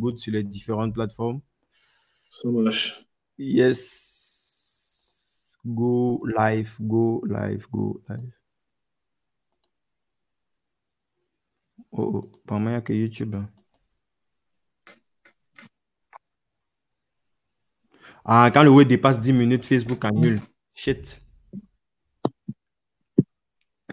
good 0.00 0.18
sur 0.18 0.32
les 0.32 0.42
différentes 0.42 0.94
plateformes. 0.94 1.40
Ça 2.30 2.48
marche. 2.48 3.06
Yes. 3.38 4.10
Go 5.64 6.24
live, 6.26 6.74
go 6.80 7.22
live, 7.26 7.66
go 7.70 8.02
live. 8.08 8.32
Oh, 11.92 12.12
oh. 12.14 12.30
pas 12.46 12.58
moyen 12.58 12.80
que 12.80 12.92
YouTube. 12.92 13.34
hein. 13.34 13.48
Ah, 18.24 18.50
quand 18.52 18.62
le 18.62 18.70
web 18.70 18.86
dépasse 18.86 19.20
10 19.20 19.32
minutes, 19.32 19.66
Facebook 19.66 20.04
annule. 20.04 20.40
Shit. 20.74 21.20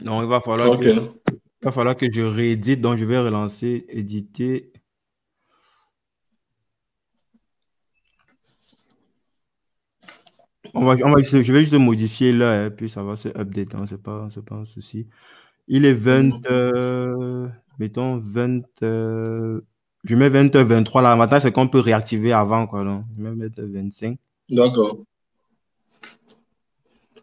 Non, 0.02 0.22
il 0.22 0.28
va 0.28 0.42
falloir, 0.42 0.80
que, 0.80 0.90
il 0.90 1.10
va 1.64 1.72
falloir 1.72 1.98
que 1.98 2.12
je 2.12 2.22
réédite. 2.22 2.82
Donc, 2.82 2.98
je 2.98 3.06
vais 3.06 3.18
relancer, 3.18 3.86
éditer. 3.90 4.72
On 10.78 10.86
va, 10.86 10.96
on 11.04 11.12
va 11.12 11.22
je 11.22 11.38
vais 11.38 11.60
juste 11.62 11.74
le 11.74 11.80
modifier 11.80 12.32
là, 12.32 12.68
et 12.68 12.70
puis 12.70 12.90
ça 12.90 13.04
va 13.04 13.16
se 13.16 13.30
update. 13.30 13.74
Hein, 13.76 13.86
c'est 13.88 14.02
pas, 14.02 14.28
c'est 14.34 14.44
pas 14.44 14.56
un 14.56 14.66
souci. 14.66 15.08
Il 15.68 15.86
est 15.86 15.94
20, 15.94 16.50
euh, 16.50 17.48
mettons 17.80 18.18
20, 18.18 18.62
euh, 18.84 19.62
je 20.04 20.16
mets 20.16 20.30
20 20.30 20.56
h 20.56 20.64
23 20.64 21.02
là. 21.02 21.10
L'avantage, 21.10 21.42
c'est 21.42 21.52
qu'on 21.52 21.68
peut 21.68 21.80
réactiver 21.80 22.32
avant, 22.32 22.68
quoi. 22.68 22.84
Donc, 22.84 23.04
je 23.18 23.24
vais 23.24 23.32
mettre 23.32 23.62
25. 23.62 24.18
D'accord. 24.50 25.00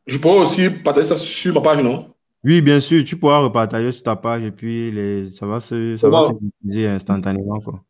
Je 0.07 0.19
pourrais 0.19 0.41
aussi 0.41 0.69
partager 0.69 1.09
ça 1.09 1.17
sur 1.17 1.55
ma 1.55 1.61
page, 1.61 1.83
non? 1.83 2.11
Oui, 2.43 2.61
bien 2.61 2.81
sûr, 2.81 3.03
tu 3.05 3.17
pourras 3.17 3.39
repartager 3.39 3.91
sur 3.93 4.03
ta 4.03 4.17
page 4.17 4.43
et 4.43 4.51
puis 4.51 4.91
les, 4.91 5.29
ça 5.29 5.47
va 5.47 5.61
se, 5.61 5.97
ça 5.97 6.11
va 6.11 6.29
se 6.29 6.87
instantanément, 6.87 7.59
quoi. 7.61 7.83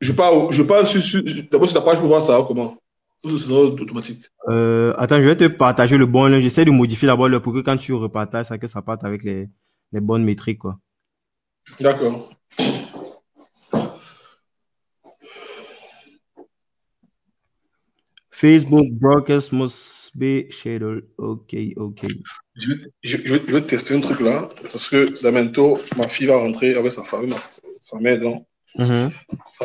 Je 0.00 0.12
pars, 0.12 0.50
je 0.50 0.62
pars 0.62 0.86
sur, 0.86 1.00
sur, 1.00 1.22
d'abord 1.50 1.68
sur 1.68 1.80
ta 1.80 1.84
page 1.84 1.98
pour 1.98 2.08
voir 2.08 2.22
ça, 2.22 2.44
comment? 2.46 2.76
Ou 3.26 3.38
c'est 3.38 3.52
automatique. 3.52 4.30
Euh, 4.48 4.94
attends, 4.96 5.16
je 5.16 5.22
vais 5.22 5.36
te 5.36 5.48
partager 5.48 5.98
le 5.98 6.06
bon 6.06 6.26
lien. 6.26 6.40
J'essaie 6.40 6.64
de 6.64 6.70
modifier 6.70 7.06
d'abord 7.06 7.28
le 7.28 7.40
pour 7.40 7.52
que 7.52 7.58
quand 7.58 7.76
tu 7.76 7.92
repartages, 7.92 8.46
ça, 8.46 8.56
que 8.56 8.68
ça 8.68 8.82
parte 8.82 9.02
avec 9.02 9.24
les, 9.24 9.48
les 9.90 10.00
bonnes 10.00 10.22
métriques, 10.22 10.58
quoi. 10.58 10.78
D'accord. 11.80 12.30
Facebook 18.30 18.86
broadcast 18.92 19.50
must 19.52 20.12
be 20.14 20.46
scheduled. 20.50 21.04
OK, 21.18 21.56
OK. 21.76 22.02
Je 22.54 22.72
vais, 22.72 22.78
je, 23.02 23.16
je 23.16 23.34
vais, 23.34 23.42
je 23.48 23.56
vais 23.56 23.62
tester 23.62 23.96
un 23.96 24.00
truc 24.00 24.20
là, 24.20 24.46
parce 24.70 24.88
que 24.88 25.30
bientôt, 25.32 25.80
ma 25.96 26.06
fille 26.06 26.26
va 26.26 26.36
rentrer 26.36 26.74
avec 26.74 26.92
sa 26.92 27.02
ma- 27.02 27.36
sa 27.80 27.98
mère, 27.98 28.20
donc, 28.20 28.46
ça 29.50 29.64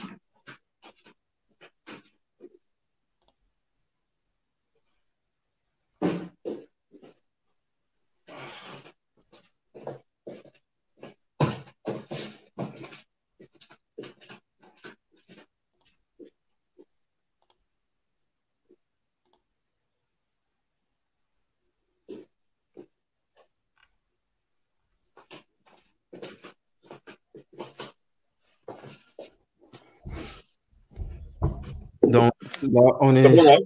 là, 32.71 32.97
on 33.01 33.15
C'est 33.15 33.23
est, 33.25 33.35
bon, 33.35 33.43
là? 33.43 33.57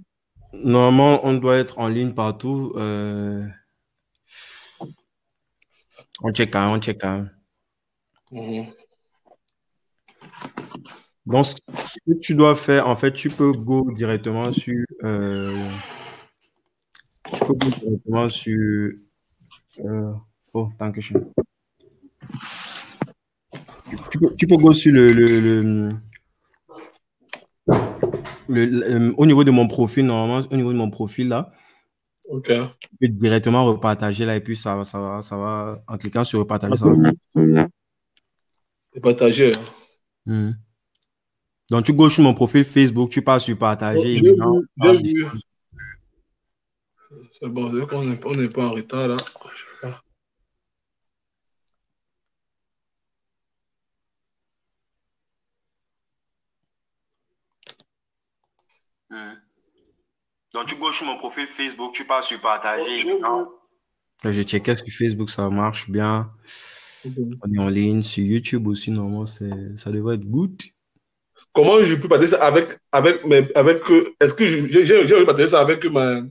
normalement, 0.52 1.20
on 1.26 1.34
doit 1.34 1.56
être 1.56 1.78
en 1.78 1.88
ligne 1.88 2.12
partout. 2.14 2.72
Euh, 2.76 3.46
on 6.22 6.32
check 6.32 6.50
quand 6.52 6.60
même, 6.64 6.76
on 6.76 6.80
check 6.80 6.98
quand 7.00 7.16
même. 7.16 7.30
Mhm. 8.32 8.66
Donc, 11.26 11.46
ce 11.46 11.54
que 12.06 12.18
tu 12.20 12.34
dois 12.34 12.54
faire, 12.54 12.88
en 12.88 12.94
fait, 12.96 13.12
tu 13.12 13.30
peux 13.30 13.52
go 13.52 13.90
directement 13.92 14.52
sur, 14.52 14.84
euh, 15.02 15.56
tu 17.32 17.38
peux 17.40 17.54
go 17.54 17.68
directement 17.80 18.28
sur, 18.28 18.92
euh, 19.84 20.12
oh, 20.54 20.68
danke 20.78 21.00
schön. 21.00 21.24
Tu 24.10 24.18
peux, 24.18 24.34
tu 24.36 24.46
peux 24.46 24.56
go 24.56 24.72
sur 24.72 24.92
le, 24.92 25.08
le, 25.08 25.26
le, 25.26 25.96
le- 28.48 28.82
euh, 28.84 29.12
au 29.16 29.26
niveau 29.26 29.44
de 29.44 29.50
mon 29.50 29.68
profil, 29.68 30.06
normalement, 30.06 30.46
au 30.50 30.56
niveau 30.56 30.72
de 30.72 30.78
mon 30.78 30.90
profil 30.90 31.28
là, 31.28 31.52
peux 33.00 33.08
directement 33.08 33.64
repartager 33.64 34.24
là 34.24 34.36
et 34.36 34.40
puis 34.40 34.56
ça 34.56 34.74
va, 34.74 34.84
ça 34.84 34.98
va, 34.98 35.22
ça 35.22 35.36
va, 35.36 35.82
en 35.86 35.96
cliquant 35.96 36.24
sur 36.24 36.40
repartager, 36.40 36.76
ça 36.76 36.90
va. 36.90 37.10
Et 38.94 39.00
partager. 39.00 39.52
Mhm. 40.24 40.56
Donc, 41.70 41.84
tu 41.84 41.92
go 41.92 42.08
sur 42.08 42.22
mon 42.22 42.34
profil 42.34 42.64
Facebook, 42.64 43.10
tu 43.10 43.22
passes 43.22 43.44
sur 43.44 43.58
partager. 43.58 44.20
Vu. 44.20 44.36
C'est 47.38 47.48
bon, 47.48 47.70
on 47.92 48.34
n'est 48.34 48.48
pas 48.48 48.66
en 48.66 48.70
retard 48.72 49.08
là. 49.08 49.16
Donc, 60.54 60.66
tu 60.68 60.76
go 60.76 60.92
sur 60.92 61.06
mon 61.06 61.18
profil 61.18 61.46
Facebook, 61.46 61.94
tu 61.94 62.04
passes 62.06 62.26
sur 62.26 62.40
partager. 62.40 62.98
J'ai 62.98 63.14
vu. 63.16 63.20
Là, 64.24 64.32
J'ai 64.32 64.44
checké 64.44 64.76
sur 64.76 64.86
Facebook, 64.96 65.30
ça 65.30 65.48
marche 65.50 65.90
bien. 65.90 66.30
Mhm. 67.04 67.38
On 67.42 67.52
est 67.52 67.58
en 67.58 67.68
ligne. 67.68 68.02
Sur 68.02 68.24
YouTube 68.24 68.66
aussi, 68.66 68.90
normalement, 68.90 69.26
ça 69.26 69.92
devrait 69.92 70.14
être 70.16 70.24
good. 70.24 70.60
Comment 71.52 71.82
je 71.82 71.94
peux 71.96 72.08
partager 72.08 72.30
ça 72.30 72.44
avec, 72.44 72.78
avec, 72.92 73.24
mes- 73.26 73.48
avec, 73.54 73.82
est-ce 74.20 74.34
que 74.34 74.46
je- 74.46 74.84
j'ai 74.84 75.24
partager 75.24 75.48
ça 75.48 75.60
avec 75.60 75.84
ma, 75.86 76.22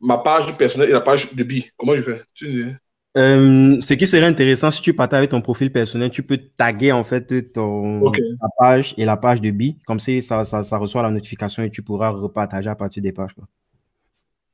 ma 0.00 0.18
page 0.18 0.56
personnelle 0.56 0.90
et 0.90 0.92
la 0.92 1.00
page 1.00 1.32
de 1.34 1.42
Bi? 1.42 1.70
Comment 1.76 1.96
je 1.96 2.02
fais? 2.02 2.22
Tu? 2.34 2.74
Euh, 3.16 3.80
ce 3.80 3.94
qui 3.94 4.08
serait 4.08 4.26
intéressant, 4.26 4.72
si 4.72 4.82
tu 4.82 4.92
partages 4.92 5.18
avec 5.18 5.30
ton 5.30 5.40
profil 5.40 5.70
personnel, 5.70 6.10
tu 6.10 6.24
peux 6.24 6.36
taguer 6.36 6.90
en 6.90 7.04
fait 7.04 7.52
ton, 7.52 8.10
ta 8.10 8.48
page 8.58 8.94
et 8.96 9.04
la 9.04 9.16
page 9.16 9.40
de 9.40 9.50
Bi. 9.50 9.78
Comme 9.86 10.00
ça, 10.00 10.20
ça, 10.20 10.44
ça, 10.44 10.62
ça 10.64 10.78
reçoit 10.78 11.02
la 11.02 11.10
notification 11.10 11.62
et 11.62 11.70
tu 11.70 11.82
pourras 11.82 12.10
repartager 12.10 12.68
à 12.68 12.74
partir 12.74 13.02
des 13.02 13.12
pages. 13.12 13.34
quoi. 13.34 13.46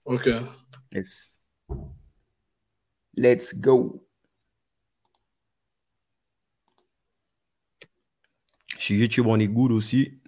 Ok. 0.04 0.28
Yes. 0.92 1.38
Let's 3.16 3.54
go. 3.58 4.06
Sur 8.78 8.96
YouTube, 8.96 9.26
on 9.26 9.38
est 9.38 9.48
good 9.48 9.72
aussi. 9.72 10.19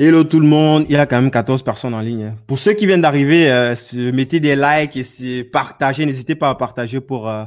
Hello 0.00 0.22
tout 0.22 0.38
le 0.38 0.46
monde, 0.46 0.86
il 0.88 0.92
y 0.92 0.96
a 0.96 1.06
quand 1.06 1.20
même 1.20 1.32
14 1.32 1.64
personnes 1.64 1.92
en 1.92 2.00
ligne. 2.00 2.22
hein. 2.22 2.36
Pour 2.46 2.60
ceux 2.60 2.72
qui 2.72 2.86
viennent 2.86 3.00
d'arriver, 3.00 3.50
euh, 3.50 3.74
mettez 4.12 4.38
des 4.38 4.54
likes 4.54 4.96
et 4.96 5.42
partagez. 5.42 6.06
N'hésitez 6.06 6.36
pas 6.36 6.50
à 6.50 6.54
partager 6.54 7.00
pour, 7.00 7.28
euh, 7.28 7.44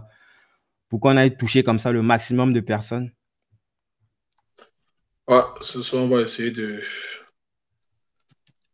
pour 0.90 1.00
qu'on 1.00 1.16
aille 1.16 1.38
toucher 1.38 1.64
comme 1.64 1.80
ça 1.80 1.94
le 1.94 2.02
maximum 2.02 2.52
de 2.52 2.60
personnes. 2.60 3.10
Ah, 5.28 5.54
ce 5.62 5.82
soir, 5.82 6.04
on 6.04 6.10
va 6.10 6.24
essayer 6.24 6.52
de, 6.52 6.82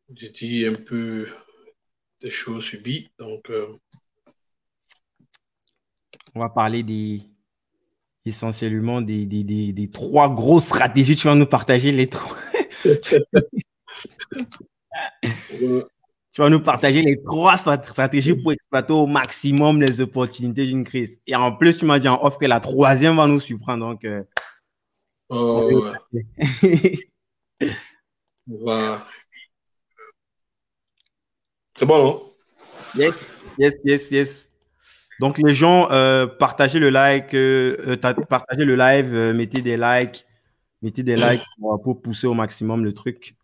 de 0.10 0.28
dire 0.28 0.72
un 0.72 0.75
peu 0.84 1.28
des 2.19 2.31
choses 2.31 2.63
subies. 2.63 3.12
Donc, 3.19 3.52
euh, 3.52 3.68
On 6.34 6.40
va 6.40 6.50
parler 6.50 6.81
des 6.81 7.22
essentiellement 8.25 9.02
des, 9.02 9.28
des, 9.28 9.44
des, 9.44 9.72
des 9.72 9.90
trois 9.92 10.34
grosses 10.34 10.66
stratégies. 10.66 11.16
Tu 11.16 11.28
vas 11.28 11.36
nous 11.36 11.46
partager 11.46 11.92
les 11.92 12.10
trois. 12.10 12.36
Tu 16.38 16.44
vas 16.44 16.51
nous 16.51 16.59
partager 16.59 17.01
les 17.01 17.19
trois 17.19 17.56
strat- 17.56 17.83
stratégies 17.83 18.36
pour 18.36 18.51
exploiter 18.51 18.94
au 18.94 19.07
maximum 19.07 19.81
les 19.81 20.01
opportunités 20.01 20.68
d'une 20.68 20.83
crise. 20.83 21.19
Et 21.25 21.36
en 21.36 21.51
plus, 21.51 21.80
tu 21.80 21.86
m'as 21.86 21.98
dit 21.98 22.07
en 22.07 22.24
off 22.24 22.38
que 22.38 22.45
la 22.45 22.59
troisième 22.59 23.15
va 23.15 23.25
nous 23.25 23.39
surprendre. 23.39 23.88
Donc, 23.88 24.06
euh, 24.06 24.24
ouais, 25.31 25.81
on 28.48 28.65
va, 28.65 29.04
C'est 31.75 31.88
bon, 31.88 32.04
non 32.04 32.24
Yes, 32.95 33.15
yes, 33.57 33.74
yes, 33.83 34.12
yes. 34.12 34.51
Donc, 35.19 35.39
les 35.39 35.56
gens, 35.56 35.89
euh, 35.89 36.27
partagez 36.27 36.77
le 36.77 36.92
like, 36.92 37.33
euh, 37.33 37.98
partagez 38.30 38.63
le 38.63 38.75
live, 38.75 39.33
mettez 39.33 39.63
des 39.63 39.75
likes, 39.75 40.24
mettez 40.83 41.01
des 41.01 41.15
likes 41.15 41.42
pour, 41.59 42.00
pousser 42.00 42.27
au 42.27 42.36
maximum 42.36 42.83
le 42.83 42.94
truc. 42.94 43.36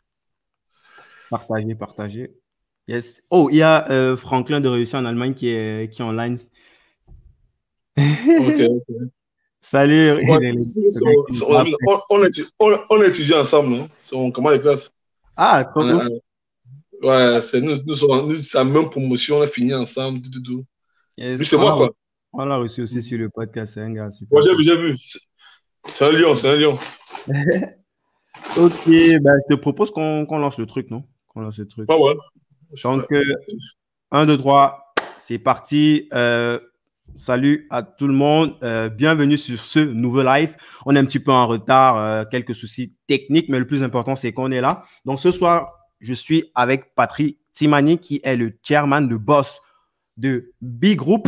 Partagez, 1.34 1.76
partagez. 1.76 2.32
Yes. 2.88 3.24
Oh, 3.32 3.50
il 3.52 3.58
y 3.58 3.64
a 3.64 4.16
Franklin 4.18 4.62
de 4.62 4.68
Réussir 4.68 5.00
en 5.00 5.06
Allemagne 5.06 5.34
qui 5.34 5.50
est, 5.50 5.92
qui 5.92 6.02
est 6.02 6.06
online. 6.06 6.38
ok, 7.98 8.62
ok. 8.70 8.96
Salut. 9.62 10.22
on, 12.60 13.04
étudie 13.04 13.34
ensemble, 13.34 13.70
non? 13.70 13.90
On, 14.12 14.30
Comment 14.30 14.52
les 14.52 14.62
classes 14.62 14.92
Ah, 15.36 15.64
trop 15.64 15.84
Ouais, 17.02 17.42
c'est 17.42 17.62
nous, 17.62 17.82
nous 17.84 17.96
sommes 17.96 18.30
nous, 18.30 18.36
la 18.54 18.64
même 18.64 18.90
promotion, 18.90 19.38
on 19.38 19.42
a 19.42 19.48
fini 19.48 19.74
ensemble, 19.74 20.22
tout, 20.22 20.30
tout, 20.32 20.42
tout. 20.42 20.66
c'est 21.18 21.58
moi, 21.58 21.76
quoi. 21.76 21.90
On 22.32 22.46
l'a 22.46 22.58
reçu 22.58 22.84
aussi 22.84 23.02
sur 23.02 23.18
le 23.18 23.30
podcast, 23.30 23.74
c'est 23.74 23.82
un 23.82 23.92
gars 23.92 24.12
super. 24.12 24.42
j'ai 24.42 24.56
vu, 24.56 24.64
j'ai 24.64 24.78
vu. 24.78 24.96
C'est 25.88 26.06
un 26.06 26.12
lion, 26.12 26.36
c'est 26.36 26.50
un 26.50 26.56
lion. 26.56 26.78
ok, 28.58 28.86
ben, 28.86 29.40
je 29.50 29.56
te 29.56 29.60
propose 29.60 29.92
qu'on 29.92 30.38
lance 30.38 30.58
le 30.58 30.66
truc, 30.66 30.92
non? 30.92 31.04
Lance 31.36 31.58
le 31.58 31.68
truc. 31.68 31.86
Ah 31.90 31.98
ouais. 31.98 32.14
Donc, 32.84 33.08
1, 34.12 34.26
2, 34.26 34.38
3, 34.38 34.94
c'est 35.20 35.40
parti. 35.40 36.08
Euh, 36.14 36.60
Salut 37.16 37.68
à 37.70 37.84
tout 37.84 38.08
le 38.08 38.14
monde. 38.14 38.56
Euh, 38.64 38.90
bienvenue 38.90 39.38
sur 39.38 39.60
ce 39.60 39.80
nouveau 39.80 40.24
live. 40.24 40.56
On 40.86 40.96
est 40.96 41.00
un 41.00 41.06
petit 41.06 41.20
peu 41.20 41.32
en 41.32 41.46
retard, 41.46 41.98
euh, 41.98 42.24
quelques 42.26 42.56
soucis 42.56 42.96
techniques, 43.08 43.50
mais 43.50 43.60
le 43.60 43.68
plus 43.68 43.84
important, 43.84 44.16
c'est 44.16 44.32
qu'on 44.32 44.52
est 44.52 44.62
là. 44.62 44.84
Donc, 45.06 45.20
ce 45.20 45.30
soir, 45.30 45.74
je 46.00 46.14
suis 46.14 46.46
avec 46.56 46.96
Patrick 46.96 47.40
Timani, 47.54 48.00
qui 48.00 48.20
est 48.24 48.36
le 48.36 48.58
chairman 48.64 49.08
de 49.08 49.16
boss 49.16 49.62
de 50.18 50.54
B 50.62 50.96
Group. 50.96 51.28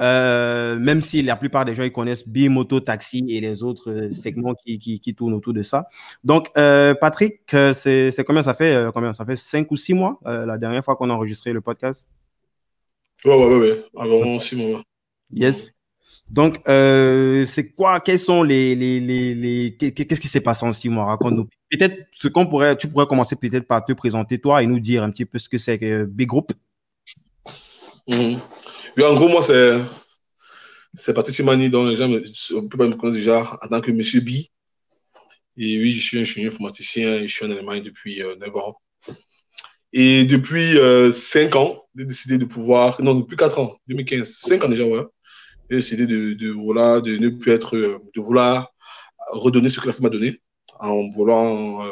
Euh, 0.00 0.78
même 0.78 1.02
si 1.02 1.22
la 1.22 1.36
plupart 1.36 1.64
des 1.64 1.74
gens 1.74 1.82
ils 1.82 1.92
connaissent 1.92 2.26
B 2.26 2.48
Moto 2.48 2.80
Taxi 2.80 3.24
et 3.28 3.40
les 3.40 3.62
autres 3.62 4.10
segments 4.12 4.54
qui, 4.54 4.78
qui, 4.78 5.00
qui, 5.00 5.14
tournent 5.14 5.34
autour 5.34 5.52
de 5.52 5.62
ça. 5.62 5.88
Donc, 6.24 6.52
Patrick, 6.54 7.40
c'est 7.48 8.24
combien 8.26 8.42
ça 8.42 8.54
fait 8.54 8.90
Combien 8.94 9.12
ça 9.12 9.24
fait? 9.24 9.36
Cinq 9.36 9.70
ou 9.70 9.76
six 9.76 9.94
mois 9.94 10.18
la 10.24 10.58
dernière 10.58 10.84
fois 10.84 10.96
qu'on 10.96 11.10
a 11.10 11.14
enregistré 11.14 11.52
le 11.52 11.60
podcast? 11.60 12.06
Ouais, 13.24 13.34
ouais, 13.34 13.46
ouais, 13.46 13.58
ouais. 13.58 13.84
Environ 13.94 14.38
six 14.38 14.56
mois. 14.56 14.82
Yes. 15.32 15.72
Donc, 16.30 16.60
euh, 16.68 17.46
c'est 17.46 17.70
quoi, 17.70 18.00
quels 18.00 18.18
sont 18.18 18.42
les, 18.42 18.74
les, 18.74 19.00
les, 19.00 19.76
qu'est-ce 19.76 20.20
qui 20.20 20.28
s'est 20.28 20.40
passé 20.40 20.64
en 20.66 20.72
six 20.72 20.88
mois? 20.88 21.06
Raconte-nous. 21.06 21.48
Peut-être 21.70 22.06
ce 22.12 22.28
qu'on 22.28 22.46
pourrait, 22.46 22.76
tu 22.76 22.88
pourrais 22.88 23.06
commencer 23.06 23.36
peut-être 23.36 23.66
par 23.66 23.84
te 23.84 23.92
présenter 23.92 24.38
toi 24.38 24.62
et 24.62 24.66
nous 24.66 24.78
dire 24.78 25.02
un 25.02 25.10
petit 25.10 25.24
peu 25.24 25.38
ce 25.38 25.48
que 25.48 25.58
c'est 25.58 25.78
que 25.78 26.04
Big 26.04 26.28
Group. 26.28 26.52
Mhm. 28.06 28.38
En 29.04 29.14
gros, 29.14 29.28
moi, 29.28 29.42
c'est, 29.42 29.80
c'est 30.94 31.14
Patrick 31.14 31.34
Simani, 31.34 31.70
dont 31.70 31.86
les 31.86 31.96
gens 31.96 32.08
me, 32.08 32.18
me 32.20 32.96
connaissent 32.96 33.16
déjà 33.16 33.58
en 33.62 33.68
tant 33.68 33.80
que 33.80 33.92
Monsieur 33.92 34.20
B. 34.20 34.28
Et 35.56 35.78
oui, 35.78 35.92
je 35.92 36.00
suis 36.00 36.18
ingénieur 36.20 36.52
informaticien 36.52 37.22
je 37.22 37.32
suis 37.32 37.44
en 37.44 37.50
Allemagne 37.50 37.82
depuis 37.82 38.22
euh, 38.22 38.36
9 38.36 38.56
ans. 38.56 38.80
Et 39.92 40.24
depuis 40.24 40.78
euh, 40.78 41.10
5 41.10 41.56
ans, 41.56 41.86
j'ai 41.96 42.04
décidé 42.04 42.38
de 42.38 42.44
pouvoir, 42.44 43.00
non, 43.02 43.14
depuis 43.14 43.36
4 43.36 43.58
ans, 43.58 43.76
2015, 43.88 44.30
5 44.30 44.64
ans 44.64 44.68
déjà, 44.68 44.84
ouais, 44.84 45.04
j'ai 45.70 45.76
décidé 45.76 46.06
de, 46.06 46.50
voilà, 46.50 47.00
de 47.00 47.16
ne 47.16 47.28
plus 47.30 47.52
être, 47.52 47.76
euh, 47.76 47.98
de 48.14 48.20
vouloir 48.20 48.72
redonner 49.32 49.68
ce 49.68 49.80
que 49.80 49.86
la 49.86 49.92
femme 49.92 50.04
m'a 50.04 50.10
donné, 50.10 50.40
en 50.80 51.08
voulant 51.10 51.86
euh, 51.86 51.90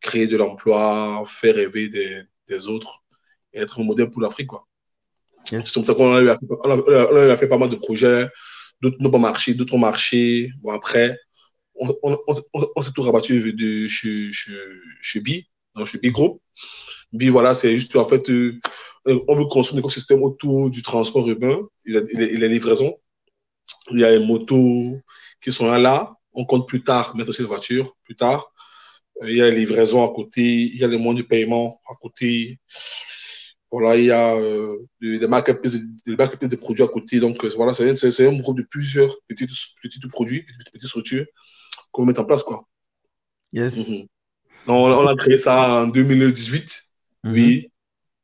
créer 0.00 0.26
de 0.26 0.36
l'emploi, 0.36 1.24
faire 1.26 1.54
rêver 1.56 1.88
des, 1.88 2.22
des, 2.48 2.68
autres, 2.68 3.04
et 3.52 3.60
être 3.60 3.80
un 3.80 3.84
modèle 3.84 4.10
pour 4.10 4.22
l'Afrique, 4.22 4.48
quoi. 4.48 4.66
C'est 5.44 5.72
comme 5.72 5.84
ça 5.84 5.94
qu'on 5.94 6.14
a, 6.14 7.36
fait 7.36 7.48
pas 7.48 7.58
mal 7.58 7.68
de 7.68 7.76
projets, 7.76 8.28
d'autres 8.80 8.96
n'ont 9.00 9.10
pas 9.10 9.18
marché, 9.18 9.54
d'autres 9.54 9.74
ont 9.74 9.78
marché. 9.78 10.50
Bon, 10.62 10.70
après, 10.70 11.18
on, 11.74 11.94
on, 12.02 12.18
on, 12.76 12.82
s'est 12.82 12.92
tout 12.92 13.02
rabattu 13.02 13.52
de 13.52 13.86
chez, 13.86 14.32
chez, 14.32 14.52
chez 15.00 15.20
B, 15.20 15.28
donc 15.74 15.86
chez 15.86 15.98
Group. 16.10 16.40
B, 17.12 17.24
voilà, 17.24 17.54
c'est 17.54 17.74
juste, 17.74 17.94
en 17.96 18.06
fait, 18.06 18.28
euh, 18.30 18.58
euh, 19.08 19.20
on 19.28 19.36
veut 19.36 19.44
construire 19.46 19.78
un 19.78 19.80
écosystème 19.80 20.22
autour 20.22 20.70
du 20.70 20.82
transport 20.82 21.28
urbain 21.28 21.60
et 21.86 21.92
la, 21.92 22.48
livraison. 22.48 22.96
Il 23.90 24.00
y 24.00 24.04
a 24.04 24.10
les 24.10 24.24
motos 24.24 25.00
qui 25.42 25.52
sont 25.52 25.70
là. 25.70 26.14
On 26.32 26.44
compte 26.44 26.66
plus 26.66 26.82
tard 26.82 27.14
mettre 27.16 27.30
aussi 27.30 27.42
les 27.42 27.48
voitures, 27.48 27.94
plus 28.04 28.16
tard. 28.16 28.52
Euh, 29.22 29.30
il 29.30 29.36
y 29.36 29.42
a 29.42 29.50
les 29.50 29.58
livraisons 29.58 30.04
à 30.04 30.12
côté, 30.12 30.42
il 30.42 30.76
y 30.76 30.84
a 30.84 30.88
les 30.88 30.96
moyens 30.96 31.22
de 31.22 31.28
paiement 31.28 31.80
à 31.88 31.94
côté. 32.00 32.58
Voilà, 33.76 33.96
il 33.96 34.04
y 34.04 34.12
a 34.12 34.36
euh, 34.36 34.86
des 35.00 35.26
marketplaces 35.26 35.72
de, 35.72 36.46
de, 36.46 36.56
produits 36.56 36.84
à 36.84 36.86
côté. 36.86 37.18
Donc, 37.18 37.44
voilà, 37.56 37.74
c'est 37.74 38.24
un 38.24 38.38
groupe 38.38 38.58
de 38.58 38.62
plusieurs 38.62 39.12
petits, 39.26 39.48
petits 39.82 39.98
produits, 40.08 40.46
petites 40.72 40.86
structures 40.86 41.26
qu'on 41.90 42.04
met 42.04 42.16
en 42.16 42.24
place. 42.24 42.44
Quoi. 42.44 42.68
Yes. 43.52 43.76
Mm-hmm. 43.76 44.06
on, 44.68 45.06
a 45.08 45.16
créé 45.16 45.38
ça 45.38 45.82
en 45.82 45.88
2018. 45.88 46.84
Mm-hmm. 47.24 47.32
Oui. 47.32 47.72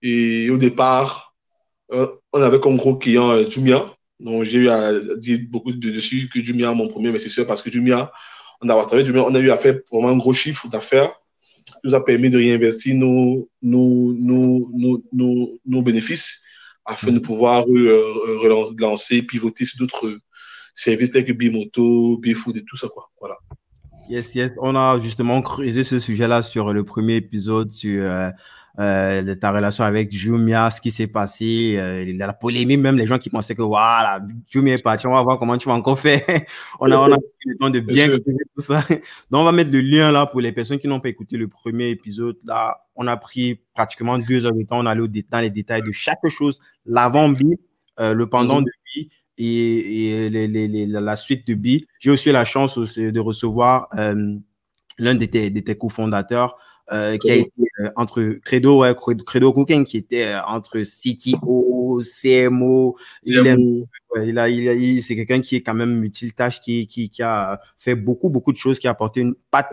Et 0.02 0.50
au 0.50 0.56
départ, 0.56 1.35
euh, 1.91 2.06
on 2.32 2.41
avait 2.43 2.61
comme 2.61 2.76
gros 2.76 2.96
client 2.96 3.31
euh, 3.31 3.44
Jumia. 3.44 3.93
Donc, 4.20 4.44
j'ai 4.44 4.58
eu 4.58 4.69
à 4.69 4.93
dire 5.17 5.41
beaucoup 5.49 5.73
de 5.73 5.91
dessus 5.91 6.29
que 6.32 6.38
Jumia, 6.38 6.73
mon 6.75 6.87
premier 6.87 7.08
investisseur, 7.08 7.44
parce 7.49 7.61
que 7.61 7.73
Jumia, 7.73 8.12
on 8.61 8.69
a, 8.69 9.05
Jumia, 9.05 9.25
on 9.25 9.35
a 9.35 9.41
eu 9.41 9.50
à 9.50 9.58
faire 9.58 9.81
vraiment 9.91 10.11
un 10.11 10.19
gros 10.19 10.32
chiffre 10.32 10.69
d'affaires 10.69 11.19
nous 11.84 11.94
a 11.94 12.05
permis 12.05 12.31
de 12.31 12.38
réinvestir 12.38 12.94
nos, 12.94 13.49
nos, 13.62 14.12
nos, 14.12 15.58
nos, 15.67 15.82
bénéfices 15.82 16.43
afin 16.84 17.12
de 17.12 17.19
pouvoir 17.19 17.64
euh, 17.69 18.02
relancer, 18.43 19.22
pivoter 19.22 19.64
sur 19.64 19.78
d'autres 19.78 20.19
services 20.75 21.11
tels 21.11 21.25
que 21.25 21.32
Bimoto, 21.32 22.19
Bifood 22.19 22.56
et 22.56 22.64
tout 22.64 22.76
ça. 22.76 22.88
Quoi. 22.88 23.11
Voilà. 23.20 23.37
Yes, 24.08 24.34
yes. 24.34 24.52
On 24.58 24.75
a 24.75 24.99
justement 24.99 25.40
creusé 25.43 25.84
ce 25.84 26.00
sujet-là 26.00 26.43
sur 26.43 26.72
le 26.72 26.84
premier 26.84 27.17
épisode 27.17 27.70
sur 27.70 28.02
euh, 28.02 28.31
de 28.81 29.35
ta 29.35 29.53
relation 29.53 29.85
avec 29.85 30.11
Jumia, 30.11 30.71
ce 30.71 30.81
qui 30.81 30.91
s'est 30.91 31.06
passé, 31.06 31.75
euh, 31.77 32.12
la 32.17 32.32
polémique, 32.32 32.81
même 32.81 32.97
les 32.97 33.06
gens 33.06 33.19
qui 33.19 33.29
pensaient 33.29 33.55
que 33.55 33.62
voilà, 33.62 34.21
Jumia 34.49 34.75
est 34.75 34.82
parti, 34.82 35.06
on 35.06 35.15
va 35.15 35.23
voir 35.23 35.38
comment 35.38 35.59
tu 35.59 35.69
vas 35.69 35.75
encore 35.75 35.99
faire. 35.99 36.23
on 36.81 36.91
a, 36.91 36.97
on 36.97 37.12
a 37.12 37.17
eu 37.17 37.50
le 37.50 37.59
temps 37.59 37.71
de 37.71 37.81
bien 37.81 38.09
tout 38.09 38.62
ça. 38.62 38.82
Donc, 39.31 39.41
on 39.41 39.44
va 39.44 39.53
mettre 39.53 39.71
le 39.71 39.81
lien 39.81 40.11
là 40.11 40.27
pour 40.27 40.41
les 40.41 40.53
personnes 40.53 40.79
qui 40.79 40.88
n'ont 40.88 41.00
pas 41.00 41.09
écouté 41.09 41.37
le 41.37 41.49
premier 41.49 41.91
épisode. 41.91 42.37
Là, 42.44 42.79
on 42.97 43.06
a 43.06 43.17
pris 43.17 43.61
pratiquement 43.75 44.17
deux 44.17 44.47
heures 44.47 44.55
de 44.55 44.62
temps, 44.62 44.81
on 44.81 44.87
a 44.87 44.93
allé 44.93 45.25
dans 45.31 45.41
les 45.41 45.50
détails 45.50 45.82
de 45.82 45.93
chaque 45.93 46.27
chose, 46.29 46.59
l'avant-bi, 46.87 47.58
euh, 47.99 48.15
le 48.15 48.29
pendant 48.29 48.60
mhm. 48.60 48.65
de 48.65 48.70
bi 48.87 49.10
et, 49.37 50.25
et 50.25 50.31
les, 50.31 50.49
les, 50.49 50.87
la 50.87 51.17
suite 51.17 51.46
de 51.46 51.55
bi. 51.55 51.87
J'ai 51.99 52.10
aussi 52.10 52.31
eu 52.31 52.32
la 52.32 52.44
chance 52.44 52.79
de 52.79 53.20
recevoir 53.20 53.89
euh, 53.99 54.37
l'un 54.99 55.15
de 55.15 55.27
tes, 55.27 55.51
de 55.51 55.60
tes 55.60 55.77
cofondateurs, 55.77 56.56
euh, 56.93 57.17
qui 57.19 57.31
a 57.31 57.34
été 57.37 57.53
euh, 57.81 57.89
entre 57.96 58.39
Credo, 58.44 58.81
ouais, 58.81 58.94
Credo 59.27 59.53
Cooking, 59.53 59.84
qui 59.84 59.96
était 59.96 60.25
euh, 60.25 60.43
entre 60.46 60.81
CTO, 60.82 62.03
CMO. 62.03 62.96
Il, 63.25 63.34
il, 64.25 64.39
a, 64.39 64.49
il, 64.49 64.69
a, 64.69 65.03
c'est 65.03 65.17
quelqu'un 65.17 65.41
qui 65.41 65.56
est 65.56 65.63
quand 65.63 65.75
même 65.75 65.99
multitâche, 65.99 66.60
qui, 66.60 66.87
qui, 66.87 67.10
qui 67.10 67.22
a 67.22 67.60
fait 67.79 67.94
beaucoup, 67.94 68.29
beaucoup 68.29 68.53
de 68.53 68.56
choses, 68.56 68.79
qui 68.79 68.89
a 68.89 68.91
apporté 68.91 69.20
une 69.20 69.34
patte 69.51 69.72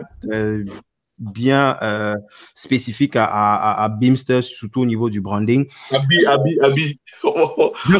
bien 1.18 1.76
euh, 1.82 2.14
spécifique 2.54 3.16
à, 3.16 3.24
à, 3.24 3.84
à, 3.84 3.88
Beamster, 3.88 4.42
surtout 4.42 4.82
au 4.82 4.86
niveau 4.86 5.10
du 5.10 5.20
branding. 5.20 5.66
Abi, 5.90 6.26
Abi, 6.26 6.58
Abi. 6.60 7.00
Mais 7.90 7.98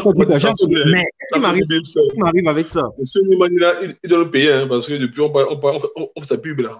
qui 1.33 1.39
m'arrive 1.39 2.47
avec 2.47 2.67
ça 2.67 2.83
Monsieur 2.97 3.21
Newman, 3.23 3.49
il, 3.51 3.95
il 4.03 4.09
doit 4.09 4.19
le 4.19 4.29
payer, 4.29 4.53
hein, 4.53 4.67
parce 4.67 4.87
que 4.87 4.93
depuis, 4.93 5.21
on, 5.21 5.31
on, 5.35 5.59
on, 5.61 5.79
on, 5.95 6.09
on 6.15 6.21
fait 6.21 6.27
sa 6.27 6.37
pub 6.37 6.59
là 6.59 6.71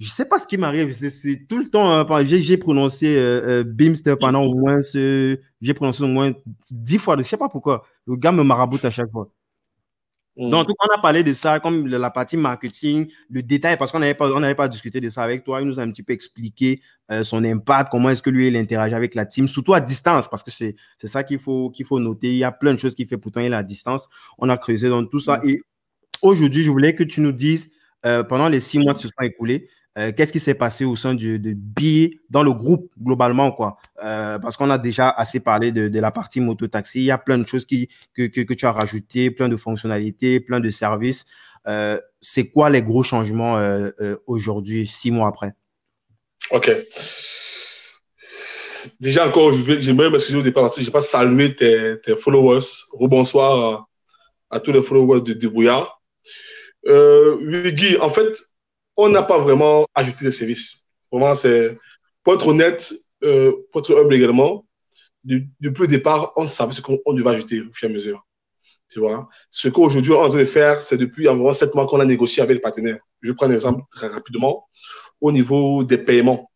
je 0.00 0.08
sais 0.08 0.24
pas 0.24 0.38
ce 0.38 0.46
qui 0.46 0.58
m'arrive. 0.58 0.92
C'est 0.92 1.46
tout 1.48 1.58
le 1.58 1.70
temps. 1.70 1.90
Euh, 1.92 2.24
j'ai 2.24 2.56
prononcé 2.56 3.16
euh, 3.16 3.60
euh, 3.60 3.64
Beamster 3.64 4.18
pendant 4.18 4.42
au 4.42 4.54
moins 4.54 4.82
ce. 4.82 5.38
J'ai 5.60 5.74
prononcé 5.74 6.02
au 6.02 6.08
moins 6.08 6.32
dix 6.70 6.98
fois. 6.98 7.16
Je 7.16 7.22
sais 7.22 7.36
pas 7.36 7.48
pourquoi. 7.48 7.86
Le 8.06 8.16
gars 8.16 8.32
me 8.32 8.42
maraboute 8.42 8.84
à 8.84 8.90
chaque 8.90 9.08
fois. 9.12 9.28
Mm. 10.36 10.50
Donc, 10.50 10.68
on 10.68 10.98
a 10.98 11.00
parlé 11.00 11.22
de 11.22 11.32
ça, 11.32 11.60
comme 11.60 11.86
la 11.86 12.10
partie 12.10 12.36
marketing, 12.36 13.08
le 13.30 13.42
détail, 13.42 13.76
parce 13.76 13.92
qu'on 13.92 14.00
n'avait 14.00 14.14
pas, 14.14 14.32
on 14.32 14.54
pas 14.54 14.66
discuté 14.66 15.00
de 15.00 15.08
ça 15.08 15.22
avec 15.22 15.44
toi. 15.44 15.60
Il 15.60 15.68
nous 15.68 15.78
a 15.78 15.84
un 15.84 15.90
petit 15.90 16.02
peu 16.02 16.12
expliqué 16.12 16.82
son 17.22 17.44
impact, 17.44 17.90
comment 17.90 18.08
est-ce 18.08 18.22
que 18.22 18.30
lui, 18.30 18.48
il 18.48 18.56
interagit 18.56 18.94
avec 18.94 19.14
la 19.14 19.26
team, 19.26 19.46
surtout 19.46 19.74
à 19.74 19.80
distance, 19.80 20.26
parce 20.26 20.42
que 20.42 20.50
c'est 20.50 20.74
ça 21.04 21.22
qu'il 21.22 21.38
faut, 21.38 21.68
qu'il 21.68 21.84
faut 21.84 22.00
noter. 22.00 22.32
Il 22.32 22.38
y 22.38 22.44
a 22.44 22.50
plein 22.50 22.72
de 22.72 22.78
choses 22.78 22.94
qu'il 22.94 23.06
fait, 23.06 23.18
pourtant 23.18 23.40
il 23.40 23.52
est 23.52 23.56
à 23.56 23.62
distance. 23.62 24.08
On 24.38 24.48
a 24.48 24.56
creusé 24.56 24.88
dans 24.88 25.04
tout 25.04 25.20
ça. 25.20 25.38
Mm. 25.38 25.48
Et 25.50 25.60
aujourd'hui, 26.20 26.64
je 26.64 26.70
voulais 26.70 26.96
que 26.96 27.04
tu 27.04 27.20
nous 27.20 27.32
dises, 27.32 27.70
pendant 28.02 28.48
les 28.48 28.58
six 28.58 28.80
mois 28.80 28.94
qui 28.94 29.02
se 29.02 29.08
sont 29.08 29.22
écoulés, 29.22 29.68
euh, 29.96 30.12
qu'est-ce 30.12 30.32
qui 30.32 30.40
s'est 30.40 30.54
passé 30.54 30.84
au 30.84 30.96
sein 30.96 31.14
de, 31.14 31.36
de 31.36 31.54
B 31.54 32.14
dans 32.28 32.42
le 32.42 32.52
groupe 32.52 32.90
globalement 33.00 33.52
quoi? 33.52 33.76
Euh, 34.02 34.38
parce 34.40 34.56
qu'on 34.56 34.70
a 34.70 34.78
déjà 34.78 35.08
assez 35.08 35.40
parlé 35.40 35.70
de, 35.70 36.00
la 36.00 36.10
partie 36.10 36.40
moto 36.40 36.66
taxi 36.66 37.00
il 37.00 37.04
y 37.04 37.10
a 37.12 37.18
plein 37.18 37.38
de 37.38 37.46
choses 37.46 37.64
qui 37.64 37.88
que, 38.12 38.26
que, 38.26 38.54
tu 38.54 38.66
as 38.66 38.72
rajouté 38.72 39.30
plein 39.30 39.48
de 39.48 39.56
fonctionnalités 39.56 40.40
plein 40.40 40.60
de 40.60 40.70
services. 40.70 41.26
Euh, 41.66 42.00
c'est 42.20 42.48
quoi 42.48 42.70
les 42.70 42.82
gros 42.82 43.02
changements 43.02 43.62
aujourd'hui 44.26 44.86
six 44.86 45.10
mois 45.10 45.28
après? 45.28 45.54
Ok. 46.50 46.70
Déjà 49.00 49.26
encore, 49.26 49.52
j'aimerais 49.52 50.10
m'excuser 50.10 50.38
au 50.38 50.42
départ 50.42 50.64
parce 50.64 50.76
que 50.76 50.82
je 50.82 50.86
n'ai 50.86 50.92
pas 50.92 51.00
salué 51.00 51.54
tes, 51.54 52.16
followers. 52.16 52.64
Rebonsoir 52.92 53.88
à, 54.50 54.60
tous 54.60 54.72
les 54.72 54.82
followers 54.82 55.22
de 55.22 55.32
Débrouillard. 55.32 56.02
Euh, 56.86 57.70
Guy, 57.70 57.96
en 57.98 58.10
fait, 58.10 58.38
on 58.96 59.08
n'a 59.08 59.22
pas 59.22 59.38
vraiment 59.38 59.86
ajouté 59.94 60.24
des 60.24 60.30
services. 60.30 60.86
Vraiment, 61.10 61.34
c'est, 61.34 61.76
pour 62.22 62.34
être 62.34 62.46
honnête, 62.46 62.94
euh, 63.22 63.52
pour 63.70 63.80
être 63.80 63.98
humble 63.98 64.14
également, 64.14 64.64
depuis 65.24 65.82
le 65.82 65.88
départ, 65.88 66.32
on 66.36 66.46
savait 66.46 66.72
ce 66.72 66.82
qu'on 66.82 67.12
devait 67.12 67.30
ajouter 67.30 67.60
au 67.60 67.72
fur 67.72 67.88
et 67.88 67.92
à 67.92 67.94
mesure. 67.94 68.26
Tu 68.90 69.00
vois, 69.00 69.28
ce 69.50 69.68
qu'aujourd'hui 69.68 70.12
on 70.12 70.22
est 70.22 70.26
en 70.26 70.28
train 70.28 70.38
de 70.38 70.44
faire, 70.44 70.82
c'est 70.82 70.98
depuis 70.98 71.26
environ 71.28 71.52
sept 71.52 71.74
mois 71.74 71.86
qu'on 71.86 72.00
a 72.00 72.04
négocié 72.04 72.42
avec 72.42 72.56
les 72.56 72.60
partenaires. 72.60 72.98
Je 73.22 73.32
prends 73.32 73.46
un 73.46 73.50
exemple 73.50 73.82
très 73.90 74.06
rapidement 74.06 74.68
au 75.20 75.32
niveau 75.32 75.82
des 75.82 75.98
paiements. 75.98 76.50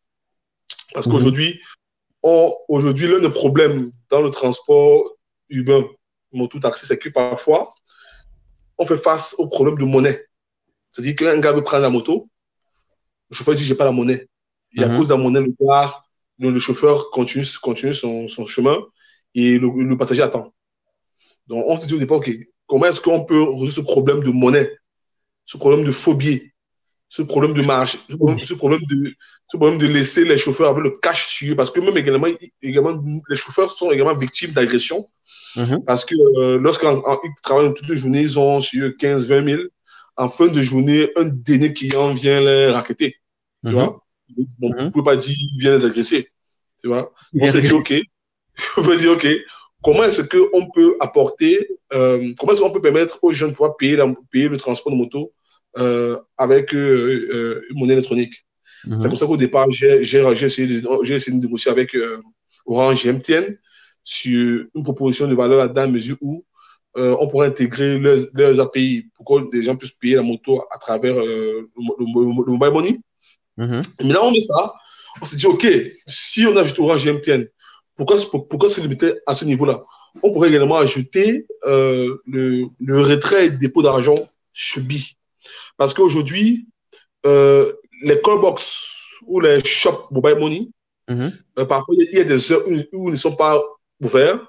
Parce 0.93 1.07
mhm. 1.07 1.15
qu'aujourd'hui, 1.15 1.61
aujourd'hui, 2.23 3.09
l'un 3.09 3.21
des 3.21 3.31
problèmes 3.31 3.91
dans 4.11 4.21
le 4.21 4.31
transport 4.31 5.17
urbain, 5.49 5.85
moto 6.33 6.59
taxi, 6.59 6.87
c'est 6.87 6.99
que 6.99 7.09
parfois, 7.09 7.73
on 8.77 8.87
fait 8.87 8.99
face 8.99 9.35
au 9.39 9.49
problème 9.49 9.79
de 9.79 9.85
monnaie. 9.85 10.28
C'est-à-dire 10.99 11.15
qu'un 11.15 11.39
gars 11.39 11.53
veut 11.53 11.63
prendre 11.63 11.85
la 11.85 11.91
moto, 11.91 12.29
le 13.31 13.37
chauffeur 13.37 13.55
dit 13.55 13.65
j'ai 13.65 13.77
pas 13.77 13.85
la 13.85 13.93
monnaie. 13.93 14.27
Et 14.77 14.83
à 14.83 14.89
mhm. 14.89 14.97
cause 14.97 15.07
de 15.07 15.15
la 15.15 15.21
monnaie, 15.21 15.41
le, 15.41 16.51
le, 16.51 16.59
chauffeur 16.59 17.11
continue, 17.11 17.45
continue 17.63 17.95
son, 17.95 18.27
son 18.27 18.47
chemin 18.47 18.77
et 19.33 19.61
le, 19.61 19.71
le, 19.85 19.97
passager 19.97 20.23
attend. 20.23 20.53
Donc 21.47 21.65
on 21.69 21.77
s'est 21.77 21.87
dit 21.87 21.95
au 21.95 21.99
départ, 21.99 22.17
OK, 22.17 22.31
comment 22.67 22.87
est-ce 22.87 23.01
qu'on 23.01 23.25
peut 23.25 23.41
résoudre 23.41 23.71
ce 23.71 23.81
problème 23.81 24.25
de 24.25 24.31
monnaie, 24.31 24.77
ce 25.45 25.57
problème 25.57 25.85
de 25.85 25.93
phobie, 25.93 26.51
ce 27.09 27.23
problème 27.23 27.55
de 27.55 27.63
marge, 27.63 27.97
ce 28.11 28.17
problème, 28.17 28.81
de, 28.91 29.15
ce 29.47 29.57
problème 29.57 29.79
de 29.79 29.87
laisser 29.87 30.25
les 30.25 30.37
chauffeurs 30.37 30.71
avoir 30.71 30.83
le 30.83 30.91
cash 30.91 31.29
sur 31.29 31.53
eux, 31.53 31.57
parce 31.57 31.71
que 31.71 31.79
même 31.79 31.97
également, 31.97 32.27
également 32.61 33.01
les 33.29 33.37
chauffeurs 33.37 33.71
sont 33.71 33.93
également 33.93 34.17
victimes 34.17 34.51
d'agressions, 34.51 35.09
mhm. 35.55 35.85
parce 35.85 36.05
que 36.05 36.17
euh, 36.41 36.59
lorsqu'ils 36.59 36.89
travaillent 37.45 37.73
toute 37.73 37.89
la 37.89 37.95
journée, 37.95 38.23
ils 38.23 38.37
ont 38.37 38.59
sur 38.59 38.97
15, 38.97 39.29
20 39.29 39.45
000, 39.45 39.63
en 40.19 40.29
fin 40.29 40.49
de 40.49 40.61
journée, 40.61 41.09
un 41.17 41.27
dernier 41.27 41.73
client 41.73 42.13
vient 42.13 42.41
les 42.41 42.67
raqueter, 42.67 43.17
tu 43.65 43.71
mhm. 43.71 43.73
vois. 43.73 44.05
Bon, 44.59 44.75
mhm. 44.75 44.93
peut 44.93 45.05
pas 45.05 45.17
dire 45.17 45.35
qu'il 45.35 45.61
vient 45.61 45.79
les 45.79 45.87
agresser, 45.87 46.29
tu 46.81 46.89
vois? 46.89 47.15
On 47.41 47.51
s'est 47.51 47.63
dit, 47.63 47.73
OK, 47.73 47.95
on 48.77 48.83
peut 48.83 48.97
dire, 48.97 49.13
OK, 49.13 49.27
comment 49.83 50.05
est-ce 50.05 50.23
qu'on 50.23 50.71
peut 50.71 50.97
apporter, 51.01 51.69
euh, 51.95 52.35
comment 52.39 52.53
est-ce 52.53 52.61
qu'on 52.61 52.73
peut 52.73 52.83
permettre 52.83 53.19
aux 53.23 53.33
jeunes 53.33 53.51
de 53.51 53.55
pouvoir 53.55 53.77
payer, 53.77 53.97
payer 54.31 54.49
le 54.49 54.59
transport 54.59 54.93
de 54.93 54.99
moto 54.99 55.33
euh, 55.79 56.19
avec 56.37 56.75
euh, 56.75 57.65
une 57.71 57.79
monnaie 57.79 57.95
électronique? 57.95 58.45
Mhm. 58.87 58.99
C'est 58.99 59.09
pour 59.09 59.19
ça 59.19 59.27
qu'au 59.27 59.37
départ, 59.37 59.71
j'ai 59.71 60.01
essayé, 60.03 60.81
de, 60.81 61.13
essayé 61.13 61.37
de 61.37 61.43
négocier 61.43 61.71
avec 61.71 61.97
Orange 62.67 63.07
et 63.07 63.13
MTN 63.13 63.57
sur 64.03 64.67
une 64.75 64.83
proposition 64.83 65.29
de 65.29 65.35
valeur 65.35 65.61
à 65.61 65.69
dans 65.69 65.89
mesure 65.89 66.17
où 66.21 66.45
on 66.99 67.29
pourrait 67.29 67.49
intégrer 67.49 67.99
leurs, 67.99 68.61
API 68.61 69.07
pour 69.15 69.25
que 69.25 69.57
les 69.57 69.65
gens 69.65 69.77
puissent 69.77 69.93
payer 69.93 70.17
la 70.17 70.23
moto 70.23 70.63
à 70.71 70.79
travers 70.79 71.15
le, 71.15 71.69
mobile 71.77 72.73
money. 72.73 72.99
Mhm. 73.57 73.81
Mais 74.03 74.13
là, 74.13 74.25
on 74.25 74.31
met 74.31 74.41
ça. 74.41 74.75
On 75.21 75.25
s'est 75.25 75.37
dit, 75.37 75.47
OK, 75.47 75.67
si 76.07 76.47
on 76.47 76.57
ajoute 76.57 76.79
Orange 76.79 77.07
et 77.07 77.13
MTN, 77.13 77.47
pourquoi, 77.97 78.17
pourquoi 78.31 78.69
se 78.69 78.81
limiter 78.81 79.15
à 79.27 79.35
ce 79.35 79.45
niveau-là? 79.45 79.85
On 80.23 80.33
pourrait 80.33 80.49
également 80.49 80.77
ajouter 80.77 81.47
le, 81.65 82.21
le, 82.81 83.01
retrait 83.03 83.47
et 83.47 83.51
dépôt 83.51 83.83
d'argent 83.83 84.29
subi. 84.53 85.17
Parce 85.77 85.95
qu'aujourd'hui, 85.95 86.67
euh, 87.27 87.73
les 88.03 88.21
callbox 88.21 88.87
ou 89.27 89.41
les 89.41 89.63
shops 89.65 90.11
mobile 90.11 90.37
money, 90.39 90.69
mhm. 91.09 91.33
euh, 91.59 91.65
parfois 91.65 91.95
il 91.99 92.17
y 92.17 92.21
a 92.21 92.25
des 92.25 92.53
heures 92.53 92.63
où, 92.67 93.09
ils 93.09 93.13
ne 93.13 93.17
sont 93.17 93.37
pas 93.37 93.63
ouverts. 94.01 94.41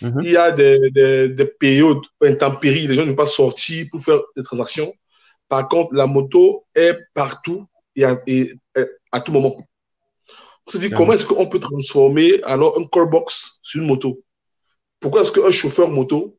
Mhm. 0.00 0.20
Il 0.24 0.30
y 0.30 0.36
a 0.36 0.50
des, 0.50 0.90
des, 0.90 1.28
des 1.28 1.46
périodes 1.46 2.02
intempéries, 2.22 2.86
les 2.86 2.94
gens 2.94 3.04
ne 3.04 3.10
vont 3.10 3.16
pas 3.16 3.26
sortir 3.26 3.86
pour 3.90 4.02
faire 4.04 4.20
des 4.36 4.42
transactions. 4.42 4.92
Par 5.48 5.68
contre, 5.68 5.94
la 5.94 6.06
moto 6.06 6.64
est 6.74 6.96
partout 7.14 7.66
et 7.94 8.04
à, 8.04 8.16
à 9.12 9.20
tout 9.20 9.32
moment. 9.32 9.56
On 10.66 10.70
se 10.70 10.78
dit, 10.78 10.90
comment 10.90 11.12
est-ce 11.12 11.26
qu'on 11.26 11.46
peut 11.46 11.58
transformer 11.58 12.42
alors 12.44 12.78
un 12.78 12.86
callbox 12.86 13.58
sur 13.62 13.80
une 13.80 13.88
moto? 13.88 14.22
Pourquoi 15.00 15.22
est-ce 15.22 15.32
qu'un 15.32 15.50
chauffeur 15.50 15.88
moto 15.88 16.38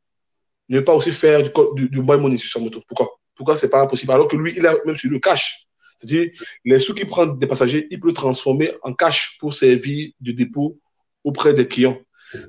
ne 0.70 0.80
peut 0.80 0.86
pas 0.86 0.96
aussi 0.96 1.12
faire 1.12 1.44
du, 1.76 1.90
du, 1.90 2.02
money 2.02 2.38
sur 2.38 2.52
sa 2.52 2.60
moto? 2.60 2.82
Pourquoi? 2.88 3.10
Pourquoi 3.36 3.56
c'est 3.56 3.70
pas 3.70 3.86
possible? 3.88 4.14
Alors 4.14 4.28
que 4.28 4.38
lui, 4.38 4.54
il 4.56 4.66
a 4.66 4.76
même 4.86 4.96
sur 4.96 5.12
le 5.12 5.20
cash. 5.20 5.68
C'est-à-dire, 5.98 6.32
les 6.64 6.80
sous 6.80 6.94
qu'il 6.94 7.08
prend 7.08 7.26
des 7.26 7.48
passagers, 7.48 7.88
il 7.92 8.00
peut 8.00 8.08
le 8.08 8.14
transformer 8.14 8.74
en 8.82 8.94
cash 8.94 9.38
pour 9.40 9.54
servir 9.54 10.12
de 10.22 10.32
dépôt 10.32 10.80
auprès 11.24 11.54
des 11.54 11.68
clients. 11.68 12.00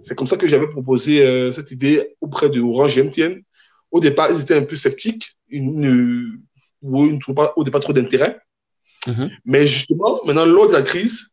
C'est 0.03 0.14
comme 0.14 0.26
ça 0.26 0.37
que 0.37 0.49
j'avais 0.49 0.69
proposé 0.69 1.25
euh, 1.25 1.50
cette 1.50 1.71
idée 1.71 2.17
auprès 2.21 2.49
de 2.50 2.61
Orange 2.61 2.99
MTN. 2.99 3.43
Au 3.91 4.00
départ, 4.00 4.31
ils 4.31 4.41
étaient 4.41 4.57
un 4.57 4.64
peu 4.64 4.76
sceptiques. 4.76 5.37
Ils 5.49 5.71
ne, 5.79 6.25
ne 6.83 7.19
trouvaient 7.19 7.37
pas 7.37 7.53
au 7.57 7.64
départ 7.64 7.81
trop 7.81 7.93
d'intérêt. 7.93 8.38
Mm-hmm. 9.07 9.31
Mais 9.45 9.67
justement, 9.67 10.21
maintenant, 10.25 10.47
lors 10.47 10.69
de 10.69 10.73
la 10.73 10.83
crise, 10.83 11.31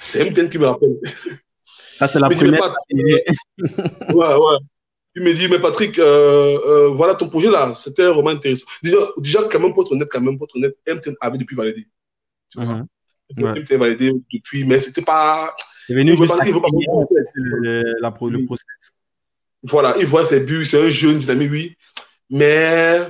c'est 0.00 0.24
MTN 0.24 0.48
qui 0.48 0.58
me 0.58 0.66
rappelle. 0.66 0.96
Ça, 1.96 2.06
c'est 2.06 2.20
la 2.20 2.28
première. 2.28 2.74
ouais, 3.58 4.34
ouais 4.34 4.58
il 5.18 5.24
me 5.24 5.32
dit, 5.32 5.48
mais 5.48 5.58
Patrick, 5.58 5.98
euh, 5.98 6.58
euh, 6.66 6.88
voilà 6.88 7.14
ton 7.14 7.28
projet 7.28 7.50
là, 7.50 7.72
c'était 7.74 8.06
vraiment 8.06 8.30
intéressant. 8.30 8.66
Déjà, 8.82 8.98
déjà, 9.16 9.42
quand 9.50 9.60
même, 9.60 9.74
pour 9.74 9.84
être 9.84 9.92
honnête, 9.92 10.08
quand 10.10 10.20
même, 10.20 10.38
pour 10.38 10.46
être 10.46 10.56
honnête, 10.56 10.76
MTN 10.86 11.14
avait 11.20 11.38
depuis 11.38 11.56
validé. 11.56 11.86
Tu 12.50 12.60
vois? 12.60 12.74
Mm 12.76 12.86
MTN 13.36 13.76
validé 13.76 14.12
depuis, 14.32 14.64
mais 14.64 14.80
c'était 14.80 15.02
pas. 15.02 15.54
C'est 15.88 15.94
venu 15.94 16.10
juste 16.10 16.34
le, 16.34 16.36
process. 18.44 18.66
Voilà, 19.62 19.94
il 19.98 20.04
voit 20.04 20.22
ses 20.22 20.40
buts, 20.40 20.66
c'est 20.66 20.84
un 20.84 20.90
jeune 20.90 21.16
dynamique, 21.16 21.50
oui. 21.50 21.76
Mais, 22.28 23.00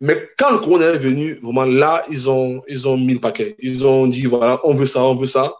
mais 0.00 0.28
quand 0.38 0.52
le 0.52 0.58
corona 0.58 0.90
est 0.90 0.98
venu, 0.98 1.40
vraiment 1.42 1.64
là, 1.64 2.04
ils 2.08 2.30
ont, 2.30 2.62
ils 2.68 2.86
ont 2.86 2.96
mis 2.96 3.14
le 3.14 3.18
paquet. 3.18 3.56
Ils 3.58 3.84
ont 3.84 4.06
dit, 4.06 4.26
voilà, 4.26 4.60
on 4.62 4.72
veut 4.72 4.86
ça, 4.86 5.02
on 5.02 5.16
veut 5.16 5.26
ça. 5.26 5.52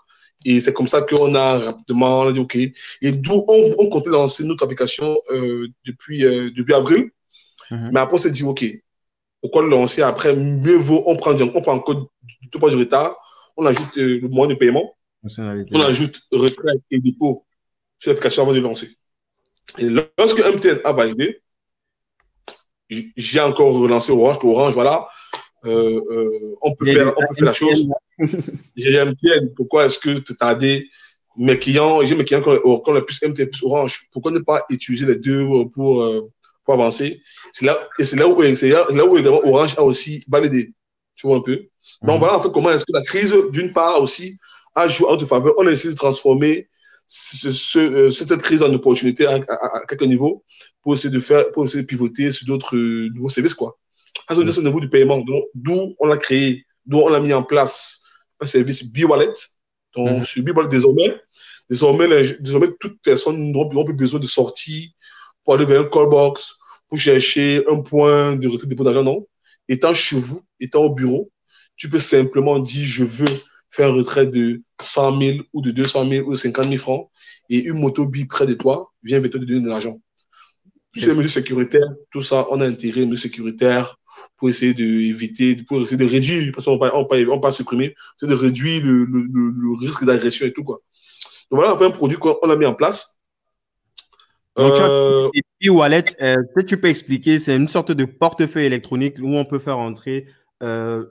Et 0.44 0.60
c'est 0.60 0.72
comme 0.72 0.86
ça 0.86 1.02
qu'on 1.02 1.34
a 1.34 1.58
rapidement 1.58 2.20
on 2.20 2.28
a 2.28 2.32
dit 2.32 2.38
OK. 2.38 2.54
Et 2.54 3.10
d'où 3.10 3.44
on, 3.48 3.74
on, 3.76 3.88
comptait 3.88 4.10
lancer 4.10 4.44
notre 4.44 4.62
application 4.62 5.18
euh, 5.32 5.66
depuis, 5.84 6.24
euh, 6.24 6.52
depuis 6.56 6.74
avril. 6.74 7.10
Mhm. 7.72 7.90
Mais 7.92 7.98
après, 7.98 8.14
on 8.14 8.18
s'est 8.18 8.30
dit 8.30 8.44
OK, 8.44 8.64
pourquoi 9.42 9.62
le 9.62 9.68
lancer 9.68 10.02
après? 10.02 10.36
Mieux 10.36 10.76
vaut, 10.76 11.02
on 11.06 11.16
prend, 11.16 11.34
on 11.40 11.60
prend 11.60 11.74
encore 11.74 12.08
tout 12.52 12.60
pas 12.60 12.70
du 12.70 12.76
retard, 12.76 13.16
on 13.56 13.66
ajoute 13.66 13.98
euh, 13.98 14.20
le 14.22 14.28
moyen 14.28 14.54
de 14.54 14.58
paiement, 14.60 14.94
on 15.24 15.80
ajoute 15.80 16.20
retrait 16.30 16.74
et 16.90 17.00
dépôt. 17.00 17.44
Sur 17.98 18.10
l'application 18.12 18.42
avant 18.42 18.52
de 18.52 18.60
lancer. 18.60 18.88
Et 19.78 19.88
lorsque 20.16 20.38
MTN 20.38 20.80
a 20.84 20.92
validé, 20.92 21.42
j'ai 22.88 23.40
encore 23.40 23.74
relancé 23.74 24.12
Orange, 24.12 24.38
Orange, 24.42 24.74
voilà, 24.74 25.08
euh, 25.66 26.00
euh, 26.10 26.56
on, 26.62 26.74
peut 26.74 26.86
faire, 26.86 27.12
on 27.16 27.20
peut 27.20 27.34
faire 27.34 27.44
la 27.44 27.52
chose. 27.52 27.88
j'ai 28.76 29.04
MTN, 29.04 29.52
pourquoi 29.56 29.86
est-ce 29.86 29.98
que 29.98 30.18
tu 30.18 30.32
as 30.40 30.54
des 30.54 30.84
mes 31.36 31.58
clients, 31.58 32.04
j'ai 32.04 32.14
mes 32.14 32.24
clients 32.24 32.40
qui 32.40 32.48
ont 32.48 32.92
le 32.92 33.04
plus 33.04 33.22
MTN 33.22 33.48
plus 33.48 33.62
Orange, 33.62 34.08
pourquoi 34.12 34.30
ne 34.30 34.40
pas 34.40 34.64
utiliser 34.70 35.06
les 35.06 35.16
deux 35.16 35.46
pour, 35.72 36.02
euh, 36.02 36.30
pour 36.64 36.74
avancer? 36.74 37.20
C'est 37.52 37.66
là, 37.66 37.78
et 37.98 38.04
c'est 38.04 38.16
là 38.16 38.26
où, 38.28 38.42
c'est 38.56 38.70
là, 38.70 38.86
où 38.90 39.16
évidemment 39.16 39.40
Orange 39.44 39.74
a 39.76 39.82
aussi 39.82 40.24
validé, 40.28 40.72
tu 41.14 41.26
vois 41.26 41.36
un 41.38 41.42
peu? 41.42 41.56
Donc 42.02 42.14
mhm. 42.14 42.18
voilà 42.18 42.36
en 42.36 42.40
fait 42.40 42.50
comment 42.52 42.70
est-ce 42.70 42.84
que 42.84 42.92
la 42.92 43.02
crise, 43.02 43.34
d'une 43.52 43.72
part 43.72 44.00
aussi, 44.00 44.38
a 44.78 44.88
joué 44.88 45.08
en 45.08 45.12
notre 45.12 45.26
faveur. 45.26 45.54
On 45.58 45.66
a 45.66 45.70
essayé 45.70 45.92
de 45.92 45.98
transformer 45.98 46.68
ce, 47.06 47.50
ce, 47.50 48.10
cette 48.10 48.36
crise 48.38 48.62
en 48.62 48.72
opportunité 48.72 49.26
à, 49.26 49.34
à, 49.48 49.86
quelques 49.88 50.02
niveaux 50.02 50.44
pour 50.82 50.94
essayer 50.94 51.10
de 51.10 51.20
faire, 51.20 51.50
pour 51.52 51.64
essayer 51.64 51.82
de 51.82 51.86
pivoter 51.86 52.30
sur 52.30 52.46
d'autres 52.46 52.76
nouveaux 52.76 53.28
services, 53.28 53.54
quoi 53.54 53.78
à 54.28 54.34
ce 54.34 54.60
niveau 54.60 54.80
du 54.80 54.88
paiement, 54.88 55.24
d'où 55.54 55.96
on 55.98 56.10
a 56.10 56.16
créé, 56.16 56.66
d'où 56.84 56.98
on 56.98 57.12
a 57.12 57.20
mis 57.20 57.32
en 57.32 57.42
place 57.42 58.02
un 58.40 58.46
service 58.46 58.84
B-Wallet. 58.84 59.32
Donc, 59.96 60.20
mm 60.20 60.22
sur 60.22 60.42
B-Wallet, 60.42 60.68
désormais, 60.68 61.20
désormais, 61.70 62.36
désormais, 62.40 62.68
toute 62.78 63.00
personne 63.02 63.52
n'aura 63.52 63.84
plus 63.84 63.94
besoin 63.94 64.20
de 64.20 64.26
sortir 64.26 64.88
pour 65.42 65.54
aller 65.54 65.64
vers 65.64 65.80
un 65.80 65.84
callbox, 65.84 66.56
pour 66.88 66.98
chercher 66.98 67.64
un 67.68 67.80
point 67.80 68.36
de 68.36 68.46
retrait 68.48 68.66
de 68.66 68.70
dépôt 68.70 68.84
d'argent, 68.84 69.02
non. 69.02 69.26
Étant 69.66 69.94
chez 69.94 70.16
vous, 70.16 70.42
étant 70.60 70.84
au 70.84 70.90
bureau, 70.90 71.30
tu 71.76 71.88
peux 71.88 71.98
simplement 71.98 72.58
dire, 72.58 72.86
je 72.86 73.04
veux 73.04 73.34
faire 73.70 73.88
un 73.88 73.94
retrait 73.94 74.26
de 74.26 74.62
100 74.80 75.20
000 75.20 75.38
ou 75.52 75.60
de 75.60 75.70
200 75.70 76.08
000 76.08 76.26
ou 76.26 76.32
de 76.32 76.36
50 76.36 76.64
000 76.66 76.76
francs 76.78 77.10
et 77.50 77.58
une 77.64 77.80
moto 77.80 78.06
B 78.06 78.26
près 78.28 78.46
de 78.46 78.54
toi 78.54 78.92
vient 79.02 79.20
vers 79.20 79.30
toi 79.30 79.40
te 79.40 79.44
donner 79.44 79.60
de 79.60 79.68
l'argent. 79.68 79.96
Toutes 80.92 81.04
les 81.04 81.14
mesures 81.14 81.30
sécuritaires, 81.30 81.88
tout 82.10 82.22
ça, 82.22 82.46
on 82.50 82.60
a 82.60 82.66
intégré 82.66 83.00
les 83.00 83.06
mesures 83.06 83.30
sécuritaires, 83.30 83.98
pour 84.36 84.48
essayer 84.48 84.72
d'éviter, 84.72 85.56
pour 85.66 85.82
essayer 85.82 85.96
de 85.96 86.06
réduire, 86.10 86.52
parce 86.54 86.64
qu'on 86.64 86.76
ne 86.76 87.24
va 87.24 87.38
pas 87.38 87.50
supprimer, 87.50 87.94
c'est 88.16 88.26
de 88.26 88.34
réduire 88.34 88.84
le, 88.84 89.04
le, 89.04 89.26
le, 89.26 89.78
risque 89.78 90.04
d'agression 90.04 90.46
et 90.46 90.52
tout. 90.52 90.64
Quoi. 90.64 90.80
Donc 91.50 91.58
voilà, 91.58 91.74
on 91.74 91.78
fait 91.78 91.86
un 91.86 91.90
produit 91.90 92.16
qu'on 92.18 92.34
a 92.34 92.56
mis 92.56 92.64
en 92.64 92.74
place. 92.74 93.18
Donc, 94.56 94.72
euh... 94.72 95.28
e-wallet, 95.64 96.04
euh, 96.20 96.36
peut-être 96.54 96.66
tu 96.66 96.80
peux 96.80 96.88
expliquer, 96.88 97.38
c'est 97.38 97.54
une 97.54 97.68
sorte 97.68 97.92
de 97.92 98.04
portefeuille 98.04 98.66
électronique 98.66 99.16
où 99.20 99.36
on 99.36 99.44
peut 99.44 99.58
faire 99.58 99.78
entrer 99.78 100.26
euh, 100.62 101.04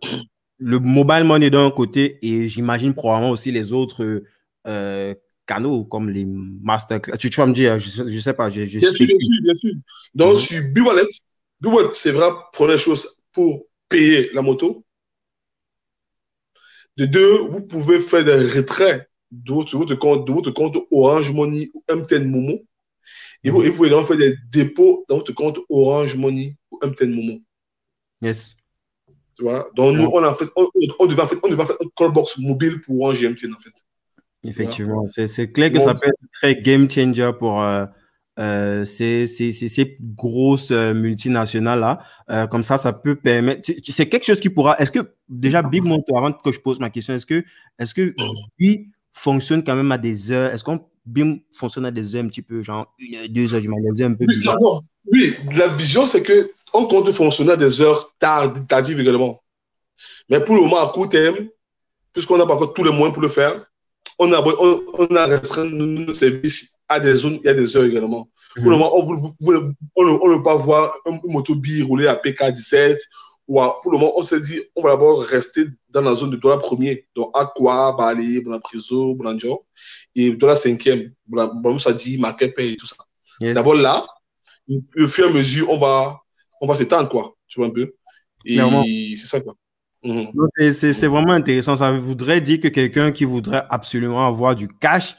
le 0.57 0.79
mobile 0.79 1.23
money 1.23 1.49
d'un 1.49 1.69
côté 1.71 2.17
et 2.21 2.47
j'imagine 2.47 2.93
probablement 2.93 3.31
aussi 3.31 3.51
les 3.51 3.73
autres 3.73 4.23
euh, 4.67 5.15
canaux 5.45 5.85
comme 5.85 6.09
les 6.09 6.25
masterclass. 6.25 7.17
Tu, 7.17 7.29
tu 7.29 7.37
vas 7.39 7.45
me 7.45 7.53
dire, 7.53 7.79
je 7.79 8.03
ne 8.03 8.19
sais 8.19 8.33
pas. 8.33 8.49
Je, 8.49 8.65
je 8.65 8.79
bien, 8.79 8.91
sûr, 8.91 9.05
bien 9.05 9.17
sûr, 9.19 9.43
bien 9.43 9.55
sûr. 9.55 9.73
Donc, 10.13 10.33
mm 10.33 10.37
-hmm. 10.37 10.45
sur 10.45 10.61
B-Wallet, 10.73 11.09
B-Wallet, 11.61 11.89
c'est 11.93 12.11
vrai, 12.11 12.29
première 12.53 12.77
chose 12.77 13.21
pour 13.31 13.65
payer 13.89 14.29
la 14.33 14.41
moto. 14.41 14.83
De 16.97 17.05
deux, 17.05 17.37
vous 17.51 17.61
pouvez 17.65 17.99
faire 17.99 18.25
des 18.25 18.39
retraits 18.55 19.07
de 19.31 19.53
votre, 19.53 19.77
votre 19.77 19.95
compte, 19.95 20.27
de 20.27 20.31
votre 20.33 20.51
compte 20.51 20.77
Orange 20.91 21.31
Money 21.31 21.69
ou 21.73 21.83
MTN 21.87 22.25
Momo. 22.29 22.57
Et 23.43 23.49
vous, 23.51 23.61
et 23.61 23.69
vous 23.69 23.75
pouvez 23.75 23.89
également 23.89 24.05
faire 24.05 24.17
des 24.17 24.35
dépôts 24.51 25.05
dans 25.07 25.17
votre 25.17 25.33
compte 25.33 25.59
Orange 25.69 26.15
Money 26.15 26.57
ou 26.71 26.79
MTN 26.83 27.13
Momo. 27.13 27.39
Yes. 28.21 28.55
Tu 29.38 29.44
vois? 29.44 29.70
Donc, 29.75 29.96
nous, 29.96 30.10
on, 30.12 30.34
fait, 30.34 30.46
on, 30.56 30.67
on, 31.00 31.06
devait 31.06 31.22
en 31.22 31.27
fait, 31.27 31.38
on 31.44 31.48
devait 31.48 31.63
faire 31.63 31.77
un 31.79 31.88
callbox 31.96 32.39
mobile 32.39 32.82
pour 32.82 33.13
et 33.13 33.29
MTN, 33.29 33.53
en 33.53 33.60
fait. 33.60 33.74
Effectivement. 34.44 35.08
C'est 35.12 35.51
clair 35.51 35.72
que 35.72 35.77
bon, 35.77 35.84
ça 35.84 35.94
peut 35.94 36.08
être 36.08 36.32
très 36.32 36.56
game 36.56 36.89
changer 36.89 37.32
pour 37.38 37.62
euh, 37.62 37.86
euh, 38.39 38.86
ces, 38.86 39.27
ces, 39.27 39.51
ces, 39.51 39.67
ces, 39.67 39.98
grosses 40.00 40.72
euh, 40.72 40.94
multinationales 40.94 41.79
là. 41.79 42.00
Euh, 42.29 42.48
comme 42.48 42.63
ça, 42.63 42.77
ça 42.77 42.94
peut 42.94 43.15
permettre. 43.15 43.72
C'est 43.84 44.10
quelque 44.10 44.25
chose 44.25 44.39
qui 44.39 44.50
pourra. 44.50 44.75
Est-ce 44.77 44.91
que 44.91 45.13
déjà 45.27 45.62
Big 45.62 45.84
Monto, 45.84 46.15
avant 46.17 46.32
que 46.32 46.51
je 46.51 46.60
pose 46.60 46.79
ma 46.79 46.89
question, 46.89 47.13
est-ce 47.13 47.25
que 47.25 47.44
est-ce 47.79 47.94
que 47.94 48.15
Big 48.60 48.89
fonctionne 49.17 49.63
quand 49.63 49.75
même 49.75 49.91
à 49.91 49.97
des 49.97 50.31
heures 50.31 50.53
Est-ce 50.53 50.63
qu'on 50.63 50.79
BIM 51.05 51.38
fonctionne 51.51 51.86
à 51.86 51.91
des 51.91 52.15
heures 52.15 52.24
un 52.24 52.27
petit 52.27 52.41
peu, 52.41 52.62
genre 52.62 52.93
une 53.00 53.15
heure, 53.15 53.29
deux 53.29 53.53
heures 53.53 53.62
du 53.62 53.69
matin, 53.69 54.05
un 54.05 54.13
peu 54.13 54.25
bizarre 54.25 54.57
oui, 55.09 55.36
oui, 55.45 55.57
la 55.57 55.67
vision, 55.69 56.05
c'est 56.05 56.21
que 56.21 56.51
on 56.74 56.86
compte 56.86 57.09
fonctionner 57.12 57.53
à 57.53 57.57
des 57.57 57.81
heures 57.81 58.13
tard, 58.19 58.53
tardives 58.67 59.00
également. 59.00 59.41
Mais 60.29 60.41
pour 60.41 60.55
le 60.55 60.62
moment, 60.62 60.81
à 60.81 60.91
court 60.91 61.09
terme, 61.09 61.47
puisqu'on 62.13 62.38
n'a 62.38 62.45
pas 62.45 62.55
encore 62.55 62.74
tous 62.74 62.83
les 62.83 62.91
moyens 62.91 63.13
pour 63.13 63.21
le 63.21 63.29
faire, 63.29 63.55
on 64.19 64.31
a, 64.33 64.41
on, 64.41 64.81
on 65.00 65.15
a 65.15 65.25
restreint 65.25 65.65
nos 65.65 66.13
services 66.13 66.77
à 66.89 67.00
des 67.00 67.15
zones 67.15 67.39
et 67.43 67.50
à 67.50 67.53
des 67.53 67.77
heures 67.77 67.86
également. 67.86 68.29
Mmh. 68.57 68.62
Pour 68.62 68.71
le 68.71 68.77
moment, 68.77 68.95
on 68.95 70.31
ne 70.31 70.36
veut 70.36 70.43
pas 70.43 70.55
voir 70.55 70.93
une 71.05 71.19
moto 71.31 71.55
bi 71.55 71.81
rouler 71.83 72.07
à 72.07 72.15
PK17. 72.15 72.97
Ou 73.47 73.61
à, 73.61 73.79
pour 73.81 73.91
le 73.91 73.97
moment, 73.97 74.13
on 74.17 74.23
s'est 74.23 74.41
dit, 74.41 74.59
on 74.75 74.81
va 74.81 74.89
d'abord 74.89 75.21
rester 75.21 75.65
dans 75.89 76.01
la 76.01 76.13
zone 76.15 76.31
de 76.31 76.35
Douala 76.35 76.59
premier. 76.59 77.07
Donc, 77.15 77.31
Aqua, 77.33 77.93
Bali, 77.97 78.41
Bonapriso, 78.41 79.15
Bolanjo. 79.15 79.65
Et 80.15 80.31
Douala 80.31 80.55
cinquième, 80.55 81.13
Bolamoussadi, 81.25 82.17
Makepe 82.17 82.59
et 82.59 82.75
tout 82.75 82.87
ça. 82.87 82.95
Yes. 83.39 83.53
D'abord 83.53 83.75
là, 83.75 84.05
au 84.69 85.07
fur 85.07 85.27
et 85.27 85.29
à 85.29 85.33
mesure, 85.33 85.69
on 85.69 85.77
va, 85.77 86.19
on 86.59 86.67
va 86.67 86.75
s'étendre, 86.75 87.07
quoi. 87.07 87.35
Tu 87.47 87.59
vois 87.59 87.67
un 87.67 87.71
peu? 87.71 87.93
Et 88.45 88.57
c'est 89.15 89.27
ça, 89.27 89.39
quoi. 89.39 89.55
Mmh. 90.03 90.25
C'est 90.71 91.07
vraiment 91.07 91.33
intéressant. 91.33 91.75
Ça 91.75 91.91
voudrait 91.91 92.41
dire 92.41 92.59
que 92.59 92.67
quelqu'un 92.67 93.11
qui 93.11 93.25
voudrait 93.25 93.63
absolument 93.69 94.27
avoir 94.27 94.55
du 94.55 94.67
cash 94.67 95.15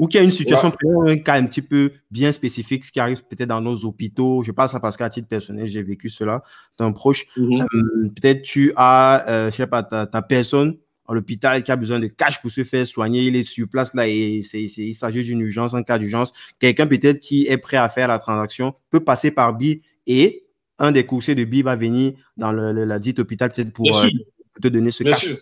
ou 0.00 0.06
qui 0.06 0.16
a 0.16 0.22
une 0.22 0.30
situation, 0.30 0.72
ouais. 0.82 1.12
un 1.12 1.18
cas 1.18 1.34
un 1.34 1.44
petit 1.44 1.60
peu 1.60 1.92
bien 2.10 2.32
spécifique, 2.32 2.86
ce 2.86 2.90
qui 2.90 2.98
arrive 3.00 3.22
peut-être 3.24 3.50
dans 3.50 3.60
nos 3.60 3.84
hôpitaux. 3.84 4.42
Je 4.42 4.50
parle 4.50 4.70
ça 4.70 4.80
parce 4.80 4.96
qu'à 4.96 5.10
titre 5.10 5.28
personnel, 5.28 5.66
j'ai 5.66 5.82
vécu 5.82 6.08
cela 6.08 6.42
d'un 6.78 6.90
proche. 6.90 7.26
Mmh. 7.36 7.60
Euh, 7.60 8.08
peut-être 8.16 8.40
tu 8.40 8.72
as, 8.76 9.26
euh, 9.28 9.50
je 9.50 9.56
sais 9.56 9.66
pas, 9.66 9.82
ta, 9.82 10.06
ta 10.06 10.22
personne 10.22 10.78
à 11.06 11.12
l'hôpital 11.12 11.62
qui 11.62 11.70
a 11.70 11.76
besoin 11.76 11.98
de 11.98 12.06
cash 12.06 12.40
pour 12.40 12.50
se 12.50 12.64
faire 12.64 12.86
soigner. 12.86 13.24
Il 13.24 13.36
est 13.36 13.42
sur 13.42 13.68
place 13.68 13.92
là 13.92 14.08
et 14.08 14.42
c'est, 14.42 14.62
il 14.62 14.94
s'agit 14.94 15.22
d'une 15.22 15.42
urgence, 15.42 15.74
un 15.74 15.82
cas 15.82 15.98
d'urgence. 15.98 16.32
Quelqu'un 16.58 16.86
peut-être 16.86 17.20
qui 17.20 17.46
est 17.46 17.58
prêt 17.58 17.76
à 17.76 17.90
faire 17.90 18.08
la 18.08 18.18
transaction 18.18 18.74
peut 18.88 19.00
passer 19.00 19.30
par 19.30 19.52
BI 19.52 19.82
et 20.06 20.46
un 20.78 20.92
des 20.92 21.04
coursiers 21.04 21.34
de 21.34 21.44
BI 21.44 21.60
va 21.60 21.76
venir 21.76 22.14
dans 22.38 22.52
le, 22.52 22.72
le, 22.72 22.86
la 22.86 22.98
dite 22.98 23.18
hôpital 23.18 23.52
peut-être 23.52 23.74
pour, 23.74 23.86
euh, 23.98 24.08
pour, 24.54 24.62
te 24.62 24.68
donner 24.68 24.92
ce 24.92 25.04
Bien 25.04 25.12
cash. 25.12 25.26
Sûr. 25.26 25.36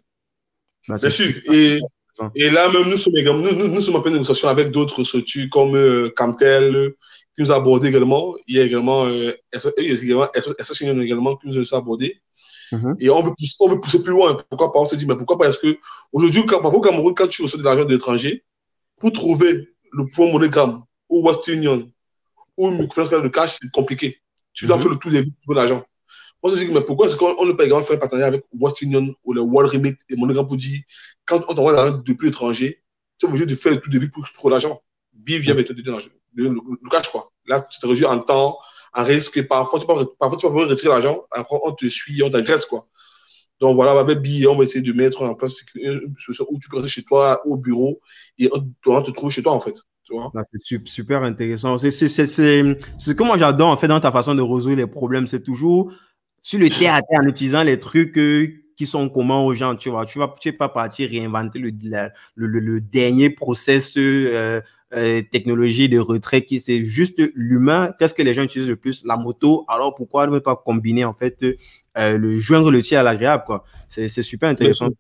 Bah, 0.88 0.96
Bien 0.96 1.10
sûr. 1.10 1.28
Et, 1.52 1.80
et, 2.34 2.50
là, 2.50 2.68
même, 2.72 2.88
nous 2.88 2.96
sommes, 2.96 3.14
nous, 3.14 3.52
nous, 3.52 3.68
nous 3.68 3.80
sommes 3.80 3.96
en 3.96 4.00
pleine 4.00 4.14
négociation 4.14 4.48
avec 4.48 4.70
d'autres 4.70 5.02
structures 5.02 5.48
comme 5.50 5.74
euh, 5.76 6.10
Camtel, 6.16 6.94
qui 7.34 7.42
nous 7.42 7.52
a 7.52 7.56
abordé 7.56 7.88
également. 7.88 8.34
Il 8.46 8.56
y 8.56 8.60
a 8.60 8.64
également, 8.64 9.06
euh, 9.06 9.32
également, 9.76 10.28
également 11.02 11.36
qui 11.36 11.48
nous 11.48 11.74
a 11.74 11.76
abordé. 11.76 12.20
Mm 12.72 12.76
-hmm. 12.76 12.94
Et 13.00 13.08
on 13.10 13.22
veut, 13.22 13.34
pousser, 13.38 13.56
on 13.60 13.68
veut 13.68 13.80
pousser 13.80 14.02
plus 14.02 14.12
loin. 14.12 14.36
Pourquoi 14.48 14.72
pas? 14.72 14.80
On 14.80 14.84
se 14.84 14.96
dit, 14.96 15.06
mais 15.06 15.16
pourquoi 15.16 15.36
pas? 15.38 15.44
Parce 15.44 15.58
que 15.58 15.70
aujourd'hui, 16.12 16.40
au 16.40 16.80
Cameroun, 16.80 17.14
quand 17.14 17.28
tu 17.28 17.42
reçois 17.42 17.60
de 17.60 17.64
l'argent 17.64 17.86
de 17.88 17.92
l'étranger, 17.94 18.32
pour 19.00 19.10
trouver 19.12 19.50
le 19.98 20.04
point 20.14 20.30
monogramme 20.30 20.74
ou 21.08 21.16
Western 21.26 21.56
Union 21.58 21.78
ou 22.56 22.68
une 22.70 22.78
microfinance 22.82 23.22
de 23.22 23.32
cash, 23.36 23.52
c'est 23.60 23.70
compliqué. 23.78 24.08
Tu 24.52 24.66
dois 24.66 24.76
mm 24.76 24.80
-hmm. 24.80 24.82
faire 24.82 24.92
le 24.94 24.98
tout 25.02 25.10
des 25.14 25.22
vies 25.24 25.36
pour 25.44 25.54
l'argent. 25.58 25.80
On 26.42 26.48
se 26.48 26.56
dit, 26.56 26.70
mais 26.70 26.80
pourquoi 26.82 27.06
est-ce 27.06 27.16
qu'on 27.16 27.44
ne 27.44 27.52
peut 27.52 27.68
pas 27.68 27.82
faire 27.82 27.96
un 27.96 27.98
partenariat 27.98 28.26
avec 28.28 28.44
Western 28.52 28.92
Union 28.92 29.14
ou 29.24 29.32
le 29.32 29.40
World 29.40 29.72
Remit 29.72 29.96
et 30.08 30.16
Monogram 30.16 30.46
pour 30.46 30.56
dire, 30.56 30.80
quand 31.24 31.42
on 31.48 31.54
t'envoie 31.54 31.72
l'argent 31.72 32.00
depuis 32.04 32.26
l'étranger, 32.26 32.82
tu 33.18 33.26
es 33.26 33.28
obligé 33.28 33.46
de 33.46 33.54
faire 33.54 33.80
tout 33.80 33.90
des 33.90 33.98
vies 33.98 34.08
pour 34.08 34.30
trouver 34.32 34.52
l'argent. 34.52 34.80
Bien 35.12 35.38
vient 35.38 35.54
donner 35.54 35.72
le, 36.34 36.90
cash, 36.90 37.08
quoi. 37.08 37.32
Là, 37.46 37.60
tu 37.62 37.80
te 37.80 37.86
réduis 37.86 38.06
en 38.06 38.20
temps, 38.20 38.58
en 38.94 39.04
risque, 39.04 39.46
parfois 39.48 39.80
tu 39.80 39.86
peux, 39.86 39.94
parfois 40.18 40.38
tu 40.38 40.46
peux 40.46 40.52
retirer 40.52 40.90
l'argent, 40.90 41.24
après 41.30 41.56
on 41.62 41.72
te 41.72 41.86
suit, 41.86 42.22
on 42.22 42.30
t'agresse, 42.30 42.66
quoi. 42.66 42.86
Donc 43.60 43.74
voilà, 43.74 43.98
avec 43.98 44.20
billet, 44.20 44.46
on 44.46 44.56
va 44.56 44.62
essayer 44.62 44.82
de 44.82 44.92
mettre 44.92 45.22
en 45.22 45.34
place 45.34 45.60
une 45.74 46.14
solution 46.16 46.46
où 46.50 46.60
tu 46.60 46.68
peux 46.68 46.76
rester 46.76 46.90
chez 46.90 47.02
toi, 47.02 47.42
au 47.44 47.56
bureau, 47.56 48.00
et 48.38 48.48
on, 48.52 49.02
te 49.02 49.10
trouve 49.10 49.30
chez 49.32 49.42
toi, 49.42 49.52
en 49.52 49.60
fait. 49.60 49.74
Ah, 50.34 50.42
c'est 50.62 50.86
super 50.88 51.22
intéressant. 51.22 51.76
C'est 51.76 51.90
que 51.90 53.22
moi 53.22 53.36
j'adore 53.36 53.68
en 53.68 53.76
fait 53.76 53.88
dans 53.88 54.00
ta 54.00 54.10
façon 54.10 54.34
de 54.34 54.40
résoudre 54.40 54.76
les 54.76 54.86
problèmes. 54.86 55.26
C'est 55.26 55.42
toujours 55.42 55.92
sur 56.40 56.58
le 56.58 56.68
terre 56.68 56.94
à 56.94 57.02
terre 57.02 57.20
en 57.22 57.26
utilisant 57.26 57.62
les 57.62 57.78
trucs 57.78 58.16
euh, 58.18 58.48
qui 58.76 58.86
sont 58.86 59.08
communs 59.08 59.40
aux 59.40 59.54
gens. 59.54 59.76
Tu 59.76 59.90
vois, 59.90 60.06
tu 60.06 60.18
vas, 60.18 60.34
tu 60.40 60.50
vas 60.50 60.56
pas 60.56 60.68
partir 60.68 61.10
réinventer 61.10 61.58
le, 61.58 61.70
le, 61.70 62.46
le, 62.46 62.60
le 62.60 62.80
dernier 62.80 63.30
process 63.30 63.96
euh, 63.96 64.60
euh, 64.94 65.22
technologie 65.30 65.88
de 65.88 65.98
retrait 65.98 66.44
qui 66.44 66.60
c'est 66.60 66.84
juste 66.84 67.20
l'humain. 67.34 67.92
Qu'est-ce 67.98 68.14
que 68.14 68.22
les 68.22 68.34
gens 68.34 68.42
utilisent 68.42 68.68
le 68.68 68.76
plus? 68.76 69.04
La 69.04 69.16
moto. 69.16 69.64
Alors 69.68 69.94
pourquoi 69.94 70.26
ne 70.26 70.38
pas 70.38 70.56
combiner 70.56 71.04
en 71.04 71.14
fait 71.14 71.42
euh, 71.42 72.18
le 72.18 72.38
joindre 72.38 72.70
le 72.70 72.82
tir 72.82 73.00
à 73.00 73.02
l'agréable 73.02 73.44
quoi? 73.46 73.64
C'est 73.88 74.08
super 74.22 74.48
intéressant. 74.48 74.90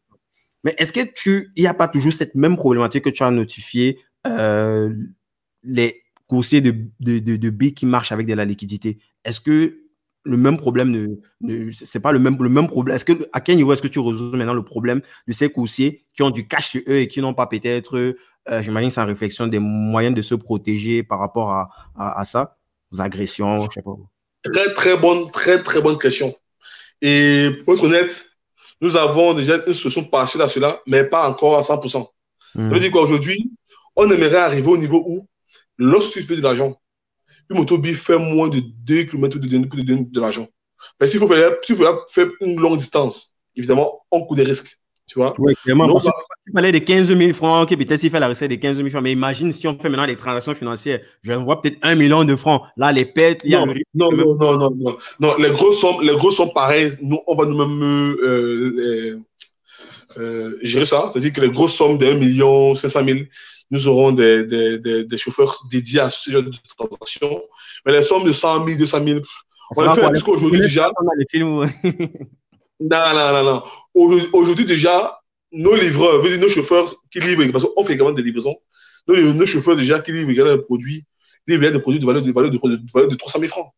Mais 0.64 0.74
est-ce 0.78 0.92
que 0.92 1.00
tu, 1.14 1.52
il 1.56 1.62
n'y 1.62 1.68
a 1.68 1.74
pas 1.74 1.88
toujours 1.88 2.12
cette 2.12 2.34
même 2.34 2.56
problématique 2.56 3.04
que 3.04 3.10
tu 3.10 3.22
as 3.22 3.30
notifié 3.30 3.98
les 5.64 6.02
coursiers 6.26 6.60
de, 6.60 6.74
de, 7.00 7.18
de, 7.18 7.36
de 7.36 7.50
B 7.50 7.72
qui 7.74 7.86
marchent 7.86 8.12
avec 8.12 8.26
de 8.26 8.34
la 8.34 8.44
liquidité, 8.44 8.98
est-ce 9.24 9.40
que 9.40 9.78
le 10.24 10.36
même 10.36 10.56
problème 10.56 10.90
ne, 10.90 11.06
ne 11.40 11.70
c'est 11.72 12.00
pas 12.00 12.12
le 12.12 12.18
même, 12.18 12.36
le 12.40 12.48
même 12.48 12.66
problème. 12.66 12.96
Est-ce 12.96 13.04
que, 13.04 13.28
à 13.32 13.40
quel 13.40 13.56
niveau 13.56 13.72
est-ce 13.72 13.82
que 13.82 13.88
tu 13.88 13.98
résous 13.98 14.36
maintenant 14.36 14.54
le 14.54 14.64
problème 14.64 15.00
de 15.26 15.32
ces 15.32 15.50
coursiers 15.50 16.04
qui 16.14 16.22
ont 16.22 16.30
du 16.30 16.46
cash 16.46 16.68
sur 16.70 16.80
eux 16.88 16.96
et 16.96 17.08
qui 17.08 17.20
n'ont 17.20 17.34
pas 17.34 17.46
peut-être, 17.46 17.96
euh, 17.96 18.62
j'imagine, 18.62 18.90
sans 18.90 19.06
réflexion, 19.06 19.46
des 19.46 19.58
moyens 19.58 20.14
de 20.14 20.22
se 20.22 20.34
protéger 20.34 21.02
par 21.02 21.18
rapport 21.18 21.50
à, 21.50 21.70
à, 21.96 22.20
à, 22.20 22.24
ça, 22.24 22.58
aux 22.92 23.00
agressions, 23.00 23.60
je 23.60 23.74
sais 23.74 23.82
pas. 23.82 23.96
Très, 24.42 24.74
très 24.74 24.96
bonne, 24.96 25.30
très, 25.30 25.62
très 25.62 25.80
bonne 25.80 25.98
question. 25.98 26.34
Et 27.00 27.50
pour 27.64 27.74
être 27.74 27.84
honnête, 27.84 28.26
nous 28.80 28.96
avons 28.96 29.34
déjà 29.34 29.62
une 29.66 29.74
solution 29.74 30.04
partielle 30.04 30.42
à 30.42 30.48
cela, 30.48 30.80
mais 30.86 31.04
pas 31.04 31.28
encore 31.28 31.56
à 31.56 31.62
100%. 31.62 32.06
Mmh. 32.54 32.68
Ça 32.68 32.74
veut 32.74 32.80
dire 32.80 32.90
qu'aujourd'hui, 32.90 33.50
on 33.96 34.10
aimerait 34.10 34.36
arriver 34.36 34.68
au 34.68 34.78
niveau 34.78 35.02
où, 35.06 35.26
lorsque 35.76 36.12
tu 36.12 36.22
fais 36.22 36.36
de 36.36 36.42
l'argent, 36.42 36.80
une 37.50 37.56
moto 37.56 37.82
fait 37.82 38.18
moins 38.18 38.48
de 38.48 38.60
2 38.84 39.04
km 39.04 39.38
de, 39.38 39.48
de, 39.48 39.82
de, 39.82 40.10
de 40.10 40.20
l'argent. 40.20 40.46
Mais 41.00 41.06
s'il 41.06 41.20
faut, 41.20 41.26
faire, 41.26 41.52
s'il 41.62 41.76
faut 41.76 41.84
faire 42.08 42.28
une 42.40 42.60
longue 42.60 42.78
distance, 42.78 43.34
évidemment, 43.56 44.02
on 44.10 44.24
court 44.24 44.36
des 44.36 44.44
risques. 44.44 44.78
Tu 45.06 45.18
vois 45.18 45.32
Oui, 45.38 45.54
clairement. 45.62 45.86
Donc, 45.86 46.02
parce 46.02 46.06
que 46.06 46.10
tu 46.46 46.52
parlais 46.52 46.72
de 46.72 46.78
15 46.78 47.16
000 47.16 47.32
francs, 47.32 47.70
ok, 47.70 47.78
peut-être 47.78 48.00
s'il 48.00 48.10
fait 48.10 48.20
la 48.20 48.28
recette 48.28 48.50
de 48.50 48.56
15 48.56 48.76
000 48.76 48.90
francs, 48.90 49.02
mais 49.02 49.12
imagine 49.12 49.52
si 49.52 49.66
on 49.66 49.78
fait 49.78 49.88
maintenant 49.88 50.06
des 50.06 50.16
transactions 50.16 50.54
financières, 50.54 51.00
je 51.22 51.32
vois 51.32 51.60
peut-être 51.60 51.78
1 51.82 51.94
million 51.94 52.24
de 52.24 52.36
francs. 52.36 52.62
Là, 52.76 52.92
les 52.92 53.06
pètes, 53.06 53.40
il 53.44 53.52
y 53.52 53.54
a 53.54 53.64
non, 53.64 53.72
le 53.72 53.80
non, 53.94 54.12
non, 54.12 54.36
non, 54.36 54.58
non, 54.58 54.70
non, 54.76 54.98
non, 55.20 55.36
les 55.38 55.50
grosses 55.50 55.80
sommes, 55.80 56.02
les 56.02 56.14
grosses 56.14 56.36
sommes 56.36 56.52
pareilles, 56.52 56.92
nous, 57.00 57.20
on 57.26 57.34
va 57.34 57.46
nous-mêmes 57.46 57.82
euh, 58.22 59.18
euh, 60.18 60.58
gérer 60.62 60.84
ça. 60.84 61.08
C'est-à-dire 61.10 61.32
que 61.32 61.40
les 61.40 61.50
grosses 61.50 61.74
sommes 61.74 61.96
de 61.96 62.06
1 62.06 62.14
million 62.14 62.74
500 62.74 63.04
000, 63.04 63.18
nous 63.70 63.88
aurons 63.88 64.12
des, 64.12 64.44
des, 64.44 64.78
des, 64.78 65.04
des, 65.04 65.18
chauffeurs 65.18 65.54
dédiés 65.70 66.00
à 66.00 66.10
ce 66.10 66.30
genre 66.30 66.42
de 66.42 66.50
transactions. 66.76 67.42
Mais 67.84 67.92
les 67.92 68.02
sommes 68.02 68.24
de 68.24 68.32
100 68.32 68.64
000, 68.64 68.78
200 68.78 69.04
000, 69.04 69.20
on 69.76 69.82
les 69.82 69.88
fait 69.94 70.14
jusqu'à 70.14 70.30
aujourd'hui 70.30 70.60
déjà. 70.60 70.90
non, 71.04 71.66
non, 72.80 73.32
non, 73.32 73.44
non. 73.44 73.62
Aujourd'hui 74.32 74.64
déjà, 74.64 75.20
nos 75.52 75.74
livreurs, 75.74 76.22
nos 76.38 76.48
chauffeurs 76.48 76.94
qui 77.10 77.20
livrent, 77.20 77.50
parce 77.52 77.64
qu'on 77.64 77.84
fait 77.84 77.94
également 77.94 78.12
des 78.12 78.22
livraisons, 78.22 78.56
nos, 79.06 79.32
nos 79.34 79.46
chauffeurs 79.46 79.76
déjà 79.76 80.00
qui 80.00 80.12
livrent 80.12 80.30
également 80.30 80.56
des 80.56 80.62
produits, 80.62 81.04
livrent 81.46 81.70
des 81.70 81.80
produits 81.80 82.00
de 82.00 82.06
valeur 82.06 82.22
de, 82.22 82.32
valeur 82.32 82.50
de, 82.50 82.56
de, 82.56 82.92
valeur 82.92 83.08
de 83.08 83.16
300 83.16 83.40
000 83.40 83.50
francs. 83.50 83.72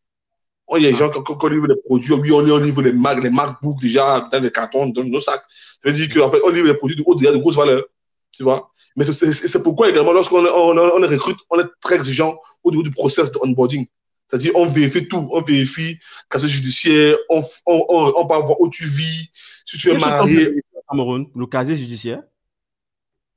Il 0.77 0.85
y 0.85 0.87
a 0.87 0.93
des 0.93 0.97
gens 0.97 1.11
qui 1.11 1.19
quand, 1.25 1.47
livre 1.49 1.67
des 1.67 1.75
produits, 1.85 2.13
oui, 2.13 2.31
on, 2.31 2.59
livre 2.59 2.83
les 2.83 2.93
Mac, 2.93 3.21
les 3.23 3.31
MacBooks 3.31 3.81
déjà 3.81 4.29
dans 4.31 4.41
les 4.41 4.53
cartons, 4.53 4.87
dans 4.87 5.03
nos 5.03 5.19
sacs. 5.19 5.43
Ça 5.83 5.89
veut 5.89 5.93
dire 5.93 6.09
qu'en 6.15 6.31
fait, 6.31 6.41
on 6.45 6.51
livre 6.51 6.69
des 6.69 6.75
produits 6.75 6.97
de, 6.97 7.03
haute, 7.05 7.21
de 7.21 7.37
grosse 7.39 7.57
valeur. 7.57 7.83
Tu 8.31 8.45
vois 8.45 8.70
Mais 8.97 9.05
c'est 9.05 9.63
pourquoi 9.63 9.89
également, 9.89 10.13
lorsqu'on 10.13 10.45
on, 10.45 10.77
on, 10.77 11.09
recrute, 11.09 11.39
on 11.51 11.61
est 11.61 11.67
très 11.81 11.97
exigeant 11.97 12.39
au 12.65 12.71
niveau 12.71 12.83
du 12.83 12.91
process 12.91 13.31
de 13.31 13.39
onboarding. 13.41 13.87
C'est-à-dire, 14.29 14.53
on 14.55 14.67
vérifie 14.67 15.09
tout. 15.09 15.29
On 15.33 15.43
vérifie 15.43 15.99
casier 16.29 16.49
judiciaire, 16.49 17.17
on, 17.29 17.43
on, 17.67 17.85
on, 17.89 18.13
on 18.17 18.27
peut 18.27 18.35
voir 18.35 18.61
où 18.61 18.69
tu 18.69 18.87
vis, 18.87 19.31
si 19.65 19.79
tu 19.79 19.91
es 19.91 19.99
marié. 19.99 20.63
Cameroun, 20.89 21.27
le 21.37 21.47
casier 21.47 21.77
judiciaire? 21.77 22.23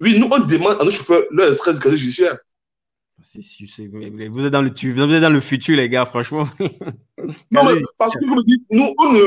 Oui, 0.01 0.19
nous, 0.19 0.27
on 0.29 0.39
demande 0.39 0.81
à 0.81 0.83
nos 0.83 0.91
chauffeurs 0.91 1.23
leur 1.31 1.55
casier 1.61 1.97
judiciaire. 1.97 2.37
Vous 3.19 4.45
êtes, 4.45 4.51
dans 4.51 4.61
le, 4.61 4.71
vous 4.71 5.13
êtes 5.13 5.21
dans 5.21 5.29
le 5.29 5.39
futur, 5.39 5.77
les 5.77 5.87
gars, 5.87 6.05
franchement. 6.05 6.47
non, 6.59 7.63
mais 7.63 7.81
parce 7.97 8.15
que 8.15 8.25
je 8.25 8.29
me 8.29 8.43
dis, 8.43 8.63
nous, 8.71 8.93
on 8.97 9.13
ne. 9.13 9.19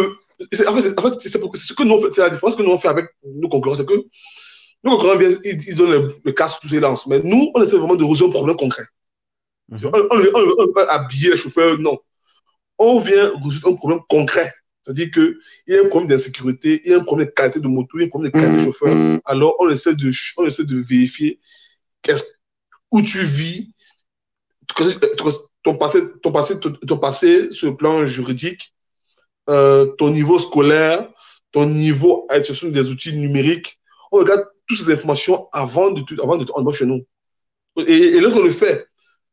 En 0.69 0.75
fait, 0.75 0.99
en 0.99 1.03
fait 1.03 1.21
c'est 1.21 1.31
ce 1.31 1.73
que 1.73 1.83
nous 1.83 2.11
c'est 2.11 2.21
la 2.21 2.29
différence 2.29 2.57
que 2.57 2.62
nous 2.62 2.71
on 2.71 2.77
fait 2.77 2.89
avec 2.89 3.07
nos 3.25 3.49
concurrents, 3.49 3.77
c'est 3.77 3.87
que 3.87 3.95
nos 4.87 4.96
concurrents 4.96 5.18
viennent, 5.18 5.40
ils, 5.44 5.75
donnent 5.75 5.92
le, 5.92 6.03
le 6.25 6.33
casque, 6.33 6.61
tous 6.62 6.72
les 6.72 6.81
lances. 6.81 7.07
Mais 7.07 7.20
nous, 7.22 7.51
on 7.55 7.62
essaie 7.62 7.77
vraiment 7.77 7.96
de 7.96 8.05
résoudre 8.05 8.31
un 8.31 8.38
problème 8.38 8.57
concret. 8.57 8.87
Mm 9.68 9.77
-hmm. 9.77 10.07
On 10.12 10.16
ne 10.40 10.66
veut 10.66 10.72
pas 10.72 10.87
habiller 10.96 11.31
les 11.31 11.40
chauffeurs, 11.42 11.79
non. 11.87 11.96
On 12.79 13.01
vient 13.01 13.27
résoudre 13.44 13.68
un 13.72 13.77
problème 13.83 14.03
concret. 14.09 14.51
C'est-à-dire 14.83 15.11
qu'il 15.14 15.35
y 15.66 15.75
a 15.77 15.81
un 15.85 15.88
problème 15.88 16.11
d'insécurité, 16.11 16.70
il 16.85 16.90
y 16.90 16.94
a 16.94 16.99
un 16.99 17.07
problème 17.11 17.29
de 17.31 17.35
qualité 17.38 17.59
de 17.66 17.70
moto, 17.77 17.92
il 17.94 18.01
y 18.01 18.05
a 18.05 18.07
un 18.07 18.14
problème 18.14 18.31
de 18.33 18.38
qualité 18.38 18.57
de 18.61 18.64
chauffeur. 18.68 18.94
Alors, 19.33 19.53
on 19.59 19.68
essaie 19.75 19.96
de, 20.03 20.09
on 20.38 20.44
essaie 20.46 20.64
de 20.64 20.79
vérifier 20.92 21.33
où 22.92 23.03
tu 23.03 23.20
vis, 23.38 23.59
ton 25.64 25.75
passé, 25.75 25.99
ton 26.22 26.31
passé, 26.31 26.53
ton 26.90 26.99
passé 26.99 27.51
sur 27.51 27.70
le 27.70 27.77
plan 27.77 28.07
juridique, 28.07 28.62
euh, 29.51 29.87
ton 29.99 30.11
niveau 30.11 30.38
scolaire, 30.38 30.99
ton 31.51 31.66
niveau 31.66 32.12
à 32.29 32.37
l'utilisation 32.37 32.68
des 32.70 32.90
outils 32.92 33.14
numériques. 33.25 33.70
On 34.12 34.18
regarde 34.18 34.44
toutes 34.66 34.79
ces 34.79 34.92
informations 34.92 35.48
avant 35.52 35.90
de, 35.90 36.02
avant 36.22 36.37
de 36.37 36.72
chez 36.72 36.87
nous. 36.87 37.05
Et, 37.79 37.92
et 37.92 38.20
lorsqu'on 38.20 38.42
le 38.42 38.50
fait, 38.50 38.88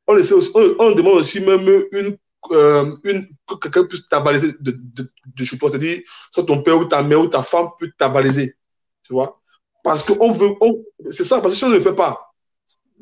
on, 0.08 0.18
essaie 0.18 0.34
aussi, 0.34 0.52
on, 0.56 0.76
on 0.80 0.92
demande 0.92 1.16
aussi 1.16 1.40
même 1.40 1.68
une 1.92 2.18
euh, 2.52 2.96
une, 3.04 3.28
que 3.48 3.56
quelqu'un 3.56 3.86
puisse 3.86 4.08
t'avaliser 4.08 4.54
de, 4.60 4.72
de, 4.72 5.10
de, 5.26 5.46
chez 5.46 5.58
toi. 5.58 5.70
C'est-à-dire, 5.70 6.02
soit 6.32 6.44
ton 6.44 6.62
père 6.62 6.78
ou 6.78 6.86
ta 6.86 7.02
mère 7.02 7.22
ou 7.22 7.28
ta 7.28 7.44
femme 7.44 7.70
peut 7.80 7.92
t'avaliser. 7.98 8.56
Tu 9.04 9.14
vois 9.14 9.40
Parce 9.84 10.04
qu'on 10.04 10.32
veut. 10.32 10.50
On, 10.62 10.84
c'est 11.10 11.24
ça, 11.24 11.40
parce 11.40 11.54
que 11.54 11.58
si 11.58 11.64
on 11.66 11.70
ne 11.70 11.76
le 11.76 11.82
fait 11.82 11.96
pas, 11.96 12.34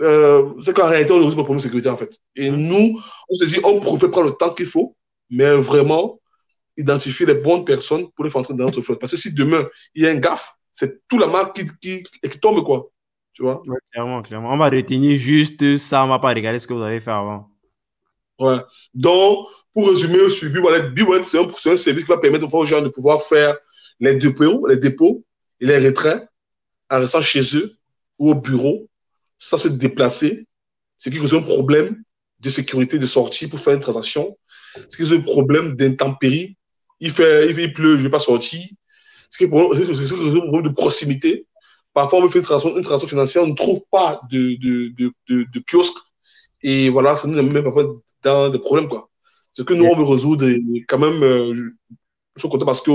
euh, 0.01 0.53
c'est 0.61 0.75
qu'en 0.75 0.87
réalité, 0.87 1.13
on 1.13 1.19
ne 1.19 1.23
résout 1.23 1.35
pas 1.35 1.41
le 1.41 1.45
problème 1.45 1.59
de 1.59 1.63
sécurité, 1.63 1.89
en 1.89 1.97
fait. 1.97 2.15
Et 2.35 2.49
nous, 2.51 3.01
on 3.29 3.35
se 3.35 3.45
dit, 3.45 3.59
on 3.63 3.79
pourrait 3.79 4.11
prendre 4.11 4.29
le 4.29 4.35
temps 4.35 4.53
qu'il 4.53 4.65
faut, 4.65 4.95
mais 5.29 5.55
vraiment 5.55 6.19
identifier 6.77 7.25
les 7.25 7.35
bonnes 7.35 7.65
personnes 7.65 8.09
pour 8.11 8.25
les 8.25 8.31
faire 8.31 8.41
entrer 8.41 8.53
dans 8.53 8.65
notre 8.65 8.81
flotte. 8.81 8.99
Parce 8.99 9.11
que 9.11 9.17
si 9.17 9.33
demain, 9.33 9.65
il 9.95 10.03
y 10.03 10.07
a 10.07 10.11
un 10.11 10.15
gaffe, 10.15 10.55
c'est 10.71 11.07
toute 11.07 11.19
la 11.19 11.27
marque 11.27 11.55
qui, 11.55 12.03
qui, 12.03 12.29
qui 12.29 12.39
tombe, 12.39 12.63
quoi. 12.63 12.89
Tu 13.33 13.43
vois? 13.43 13.61
Ouais, 13.65 13.77
Clairement, 13.91 14.21
clairement. 14.21 14.51
On 14.51 14.57
va 14.57 14.69
retenir 14.69 15.17
juste 15.17 15.77
ça, 15.77 16.03
on 16.03 16.07
ne 16.07 16.11
va 16.11 16.19
pas 16.19 16.29
regarder 16.29 16.59
ce 16.59 16.67
que 16.67 16.73
vous 16.73 16.81
avez 16.81 16.99
fait 16.99 17.11
avant. 17.11 17.49
Ouais. 18.39 18.57
Donc, 18.93 19.47
pour 19.73 19.87
résumer, 19.89 20.29
sur 20.29 20.51
B-Wallet, 20.51 20.89
B-Wallet, 20.89 21.23
c'est 21.25 21.37
un, 21.37 21.43
un, 21.43 21.77
service 21.77 22.03
qui 22.03 22.09
va 22.09 22.17
permettre 22.17 22.51
aux 22.53 22.65
gens 22.65 22.81
de 22.81 22.89
pouvoir 22.89 23.23
faire 23.23 23.55
les 23.99 24.15
dépôts, 24.15 24.65
les 24.67 24.77
dépôts 24.77 25.23
et 25.59 25.65
les 25.65 25.77
retraits 25.77 26.27
en 26.89 26.99
restant 26.99 27.21
chez 27.21 27.55
eux 27.55 27.75
ou 28.17 28.31
au 28.31 28.35
bureau, 28.35 28.87
sans 29.37 29.57
se 29.57 29.67
déplacer, 29.67 30.45
ce 30.97 31.09
qui 31.09 31.17
cause 31.17 31.33
un 31.33 31.41
problème 31.41 32.03
de 32.39 32.49
sécurité 32.49 32.99
de 32.99 33.05
sortie 33.05 33.47
pour 33.47 33.59
faire 33.59 33.73
une 33.73 33.79
transaction, 33.79 34.37
ce 34.75 34.97
qui 34.97 34.97
cause 34.97 35.13
un 35.13 35.21
problème 35.21 35.75
d'intempérie. 35.75 36.57
Il 36.99 37.11
fait, 37.11 37.47
il, 37.47 37.55
fait, 37.55 37.63
il 37.63 37.73
pleut, 37.73 37.93
je 37.93 37.99
ne 37.99 38.03
vais 38.03 38.09
pas 38.09 38.19
sortir. 38.19 38.61
Ce 39.31 39.37
qui 39.37 39.49
cause 39.49 40.35
un 40.35 40.39
problème 40.41 40.63
de 40.63 40.75
proximité. 40.75 41.47
Parfois, 41.93 42.19
on 42.19 42.21
veut 42.23 42.29
faire 42.29 42.39
une 42.39 42.45
transaction, 42.45 42.77
une 42.77 42.83
transaction 42.83 43.07
financière, 43.07 43.43
on 43.43 43.47
ne 43.47 43.55
trouve 43.55 43.81
pas 43.89 44.21
de, 44.29 44.55
de, 44.63 44.73
de, 44.89 45.11
de, 45.29 45.43
de 45.51 45.59
kiosque. 45.69 45.97
Et 46.61 46.89
voilà, 46.89 47.15
ça 47.15 47.27
nous 47.27 47.37
amène 47.37 47.63
parfois 47.63 47.95
dans 48.21 48.49
des 48.49 48.59
problèmes, 48.59 48.87
quoi. 48.87 49.09
Ce 49.53 49.63
que 49.63 49.73
nous, 49.73 49.85
on 49.85 49.95
veut 49.95 50.03
résoudre, 50.03 50.45
quand 50.87 50.99
même, 50.99 51.21
euh, 51.23 51.53
je 52.35 52.41
suis 52.41 52.49
content 52.49 52.65
parce 52.65 52.81
que 52.81 52.91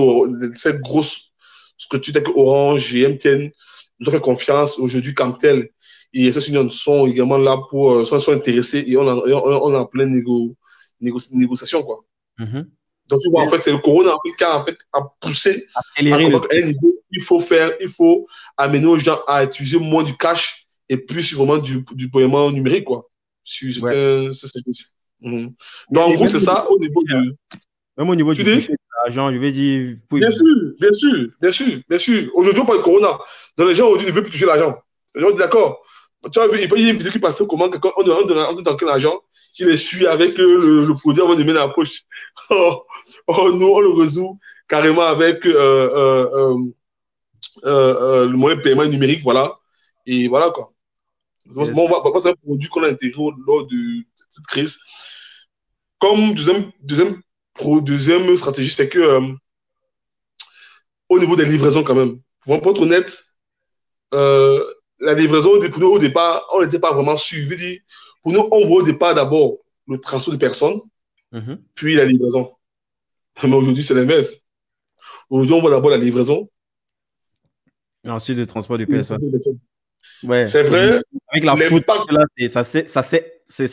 cette 0.54 0.80
grosse 0.80 1.34
structure 1.76 2.12
telle 2.14 2.22
que 2.22 2.30
Orange 2.30 2.94
et 2.94 3.06
MTN 3.06 3.50
nous 3.98 4.08
ont 4.08 4.12
fait 4.12 4.20
confiance 4.20 4.78
aujourd'hui 4.78 5.12
comme 5.14 5.36
tel. 5.36 5.68
Et 6.14 6.32
ces 6.32 6.48
unions 6.48 6.70
sont 6.70 7.06
également 7.06 7.36
là 7.36 7.58
pour, 7.68 7.92
euh, 7.92 8.04
sont, 8.04 8.18
sont 8.18 8.32
intéressés 8.32 8.84
et 8.86 8.96
on, 8.96 9.06
a, 9.06 9.14
on, 9.14 9.74
est 9.74 9.76
en 9.76 9.84
pleine 9.84 10.10
négo, 10.12 10.56
négo, 11.00 11.18
négociation, 11.32 11.82
quoi. 11.82 12.04
Mm 12.38 12.44
-hmm. 12.46 12.64
Donc, 13.08 13.20
tu 13.20 13.30
vois, 13.30 13.42
en 13.42 13.48
fait, 13.48 13.60
c'est 13.60 13.72
le 13.72 13.78
Corona 13.78 14.12
qui 14.36 14.44
a, 14.44 14.58
en 14.58 14.64
fait, 14.64 14.76
a 14.92 15.00
poussé 15.20 15.66
à, 15.74 15.80
à 15.96 16.16
un 16.16 16.18
niveau. 16.18 16.42
Il 17.12 17.22
faut 17.22 17.40
faire, 17.40 17.72
il 17.80 17.88
faut 17.88 18.26
amener 18.56 18.86
aux 18.86 18.98
gens 18.98 19.20
à 19.28 19.44
utiliser 19.44 19.78
moins 19.78 20.02
du 20.02 20.16
cash 20.16 20.66
et 20.88 20.96
plus 20.96 21.34
vraiment 21.34 21.58
du, 21.58 21.84
du 21.92 22.10
paiement 22.10 22.50
numérique, 22.50 22.84
quoi. 22.84 23.08
C'est 23.44 23.80
ouais. 23.80 24.30
Mmh. 25.20 25.48
Donc, 25.90 26.08
en 26.08 26.14
gros, 26.14 26.26
c'est 26.26 26.40
ça 26.40 26.68
au 26.70 26.78
niveau 26.78 27.02
du. 27.04 27.32
Même 27.96 28.10
au 28.10 28.14
niveau 28.14 28.34
tu 28.34 28.44
du 28.44 28.68
l'argent, 29.04 29.32
je 29.32 29.38
vais 29.38 29.52
dire. 29.52 29.96
Bien 30.10 30.30
sûr, 30.30 30.44
bien 30.78 30.92
sûr, 30.92 31.28
bien 31.40 31.50
sûr, 31.50 31.78
bien 31.88 31.98
sûr. 31.98 32.30
Aujourd'hui, 32.34 32.60
on 32.60 32.66
parle 32.66 32.78
de 32.78 32.82
Corona. 32.82 33.18
Donc, 33.56 33.68
les 33.68 33.74
gens 33.74 33.86
aujourd'hui 33.86 34.08
ne 34.08 34.12
veulent 34.12 34.24
plus 34.24 34.32
toucher 34.32 34.46
l'argent. 34.46 34.76
Les 35.14 35.22
gens 35.22 35.30
disent 35.30 35.38
d'accord. 35.38 35.80
Tu 36.32 36.40
as 36.40 36.48
vu, 36.48 36.58
il 36.60 36.82
y 36.82 36.88
a 36.88 36.90
une 36.90 36.96
vidéo 36.96 37.12
qui 37.12 37.18
passait 37.18 37.44
comment 37.48 37.66
on 37.66 38.10
on 38.10 38.62
dans 38.62 38.76
quel 38.76 38.88
argent 38.88 39.20
il 39.58 39.66
les 39.66 39.76
suit 39.76 40.06
avec 40.06 40.36
le, 40.38 40.92
produit 40.94 41.22
avant 41.22 41.34
de 41.34 41.42
mettre 41.42 41.58
dans 41.58 41.66
la 41.66 41.72
poche. 41.72 42.02
Oh, 42.50 42.84
oh, 43.26 43.52
nous, 43.52 43.66
on 43.66 43.80
le 43.80 43.90
résout 43.90 44.38
carrément 44.68 45.02
avec 45.02 45.44
euh, 45.46 45.54
euh, 46.34 46.58
euh, 47.64 48.26
le 48.28 48.36
moyen 48.36 48.56
de 48.56 48.62
paiement 48.62 48.84
numérique, 48.84 49.22
voilà. 49.22 49.58
Et 50.06 50.28
voilà 50.28 50.50
quoi. 50.50 50.72
Bon, 51.46 51.88
on 52.04 52.10
va, 52.10 52.20
c'est 52.20 52.30
un 52.30 52.34
produit 52.34 52.68
qu'on 52.68 52.84
a 52.84 52.88
intégré 52.88 53.22
lors 53.46 53.66
de 53.66 53.76
cette 54.30 54.46
crise. 54.46 54.78
Comme 55.98 56.34
deuxième, 56.34 56.70
deuxième, 56.80 57.20
deuxième 57.82 58.36
stratégie, 58.36 58.70
c'est 58.70 58.88
que 58.88 59.20
au 61.08 61.18
niveau 61.18 61.36
des 61.36 61.44
livraisons, 61.44 61.82
quand 61.82 61.94
même, 61.94 62.20
pour 62.44 62.54
être 62.54 62.82
honnête, 62.82 63.24
euh, 64.14 64.64
la 65.00 65.14
livraison, 65.14 65.58
pour 65.70 65.80
nous, 65.80 65.88
au 65.88 65.98
départ, 65.98 66.46
on 66.52 66.62
n'était 66.62 66.78
pas 66.78 66.92
vraiment 66.92 67.16
sûr. 67.16 67.48
Dire, 67.48 67.80
pour 68.26 68.32
nous, 68.32 68.48
on 68.50 68.66
voit 68.66 68.78
au 68.78 68.82
départ 68.82 69.14
d'abord 69.14 69.58
le 69.86 69.98
transport 69.98 70.34
de 70.34 70.38
personnes, 70.40 70.80
mm 71.30 71.38
-hmm. 71.38 71.58
puis 71.76 71.94
la 71.94 72.04
livraison. 72.04 72.50
Mais 73.44 73.54
aujourd'hui, 73.54 73.84
c'est 73.84 73.94
l'inverse. 73.94 74.42
Aujourd'hui, 75.30 75.54
on 75.54 75.60
voit 75.60 75.70
d'abord 75.70 75.90
la 75.90 75.96
livraison. 75.96 76.50
Et 78.04 78.10
ensuite, 78.10 78.36
le 78.36 78.46
transport 78.46 78.78
de 78.78 78.84
personnes. 78.84 79.22
Ouais. 80.24 80.44
C'est 80.46 80.64
vrai. 80.64 81.00
Avec 81.30 81.44
la 81.44 81.56
foot, 81.56 81.84
là, 82.10 82.24
ça 82.48 82.64
s'est 82.64 82.86
ça 82.88 83.02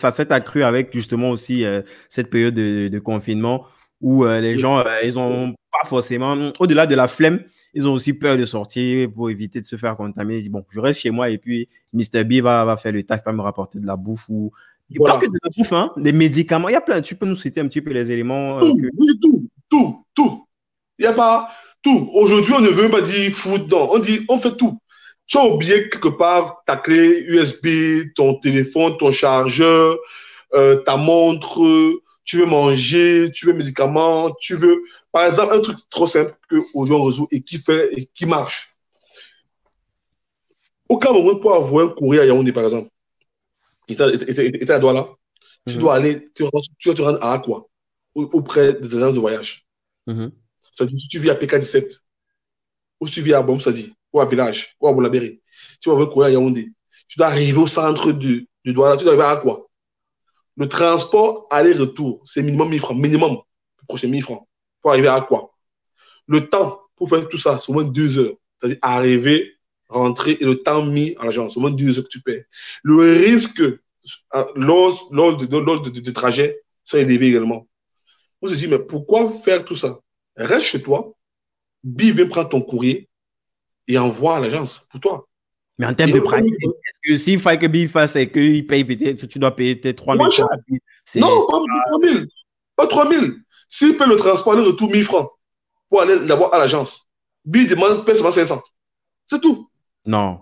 ça 0.03 0.11
s'est 0.11 0.31
accru 0.31 0.61
avec 0.61 0.93
justement 0.93 1.31
aussi 1.31 1.65
euh, 1.65 1.81
cette 2.15 2.29
période 2.29 2.53
de, 2.53 2.89
de 2.95 2.99
confinement 2.99 3.57
où 4.01 4.13
euh, 4.23 4.39
les 4.39 4.55
gens, 4.59 4.77
euh, 4.77 5.01
ils 5.09 5.17
ont 5.17 5.55
pas 5.75 5.87
forcément, 5.87 6.33
au-delà 6.59 6.85
de 6.85 6.95
la 7.03 7.07
flemme, 7.07 7.37
ils 7.73 7.87
ont 7.87 7.93
aussi 7.93 8.13
peur 8.13 8.37
de 8.37 8.45
sortir 8.45 9.11
pour 9.11 9.29
éviter 9.29 9.61
de 9.61 9.65
se 9.65 9.75
faire 9.75 9.95
contaminer. 9.95 10.47
Bon, 10.49 10.63
je 10.69 10.79
reste 10.79 11.01
chez 11.01 11.11
moi 11.11 11.29
et 11.29 11.37
puis 11.37 11.67
Mr. 11.93 12.23
B 12.23 12.41
va, 12.41 12.65
va 12.65 12.77
faire 12.77 12.91
le 12.91 13.03
taf, 13.03 13.23
va 13.25 13.33
me 13.33 13.41
rapporter 13.41 13.79
de 13.79 13.85
la 13.87 13.95
bouffe 13.95 14.29
ou 14.29 14.51
voilà. 14.95 15.15
pas 15.15 15.19
que 15.21 15.27
de 15.27 15.37
la 15.41 15.49
bouffe, 15.55 15.73
hein, 15.73 15.91
des 15.97 16.11
médicaments. 16.13 16.69
Il 16.69 16.73
y 16.73 16.75
a 16.75 16.81
plein. 16.81 17.01
Tu 17.01 17.15
peux 17.15 17.25
nous 17.25 17.35
citer 17.35 17.61
un 17.61 17.67
petit 17.67 17.81
peu 17.81 17.91
les 17.91 18.11
éléments. 18.11 18.59
Tout, 18.59 18.77
que... 18.77 18.87
oui, 18.97 19.19
tout, 19.19 19.47
tout, 19.69 20.05
tout. 20.13 20.47
Il 20.99 21.03
n'y 21.03 21.07
a 21.07 21.13
pas 21.13 21.49
tout. 21.81 22.09
Aujourd'hui, 22.13 22.53
on 22.55 22.61
ne 22.61 22.69
veut 22.69 22.89
pas 22.89 23.01
dire 23.01 23.31
foot, 23.31 23.69
non. 23.71 23.89
On 23.91 23.99
dit, 23.99 24.19
on 24.29 24.37
fait 24.37 24.55
tout 24.55 24.77
tu 25.25 25.37
as 25.37 25.45
oublié 25.45 25.89
quelque 25.89 26.09
part 26.09 26.63
ta 26.65 26.75
clé 26.75 27.23
USB, 27.27 28.13
ton 28.15 28.35
téléphone, 28.35 28.97
ton 28.97 29.11
chargeur, 29.11 29.97
euh, 30.53 30.75
ta 30.77 30.97
montre, 30.97 31.61
tu 32.23 32.37
veux 32.37 32.45
manger, 32.45 33.31
tu 33.33 33.45
veux 33.45 33.53
médicaments, 33.53 34.31
tu 34.39 34.55
veux, 34.55 34.81
par 35.11 35.25
exemple, 35.25 35.53
un 35.53 35.61
truc 35.61 35.77
trop 35.89 36.07
simple 36.07 36.33
que 36.49 36.55
aujourd'hui 36.73 36.95
on 36.95 37.03
résout 37.03 37.27
et 37.31 37.41
qui 37.41 37.57
fait 37.57 37.93
et 37.93 38.09
qui 38.13 38.25
marche. 38.25 38.75
Aucun 40.89 41.11
moment 41.11 41.35
pour 41.35 41.53
avoir 41.53 41.85
un 41.85 41.89
courrier 41.89 42.21
à 42.21 42.25
Yaoundé, 42.25 42.51
par 42.53 42.63
exemple, 42.63 42.89
et 43.87 43.95
tu 43.95 44.71
à 44.71 44.79
Douala, 44.79 45.09
tu 45.67 45.77
dois 45.77 45.95
aller, 45.95 46.31
tu, 46.33 46.43
tu 46.79 46.89
vas 46.89 46.95
te 46.95 47.01
rendre 47.01 47.23
à 47.23 47.39
quoi 47.39 47.67
auprès 48.15 48.73
des 48.73 48.95
agents 48.95 49.11
de 49.11 49.19
voyage. 49.19 49.65
Mm 50.07 50.13
-hmm. 50.13 50.31
C'est-à-dire, 50.71 50.97
si 50.97 51.07
tu 51.07 51.19
vis 51.19 51.29
à 51.29 51.35
PK17, 51.35 52.01
ou 52.99 53.07
si 53.07 53.13
tu 53.13 53.21
vis 53.21 53.33
à 53.33 53.41
Bom, 53.41 53.59
ça 53.59 53.71
dit, 53.71 53.93
ou 54.11 54.19
à 54.21 54.25
Village, 54.25 54.75
ou 54.79 54.87
à 54.87 54.93
Boulabéry, 54.93 55.41
tu 55.81 55.89
vas 55.89 56.05
courir 56.05 56.27
à 56.27 56.31
Yaoundé. 56.31 56.71
Tu 57.07 57.17
dois 57.17 57.27
arriver 57.27 57.59
au 57.59 57.67
centre 57.67 58.11
de, 58.11 58.45
de 58.65 58.71
Douala, 58.71 58.97
tu 58.97 59.03
dois 59.03 59.13
arriver 59.13 59.29
à 59.29 59.41
quoi 59.43 59.69
Le 60.57 60.67
transport 60.67 61.47
aller-retour, 61.49 62.21
c'est 62.25 62.43
minimum 62.43 62.69
1000 62.69 62.79
francs, 62.79 62.97
minimum, 62.97 63.37
le 63.81 63.85
prochain 63.87 64.07
1000 64.07 64.23
francs. 64.23 64.47
Pour 64.81 64.91
arriver 64.91 65.07
à 65.07 65.21
quoi? 65.21 65.53
Le 66.27 66.47
temps 66.47 66.81
pour 66.95 67.09
faire 67.09 67.27
tout 67.27 67.37
ça, 67.37 67.57
c'est 67.57 67.71
au 67.71 67.73
moins 67.73 67.83
deux 67.83 68.19
heures. 68.19 68.35
C'est-à-dire 68.59 68.77
arriver, 68.81 69.53
rentrer 69.89 70.37
et 70.39 70.45
le 70.45 70.61
temps 70.61 70.83
mis 70.83 71.15
à 71.19 71.25
l'agence, 71.25 71.53
c'est 71.53 71.59
au 71.59 71.61
moins 71.61 71.71
deux 71.71 71.97
heures 71.97 72.03
que 72.03 72.09
tu 72.09 72.21
paies. 72.21 72.45
Le 72.83 72.95
risque 72.95 73.61
lors, 74.55 75.07
lors, 75.11 75.37
de, 75.37 75.57
lors 75.57 75.81
de, 75.81 76.11
trajet, 76.11 76.61
ça 76.83 76.99
élevé 76.99 77.29
également. 77.29 77.67
On 78.41 78.47
se 78.47 78.55
dit, 78.55 78.67
mais 78.67 78.79
pourquoi 78.79 79.31
faire 79.31 79.63
tout 79.65 79.75
ça? 79.75 79.99
Reste 80.35 80.65
chez 80.65 80.81
toi, 80.81 81.13
Bi 81.83 82.11
vient 82.11 82.27
prendre 82.27 82.49
ton 82.49 82.61
courrier, 82.61 83.09
et 83.87 83.97
envoie 83.97 84.37
à 84.37 84.39
l'agence 84.39 84.87
pour 84.89 84.99
toi. 84.99 85.27
Mais 85.77 85.87
en 85.87 85.93
termes 85.93 86.11
de 86.11 86.19
pratique, 86.19 86.53
est-ce 86.53 87.13
que 87.13 87.17
s'il 87.17 87.39
faut 87.39 87.49
que 87.49 87.67
Bill 87.67 87.89
fasse 87.89 88.15
et 88.15 88.29
qu'il 88.29 88.65
paye 88.67 88.85
peut-être, 88.85 89.25
tu 89.25 89.39
dois 89.39 89.55
payer 89.55 89.75
peut-être 89.75 89.97
3 89.97 90.17
000 90.17 90.29
francs 90.29 90.49
Non, 91.15 91.47
pas 91.47 91.59
3 91.87 91.99
000. 92.01 92.25
Pas 92.75 92.87
3 92.87 93.09
000. 93.09 93.25
S'il 93.67 93.97
paye 93.97 94.07
le 94.07 94.15
transport, 94.15 94.55
le 94.55 94.61
retour 94.61 94.91
1000 94.91 95.03
francs 95.03 95.29
pour 95.89 96.01
aller 96.01 96.19
l'avoir 96.19 96.53
à 96.53 96.59
l'agence, 96.59 97.07
Bill 97.45 97.67
demande 97.67 98.05
paye 98.05 98.15
seulement 98.15 98.31
500. 98.31 98.61
C'est 99.25 99.41
tout. 99.41 99.69
Non. 100.05 100.41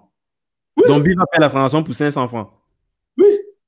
Donc, 0.88 1.04
Bill 1.04 1.16
va 1.18 1.26
faire 1.32 1.42
la 1.42 1.50
transaction 1.50 1.84
pour 1.84 1.94
500 1.94 2.28
francs. 2.28 2.50
Oui. 3.18 3.28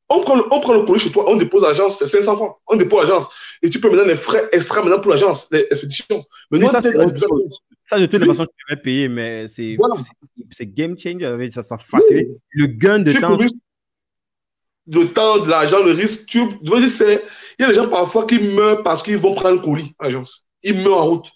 On 0.09 0.21
prend, 0.21 0.35
le, 0.35 0.43
on 0.51 0.59
prend 0.59 0.73
le 0.73 0.83
colis 0.83 0.99
chez 0.99 1.11
toi, 1.11 1.25
on 1.27 1.37
dépose 1.37 1.63
l'agence, 1.63 1.97
c'est 1.97 2.07
500 2.07 2.35
francs. 2.35 2.57
On 2.67 2.75
dépose 2.75 3.07
l'agence. 3.07 3.29
Et 3.61 3.69
tu 3.69 3.79
peux 3.79 3.89
maintenant 3.89 4.05
les 4.05 4.17
frais 4.17 4.49
extra 4.51 4.81
maintenant 4.81 4.99
pour 4.99 5.11
l'agence, 5.11 5.47
les 5.51 5.65
expéditions. 5.71 6.23
Mais 6.51 6.59
nous, 6.59 6.69
ça, 6.69 6.81
c'est 6.81 6.91
ça, 7.85 7.99
de 7.99 8.05
toute 8.05 8.25
façon, 8.25 8.45
tu 8.45 8.65
devais 8.69 8.81
payer, 8.81 9.09
mais 9.09 9.47
c'est 9.47 9.73
voilà. 9.73 9.95
game 10.61 10.97
changer. 10.97 11.49
Ça, 11.49 11.63
ça 11.63 11.77
facilite 11.77 12.29
oui. 12.29 12.37
le 12.51 12.67
gain 12.67 12.99
de 12.99 13.11
tu 13.11 13.19
temps. 13.19 13.37
De 14.85 15.03
temps, 15.05 15.39
de 15.39 15.49
l'argent, 15.49 15.83
le 15.83 15.91
risque. 15.91 16.27
Tu, 16.27 16.39
il 16.39 17.19
y 17.59 17.63
a 17.63 17.67
des 17.67 17.73
gens 17.73 17.89
parfois 17.89 18.25
qui 18.25 18.39
meurent 18.39 18.83
parce 18.83 19.03
qu'ils 19.03 19.17
vont 19.17 19.33
prendre 19.33 19.55
le 19.55 19.61
colis 19.61 19.93
à 19.99 20.05
l'agence. 20.05 20.47
Ils 20.61 20.81
meurent 20.83 20.97
en 20.97 21.05
route. 21.05 21.31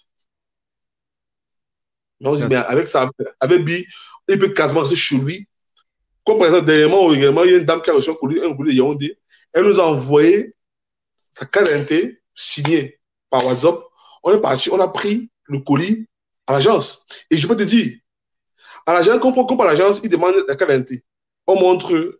Mais 2.20 2.28
on 2.28 2.34
dit, 2.34 2.46
mais 2.48 2.56
avec 2.56 2.86
ça, 2.86 3.10
avec 3.40 3.64
Bi, 3.64 3.86
il 4.28 4.38
peut 4.38 4.52
quasiment 4.52 4.80
rester 4.80 4.96
chez 4.96 5.16
lui. 5.16 5.46
Comme 6.24 6.38
par 6.38 6.48
exemple, 6.48 6.66
dernièrement, 6.66 7.12
il 7.12 7.20
y 7.20 7.54
a 7.54 7.58
une 7.58 7.64
dame 7.64 7.80
qui 7.80 7.90
a 7.90 7.94
reçu 7.94 8.10
un 8.10 8.14
colis, 8.14 8.40
un 8.42 8.54
colis 8.54 8.72
de 8.72 8.76
Yaoundé. 8.76 9.18
Elle 9.52 9.64
nous 9.64 9.80
a 9.80 9.84
envoyé 9.84 10.54
sa 11.16 11.46
carte 11.46 11.68
signée 12.34 12.98
par 13.30 13.46
WhatsApp. 13.46 13.76
On 14.22 14.34
est 14.34 14.40
parti, 14.40 14.70
on 14.70 14.80
a 14.80 14.88
pris 14.88 15.30
le 15.44 15.60
colis 15.60 16.07
à 16.48 16.54
l'agence. 16.54 17.06
Et 17.30 17.36
je 17.36 17.46
peux 17.46 17.56
te 17.56 17.62
dire, 17.62 17.98
à 18.86 18.94
l'agence, 18.94 19.20
quand 19.20 19.36
on 19.36 19.44
compte 19.44 19.60
à 19.60 19.66
l'agence, 19.66 20.00
ils 20.02 20.08
demandent 20.08 20.44
la 20.48 20.54
d'identité. 20.54 21.04
On 21.46 21.60
montre 21.60 22.18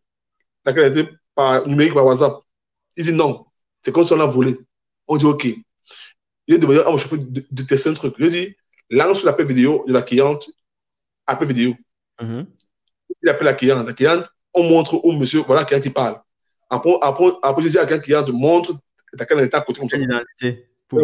la 0.65 0.73
d'identité 0.73 1.09
par 1.35 1.67
numérique, 1.67 1.95
par 1.95 2.05
WhatsApp. 2.05 2.35
Ils 2.97 3.05
disent 3.05 3.15
non, 3.15 3.47
c'est 3.83 3.91
comme 3.91 4.05
si 4.05 4.13
on 4.13 4.17
l'a 4.17 4.27
volé. 4.27 4.57
On 5.09 5.17
dit 5.17 5.25
OK. 5.25 5.47
Il 6.47 6.55
est 6.55 6.59
demandé 6.59 6.81
à 6.81 6.91
mon 6.91 6.99
chauffeur 6.99 7.19
de, 7.19 7.45
de, 7.51 7.63
tester 7.63 7.91
un 7.91 7.95
truc. 7.95 8.15
Je 8.19 8.27
dis, 8.27 8.57
lance 8.91 9.25
l'appel 9.25 9.47
vidéo 9.47 9.85
de 9.87 9.93
la 9.93 10.03
cliente, 10.03 10.51
appel 11.27 11.49
vidéo. 11.49 11.75
Mm 12.21 12.27
-hmm. 12.27 12.47
Il 13.23 13.29
appelle 13.29 13.47
la 13.47 13.55
cliente. 13.55 13.87
La 13.87 13.95
cliente, 13.95 14.25
on 14.53 14.63
montre 14.63 14.95
au 15.05 15.13
monsieur, 15.13 15.41
voilà, 15.47 15.65
quelqu'un 15.65 15.83
qui 15.89 15.95
parle. 15.95 16.17
Après, 16.71 16.95
après, 17.01 17.31
après 17.43 17.63
je 17.63 17.69
dis 17.69 17.79
à 17.79 17.87
quelqu'un 17.87 18.21
qui 18.21 18.27
te 18.27 18.33
montre 18.33 18.71
ta 19.17 19.25
d'identité 19.25 19.57
à 19.57 19.61
côté 19.63 19.81
comme 19.81 19.91
ça. 19.91 19.99
Pour 20.89 21.01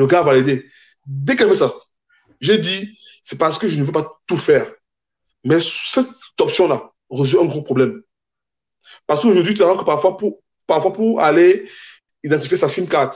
le 0.00 0.06
gars 0.06 0.22
validé. 0.22 0.54
Dès 1.06 1.34
qu'elle 1.36 1.48
fait 1.48 1.62
ça, 1.64 1.70
j'ai 2.40 2.58
dit, 2.58 2.98
c'est 3.22 3.38
parce 3.38 3.58
que 3.58 3.68
je 3.68 3.78
ne 3.78 3.84
veux 3.84 3.92
pas 3.92 4.20
tout 4.26 4.36
faire. 4.36 4.72
Mais 5.44 5.60
cette 5.60 6.08
option-là 6.38 6.90
résout 7.10 7.40
un 7.40 7.46
gros 7.46 7.62
problème. 7.62 8.02
Parce 9.06 9.22
qu'aujourd'hui, 9.22 9.54
tu 9.54 9.62
as 9.62 9.76
que 9.76 9.84
parfois 9.84 10.16
pour, 10.16 10.40
parfois 10.66 10.92
pour 10.92 11.20
aller 11.20 11.68
identifier 12.22 12.56
sa 12.56 12.68
SIM 12.68 12.86
card, 12.86 13.14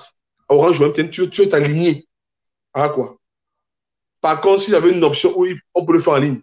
Orange 0.48 0.80
ou 0.80 0.84
MTN, 0.84 1.10
tu, 1.10 1.28
tu 1.30 1.42
es 1.42 1.54
aligné 1.54 2.06
à 2.72 2.88
quoi 2.88 3.18
Par 4.20 4.40
contre, 4.40 4.60
s'il 4.60 4.74
y 4.74 4.76
avait 4.76 4.90
une 4.90 5.04
option 5.04 5.32
où 5.37 5.46
on 5.74 5.84
peut 5.84 5.92
le 5.94 6.00
faire 6.00 6.14
en 6.14 6.18
ligne. 6.18 6.40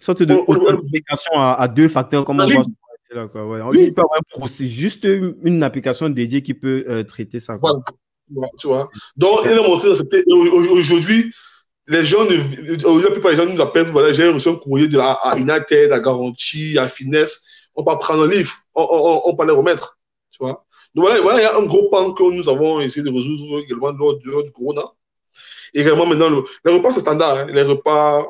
Sorte 0.00 0.22
de 0.22 0.34
authentification 0.34 1.32
à, 1.34 1.54
à, 1.54 1.68
deux 1.68 1.88
facteurs, 1.88 2.24
comme 2.24 2.40
on 2.40 2.50
voit 2.50 2.64
là, 3.10 3.28
quoi. 3.28 3.46
Ouais. 3.46 3.60
Oui. 3.62 3.84
Il 3.84 3.94
peut 3.94 4.02
avoir 4.02 4.18
un 4.18 4.38
procès, 4.38 4.66
juste 4.66 5.04
une, 5.04 5.36
une, 5.42 5.62
application 5.62 6.08
dédiée 6.08 6.42
qui 6.42 6.54
peut 6.54 6.84
euh, 6.88 7.04
traiter 7.04 7.40
ça. 7.40 7.58
Quoi. 7.58 7.80
Voilà. 8.28 8.48
Tu 8.58 8.66
vois. 8.66 8.90
Donc, 9.16 9.40
il 9.44 9.52
a 9.52 9.62
montré 9.62 9.88
aujourd'hui, 9.88 11.32
les 11.86 12.04
gens, 12.04 12.24
la 12.24 13.10
plupart 13.10 13.30
des 13.32 13.36
gens 13.36 13.46
nous 13.46 13.60
appellent, 13.60 13.88
voilà, 13.88 14.12
j'ai 14.12 14.28
reçu 14.28 14.48
un 14.48 14.56
courrier 14.56 14.88
de 14.88 14.96
la, 14.96 15.12
à 15.12 15.36
United, 15.36 15.92
à 15.92 16.00
Garantie, 16.00 16.78
à 16.78 16.88
Finesse. 16.88 17.44
On 17.74 17.82
va 17.82 17.96
prendre 17.96 18.24
un 18.24 18.28
livre, 18.28 18.52
on, 18.74 18.86
on, 18.88 19.20
on 19.24 19.36
peut 19.36 19.46
les 19.46 19.52
remettre. 19.52 19.98
Tu 20.30 20.38
vois? 20.40 20.64
Donc 20.94 21.06
voilà, 21.06 21.20
voilà, 21.20 21.40
il 21.40 21.42
y 21.42 21.46
a 21.46 21.56
un 21.56 21.64
gros 21.64 21.88
pan 21.90 22.12
que 22.12 22.22
nous 22.22 22.48
avons 22.48 22.80
essayé 22.80 23.02
de 23.04 23.12
résoudre 23.12 23.60
également 23.60 23.90
lors 23.92 24.16
du, 24.16 24.52
Corona. 24.52 24.82
Également 25.74 26.06
maintenant, 26.06 26.28
le, 26.28 26.44
les 26.64 26.72
repas, 26.72 26.92
c'est 26.92 27.00
standard. 27.00 27.38
Hein, 27.38 27.46
les 27.46 27.62
repas. 27.62 28.24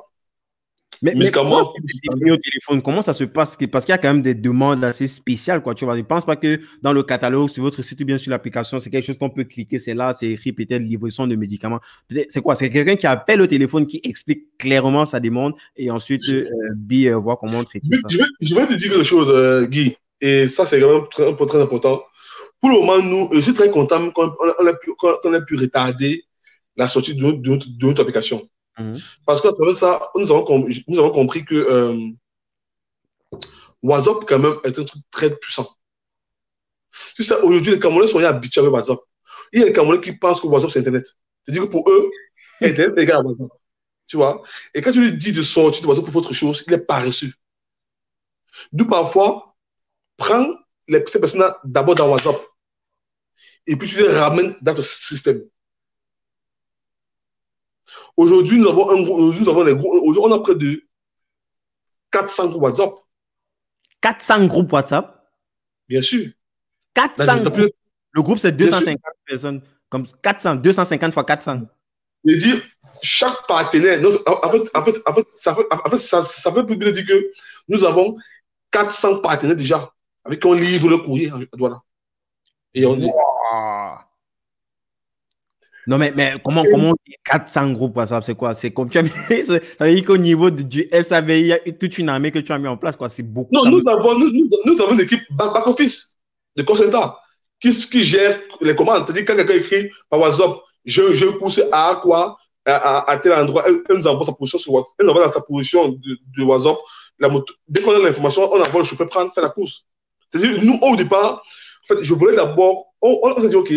Mais, 1.05 1.13
mais 1.15 1.31
comment, 1.31 1.71
au 1.71 2.37
téléphone, 2.39 2.81
comment 2.81 3.03
ça 3.03 3.13
se 3.13 3.25
passe? 3.25 3.59
Parce 3.71 3.85
qu'il 3.85 3.93
y 3.93 3.95
a 3.95 3.99
quand 3.99 4.09
même 4.09 4.23
des 4.23 4.35
demandes 4.35 4.83
assez 4.83 5.07
spéciales. 5.07 5.63
Quoi, 5.63 5.75
tu 5.75 5.85
vois. 5.85 5.97
Je 5.97 6.01
ne 6.01 6.07
pense 6.07 6.25
pas 6.25 6.35
que 6.35 6.59
dans 6.81 6.95
le 6.95 7.03
catalogue, 7.03 7.51
sur 7.51 7.63
votre 7.63 7.83
site 7.83 8.01
ou 8.01 8.07
bien 8.07 8.17
sur 8.17 8.31
l'application, 8.31 8.81
c'est 8.81 8.89
quelque 8.89 9.05
chose 9.05 9.19
qu'on 9.19 9.29
peut 9.29 9.45
cliquer. 9.45 9.79
C'est 9.79 9.93
là, 9.93 10.17
c'est 10.19 10.31
écrit 10.31 10.55
peut-être 10.55 10.81
livraison 10.81 11.27
de 11.27 11.37
médicaments. 11.37 11.81
C'est 12.29 12.41
quoi? 12.41 12.55
C'est 12.55 12.71
quelqu'un 12.71 12.97
qui 12.97 13.07
appelle 13.07 13.43
au 13.43 13.47
téléphone, 13.47 13.87
qui 13.87 14.01
explique 14.03 14.57
clairement 14.57 15.05
sa 15.05 15.21
demande 15.21 15.53
et 15.77 15.91
ensuite, 15.91 16.27
euh, 16.31 16.49
Bi 16.75 17.09
euh, 17.09 17.17
voit 17.17 17.37
comment 17.37 17.63
traiter 17.65 17.87
je, 17.93 17.99
ça. 17.99 18.09
Je 18.09 18.17
vais, 18.17 18.25
je 18.41 18.55
vais 18.55 18.67
te 18.67 18.73
dire 18.73 18.93
quelque 18.93 19.05
chose, 19.05 19.31
euh, 19.31 19.67
Guy. 19.67 19.99
Et 20.23 20.47
ça, 20.47 20.65
c'est 20.65 20.81
vraiment 20.81 21.03
très, 21.03 21.35
très 21.35 21.61
important. 21.61 22.03
Pour 22.61 22.71
le 22.71 22.77
moment, 22.77 23.03
nous, 23.03 23.29
je 23.35 23.41
suis 23.41 23.53
très 23.53 23.69
content 23.69 24.11
qu'on 24.11 24.31
a, 24.31 24.73
pu, 24.73 24.93
qu'on 24.97 25.35
a 25.35 25.41
pu 25.43 25.57
retarder 25.57 26.25
la 26.79 26.89
sortie 26.89 27.15
de 27.15 27.21
notre, 27.21 27.43
de 27.43 27.51
notre, 27.51 27.67
de 27.69 27.87
notre 27.87 28.01
application. 28.01 28.49
Mmh. 28.79 28.93
Parce 29.25 29.41
travers 29.41 29.75
ça, 29.75 30.11
nous 30.17 30.31
avons, 30.33 30.69
nous 30.89 30.99
avons 30.99 31.11
compris 31.11 31.45
que 31.45 31.55
euh, 31.55 32.11
WhatsApp, 33.83 34.25
quand 34.27 34.39
même, 34.39 34.57
est 34.65 34.79
un 34.79 34.85
truc 34.85 35.03
très 35.11 35.35
puissant. 35.35 35.69
Tu 37.15 37.23
sais, 37.23 37.35
aujourd'hui, 37.41 37.73
les 37.73 37.79
Camerounais 37.79 38.09
sont 38.09 38.23
habitués 38.25 38.61
avec 38.61 38.73
WhatsApp. 38.73 38.99
Il 39.53 39.61
y 39.61 39.63
a 39.63 39.67
les 39.67 39.73
Camerounais 39.73 40.01
qui 40.01 40.13
pensent 40.13 40.41
que 40.41 40.47
WhatsApp, 40.47 40.71
c'est 40.71 40.81
Internet. 40.81 41.07
C'est-à-dire 41.45 41.63
que 41.65 41.69
pour 41.71 41.89
eux, 41.89 42.11
Internet 42.61 42.99
est 42.99 43.03
égal 43.03 43.19
à 43.19 43.21
WhatsApp. 43.23 43.49
Tu 44.07 44.17
vois? 44.17 44.43
Et 44.75 44.83
quand 44.83 44.93
tu 44.93 45.01
lui 45.01 45.17
dis 45.17 45.33
de 45.33 45.43
sortir 45.43 45.83
de 45.83 45.89
WhatsApp 45.89 46.05
pour 46.05 46.17
autre 46.17 46.33
chose, 46.33 46.65
il 46.67 46.73
est 46.73 46.79
paresseux. 46.79 47.33
D'où 48.73 48.87
parfois, 48.87 49.57
prends 50.17 50.47
les, 50.89 51.05
ces 51.07 51.21
personnes-là 51.21 51.61
d'abord 51.65 51.95
dans 51.95 52.11
WhatsApp 52.11 52.37
et 53.67 53.77
puis 53.77 53.89
tu 53.89 53.99
les 53.99 54.09
ramènes 54.09 54.55
dans 54.61 54.75
ton 54.75 54.83
système. 54.83 55.43
Aujourd'hui, 58.17 58.59
nous 58.59 58.69
avons 58.69 58.91
un 58.91 59.03
groupe, 59.03 59.39
nous 59.39 59.49
avons 59.49 59.65
les 59.65 59.75
groupes, 59.75 60.19
on 60.19 60.33
a 60.33 60.39
près 60.41 60.55
de 60.55 60.83
400 62.11 62.49
groupes 62.49 62.63
WhatsApp. 62.63 62.95
400 64.01 64.47
groupes 64.47 64.73
WhatsApp? 64.73 65.27
Bien 65.89 66.01
sûr. 66.01 66.31
400 66.95 67.39
groupes. 67.39 67.55
Plus... 67.55 67.71
Le 68.13 68.23
groupe, 68.23 68.39
c'est 68.39 68.53
250 68.53 69.01
personnes. 69.27 69.63
Comme 69.89 70.07
400, 70.23 70.57
250 70.57 71.13
fois 71.13 71.25
400. 71.25 71.63
Je 72.25 72.37
dire, 72.37 72.63
chaque 73.03 73.47
partenaire, 73.47 74.01
nous, 74.01 74.11
en 74.27 74.51
fait, 74.51 74.71
en 74.75 74.85
fait, 74.85 75.03
en 75.07 75.15
fait, 75.15 75.27
ça, 75.35 75.55
fait, 75.55 75.67
en 75.71 75.91
fait 75.91 75.97
ça, 75.97 76.23
ça 76.23 76.51
plus 76.51 76.77
dire 76.77 77.07
que 77.07 77.33
nous 77.69 77.85
avons 77.85 78.17
400 78.71 79.21
partenaires 79.21 79.57
déjà 79.57 79.93
avec 80.25 80.41
qui 80.41 80.47
on 80.47 80.55
livre 80.55 80.89
le 80.89 80.99
courrier 80.99 81.31
à 81.31 81.57
Douala. 81.57 81.83
Et 82.73 82.87
on 82.87 82.95
dit. 82.97 83.07
Wow. 83.07 83.99
Non, 85.87 85.99
mais, 85.99 86.13
mais 86.17 86.35
comment, 86.43 86.63
comment 86.71 86.95
400 87.25 87.73
groupes 87.73 87.97
WhatsApp, 87.97 88.25
c'est 88.25 88.35
quoi? 88.35 88.55
C'est 88.55 88.71
comme 88.71 88.89
tu 88.89 88.99
as 88.99 89.03
mis, 89.03 89.11
ça 89.45 89.59
veut 89.81 89.95
dire 89.95 90.05
qu'au 90.05 90.17
niveau 90.17 90.51
du 90.51 90.89
SAV, 90.91 91.31
il 91.31 91.47
y 91.47 91.53
a 91.53 91.59
toute 91.59 91.99
une 91.99 92.09
armée 92.09 92.31
que 92.31 92.39
tu 92.39 92.53
as 92.53 92.59
mis 92.59 92.69
en 92.69 92.77
place, 92.77 92.97
quoi. 92.97 93.09
C'est 93.09 93.23
beaucoup. 93.23 93.55
Non, 93.55 93.65
nous 93.67 93.83
avons, 93.87 94.19
nous, 94.19 94.31
nous, 94.65 94.83
avons 94.83 94.95
une 94.95 95.01
équipe 95.01 95.23
back-office 95.31 96.17
de 96.57 96.65
center 96.65 97.07
qui, 97.61 97.71
qui 97.71 98.03
gère 98.03 98.39
les 98.61 98.75
commandes. 98.75 99.05
C'est-à-dire, 99.07 99.25
quand 99.27 99.37
quelqu'un 99.37 99.55
écrit 99.55 99.91
par 100.09 100.21
WhatsApp, 100.21 100.53
je, 100.85 101.13
je 101.15 101.27
pousse 101.27 101.61
à 101.73 102.01
quoi? 102.03 102.39
À, 102.67 102.77
à, 102.77 103.11
à, 103.13 103.19
tel 103.19 103.35
endroit, 103.35 103.63
elle, 103.67 103.83
elle, 103.91 103.97
nous 103.97 104.07
envoie 104.07 104.25
sa 104.25 104.33
position 104.33 104.59
sur 104.59 104.73
WhatsApp, 104.73 104.95
elle 104.99 105.05
nous 105.05 105.13
envoie 105.13 105.31
sa 105.31 105.43
position 105.43 105.89
de, 105.89 106.19
de 106.39 106.45
WhatsApp. 106.45 106.79
La 107.19 107.29
moto. 107.29 107.53
Dès 107.69 107.83
qu'on 107.83 107.95
a 107.95 107.99
l'information, 107.99 108.51
on 108.51 108.61
envoie 108.61 108.81
le 108.81 108.87
chauffeur 108.87 109.07
prendre, 109.09 109.33
faire 109.33 109.45
la 109.45 109.51
course. 109.51 109.85
C'est-à-dire, 110.31 110.65
nous, 110.65 110.79
au 110.81 110.97
départ, 110.97 111.43
en 111.43 111.95
fait, 111.95 112.03
je 112.03 112.15
voulais 112.15 112.35
d'abord, 112.35 112.87
on, 113.03 113.21
on, 113.23 113.35
on 113.37 113.41
s'est 113.43 113.49
dit, 113.49 113.57
OK, 113.57 113.73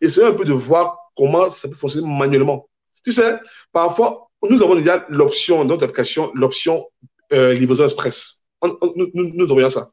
essayons 0.00 0.26
un 0.26 0.32
peu 0.32 0.44
de 0.44 0.52
voir 0.52 0.98
comment 1.16 1.48
ça 1.48 1.68
peut 1.68 1.74
fonctionner 1.74 2.06
manuellement. 2.06 2.68
Tu 3.04 3.12
sais, 3.12 3.38
parfois, 3.72 4.30
nous 4.48 4.62
avons 4.62 4.74
déjà 4.74 5.04
l'option 5.08 5.58
dans 5.58 5.74
notre 5.74 5.84
application, 5.84 6.32
l'option 6.34 6.86
euh, 7.32 7.54
livraison 7.54 7.84
express. 7.84 8.42
On, 8.60 8.76
on, 8.80 8.92
nous, 8.96 9.32
nous 9.34 9.50
avons 9.50 9.68
ça. 9.68 9.90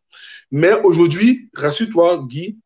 Mais 0.51 0.73
aujourd'hui, 0.81 1.49
rassure-toi, 1.53 2.25
Guy, 2.27 2.60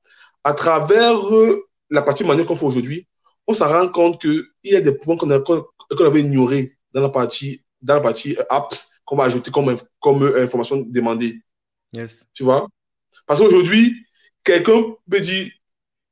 à 0.43 0.53
travers 0.53 1.33
euh, 1.33 1.65
la 1.89 2.01
partie 2.01 2.23
manuelle 2.23 2.45
qu'on 2.45 2.55
fait 2.55 2.65
aujourd'hui, 2.65 3.07
on 3.47 3.53
s'en 3.53 3.67
rend 3.67 3.87
compte 3.89 4.19
qu'il 4.21 4.43
y 4.63 4.75
a 4.75 4.81
des 4.81 4.93
points 4.93 5.17
qu'on 5.17 5.27
qu 5.27 6.03
avait 6.03 6.21
ignorés 6.21 6.77
dans 6.93 7.01
la 7.01 7.09
partie, 7.09 7.61
dans 7.81 7.95
la 7.95 8.01
partie 8.01 8.35
apps 8.49 8.89
qu'on 9.05 9.15
va 9.15 9.25
ajouter 9.25 9.51
comme, 9.51 9.77
comme 9.99 10.23
euh, 10.23 10.43
information 10.43 10.83
demandée. 10.87 11.39
Yes. 11.93 12.25
Tu 12.33 12.43
vois? 12.43 12.67
Parce 13.27 13.39
qu'aujourd'hui, 13.39 14.05
quelqu'un 14.43 14.81
peut 15.09 15.19
dire, 15.19 15.51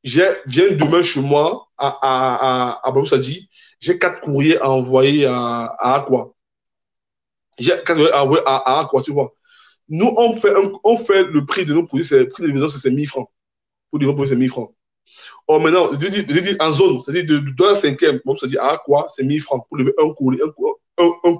viens 0.04 0.36
demain 0.46 1.02
chez 1.02 1.22
moi 1.22 1.68
à, 1.78 1.88
à, 1.88 2.80
à, 2.84 2.89
à 2.89 2.94
j'ai 3.80 4.00
quatre 4.00 4.22
courriers 4.22 4.58
à 4.60 4.70
envoyer 4.70 5.26
à, 5.26 5.76
à 5.78 5.96
Aqua. 5.96 6.32
J'ai 7.60 7.72
quatre 7.72 7.96
courriers 7.96 8.13
à 8.13 8.24
envoyer 8.24 8.44
à, 8.46 8.56
à 8.56 8.80
Aqua, 8.82 9.02
tu 9.02 9.12
vois. 9.12 9.34
Nous, 9.89 10.13
on 10.18 10.36
fait, 10.36 10.54
on 10.84 10.98
fait 10.98 11.26
le 11.26 11.46
prix 11.46 11.66
de 11.66 11.74
nos 11.74 11.86
produits, 11.86 12.06
c'est, 12.06 12.20
le 12.20 12.30
prix 12.30 12.44
de 12.44 12.48
livraison, 12.48 12.70
c'est 12.70 12.89
1000 12.89 13.08
francs. 13.08 13.30
Pour 13.89 14.00
livrer 14.00 14.26
c'est 14.26 14.36
1000 14.36 14.50
francs. 14.50 14.74
Or, 15.48 15.60
maintenant, 15.60 15.89
je 15.92 16.08
dis, 16.08 16.26
je 16.28 16.39
dis 16.39 16.56
en 16.60 16.72
zone, 16.72 17.02
c'est-à-dire 17.04 17.26
de, 17.26 17.39
de, 17.39 17.63
la 17.63 17.76
cinquième, 17.76 18.22
bon, 18.26 18.36
ça 18.36 18.48
dit 18.48 18.58
à 18.58 18.82
quoi, 18.84 19.08
c'est 19.13 19.24
1000 19.24 19.42
francs 19.42 19.66
pour 19.68 19.78
livrer 19.78 19.94
un 20.02 20.13
colis, 20.13 20.39
un, 20.42 21.06
un. 21.06 21.39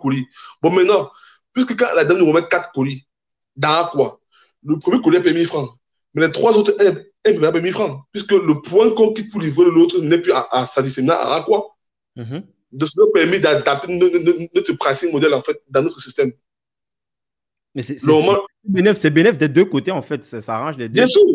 Bon, 0.62 0.70
maintenant, 0.70 1.10
puisque 1.54 1.78
quand 1.78 1.94
la 1.96 2.04
dame 2.04 2.18
nous 2.18 2.28
remet 2.28 2.46
quatre 2.50 2.72
colis, 2.74 3.08
dans 3.56 3.88
quoi, 3.88 4.20
le 4.66 4.78
premier 4.78 5.02
colis 5.02 5.18
est 5.18 5.34
1000 5.34 5.48
francs. 5.48 5.70
Mais 6.14 6.28
les 6.28 6.32
trois 6.32 6.58
autres, 6.58 6.76
elle, 6.80 7.08
elle 7.24 7.40
peut 7.40 7.60
1000 7.60 7.72
francs, 7.72 8.02
puisque 8.12 8.32
le 8.32 8.62
point 8.62 8.92
qu'on 8.92 9.14
quitte 9.14 9.32
pour 9.32 9.42
livrer 9.42 9.66
l'autre 9.66 10.02
n'est 10.02 10.18
plus 10.18 10.34
à, 10.34 10.48
à 10.52 10.66
sa 10.66 10.82
dissémination 10.82 11.26
à 11.28 11.42
quoi? 11.42 11.76
Mm 12.16 12.24
-hmm. 12.24 12.44
De 12.72 12.86
ce 12.86 13.02
permis 13.14 13.40
d'adapter 13.40 13.88
notre 14.56 14.74
pricing 14.74 15.12
modèle, 15.12 15.34
en 15.34 15.42
fait, 15.42 15.58
dans 15.70 15.84
notre 15.84 16.00
système. 16.02 16.32
Mais 17.76 17.84
c'est 17.84 19.10
bénéf, 19.10 19.38
des 19.38 19.50
deux 19.58 19.66
côtés, 19.66 19.92
en 19.92 20.02
fait. 20.02 20.24
Ça, 20.24 20.42
s'arrange 20.42 20.78
les 20.78 20.88
deux. 20.90 20.94
Bien 21.02 21.08
sûr. 21.08 21.26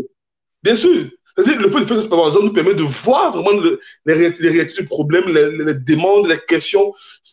Bien 0.62 0.76
sûr. 0.76 0.98
C'est-à-dire, 1.26 1.60
le 1.60 1.70
fait 1.70 1.80
de 1.80 1.84
faire 1.84 2.00
cette 2.00 2.08
préparation 2.08 2.42
nous 2.42 2.52
permet 2.52 2.74
de 2.74 2.82
voir 2.82 3.26
vraiment 3.32 3.54
les, 4.06 4.14
réalités 4.14 4.82
du 4.82 4.88
problème, 4.96 5.26
les, 5.28 5.74
demandes, 5.74 6.26
les 6.26 6.40
questions, 6.52 6.86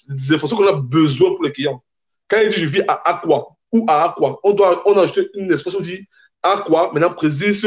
les 0.10 0.34
informations 0.34 0.58
qu'on 0.58 0.68
a 0.68 0.80
besoin 1.00 1.30
pour 1.36 1.44
les 1.44 1.52
clients. 1.52 1.80
Quand 2.28 2.40
il 2.44 2.50
dit 2.50 2.60
je 2.64 2.68
vis 2.68 2.84
à 2.88 2.96
Aqua 3.12 3.40
ou 3.72 3.86
à 3.88 3.96
Aqua, 4.06 4.40
on 4.44 4.54
doit 4.54 4.84
on 4.88 4.94
a 4.98 5.02
ajouté 5.04 5.22
une 5.36 5.52
expression 5.52 5.80
qui 5.80 5.92
dit 5.96 6.04
Aqua, 6.44 6.92
maintenant 6.94 7.14
précise 7.14 7.66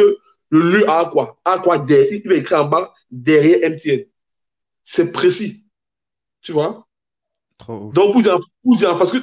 le 0.50 0.60
lieu 0.60 0.88
à 0.88 1.00
Aqua. 1.00 1.38
Aqua 1.44 1.78
derrière, 1.78 2.20
il 2.24 2.28
va 2.28 2.34
écrire 2.34 2.64
en 2.64 2.68
bas 2.68 2.94
derrière 3.10 3.70
MTN. 3.70 4.04
C'est 4.82 5.12
précis. 5.12 5.64
Tu 6.42 6.52
vois? 6.52 6.86
Donc, 7.68 8.12
pour 8.12 8.22
dire, 8.22 8.38
pour 8.62 8.76
dire, 8.76 8.96
parce 8.96 9.10
que 9.10 9.18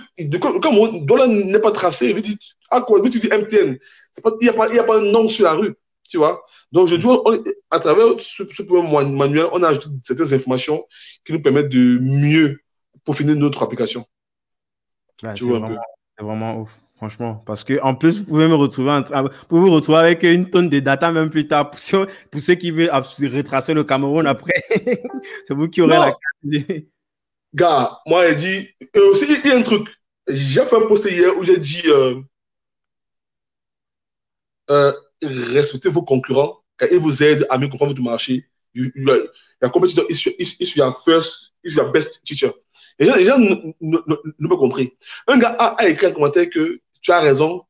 comme 0.60 0.76
mon 0.76 1.00
dollar 1.00 1.28
n'est 1.28 1.60
pas 1.60 1.72
tracé, 1.72 2.12
il 2.12 2.22
dit 2.22 2.38
Aqua, 2.70 3.02
mais 3.02 3.10
tu 3.10 3.20
dis 3.20 3.30
MTN. 3.30 3.78
il 4.18 4.32
n'y 4.42 4.50
a, 4.50 4.54
pas, 4.54 4.72
a 4.72 4.84
pas 4.84 4.98
un 4.98 5.12
nom 5.12 5.28
sur 5.28 5.46
la 5.46 5.54
rue. 5.54 5.76
Tu 6.08 6.18
vois? 6.18 6.44
Donc, 6.72 6.88
je 6.88 6.98
dois, 6.98 7.24
à 7.72 7.80
travers 7.80 8.20
ce, 8.20 8.44
ce 8.46 8.64
manuel, 8.64 9.48
on 9.54 9.64
a 9.64 9.70
ajouté 9.70 9.88
certaines 10.04 10.34
informations 10.34 10.86
qui 11.26 11.34
nous 11.34 11.42
permettent 11.42 11.70
de 11.70 11.98
mieux 12.02 12.60
peaufiner 13.04 13.36
notre 13.36 13.64
application. 13.64 14.06
c'est 15.22 15.42
vraiment, 15.42 15.78
vraiment, 16.20 16.60
ouf, 16.60 16.80
franchement. 17.10 17.44
Parce 17.46 17.64
que 17.64 17.80
en 17.82 17.96
plus, 17.96 18.20
vous 18.20 18.26
pouvez 18.26 18.48
me 18.48 18.56
retrouver, 18.56 19.02
vous 19.50 19.62
vous 19.62 19.72
retrouver 19.72 20.00
avec 20.00 20.24
une 20.24 20.50
tonne 20.50 20.70
de 20.70 20.80
data 20.80 21.12
même 21.12 21.30
plus 21.30 21.48
tard. 21.48 21.70
Pour, 21.70 21.80
pour 22.32 22.42
ceux 22.42 22.56
qui 22.56 22.72
veulent 22.72 22.90
retracer 22.92 23.74
le 23.74 23.84
Cameroun 23.84 24.26
après, 24.26 24.64
c'est 25.48 25.54
vous 25.54 25.68
qui 25.68 25.82
aurez 25.82 25.98
la 25.98 26.12
carte. 26.12 26.86
Gars, 27.54 28.00
moi, 28.08 28.28
il 28.28 28.36
dit, 28.36 28.70
aussi, 28.96 29.26
il 29.44 29.50
y 29.50 29.54
a 29.54 29.58
un 29.58 29.62
truc. 29.62 29.88
J'ai 30.28 30.66
fait 30.66 30.76
un 30.76 30.88
post 30.88 31.06
hier 31.06 31.38
où 31.38 31.44
j'ai 31.44 31.58
dit, 31.58 31.84
euh, 31.86 32.20
euh, 34.72 34.92
respectez 35.22 35.90
vos 35.90 36.04
concurrent 36.04 36.64
quand 36.78 36.88
ils 36.92 36.98
vous 36.98 37.24
aident 37.24 37.46
à 37.50 37.58
mieux 37.58 37.68
comprendre 37.68 37.92
votre 37.92 38.04
marché. 38.04 38.50
La 39.62 39.70
compétition 39.70 40.04
is, 40.10 40.28
is, 40.40 40.58
is 40.60 40.76
your 40.76 40.92
first, 41.04 41.54
is 41.64 41.76
your 41.76 41.92
best 41.92 42.22
teacher. 42.26 42.52
Les 43.00 43.06
gens, 43.06 43.16
les 43.16 43.24
gens 43.26 43.38
n'ont 43.38 44.50
pas 44.50 44.58
compris. 44.58 44.94
Un 45.28 45.38
gars 45.38 45.56
a, 45.60 45.88
écrit 45.88 46.08
un 46.08 46.12
commentaire 46.12 46.50
que 46.50 46.82
tu 47.06 47.12
as 47.12 47.20
raison. 47.20 47.64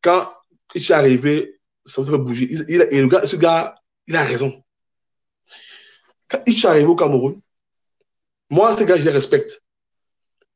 Quand 0.00 0.32
il 0.74 0.80
est 0.80 0.90
arrivé, 0.92 1.60
ça 1.84 2.00
vous 2.00 2.10
fait 2.10 2.16
bouger. 2.16 2.48
Il, 2.50 2.88
et 2.90 3.00
le 3.02 3.06
gars, 3.06 3.26
ce 3.26 3.36
gars, 3.36 3.78
il 4.06 4.16
a 4.16 4.24
raison. 4.24 4.64
Quand 6.26 6.42
il 6.46 6.56
est 6.56 6.64
arrivé 6.64 6.86
au 6.86 6.96
Cameroun, 6.96 7.38
moi, 8.48 8.74
ces 8.74 8.86
gars, 8.86 8.96
je 8.96 9.04
les 9.04 9.10
respecte. 9.10 9.62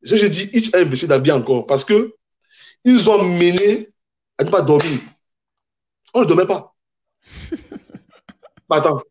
J'ai 0.00 0.30
dit, 0.30 0.48
il 0.54 0.74
a 0.74 0.78
investi 0.78 1.06
dans 1.06 1.20
bien 1.20 1.36
encore 1.36 1.66
parce 1.66 1.84
que 1.84 2.14
ils 2.84 3.10
ont 3.10 3.22
mené 3.22 3.90
à 4.38 4.44
ne 4.44 4.50
pas 4.50 4.62
dormir. 4.62 5.00
On 6.14 6.20
ne 6.22 6.24
dormait 6.24 6.46
pas. 6.46 6.74
attends. 8.70 9.02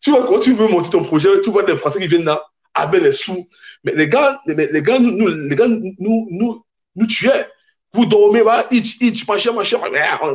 Tu 0.00 0.10
vois, 0.10 0.26
quand 0.26 0.40
tu 0.40 0.52
veux 0.52 0.66
monter 0.66 0.90
ton 0.90 1.04
projet, 1.04 1.28
tu 1.42 1.50
vois 1.50 1.62
des 1.62 1.76
Français 1.76 2.00
qui 2.00 2.08
viennent 2.08 2.24
là 2.24 2.42
avec 2.74 3.02
les 3.02 3.12
sous. 3.12 3.48
Mais 3.84 3.94
les 3.94 4.08
gars, 4.08 4.40
les, 4.46 4.54
les 4.54 4.82
gars, 4.82 4.98
nous, 4.98 5.28
les 5.28 5.56
gars, 5.56 5.68
nous, 5.68 6.26
nous, 6.28 6.64
nous 6.96 7.06
tuaient. 7.06 7.46
Vous 7.92 8.06
dormez, 8.06 8.44
bah, 8.44 8.66
itch, 8.70 9.00
itch, 9.00 9.26
machin, 9.26 9.52
machin. 9.52 9.78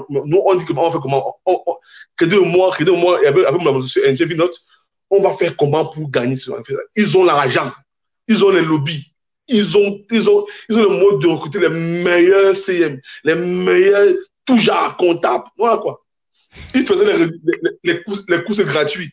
Nous, 0.09 0.41
on 0.45 0.55
dit 0.55 0.65
comment 0.65 0.87
on 0.87 0.91
fait 0.91 0.99
comment? 1.01 1.37
On, 1.45 1.61
on, 1.65 1.75
que 2.17 2.25
deux 2.25 2.41
mois, 2.41 2.71
que 2.75 2.83
deux 2.83 2.95
mois, 2.95 3.23
et 3.23 3.27
avec, 3.27 3.45
avec 3.45 3.61
ma 3.61 3.71
Note, 3.71 4.57
on 5.09 5.21
va 5.21 5.33
faire 5.33 5.55
comment 5.55 5.85
pour 5.85 6.09
gagner 6.09 6.35
ce 6.35 6.51
Ils 6.95 7.17
ont 7.17 7.23
l'argent. 7.23 7.71
Ils 8.27 8.43
ont 8.43 8.49
les 8.49 8.61
lobbies. 8.61 9.11
Ils 9.47 9.77
ont, 9.77 10.03
ils 10.11 10.29
ont, 10.29 10.45
ils 10.69 10.77
ont 10.77 10.83
le 10.83 10.89
mode 10.89 11.21
de 11.21 11.27
recruter 11.27 11.59
les 11.59 11.69
meilleurs 11.69 12.55
CM, 12.55 12.99
les 13.23 13.35
meilleurs 13.35 14.15
tout 14.43 14.57
genre 14.57 14.97
comptable. 14.97 15.45
Voilà 15.57 15.77
quoi. 15.77 16.03
Ils 16.73 16.85
faisaient 16.85 17.05
les, 17.05 17.25
les, 17.27 17.71
les, 17.83 18.03
courses, 18.03 18.23
les 18.27 18.43
courses 18.43 18.65
gratuits. 18.65 19.11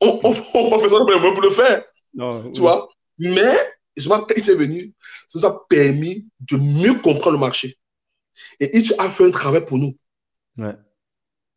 On, 0.00 0.20
on, 0.22 0.34
on 0.54 0.78
fait 0.78 0.88
ça 0.88 0.96
pour 0.98 1.40
le 1.40 1.50
faire. 1.50 1.84
Non, 2.14 2.50
tu 2.50 2.60
vois? 2.60 2.88
Mais, 3.18 3.56
justement, 3.96 4.20
quand 4.20 4.34
il 4.36 4.50
est 4.50 4.54
venu, 4.54 4.94
ça 5.28 5.38
nous 5.38 5.46
a 5.46 5.66
permis 5.68 6.26
de 6.40 6.56
mieux 6.56 6.94
comprendre 7.00 7.32
le 7.32 7.38
marché. 7.38 7.78
Et 8.60 8.76
il 8.76 8.92
a 8.98 9.08
fait 9.10 9.24
un 9.24 9.30
travail 9.30 9.64
pour 9.64 9.78
nous. 9.78 9.96
Ouais. 10.58 10.74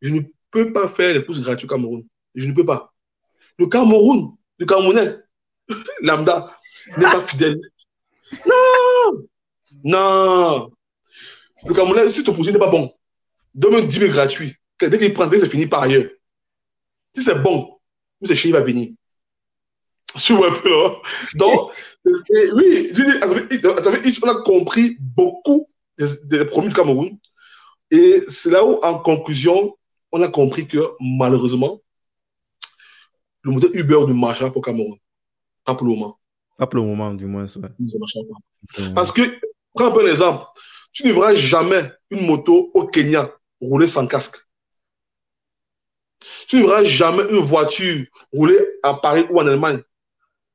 Je 0.02 0.14
ne 0.14 0.22
peux 0.52 0.72
pas 0.72 0.88
faire 0.88 1.14
les 1.14 1.26
courses 1.26 1.42
gratuites 1.42 1.70
au 1.70 1.74
Cameroun. 1.76 2.06
Je 2.36 2.48
ne 2.48 2.54
peux 2.54 2.66
pas. 2.66 2.94
Le 3.58 3.68
Cameroun, 3.68 4.36
le 4.58 4.66
Camerounais, 4.66 5.18
lambda, 6.02 6.58
n'est 6.98 7.04
pas 7.04 7.26
fidèle. 7.26 7.60
Non 8.46 9.28
Non 9.84 10.72
Le 11.66 11.74
Camerounais, 11.74 12.10
si 12.10 12.24
ton 12.24 12.34
projet 12.34 12.52
n'est 12.52 12.60
pas 12.60 12.70
bon, 12.70 12.92
donne-moi 13.54 13.82
10 13.82 14.00
000 14.00 14.12
gratuits. 14.12 14.56
Dès 14.80 14.98
qu'il 14.98 15.14
prend, 15.14 15.30
c'est 15.30 15.50
fini 15.50 15.68
par 15.68 15.84
ailleurs. 15.84 16.10
Si 17.14 17.22
c'est 17.22 17.42
bon, 17.42 17.80
c'est 18.24 18.36
chez 18.36 18.50
il 18.50 18.54
va 18.54 18.62
venir. 18.62 18.90
Tu 20.18 20.34
vois 20.34 20.50
un 20.50 20.54
peu, 20.54 20.70
là. 20.70 20.96
Donc, 21.36 21.72
oui, 22.54 22.92
on 24.24 24.28
a 24.28 24.42
compris 24.42 24.98
beaucoup 25.00 25.70
des, 25.98 26.46
produits 26.46 26.70
du 26.70 26.76
Cameroun. 26.76 27.18
Et 27.92 28.22
c'est 28.28 28.52
là 28.52 28.66
où, 28.66 28.76
en 28.84 29.00
conclusion, 29.00 29.76
on 30.12 30.22
a 30.22 30.28
compris 30.28 30.68
que 30.68 30.80
malheureusement, 31.00 31.82
le 33.42 33.52
modèle 33.52 33.72
Uber 33.74 34.06
ne 34.08 34.14
marche 34.14 34.40
pas 34.40 34.52
pour 34.52 34.64
Cameroun. 34.64 34.98
Pas 35.64 35.76
pour 35.76 35.88
le 35.88 35.94
moment. 35.94 36.20
Pas 36.58 36.68
pour 36.68 36.80
le 36.80 36.86
moment, 36.86 37.14
du 37.14 37.26
moins. 37.26 37.46
Ouais. 37.46 38.94
Parce 38.94 39.12
que, 39.12 39.22
prends 39.74 39.88
un 39.88 39.92
peu 39.92 40.06
l'exemple. 40.06 40.46
Tu 40.92 41.08
ne 41.08 41.14
verras 41.14 41.34
jamais 41.36 41.92
une 42.10 42.26
moto 42.26 42.72
au 42.74 42.88
Kenya 42.88 43.32
rouler 43.62 43.88
sans 43.88 44.08
casque. 44.08 44.38
Tu 46.48 46.58
ne 46.58 46.64
verras 46.64 46.84
jamais 46.84 47.24
une 47.30 47.40
voiture 47.40 48.06
rouler 48.34 48.60
à 48.84 48.96
Paris 48.96 49.26
ou 49.30 49.40
en 49.40 49.48
Allemagne 49.48 49.82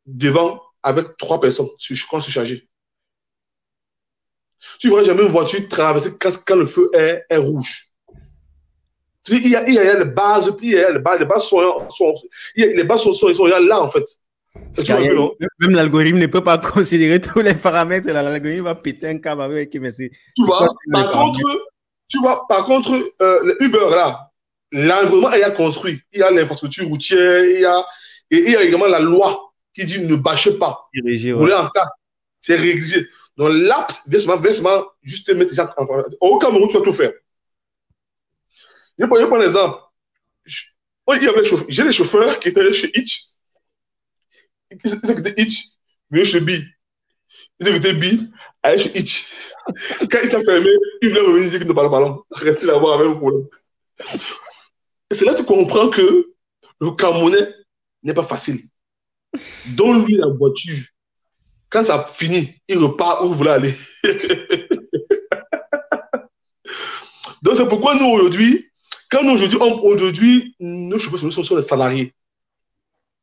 devant 0.06 0.60
avec 0.82 1.16
trois 1.16 1.40
personnes 1.40 1.68
quand 2.10 2.20
c'est 2.20 2.30
chargé. 2.30 2.68
Tu 4.78 4.86
ne 4.86 4.92
verras 4.92 5.04
jamais 5.04 5.22
une 5.22 5.28
voiture 5.30 5.66
traverser 5.68 6.12
quand, 6.18 6.56
le 6.56 6.66
feu 6.66 6.90
est, 6.94 7.24
est 7.28 7.36
rouge. 7.36 7.90
Il 9.28 9.48
y, 9.48 9.56
a, 9.56 9.66
il 9.66 9.74
y 9.74 9.78
a 9.78 9.98
les 9.98 10.04
bases, 10.04 10.54
il 10.60 10.70
y 10.70 10.78
a 10.78 10.90
les 10.90 10.98
bases, 10.98 11.18
les 11.18 11.24
bases 11.24 11.44
sont, 11.44 11.88
sont, 11.88 12.14
les 12.54 12.84
bases 12.84 13.02
sont, 13.02 13.12
sont, 13.14 13.32
sont 13.32 13.46
là 13.46 13.80
en 13.80 13.88
fait. 13.88 14.04
même 15.60 15.70
l'algorithme 15.70 16.18
ne 16.18 16.26
peut 16.26 16.44
pas 16.44 16.58
considérer 16.74 17.20
tous 17.22 17.40
les 17.40 17.54
paramètres. 17.54 18.06
L'algorithme 18.06 18.64
va 18.64 18.74
péter 18.74 19.08
un 19.08 19.18
câble 19.18 19.40
avec. 19.40 19.74
Mais 19.76 19.92
tu 19.92 20.44
vois, 20.44 20.68
par 20.92 21.10
contre, 21.10 21.40
tu 22.08 22.18
vois, 22.18 22.46
par 22.48 22.66
contre, 22.66 22.92
euh, 23.22 23.40
le 23.44 23.62
Uber 23.62 23.88
là, 23.92 24.30
l'environnement 24.72 25.32
est 25.32 25.54
construit. 25.54 26.00
Il 26.12 26.20
y 26.20 26.22
a 26.22 26.30
l'infrastructure 26.30 26.86
routière, 26.86 27.44
il 27.44 27.60
y 27.60 27.64
a, 27.64 27.82
et 28.30 28.38
il 28.38 28.50
y 28.50 28.56
a 28.56 28.62
également 28.62 28.88
la 28.88 29.00
loi 29.00 29.53
qui 29.74 29.84
dit 29.84 30.00
ne 30.00 30.16
bâchez 30.16 30.58
pas. 30.58 30.88
Rouler 30.94 31.54
en 31.54 31.68
place. 31.68 31.90
C'est 32.40 32.56
rédigé. 32.56 33.08
Donc 33.36 33.50
l'APS 33.52 34.08
vient 34.08 34.18
seulement, 34.18 34.36
vient 34.40 34.52
seulement 34.52 34.84
juste 35.02 35.28
mettre 35.34 35.50
les 35.50 35.56
gens 35.56 35.68
en 35.76 35.86
Au 36.20 36.38
Cameroun, 36.38 36.68
tu 36.68 36.78
vas 36.78 36.84
tout 36.84 36.92
faire. 36.92 37.12
Je 38.98 39.04
vais 39.04 39.08
prendre 39.08 39.34
un 39.34 39.44
exemple. 39.44 39.78
J'ai 41.68 41.84
des 41.84 41.92
chauffeurs 41.92 42.38
qui 42.38 42.48
étaient 42.48 42.72
chez 42.72 42.90
Hitch. 42.98 43.26
Ils 44.70 44.94
étaient 44.94 45.42
Hitch, 45.42 45.64
venaient 46.10 46.24
chez 46.24 46.40
B. 46.40 46.50
Ils 47.60 47.68
étaient 47.68 47.94
B, 47.94 48.04
allaient 48.62 48.78
chez 48.78 48.98
Hitch. 48.98 49.26
Quand 50.10 50.20
Hitch 50.22 50.34
a 50.34 50.42
fermé, 50.42 50.70
ils 51.02 51.08
venaient 51.08 51.20
revenir 51.20 51.50
dire 51.50 51.58
qu'ils 51.58 51.68
ne 51.68 51.72
parlent 51.72 51.90
pas 51.90 52.24
Rester 52.30 52.66
là-bas 52.66 52.94
avec 52.94 53.08
un 53.08 53.16
problème. 53.16 53.48
C'est 55.10 55.24
là 55.24 55.32
que 55.32 55.38
tu 55.38 55.44
comprends 55.44 55.90
que 55.90 56.32
le 56.80 56.90
Camerounais 56.92 57.48
n'est 58.02 58.14
pas 58.14 58.24
facile. 58.24 58.60
Donne-lui 59.66 60.16
la 60.16 60.28
voiture. 60.28 60.84
Quand 61.68 61.84
ça 61.84 62.06
finit, 62.08 62.54
il 62.68 62.78
repart 62.78 63.22
où 63.22 63.28
vous 63.28 63.34
voulez 63.34 63.50
aller. 63.50 63.74
Donc 67.42 67.56
c'est 67.56 67.68
pourquoi 67.68 67.94
nous 67.96 68.06
aujourd'hui, 68.06 68.70
quand 69.10 69.22
nous 69.22 69.32
aujourd'hui, 69.32 69.58
aujourd'hui, 69.82 70.54
nos 70.60 70.98
chauffeurs 70.98 71.30
sont, 71.30 71.60
salariés. 71.60 72.14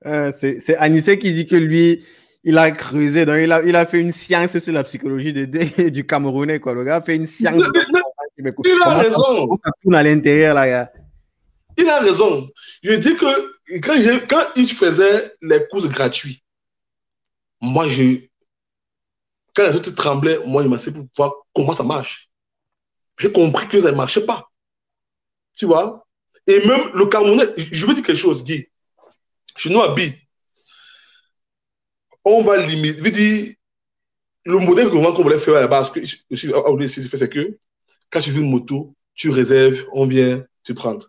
Euh, 0.06 0.32
c'est 0.32 0.78
Anissé 0.78 1.18
qui 1.18 1.34
dit 1.34 1.48
que 1.48 1.56
lui, 1.56 2.04
il 2.44 2.58
a 2.58 2.72
creusé, 2.72 3.26
donc 3.26 3.38
il 3.40 3.52
a, 3.52 3.64
il 3.64 3.76
a 3.76 3.86
fait 3.86 4.00
une 4.00 4.12
science 4.12 4.58
sur 4.58 4.74
la 4.74 4.84
psychologie 4.84 5.34
de, 5.34 5.90
du 5.90 6.06
Camerounais. 6.06 6.60
Quoi. 6.60 6.74
Le 6.74 6.84
gars 6.84 6.98
a 6.98 7.02
fait 7.02 7.16
une 7.16 7.26
science. 7.26 7.62
il 8.38 8.48
a 8.84 8.98
raison. 8.98 9.58
Ça, 9.64 9.98
à 9.98 10.04
l'intérieur, 10.04 10.54
là. 10.56 10.92
Il 11.82 11.90
a 11.90 12.00
raison. 12.00 12.48
Je 12.84 12.94
dis 12.94 13.16
que 13.16 13.80
quand, 13.80 13.96
quand 14.30 14.52
il 14.56 14.68
faisait 14.68 15.36
les 15.42 15.68
courses 15.68 15.88
gratuits, 15.88 16.44
moi, 17.60 17.88
je, 17.88 18.20
quand 19.56 19.66
les 19.66 19.76
autres 19.76 19.92
tremblaient, 19.92 20.40
moi, 20.46 20.62
je 20.62 20.68
m'asseyais 20.68 20.96
pour 20.96 21.08
voir 21.18 21.34
comment 21.56 21.76
ça 21.76 21.84
marche. 21.84 22.30
J'ai 23.18 23.32
compris 23.32 23.68
que 23.68 23.80
ça 23.80 23.92
ne 23.92 23.98
marchait 23.98 24.26
pas. 24.26 24.52
Tu 25.58 25.66
vois? 25.66 26.06
Et 26.46 26.66
même 26.68 26.92
le 26.94 27.06
Camerounais, 27.08 27.54
je 27.58 27.86
veux 27.86 27.96
dire 27.96 28.04
quelque 28.04 28.18
chose, 28.18 28.44
Guy. 28.44 28.68
Chez 29.58 29.70
nous, 29.70 29.82
à 29.82 29.96
on 32.24 32.44
va 32.44 32.58
limiter. 32.58 32.98
Je 32.98 33.04
veux 33.04 33.12
dire, 33.12 33.54
le 34.46 34.60
modèle 34.60 34.90
qu'on 34.90 35.12
voulait 35.24 35.40
faire 35.40 35.56
à 35.56 35.62
la 35.62 35.68
base, 35.68 35.92
c'est 35.94 37.30
que 37.30 37.58
quand 38.12 38.20
tu 38.20 38.32
veux 38.32 38.42
une 38.42 38.52
moto, 38.52 38.96
tu 39.16 39.30
réserves, 39.30 39.86
on 39.94 40.06
vient 40.06 40.44
te 40.64 40.74
prendre. 40.74 41.08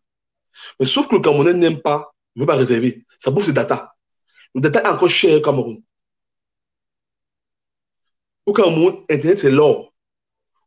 Mais 0.79 0.87
sauf 0.87 1.09
que 1.09 1.17
le 1.17 1.21
Camerounais 1.21 1.55
n'aime 1.55 1.81
pas, 1.81 2.13
ne 2.37 2.43
veut 2.43 2.47
pas 2.47 2.57
réserver. 2.57 3.05
Ça 3.19 3.31
bouffe 3.31 3.47
de 3.47 3.53
data. 3.53 3.93
Le 4.55 4.61
data 4.61 4.83
est 4.83 4.87
encore 4.87 5.09
cher 5.09 5.39
au 5.39 5.41
Cameroun. 5.43 5.83
Au 8.47 8.53
Cameroun, 8.53 9.05
Internet, 9.09 9.41
c'est 9.41 9.51
l'or. 9.51 9.93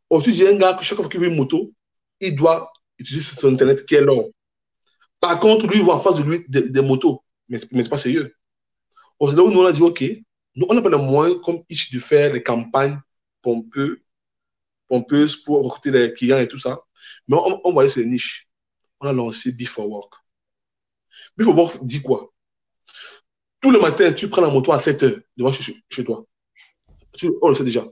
Aujourd'hui, 0.08 0.34
j'ai 0.34 0.48
un 0.48 0.56
gars 0.56 0.74
que 0.74 0.84
chaque 0.84 0.98
fois 0.98 1.08
qu'il 1.08 1.20
veut 1.20 1.28
une 1.28 1.36
moto, 1.36 1.72
il 2.20 2.34
doit 2.34 2.72
utiliser 2.98 3.34
son 3.36 3.52
Internet 3.52 3.84
qui 3.84 3.94
est 3.96 4.00
l'or. 4.00 4.28
Par 5.20 5.38
contre, 5.38 5.66
lui, 5.66 5.78
il 5.78 5.82
voit 5.82 5.96
en 5.96 6.00
face 6.00 6.16
de 6.16 6.22
lui 6.22 6.44
des, 6.48 6.80
motos. 6.80 7.22
Mais, 7.48 7.58
mais 7.58 7.82
ce 7.82 7.84
n'est 7.84 7.88
pas 7.88 7.98
sérieux. 7.98 8.34
Là 9.20 9.42
où 9.42 9.50
nous, 9.50 9.60
on 9.60 9.66
a 9.66 9.72
dit, 9.72 9.82
OK, 9.82 10.04
nous, 10.56 10.66
on 10.68 10.74
n'a 10.74 10.82
pas 10.82 10.88
le 10.88 10.98
moyen, 10.98 11.38
comme 11.40 11.62
ici, 11.68 11.94
de 11.94 12.00
faire 12.00 12.32
les 12.32 12.42
campagnes 12.42 13.00
pompeuses, 13.42 13.98
pompeuses 14.88 15.36
pour 15.36 15.64
recruter 15.64 15.90
les 15.90 16.14
clients 16.14 16.38
et 16.38 16.48
tout 16.48 16.58
ça. 16.58 16.80
Mais 17.28 17.36
on, 17.36 17.60
on 17.64 17.72
va 17.72 17.82
aller 17.82 17.90
sur 17.90 18.00
les 18.00 18.06
niches. 18.06 18.45
On 19.00 19.08
a 19.08 19.12
lancé 19.12 19.52
Before 19.52 19.88
Work. 19.88 20.14
Before 21.36 21.56
Work 21.56 21.84
dit 21.84 22.02
quoi? 22.02 22.32
Tous 23.60 23.70
les 23.70 23.80
matins, 23.80 24.12
tu 24.12 24.28
prends 24.28 24.42
la 24.42 24.48
moto 24.48 24.72
à 24.72 24.78
7 24.78 25.02
heures 25.02 25.18
devant 25.36 25.52
chez, 25.52 25.76
chez 25.88 26.04
toi. 26.04 26.24
on 27.42 27.48
le 27.48 27.54
sait 27.54 27.64
déjà. 27.64 27.86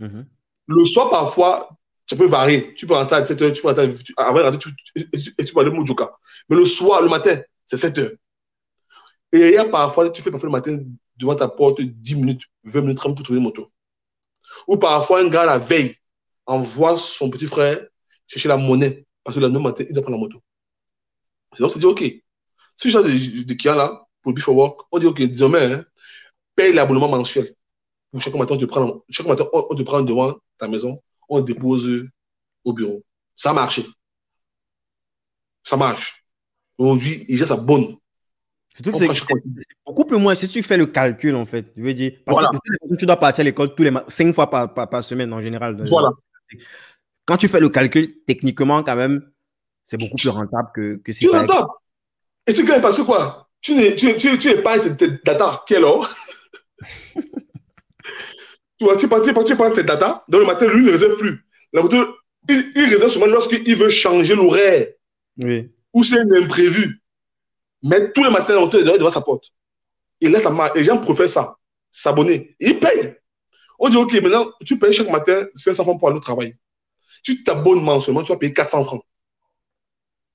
Mm-hmm. 0.00 0.24
Le 0.68 0.84
soir, 0.84 1.10
parfois, 1.10 1.70
ça 2.08 2.16
peut 2.16 2.26
varier. 2.26 2.74
Tu 2.74 2.86
peux 2.86 2.94
rentrer 2.94 3.16
à 3.16 3.24
7 3.24 3.42
heures, 3.42 3.52
tu 3.52 3.62
peux 3.62 3.68
rentrer 3.68 3.94
avant 4.16 4.50
de 4.50 4.56
tu, 4.56 4.70
et 4.96 5.44
tu 5.44 5.52
peux 5.52 5.60
aller 5.60 5.70
au 5.70 5.74
Moudjouka. 5.74 6.10
Mais 6.48 6.56
le 6.56 6.64
soir, 6.64 7.02
le 7.02 7.08
matin, 7.08 7.40
c'est 7.66 7.76
7 7.76 7.98
heures. 7.98 8.10
Et 9.32 9.38
il 9.38 9.52
y 9.52 9.56
a 9.56 9.64
parfois, 9.64 10.10
tu 10.10 10.20
fais 10.22 10.30
parfois 10.30 10.48
le 10.48 10.52
matin 10.52 10.78
devant 11.16 11.34
ta 11.34 11.48
porte 11.48 11.80
10 11.80 12.16
minutes, 12.16 12.42
20 12.64 12.80
minutes, 12.80 12.98
30 12.98 13.16
pour 13.16 13.24
trouver 13.24 13.38
une 13.38 13.44
moto. 13.44 13.70
Ou 14.66 14.76
parfois, 14.76 15.20
un 15.20 15.28
gars, 15.28 15.44
la 15.44 15.58
veille, 15.58 15.96
envoie 16.46 16.96
son 16.96 17.30
petit 17.30 17.46
frère 17.46 17.86
chercher 18.26 18.48
la 18.48 18.56
monnaie 18.56 19.06
parce 19.24 19.36
que 19.36 19.40
le 19.40 19.46
lendemain 19.46 19.70
matin, 19.70 19.84
il 19.88 19.92
doit 19.92 20.02
prendre 20.02 20.16
la 20.18 20.22
moto. 20.22 20.42
C'est 21.52 21.62
donc, 21.62 21.70
c'est 21.70 21.78
dit, 21.78 21.86
OK. 21.86 22.04
Ce 22.76 22.88
genre 22.88 23.04
de, 23.04 23.42
de 23.42 23.54
client 23.54 23.76
là, 23.76 24.06
pour 24.22 24.32
le 24.32 24.36
Before 24.36 24.56
Work, 24.56 24.80
on 24.90 24.98
dit, 24.98 25.06
OK, 25.06 25.22
désormais, 25.22 25.72
hein, 25.72 25.84
paye 26.54 26.72
l'abonnement 26.72 27.08
mensuel. 27.08 27.54
Chaque 28.18 28.34
matin, 28.34 28.54
on 28.54 28.58
te 28.58 28.64
prend, 28.66 29.02
chaque 29.08 29.26
matin, 29.26 29.46
on 29.52 29.74
te 29.74 29.82
prend 29.82 30.02
devant 30.02 30.34
ta 30.58 30.68
maison, 30.68 31.02
on 31.28 31.40
dépose 31.40 32.08
au 32.64 32.72
bureau. 32.72 33.02
Ça 33.34 33.50
a 33.50 33.52
marché. 33.54 33.86
Ça 35.62 35.76
marche. 35.76 36.24
Aujourd'hui, 36.76 37.24
il 37.28 37.46
ça 37.46 37.56
bonne. 37.56 37.96
C'est 38.74 38.90
beaucoup 39.86 40.04
plus 40.04 40.18
moins 40.18 40.34
si 40.34 40.48
tu 40.48 40.62
fais 40.62 40.76
le 40.76 40.86
calcul, 40.86 41.34
en 41.34 41.46
fait. 41.46 41.72
Je 41.76 41.82
veux 41.82 41.94
dire, 41.94 42.12
parce 42.24 42.38
que 42.38 42.96
tu 42.96 43.06
dois 43.06 43.18
partir 43.18 43.42
à 43.42 43.44
l'école 43.44 43.74
tous 43.74 43.82
les 43.82 43.92
cinq 44.08 44.34
fois 44.34 44.48
par, 44.48 44.72
par, 44.72 45.04
semaine 45.04 45.32
en 45.32 45.40
général. 45.40 45.82
Voilà. 45.88 46.10
Quand 47.24 47.36
tu 47.36 47.48
fais 47.48 47.60
le 47.60 47.68
calcul, 47.68 48.14
techniquement, 48.26 48.82
quand 48.82 48.96
même, 48.96 49.22
c'est 49.86 49.96
beaucoup 49.96 50.16
plus 50.16 50.28
rentable 50.28 50.70
que, 50.74 50.96
que 50.96 51.12
si. 51.12 51.28
C'est 51.28 51.36
rentable. 51.36 51.68
Et 52.46 52.54
tu 52.54 52.64
gagnes 52.64 52.80
parce 52.80 52.96
que 52.96 53.02
quoi? 53.02 53.48
Tu 53.60 53.74
n'es 53.74 53.94
tu, 53.94 54.16
tu, 54.16 54.38
tu 54.38 54.56
pas 54.62 54.78
tes 54.80 55.08
data. 55.24 55.62
Quel 55.66 55.84
or 55.84 56.08
Tu 58.78 58.84
vois, 58.84 58.96
tu 58.96 59.06
prends, 59.06 59.20
tu, 59.20 59.32
tu 59.32 59.72
tes 59.74 59.84
data. 59.84 60.24
Dans 60.28 60.38
le 60.38 60.46
matin, 60.46 60.66
lui 60.66 60.84
ne 60.84 60.90
réserve 60.90 61.16
plus. 61.16 61.46
La 61.72 61.82
moto, 61.82 61.96
il, 62.48 62.72
il 62.74 62.84
réserve 62.84 63.10
seulement 63.10 63.28
lorsqu'il 63.28 63.76
veut 63.76 63.90
changer 63.90 64.34
l'horaire. 64.34 64.88
Oui. 65.36 65.70
Ou 65.92 66.02
c'est 66.02 66.18
un 66.18 66.42
imprévu. 66.42 67.00
Mais 67.84 68.10
tous 68.12 68.24
les 68.24 68.30
matins, 68.30 68.56
on 68.56 68.68
est 68.68 68.98
devant 68.98 69.10
sa 69.10 69.20
porte. 69.20 69.52
Et 70.20 70.28
là, 70.28 70.40
ça 70.40 70.50
marche. 70.50 70.72
Les 70.74 70.84
gens 70.84 70.98
préfèrent 70.98 71.28
ça. 71.28 71.56
S'abonner. 71.90 72.56
Ils 72.58 72.80
payent. 72.80 73.16
On 73.78 73.88
dit, 73.88 73.96
OK, 73.96 74.12
maintenant, 74.14 74.50
tu 74.64 74.78
payes 74.78 74.92
chaque 74.92 75.10
matin 75.10 75.46
500 75.54 75.82
francs 75.84 75.98
pour 75.98 76.08
aller 76.08 76.18
au 76.18 76.20
travail. 76.20 76.56
Tu 77.22 77.44
t'abonnes 77.44 77.82
mensuellement, 77.82 78.22
tu 78.22 78.32
vas 78.32 78.38
payer 78.38 78.52
400 78.52 78.84
francs. 78.84 79.02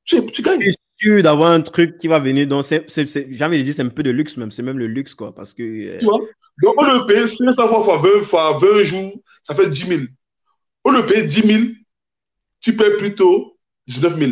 Tu, 0.05 0.25
tu 0.27 0.41
gagnes. 0.41 0.61
Je 0.61 0.71
suis 0.71 0.77
sûr 0.95 1.23
d'avoir 1.23 1.51
un 1.51 1.61
truc 1.61 1.97
qui 1.97 2.07
va 2.07 2.19
venir. 2.19 2.47
Donc, 2.47 2.65
jamais 3.29 3.63
dit, 3.63 3.73
c'est 3.73 3.81
un 3.81 3.89
peu 3.89 4.03
de 4.03 4.11
luxe 4.11 4.37
même. 4.37 4.51
C'est 4.51 4.63
même 4.63 4.77
le 4.77 4.87
luxe, 4.87 5.13
quoi. 5.13 5.35
Parce 5.35 5.53
que. 5.53 5.63
Euh, 5.63 5.97
tu 5.99 6.05
vois? 6.05 6.19
Donc, 6.63 6.75
on 6.77 6.85
le 6.85 7.05
paye 7.05 7.27
500 7.27 7.67
francs 7.67 7.83
fois 7.83 7.97
20 7.97 8.21
fois 8.23 8.57
20 8.57 8.83
jours, 8.83 9.13
ça 9.43 9.53
fait 9.53 9.69
10 9.69 9.87
000. 9.87 10.01
On 10.85 10.91
le 10.91 11.05
paye 11.05 11.27
10 11.27 11.41
000, 11.41 11.63
tu 12.61 12.75
payes 12.75 12.97
plutôt 12.97 13.57
19 13.87 14.17
000. 14.17 14.31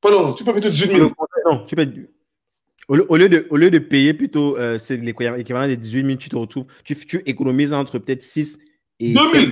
Pardon, 0.00 0.32
tu 0.32 0.44
peux 0.44 0.52
plutôt 0.52 0.70
18 0.70 0.88
000. 0.90 1.12
Non, 1.50 1.64
tu 1.66 1.76
payes. 1.76 2.08
Au 2.88 3.16
lieu, 3.16 3.28
de, 3.28 3.46
au 3.50 3.58
lieu 3.58 3.70
de 3.70 3.78
payer 3.78 4.14
plutôt 4.14 4.56
euh, 4.56 4.78
c'est 4.78 4.96
l'équivalent 4.96 5.66
des 5.66 5.76
18 5.76 6.06
000, 6.06 6.16
tu 6.16 6.30
te 6.30 6.36
retrouves, 6.36 6.64
tu, 6.84 6.96
tu 6.96 7.18
économises 7.26 7.74
entre 7.74 7.98
peut-être 7.98 8.22
6 8.22 8.58
et 9.00 9.12
2 9.12 9.20
000. 9.30 9.44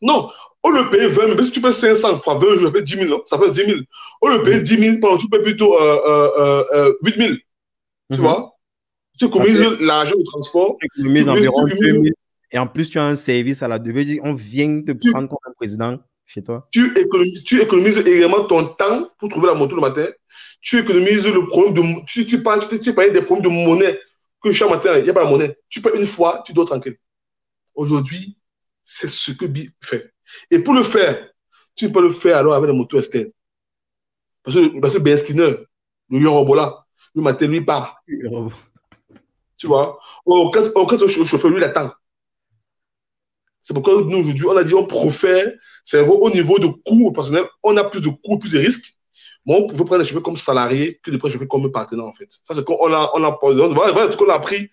Non, 0.00 0.28
on 0.62 0.70
le 0.70 0.88
paye 0.90 1.06
20 1.06 1.14
000, 1.14 1.36
mais 1.36 1.42
si 1.42 1.50
tu 1.50 1.60
payes 1.60 1.72
500 1.72 2.20
fois 2.20 2.34
20 2.34 2.56
jours, 2.56 2.68
ça 2.68 2.72
fait 2.72 2.82
10 2.82 2.96
000, 3.06 3.22
ça 3.26 3.38
fait 3.38 3.50
10 3.50 3.64
000. 3.64 3.78
On 4.22 4.28
le 4.28 4.42
paye 4.42 4.62
10 4.62 4.78
000, 4.78 5.00
pardon, 5.00 5.18
tu 5.18 5.28
payes 5.28 5.42
plutôt 5.42 5.78
euh, 5.78 6.64
euh, 6.72 6.92
8 7.02 7.16
000. 7.16 7.28
Tu 7.30 7.40
mhm. 8.10 8.16
vois? 8.18 8.56
Tu 9.18 9.26
économises 9.26 9.80
l'argent 9.80 10.16
du 10.16 10.24
transport? 10.24 10.76
Tu 10.80 10.86
économises 11.00 11.28
environ 11.28 11.64
2 11.64 11.76
000. 11.76 12.02
Et 12.52 12.58
en 12.58 12.66
plus, 12.66 12.90
tu 12.90 12.98
as 12.98 13.04
un 13.04 13.16
service 13.16 13.62
à 13.62 13.68
la 13.68 13.78
devise. 13.78 14.20
On 14.22 14.34
vient 14.34 14.82
te 14.82 14.92
prendre 15.10 15.28
comme 15.28 15.38
un 15.46 15.52
président 15.56 15.98
chez 16.26 16.42
toi 16.42 16.68
tu 16.70 16.98
économises, 16.98 17.44
tu 17.44 17.60
économises 17.60 17.98
également 17.98 18.44
ton 18.44 18.66
temps 18.66 19.10
pour 19.18 19.28
trouver 19.28 19.48
la 19.48 19.54
moto 19.54 19.76
le 19.76 19.82
matin. 19.82 20.06
Tu 20.60 20.78
économises 20.78 21.26
le 21.26 21.46
problème 21.46 21.74
de. 21.74 22.04
Tu, 22.06 22.26
tu, 22.26 22.42
parles, 22.42 22.66
tu, 22.68 22.80
tu 22.80 22.92
des 22.92 23.22
problèmes 23.22 23.44
de 23.44 23.48
monnaie 23.48 23.98
que 24.42 24.52
chaque 24.52 24.70
matin, 24.70 24.96
il 24.98 25.04
n'y 25.04 25.10
a 25.10 25.12
pas 25.12 25.24
de 25.24 25.30
monnaie. 25.30 25.56
Tu 25.68 25.80
payes 25.80 25.98
une 25.98 26.06
fois, 26.06 26.42
tu 26.46 26.52
dois 26.52 26.64
tranquille. 26.64 26.96
Aujourd'hui, 27.74 28.36
c'est 28.82 29.08
ce 29.08 29.32
que 29.32 29.46
Bi 29.46 29.70
fait. 29.80 30.12
Et 30.50 30.58
pour 30.58 30.74
le 30.74 30.82
faire, 30.82 31.28
tu 31.74 31.90
peux 31.90 32.02
le 32.02 32.12
faire 32.12 32.36
alors 32.36 32.54
avec 32.54 32.68
la 32.68 32.74
moto 32.74 32.98
externe. 32.98 33.30
Parce 34.42 34.56
que, 34.56 34.80
parce 34.80 34.94
que 34.94 34.98
Ben 34.98 35.16
Skinner, 35.16 35.54
le 36.10 36.18
Yorobola, 36.18 36.84
le 37.14 37.22
matin, 37.22 37.46
lui 37.46 37.60
part. 37.60 38.02
Tu 39.56 39.66
vois? 39.66 39.98
Au 40.24 40.50
cas 40.50 40.62
où 40.62 40.90
le 40.90 41.24
chauffeur, 41.24 41.50
lui, 41.50 41.60
l'attend. 41.60 41.92
C'est 43.60 43.74
pourquoi 43.74 44.02
nous, 44.02 44.18
aujourd'hui, 44.18 44.46
on 44.46 44.56
a 44.56 44.64
dit 44.64 44.74
on 44.74 44.86
préfère, 44.86 45.52
c'est 45.84 46.00
au 46.00 46.30
niveau 46.30 46.58
de 46.58 46.66
coûts 46.66 47.12
personnel, 47.12 47.44
on 47.62 47.76
a 47.76 47.84
plus 47.84 48.00
de 48.00 48.08
coûts, 48.08 48.38
plus 48.38 48.50
de 48.50 48.58
risques. 48.58 48.94
Mais 49.46 49.54
on 49.54 49.66
pouvait 49.66 49.84
prendre 49.84 50.02
les 50.02 50.08
cheveux 50.08 50.20
comme 50.20 50.36
salarié 50.36 51.00
que 51.02 51.10
de 51.10 51.16
prendre 51.16 51.32
les 51.32 51.38
cheveux 51.38 51.46
comme 51.46 51.70
partenaire, 51.70 52.06
en 52.06 52.12
fait. 52.12 52.28
Ça, 52.42 52.54
c'est 52.54 52.64
qu'on 52.64 52.92
a, 52.92 53.10
on 53.14 53.24
a, 53.24 53.38
voilà, 53.40 54.08
tout 54.08 54.16
qu'on 54.18 54.30
a 54.30 54.34
appris 54.34 54.68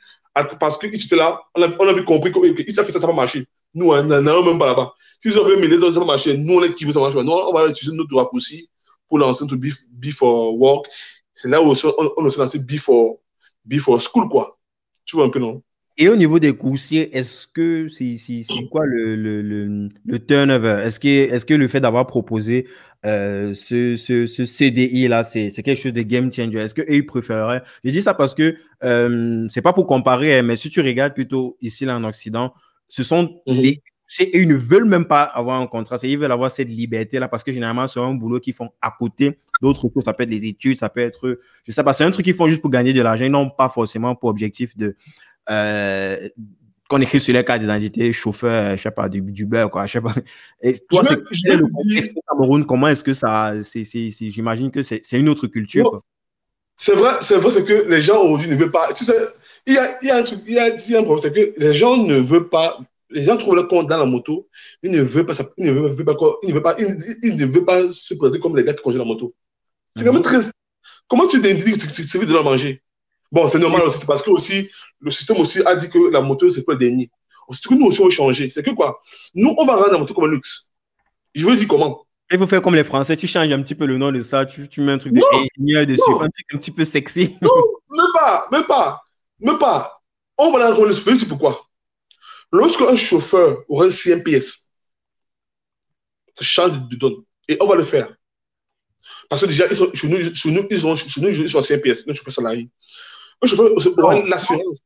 parce 0.59 0.77
qu'il 0.77 0.93
était 0.93 1.15
là, 1.15 1.41
on 1.55 1.61
a, 1.61 1.67
on 1.79 1.87
a 1.87 1.93
vu 1.93 2.03
compris 2.03 2.31
qu'il 2.31 2.73
s'est 2.73 2.83
fait 2.83 2.91
ça, 2.91 2.99
ça 2.99 3.07
va 3.07 3.13
marcher. 3.13 3.47
Nous, 3.73 3.91
on 3.91 4.03
n'a 4.03 4.21
même 4.21 4.59
pas 4.59 4.67
là-bas. 4.67 4.93
Si 5.19 5.29
ils 5.29 5.37
ont 5.39 5.45
fait 5.47 5.57
milliers 5.59 5.79
ça 5.79 5.99
va 5.99 6.05
marcher. 6.05 6.37
Nous, 6.37 6.53
on 6.53 6.63
est 6.63 6.73
qui 6.73 6.85
veut 6.85 6.91
ça 6.91 6.99
marche. 6.99 7.15
Nous, 7.15 7.31
on 7.31 7.53
va 7.53 7.67
utiliser 7.67 7.95
notre 7.95 8.15
raccourci 8.15 8.69
pour 9.07 9.19
lancer 9.19 9.43
notre 9.43 9.57
before 9.91 10.57
work. 10.57 10.87
C'est 11.33 11.49
là 11.49 11.61
où 11.61 11.71
on, 11.71 11.73
on 12.17 12.25
a 12.29 12.37
lancé 12.37 12.59
before, 12.59 13.17
before 13.65 13.99
school, 14.01 14.27
quoi. 14.29 14.57
Tu 15.05 15.15
vois 15.15 15.25
un 15.25 15.29
peu, 15.29 15.39
non? 15.39 15.61
Et 16.01 16.07
au 16.07 16.15
niveau 16.15 16.39
des 16.39 16.55
coursiers, 16.55 17.15
est-ce 17.17 17.45
que 17.45 17.89
c'est 17.89 18.39
quoi 18.71 18.85
le, 18.85 19.17
le, 19.17 19.41
le, 19.41 19.89
le 20.05 20.19
turnover? 20.25 20.81
Est-ce 20.85 20.97
que, 20.97 21.07
est 21.07 21.45
que 21.45 21.53
le 21.53 21.67
fait 21.67 21.81
d'avoir 21.81 22.07
proposé 22.07 22.69
euh, 23.05 23.53
ce, 23.53 23.97
ce, 23.97 24.25
ce 24.25 24.45
CDI-là, 24.45 25.25
c'est 25.25 25.51
quelque 25.61 25.81
chose 25.81 25.91
de 25.91 26.01
game 26.03 26.31
changer? 26.31 26.59
Est-ce 26.59 26.73
qu'eux, 26.73 26.85
ils 26.87 27.05
préféreraient? 27.05 27.63
Je 27.83 27.89
dis 27.89 28.01
ça 28.01 28.13
parce 28.13 28.33
que 28.33 28.55
euh, 28.85 29.45
c'est 29.49 29.61
pas 29.61 29.73
pour 29.73 29.87
comparer, 29.87 30.39
hein, 30.39 30.41
mais 30.43 30.55
si 30.55 30.69
tu 30.69 30.79
regardes 30.79 31.13
plutôt 31.13 31.57
ici, 31.59 31.83
là, 31.83 31.97
en 31.97 32.03
Occident, 32.05 32.53
ce 32.89 33.03
sont 33.03 33.41
mhm. 33.47 33.55
les 33.55 33.81
ils 34.33 34.47
ne 34.47 34.55
veulent 34.55 34.85
même 34.85 35.05
pas 35.05 35.21
avoir 35.21 35.61
un 35.61 35.67
contrat, 35.67 35.97
ils 36.01 36.17
veulent 36.17 36.31
avoir 36.31 36.49
cette 36.49 36.67
liberté-là 36.67 37.27
parce 37.27 37.43
que 37.43 37.51
généralement, 37.51 37.87
c'est 37.87 37.99
un 37.99 38.15
boulot 38.15 38.39
qu'ils 38.39 38.55
font 38.55 38.71
à 38.81 38.91
côté 38.91 39.37
d'autres 39.61 39.81
choses. 39.81 40.03
Ça 40.03 40.13
peut 40.13 40.23
être 40.23 40.31
les 40.31 40.45
études, 40.45 40.77
ça 40.77 40.89
peut 40.89 41.01
être, 41.01 41.39
je 41.63 41.71
sais 41.71 41.83
pas, 41.83 41.93
c'est 41.93 42.03
un 42.03 42.11
truc 42.11 42.25
qu'ils 42.25 42.33
font 42.33 42.47
juste 42.47 42.61
pour 42.61 42.71
gagner 42.71 42.91
de 42.91 43.01
l'argent. 43.01 43.25
Ils 43.25 43.31
n'ont 43.31 43.51
pas 43.51 43.69
forcément 43.69 44.15
pour 44.15 44.29
objectif 44.29 44.75
de, 44.75 44.95
euh, 45.49 46.17
qu'on 46.89 46.99
écrit 47.01 47.21
sur 47.21 47.33
les 47.33 47.43
cartes 47.43 47.61
d'identité, 47.61 48.11
chauffeur, 48.11 48.75
je 48.75 48.81
sais 48.81 48.91
pas, 48.91 49.09
du, 49.09 49.21
du 49.21 49.45
beurre, 49.45 49.69
quoi, 49.69 49.85
je 49.85 49.93
sais 49.93 50.01
pas. 50.01 50.15
Et 50.61 50.73
toi, 50.89 51.03
c'est 51.05 51.15
le 51.15 51.67
contexte 51.71 52.13
au 52.15 52.21
Cameroun, 52.27 52.65
comment 52.65 52.87
est-ce 52.87 53.03
que 53.03 53.13
ça, 53.13 53.53
c'est, 53.61 53.83
j'imagine 53.83 54.71
que 54.71 54.81
c'est, 54.81 55.03
une 55.13 55.29
autre 55.29 55.45
culture. 55.45 56.01
C'est 56.75 56.95
vrai, 56.95 57.11
c'est 57.21 57.35
vrai, 57.35 57.51
c'est 57.51 57.65
que 57.65 57.87
les 57.89 58.01
gens 58.01 58.21
aujourd'hui 58.21 58.49
ne 58.49 58.55
veulent 58.55 58.71
pas, 58.71 58.91
tu 58.93 59.03
sais, 59.03 59.13
il 59.69 59.75
y 59.75 59.77
a, 59.77 59.97
il 60.01 60.07
y 60.07 60.11
a 60.11 60.17
un 60.17 60.23
truc, 60.23 60.39
il 60.47 60.53
y 60.53 60.59
a, 60.59 60.67
il 60.69 60.91
y 60.91 60.95
a 60.95 60.99
un 60.99 61.03
problème, 61.03 61.21
c'est 61.21 61.31
que 61.31 61.53
les 61.63 61.73
gens 61.73 61.95
ne 61.95 62.15
veulent 62.15 62.49
pas, 62.49 62.79
les 63.11 63.21
gens 63.21 63.37
trouvent 63.37 63.55
le 63.55 63.63
compte 63.63 63.87
dans 63.87 63.97
la 63.97 64.05
moto, 64.05 64.47
ils 64.81 64.91
ne 64.91 65.01
veulent 65.01 65.27
pas, 65.27 65.33
ils 65.57 65.65
ne 65.67 65.71
veulent, 65.71 66.05
pas 66.05 66.15
quoi, 66.15 66.37
ils 66.41 66.49
ne 66.49 66.53
veulent 66.53 66.63
pas, 66.63 66.75
ils, 66.79 67.35
ne 67.35 67.45
veulent 67.45 67.65
pas 67.65 67.87
se 67.91 68.15
présenter 68.15 68.39
comme 68.39 68.57
les 68.57 68.63
gars 68.63 68.73
qui 68.73 68.81
conduisent 68.81 68.99
la 68.99 69.05
moto. 69.05 69.33
C'est 69.95 70.03
quand 70.03 70.11
même 70.11 70.21
mhm. 70.21 70.27
très, 70.27 70.39
comment 71.07 71.27
tu 71.27 71.39
dis 71.39 71.49
que 71.49 72.01
tu 72.01 72.17
veux 72.17 72.25
de 72.25 72.33
la 72.33 72.41
manger? 72.41 72.81
Bon, 73.31 73.47
c'est 73.47 73.59
normal 73.59 73.83
aussi, 73.83 73.99
c'est 73.99 74.07
parce 74.07 74.23
que 74.23 74.31
aussi, 74.31 74.69
le 75.01 75.11
système 75.11 75.37
aussi 75.37 75.61
a 75.63 75.75
dit 75.75 75.89
que 75.89 76.11
la 76.11 76.21
moto, 76.21 76.49
c'est 76.49 76.63
pas 76.63 76.71
le 76.73 76.79
dernier. 76.79 77.11
Ce 77.51 77.67
que 77.67 77.75
nous 77.75 77.87
aussi, 77.87 78.01
on 78.01 78.09
changer. 78.09 78.49
C'est 78.49 78.63
que 78.63 78.71
quoi? 78.71 78.99
Nous, 79.35 79.53
on 79.55 79.65
va 79.65 79.75
rendre 79.75 79.91
la 79.91 79.97
moto 79.99 80.13
comme 80.13 80.25
un 80.25 80.31
luxe. 80.31 80.69
Je 81.35 81.45
veux 81.45 81.55
dire 81.55 81.67
comment? 81.67 82.05
Il 82.31 82.37
faut 82.37 82.47
faire 82.47 82.61
comme 82.61 82.75
les 82.75 82.83
Français, 82.83 83.15
tu 83.15 83.27
changes 83.27 83.51
un 83.51 83.61
petit 83.61 83.75
peu 83.75 83.85
le 83.85 83.97
nom 83.97 84.11
de 84.11 84.21
ça, 84.21 84.45
tu, 84.45 84.67
tu 84.67 84.81
mets 84.81 84.91
un 84.91 84.97
truc 84.97 85.13
d'ingénieur 85.13 85.85
dessus, 85.85 86.11
un 86.11 86.29
truc 86.29 86.45
un 86.53 86.57
petit 86.57 86.71
peu 86.71 86.85
sexy. 86.85 87.35
Non, 87.41 87.49
même 87.89 88.11
pas, 88.13 88.47
même 88.51 88.63
pas, 88.65 89.01
même 89.39 89.57
pas. 89.57 89.91
On 90.37 90.51
va 90.51 90.59
la 90.59 90.73
rendre 90.73 90.87
le 90.87 91.25
pourquoi? 91.27 91.65
Lorsque 92.51 92.81
un 92.81 92.95
chauffeur 92.95 93.63
aura 93.67 93.85
un 93.85 93.89
CMPS, 93.89 94.71
ça 96.33 96.43
change 96.43 96.79
de 96.87 96.95
donne. 96.95 97.23
Et 97.47 97.57
on 97.59 97.67
va 97.67 97.75
le 97.75 97.83
faire. 97.83 98.13
Parce 99.29 99.41
que 99.41 99.47
déjà, 99.47 99.67
ils 99.67 99.75
sont, 99.75 99.93
chez 99.93 100.07
nous, 100.07 100.17
nous, 100.17 100.67
ils 100.69 100.79
sont, 100.79 100.95
chez 100.95 101.21
nous, 101.21 101.29
ils 101.29 101.49
sont 101.49 101.61
CMPS, 101.61 102.07
un 102.07 102.13
chauffeur 102.13 102.33
salarié. 102.33 102.69
Un 103.41 103.47
chauffeur 103.47 103.71
aura 103.97 104.19
l'assurance. 104.21 104.79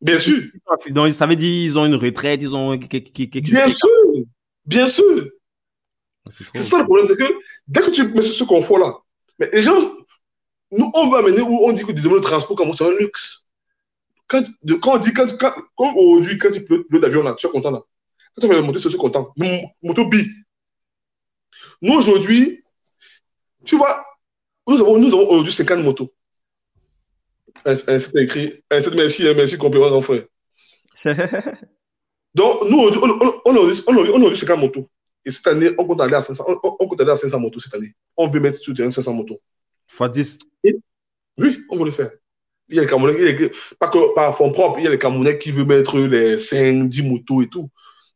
Bien 0.00 0.18
sûr. 0.18 0.42
Donc, 0.88 1.14
ça 1.14 1.26
veut 1.26 1.36
dire 1.36 1.48
qu'ils 1.48 1.78
ont 1.78 1.86
une 1.86 1.94
retraite, 1.94 2.42
ils 2.42 2.54
ont 2.54 2.76
quelque 2.78 3.46
chose. 3.46 3.52
Bien 3.52 3.68
sûr. 3.68 4.24
Bien 4.64 4.88
sûr. 4.88 5.30
C'est 6.30 6.62
ça 6.62 6.78
le 6.78 6.84
problème, 6.84 7.06
c'est 7.06 7.16
que 7.16 7.32
dès 7.68 7.80
que 7.80 7.90
tu 7.90 8.04
mets 8.08 8.22
ce 8.22 8.44
confort-là, 8.44 8.94
mais 9.38 9.50
les 9.52 9.62
gens, 9.62 9.78
nous, 10.70 10.90
on 10.94 11.08
va 11.10 11.18
amener 11.18 11.42
où 11.42 11.66
on 11.66 11.72
dit 11.72 11.84
que 11.84 11.92
le 11.92 12.20
transport 12.20 12.56
comme 12.56 12.74
c'est 12.74 12.86
un 12.86 12.96
luxe. 12.98 13.43
Quand, 14.34 14.80
quand 14.80 14.96
on 14.96 14.98
dit, 14.98 15.12
quand, 15.12 15.38
quand, 15.38 15.54
aujourd'hui, 15.94 16.38
quand 16.38 16.50
tu 16.50 16.64
peux 16.64 16.84
l'avion 16.98 17.22
là, 17.22 17.34
tu 17.34 17.46
es 17.46 17.50
content 17.50 17.70
là. 17.70 17.82
Quand 18.34 18.48
tu 18.48 18.52
la 18.52 18.62
moto, 18.62 18.80
tu 18.80 18.88
es 18.88 18.96
content. 18.96 19.32
Moto 19.80 20.08
bi. 20.08 20.26
Nous, 21.80 21.94
aujourd'hui, 21.94 22.64
tu 23.64 23.76
vois, 23.76 24.04
nous 24.66 24.80
avons, 24.80 24.98
nous 24.98 25.14
avons 25.14 25.30
aujourd'hui 25.30 25.52
50 25.52 25.84
motos. 25.84 26.12
Un, 27.64 27.74
écrit, 28.16 28.64
un 28.70 28.80
merci, 28.94 29.28
un 29.28 29.34
merci 29.34 29.56
complément, 29.56 29.88
grand 29.88 30.02
frère. 30.02 30.24
Donc, 32.34 32.68
nous, 32.68 32.78
on, 32.78 33.40
on, 33.44 34.30
a 34.30 34.34
50 34.34 34.58
motos. 34.58 34.88
Et 35.24 35.30
cette 35.30 35.46
année, 35.46 35.70
on 35.78 35.86
compte 35.86 36.00
aller 36.00 36.16
à 36.16 36.22
500, 36.22 36.44
on, 36.48 36.76
on 36.80 36.88
compte 36.88 37.00
aller 37.00 37.12
à 37.12 37.16
500 37.16 37.38
motos 37.38 37.60
cette 37.60 37.74
année. 37.74 37.94
On 38.16 38.26
veut 38.26 38.40
mettre 38.40 38.58
sur 38.58 38.74
le 38.76 38.90
500 38.90 39.12
motos. 39.12 39.40
Fois 39.86 40.08
10. 40.08 40.38
oui, 41.38 41.62
on 41.70 41.76
veut 41.76 41.84
le 41.84 41.90
faire. 41.92 42.10
Il 42.68 42.76
y 42.76 42.78
a 42.78 42.82
les 42.82 42.88
Camerounais, 42.88 43.50
pas 43.78 43.88
que 43.88 44.14
par 44.14 44.36
fond 44.36 44.50
propre, 44.50 44.78
il 44.78 44.84
y 44.84 44.88
a 44.88 44.90
les 44.90 45.38
qui 45.38 45.50
veulent 45.50 45.66
mettre 45.66 45.98
les 45.98 46.38
5, 46.38 46.88
10 46.88 47.02
motos 47.02 47.42
et 47.42 47.48
tout. 47.48 47.68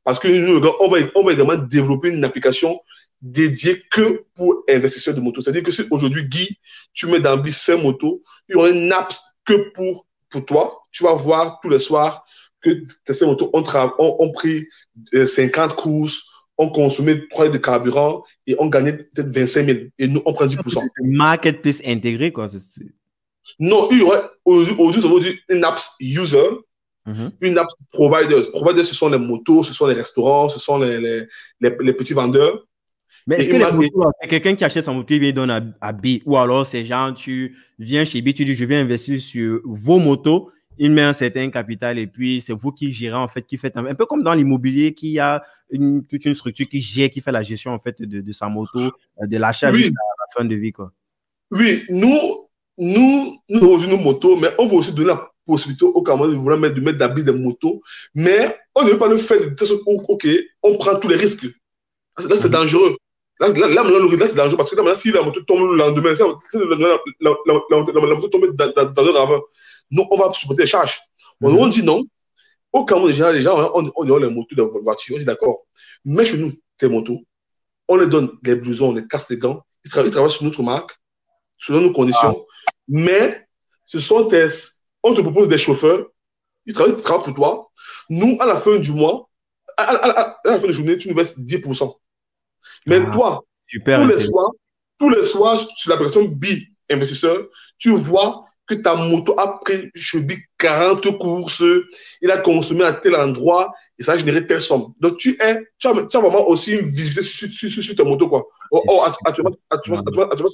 Parce 0.04 0.18
que 0.18 0.28
nous, 0.28 0.56
on 0.80 0.88
va, 0.88 0.98
on 1.14 1.22
va 1.22 1.32
également 1.32 1.56
développer 1.56 2.08
une 2.08 2.24
application 2.24 2.80
dédiée 3.20 3.82
que 3.90 4.24
pour 4.34 4.64
investisseurs 4.68 5.14
de 5.14 5.20
motos. 5.20 5.42
C'est-à-dire 5.42 5.62
que 5.62 5.72
si 5.72 5.82
aujourd'hui, 5.90 6.24
Guy, 6.24 6.58
tu 6.94 7.06
mets 7.08 7.20
dans 7.20 7.42
5 7.44 7.82
motos, 7.82 8.22
il 8.48 8.52
y 8.52 8.54
aura 8.56 8.70
une 8.70 8.90
app 8.92 9.12
que 9.44 9.70
pour, 9.72 10.06
pour 10.30 10.44
toi. 10.46 10.78
Tu 10.92 11.04
vas 11.04 11.12
voir 11.12 11.58
tous 11.60 11.68
les 11.68 11.78
soirs 11.78 12.24
que 12.60 12.70
tes 13.04 13.26
motos 13.26 13.50
ont, 13.52 13.62
ont, 13.98 14.16
ont 14.18 14.32
pris 14.32 14.66
50 15.12 15.72
euh, 15.72 15.74
courses, 15.74 16.24
on 16.56 16.70
consommait 16.70 17.28
3 17.28 17.46
litres 17.46 17.58
de 17.58 17.62
carburant 17.62 18.24
et 18.46 18.56
on 18.58 18.66
gagnait 18.66 18.94
peut-être 18.94 19.30
25 19.30 19.66
000. 19.66 19.78
Et 19.98 20.08
nous, 20.08 20.22
on 20.24 20.32
prend 20.32 20.46
10%. 20.46 20.82
Marketplace 21.02 21.80
intégré, 21.84 22.32
quoi. 22.32 22.48
Non, 23.58 23.88
il 23.90 23.98
y 23.98 24.02
aurait, 24.02 24.22
aujourd'hui, 24.44 25.00
nous 25.00 25.06
avons 25.06 25.18
dit 25.18 25.38
une 25.48 25.64
app 25.64 25.80
user, 26.00 26.48
mm-hmm. 27.06 27.30
une 27.40 27.58
app 27.58 27.66
providers. 27.92 28.50
Providers, 28.52 28.84
ce 28.84 28.94
sont 28.94 29.08
les 29.08 29.18
motos, 29.18 29.64
ce 29.64 29.72
sont 29.72 29.86
les 29.86 29.94
restaurants, 29.94 30.48
ce 30.48 30.58
sont 30.58 30.78
les, 30.78 31.00
les, 31.00 31.26
les, 31.60 31.92
petits 31.92 32.14
vendeurs. 32.14 32.66
Mais 33.26 33.36
est-ce 33.36 33.48
que 33.48 33.56
les 33.56 33.72
motos, 33.72 34.10
c'est 34.20 34.28
quelqu'un 34.28 34.54
qui 34.54 34.64
achète 34.64 34.84
son 34.84 34.94
moto, 34.94 35.12
il 35.12 35.20
vient 35.20 35.32
donner 35.32 35.54
à, 35.54 35.88
à 35.88 35.92
B, 35.92 36.18
ou 36.24 36.36
alors 36.36 36.64
c'est 36.64 36.84
genre, 36.84 37.12
tu 37.12 37.56
viens 37.78 38.04
chez 38.04 38.22
B, 38.22 38.32
tu 38.32 38.44
dis, 38.44 38.54
je 38.54 38.64
vais 38.64 38.76
investir 38.76 39.20
sur 39.20 39.60
vos 39.64 39.98
motos, 39.98 40.50
il 40.78 40.92
met 40.92 41.02
un 41.02 41.12
certain 41.12 41.50
capital 41.50 41.98
et 41.98 42.06
puis 42.06 42.40
c'est 42.40 42.52
vous 42.52 42.72
qui 42.72 42.92
gérez 42.92 43.16
en 43.16 43.28
fait, 43.28 43.42
qui 43.42 43.58
faites 43.58 43.76
un, 43.76 43.94
peu 43.94 44.06
comme 44.06 44.22
dans 44.22 44.34
l'immobilier, 44.34 44.94
qui 44.94 45.18
a 45.18 45.42
une, 45.70 46.04
toute 46.06 46.24
une 46.24 46.34
structure 46.34 46.68
qui 46.68 46.80
gère, 46.80 47.10
qui 47.10 47.20
fait 47.20 47.32
la 47.32 47.42
gestion 47.42 47.72
en 47.72 47.80
fait 47.80 48.00
de, 48.00 48.20
de 48.20 48.32
sa 48.32 48.48
moto, 48.48 48.78
euh, 48.78 49.26
de 49.26 49.36
l'achat 49.36 49.70
oui. 49.70 49.78
jusqu'à 49.78 49.94
la 49.94 50.40
fin 50.42 50.48
de 50.48 50.54
vie 50.54 50.72
quoi. 50.72 50.92
Oui, 51.50 51.84
nous, 51.88 52.37
nous, 52.78 53.36
nous 53.48 53.58
avons 53.58 53.86
nos 53.88 53.96
motos, 53.98 54.36
mais 54.36 54.54
on 54.58 54.66
veut 54.68 54.76
aussi 54.76 54.92
donner 54.92 55.08
la 55.08 55.30
possibilité 55.46 55.84
au 55.84 56.02
Cameroun 56.02 56.30
de 56.30 56.36
vouloir 56.36 56.58
mettre, 56.58 56.74
de 56.76 56.80
mettre 56.80 56.98
d'habits 56.98 57.24
des 57.24 57.32
motos, 57.32 57.82
mais 58.14 58.56
on 58.74 58.84
ne 58.84 58.90
veut 58.90 58.98
pas 58.98 59.08
le 59.08 59.16
faire 59.16 59.40
de 59.40 59.48
telle 59.50 59.68
ok, 59.86 60.26
on 60.62 60.76
prend 60.76 60.96
tous 60.96 61.08
les 61.08 61.16
risques. 61.16 61.44
Là, 61.44 62.36
c'est 62.36 62.44
mhm. 62.44 62.50
dangereux. 62.50 62.96
Là, 63.40 63.48
là, 63.48 63.68
là, 63.68 63.82
là 63.82 64.26
c'est 64.26 64.34
dangereux 64.34 64.56
parce 64.56 64.70
que 64.74 64.80
là, 64.80 64.94
si 64.94 65.10
la 65.10 65.22
moto 65.22 65.40
tombe 65.42 65.70
le 65.70 65.76
lendemain, 65.76 66.12
la, 66.12 66.26
la, 67.20 67.34
la, 68.08 68.14
moto 68.14 68.28
tombe 68.28 68.54
dans, 68.54 68.72
dans, 68.72 68.92
dans 68.92 69.06
un 69.06 69.12
ravin, 69.12 69.40
nous, 69.90 70.06
on 70.10 70.16
va 70.16 70.32
supporter 70.32 70.62
les 70.62 70.68
charges. 70.68 70.98
Mm 71.40 71.48
-hmm. 71.48 71.58
On 71.58 71.68
dit 71.68 71.82
non. 71.82 72.04
Au 72.72 72.84
Cameroun, 72.84 73.10
déjà, 73.10 73.32
les 73.32 73.42
gens, 73.42 73.56
on, 73.74 73.90
on, 73.96 74.10
on 74.10 74.18
les 74.18 74.30
motos 74.30 74.56
dans 74.56 74.68
votre 74.68 74.84
voiture, 74.84 75.14
on 75.14 75.18
dit 75.18 75.24
d'accord. 75.24 75.58
Mais 76.04 76.24
chez 76.26 76.38
nous, 76.38 76.52
tes 76.78 76.88
motos, 76.88 77.20
on 77.88 77.96
les 77.96 78.06
donne 78.06 78.28
les 78.42 78.56
blousons, 78.62 78.92
les 78.98 79.06
casques, 79.06 79.30
les 79.30 79.38
gants. 79.38 79.60
Ils 79.84 79.90
travaillent, 79.90 80.10
ils 80.10 80.16
travaillent 80.16 80.36
sur 80.38 80.44
notre 80.44 80.62
marque, 80.62 80.92
selon 81.58 81.80
nos 81.80 81.92
conditions. 81.92 82.46
Ah. 82.46 82.72
Mais 82.88 83.46
ce 83.84 83.98
sont 84.00 84.26
tes. 84.28 84.46
On 85.02 85.14
te 85.14 85.20
propose 85.20 85.48
des 85.48 85.58
chauffeurs, 85.58 86.06
ils 86.66 86.74
travaillent, 86.74 86.94
ils 86.94 87.02
travaillent 87.02 87.24
pour 87.24 87.34
toi. 87.34 87.70
Nous, 88.10 88.36
à 88.40 88.46
la 88.46 88.56
fin 88.56 88.76
du 88.76 88.92
mois, 88.92 89.28
à, 89.76 89.84
à, 89.84 89.94
à, 89.94 90.38
à 90.44 90.50
la 90.50 90.54
fin 90.56 90.62
de 90.62 90.66
la 90.68 90.72
journée, 90.72 90.98
tu 90.98 91.08
nous 91.08 91.14
verses 91.14 91.38
10%. 91.38 91.94
Mais 92.86 93.00
ah, 93.06 93.10
toi, 93.12 93.44
tous 93.70 94.06
les 94.06 94.18
soirs, 94.18 94.50
tous 94.98 95.10
les 95.10 95.24
soirs, 95.24 95.58
sur 95.58 95.90
l'application 95.90 96.24
B-Investisseur, 96.24 97.48
tu 97.78 97.90
vois 97.90 98.44
que 98.66 98.74
ta 98.74 98.94
moto 98.94 99.34
a 99.38 99.60
pris, 99.60 99.90
je 99.94 100.18
dis, 100.18 100.36
40 100.58 101.18
courses, 101.18 101.64
il 102.20 102.30
a 102.30 102.38
consommé 102.38 102.84
à 102.84 102.92
tel 102.92 103.16
endroit 103.16 103.72
et 103.98 104.02
ça 104.02 104.12
a 104.12 104.16
généré 104.16 104.46
telle 104.46 104.60
somme. 104.60 104.92
Donc, 105.00 105.16
tu, 105.16 105.36
es, 105.40 105.64
tu, 105.78 105.86
as, 105.86 106.06
tu 106.06 106.16
as 106.16 106.20
vraiment 106.20 106.46
aussi 106.48 106.72
une 106.72 106.86
visibilité 106.86 107.22
sur, 107.22 107.48
sur, 107.48 107.70
sur, 107.70 107.82
sur 107.82 107.96
ta 107.96 108.04
moto, 108.04 108.28
quoi. 108.28 108.46
Oh, 108.70 108.82
oh 108.86 109.04
actuellement, 109.24 109.50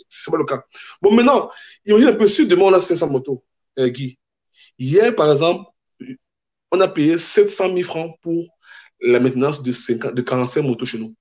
c'est 0.08 0.30
pas 0.30 0.36
le 0.36 0.44
cas. 0.44 0.62
Bon, 1.02 1.12
maintenant, 1.12 1.50
imagine 1.86 2.08
un 2.08 2.14
peu, 2.14 2.26
si 2.26 2.46
demain 2.46 2.64
on 2.64 2.72
a 2.72 2.80
500 2.80 3.10
motos, 3.10 3.42
euh, 3.78 3.88
Guy. 3.88 4.18
Hier, 4.78 5.14
par 5.14 5.30
exemple, 5.30 5.64
on 6.70 6.80
a 6.80 6.88
payé 6.88 7.18
700 7.18 7.74
000 7.74 7.82
francs 7.82 8.12
pour 8.22 8.46
la 9.00 9.20
maintenance 9.20 9.62
de, 9.62 9.72
50, 9.72 10.14
de 10.14 10.22
45 10.22 10.62
motos 10.62 10.86
chez 10.86 10.98
nous. 10.98 11.14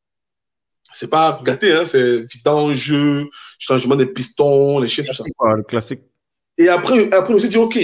C'est 0.93 1.09
pas 1.09 1.39
gâté, 1.43 1.73
hein, 1.73 1.85
c'est 1.85 2.21
vidange, 2.21 2.93
changement 3.57 3.95
des 3.95 4.05
pistons, 4.05 4.79
les 4.79 4.87
chiens, 4.87 5.03
tout 5.03 5.13
ça. 5.13 5.23
Quoi, 5.35 5.57
le 5.57 5.63
classique. 5.63 6.01
Et 6.57 6.69
après, 6.69 7.11
après 7.11 7.33
on 7.33 7.39
s'est 7.39 7.47
dit, 7.47 7.57
OK, 7.57 7.79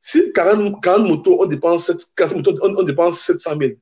si 0.00 0.32
40, 0.32 0.82
40 0.82 1.08
motos, 1.08 1.42
on 1.42 1.46
dépense, 1.46 1.86
7, 1.86 1.96
40 2.16 2.36
motos, 2.36 2.58
on, 2.62 2.76
on 2.76 2.82
dépense 2.82 3.20
700 3.20 3.50
000. 3.58 3.72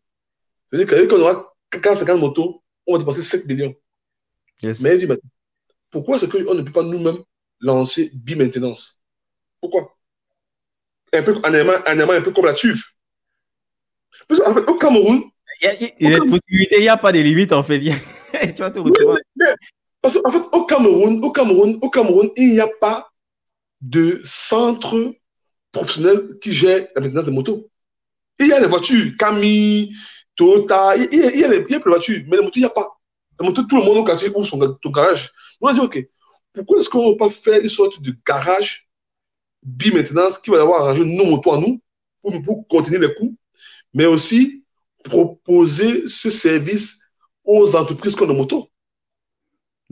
C'est-à-dire 0.71 1.09
qu'on 1.09 1.21
aura 1.21 1.55
40, 1.71 1.99
50 1.99 2.21
motos, 2.21 2.63
on 2.87 2.95
va 2.95 2.99
dépenser 2.99 3.23
7 3.23 3.47
millions. 3.47 3.75
Yes. 4.63 4.81
Mais 4.81 4.97
dis 4.97 5.07
pourquoi 5.91 6.17
est-ce 6.17 6.27
qu'on 6.27 6.55
ne 6.55 6.63
peut 6.63 6.73
pas 6.73 6.83
nous-mêmes 6.83 7.23
lancer 7.61 8.11
bi-maintenance? 8.15 9.01
Pourquoi? 9.61 9.97
Un 11.13 11.23
peu, 11.23 11.37
en 11.37 11.55
Allemagne, 11.55 11.83
un 11.87 12.23
peu 12.23 12.33
comme 12.33 12.47
la 12.47 12.55
TUV. 12.55 12.79
Parce 14.29 14.41
qu'en 14.41 14.55
fait, 14.55 14.61
au 14.69 14.77
Cameroun. 14.77 15.23
Il 15.63 15.65
y 15.65 15.69
a, 15.69 16.19
il 16.51 16.81
n'y 16.81 16.89
a 16.89 16.97
pas 16.97 17.13
de 17.13 17.21
limite, 17.21 17.53
en 17.53 17.63
fait. 17.63 17.81
tu 17.81 18.59
vas 18.59 18.71
te 18.71 18.79
retrouver. 18.79 19.21
parce 20.03 20.21
qu'en 20.21 20.31
fait, 20.31 20.43
au 20.53 20.67
Cameroun, 20.67 21.25
au 21.25 21.31
Cameroun, 21.31 21.79
au 21.81 21.89
Cameroun, 21.89 22.31
il 22.37 22.53
n'y 22.53 22.61
a 22.61 22.69
pas 22.81 23.09
de 23.81 24.21
centres 24.25 25.15
professionnels 25.73 26.39
qui 26.41 26.53
gèrent 26.53 26.89
la 26.95 27.03
maintenance 27.03 27.25
des 27.25 27.31
motos. 27.31 27.71
il 28.39 28.49
y 28.49 28.53
a 28.53 28.61
les 28.61 28.67
voitures, 28.67 29.13
Camille, 29.19 29.95
Toyota, 30.35 30.97
il 30.97 31.15
y 31.15 31.23
a, 31.23 31.31
il 31.31 31.41
y 31.41 31.45
a, 31.45 31.49
les, 31.49 31.65
il 31.69 31.73
y 31.73 31.75
a 31.75 31.79
les 31.79 31.85
voitures, 31.85 32.23
mais 32.27 32.37
les 32.37 32.43
motos, 32.43 32.57
il 32.57 32.61
n'y 32.61 32.67
a 32.67 32.71
pas. 32.71 32.96
Motos, 33.41 33.65
tout 33.65 33.77
le 33.77 33.85
monde 33.85 33.99
au 33.99 34.05
quartier 34.05 34.31
ouvre 34.31 34.47
son, 34.47 34.59
garage. 34.91 35.33
On 35.61 35.69
a 35.69 35.75
dit, 35.75 35.81
OK, 35.81 35.99
pourquoi 36.53 36.79
est-ce 36.79 36.89
qu'on 36.89 37.07
ne 37.07 37.11
va 37.13 37.17
pas 37.17 37.31
faire 37.31 37.61
une 37.61 37.69
sorte 37.69 38.01
de 38.03 38.15
garage 38.27 38.89
bi-maintenance 39.63 40.39
qui 40.39 40.51
va 40.51 40.63
avoir 40.63 40.83
arrangé 40.83 41.05
nos 41.05 41.27
motos 41.27 41.53
à 41.53 41.59
nous 41.59 41.81
pour, 42.23 42.67
contenir 42.69 43.01
les 43.01 43.15
coûts, 43.15 43.37
mais 43.95 44.07
aussi 44.07 44.65
proposer 45.05 46.07
ce 46.09 46.31
service 46.31 47.01
aux 47.45 47.77
entreprises 47.77 48.15
comme 48.17 48.29
nos 48.29 48.35
motos? 48.35 48.69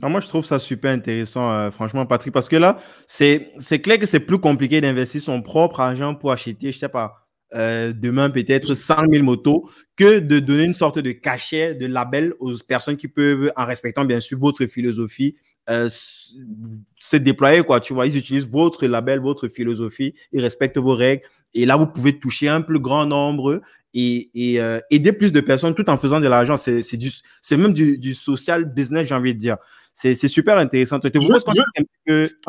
Non, 0.01 0.09
moi, 0.09 0.19
je 0.19 0.27
trouve 0.27 0.45
ça 0.45 0.59
super 0.59 0.91
intéressant, 0.91 1.49
euh, 1.51 1.71
franchement, 1.71 2.05
Patrick, 2.05 2.33
parce 2.33 2.49
que 2.49 2.57
là, 2.57 2.77
c'est 3.07 3.79
clair 3.81 3.97
que 3.97 4.05
c'est 4.05 4.19
plus 4.19 4.39
compliqué 4.39 4.81
d'investir 4.81 5.21
son 5.21 5.41
propre 5.41 5.79
argent 5.79 6.15
pour 6.15 6.31
acheter, 6.31 6.71
je 6.71 6.77
sais 6.77 6.89
pas, 6.89 7.24
euh, 7.53 7.93
demain 7.93 8.29
peut-être 8.29 8.73
100 8.73 9.11
000 9.11 9.23
motos, 9.23 9.69
que 9.95 10.19
de 10.19 10.39
donner 10.39 10.63
une 10.63 10.73
sorte 10.73 10.99
de 10.99 11.11
cachet, 11.11 11.75
de 11.75 11.85
label 11.85 12.33
aux 12.39 12.53
personnes 12.67 12.97
qui 12.97 13.07
peuvent, 13.07 13.51
en 13.55 13.65
respectant 13.65 14.05
bien 14.05 14.19
sûr 14.19 14.39
votre 14.39 14.65
philosophie, 14.65 15.35
euh, 15.69 15.89
se 15.89 17.17
déployer, 17.17 17.63
quoi. 17.63 17.79
Tu 17.79 17.93
vois, 17.93 18.07
ils 18.07 18.17
utilisent 18.17 18.47
votre 18.47 18.85
label, 18.85 19.19
votre 19.19 19.47
philosophie, 19.47 20.13
ils 20.31 20.41
respectent 20.41 20.77
vos 20.77 20.95
règles. 20.95 21.23
Et 21.53 21.65
là, 21.65 21.75
vous 21.77 21.87
pouvez 21.87 22.19
toucher 22.19 22.49
un 22.49 22.61
plus 22.61 22.79
grand 22.79 23.05
nombre 23.05 23.61
et, 23.93 24.29
et 24.33 24.61
euh, 24.61 24.79
aider 24.91 25.13
plus 25.13 25.31
de 25.31 25.39
personnes 25.39 25.73
tout 25.73 25.89
en 25.89 25.97
faisant 25.97 26.19
de 26.19 26.27
l'argent. 26.27 26.57
C'est 26.57 27.57
même 27.57 27.73
du, 27.73 27.97
du 27.97 28.13
social 28.13 28.65
business, 28.65 29.07
j'ai 29.07 29.15
envie 29.15 29.33
de 29.33 29.39
dire 29.39 29.57
c'est 29.95 30.27
super 30.27 30.57
intéressant. 30.57 30.99
Je 31.01 31.07
te 31.07 31.17
propose 31.17 31.43
qu'on 31.45 31.53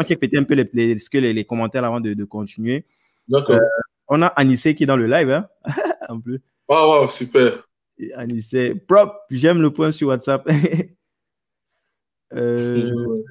check 0.03 0.25
un 0.35 0.43
peu 0.43 0.55
les, 0.55 0.69
les, 0.73 0.97
les, 1.13 1.33
les, 1.33 1.45
commentaires 1.45 1.85
avant 1.85 2.01
de, 2.01 2.13
de 2.13 2.25
continuer. 2.25 2.85
D'accord. 3.29 3.57
Euh, 3.57 3.61
on 4.09 4.23
a 4.23 4.27
Anissé 4.27 4.75
qui 4.75 4.85
est 4.85 4.87
dans 4.87 4.97
le 4.97 5.07
live, 5.07 5.31
hein, 5.31 5.49
en 6.09 6.21
plus. 6.21 6.41
Ah, 6.69 6.87
wow, 6.87 7.09
super. 7.09 7.69
Et 7.99 8.13
Anissé, 8.15 8.75
propre, 8.75 9.17
j'aime 9.31 9.63
le 9.63 9.71
point 9.73 9.93
sur 9.93 10.09
WhatsApp. 10.09 10.49
euh, 12.35 13.23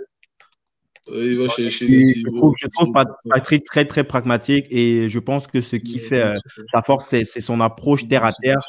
il 1.14 1.38
va 1.38 1.48
chercher 1.50 2.00
je, 2.00 2.36
trouve, 2.36 2.54
je 2.58 2.68
trouve 2.68 2.92
Patrick 3.30 3.64
très, 3.64 3.86
très 3.86 4.04
pragmatique 4.04 4.66
et 4.72 5.08
je 5.10 5.20
pense 5.20 5.48
que 5.48 5.62
ce 5.62 5.76
qui 5.76 6.00
fait 6.00 6.24
euh, 6.24 6.36
sa 6.68 6.82
force, 6.82 7.08
c'est 7.08 7.24
son 7.24 7.62
approche 7.62 8.08
terre 8.08 8.26
à 8.26 8.34
terre 8.34 8.60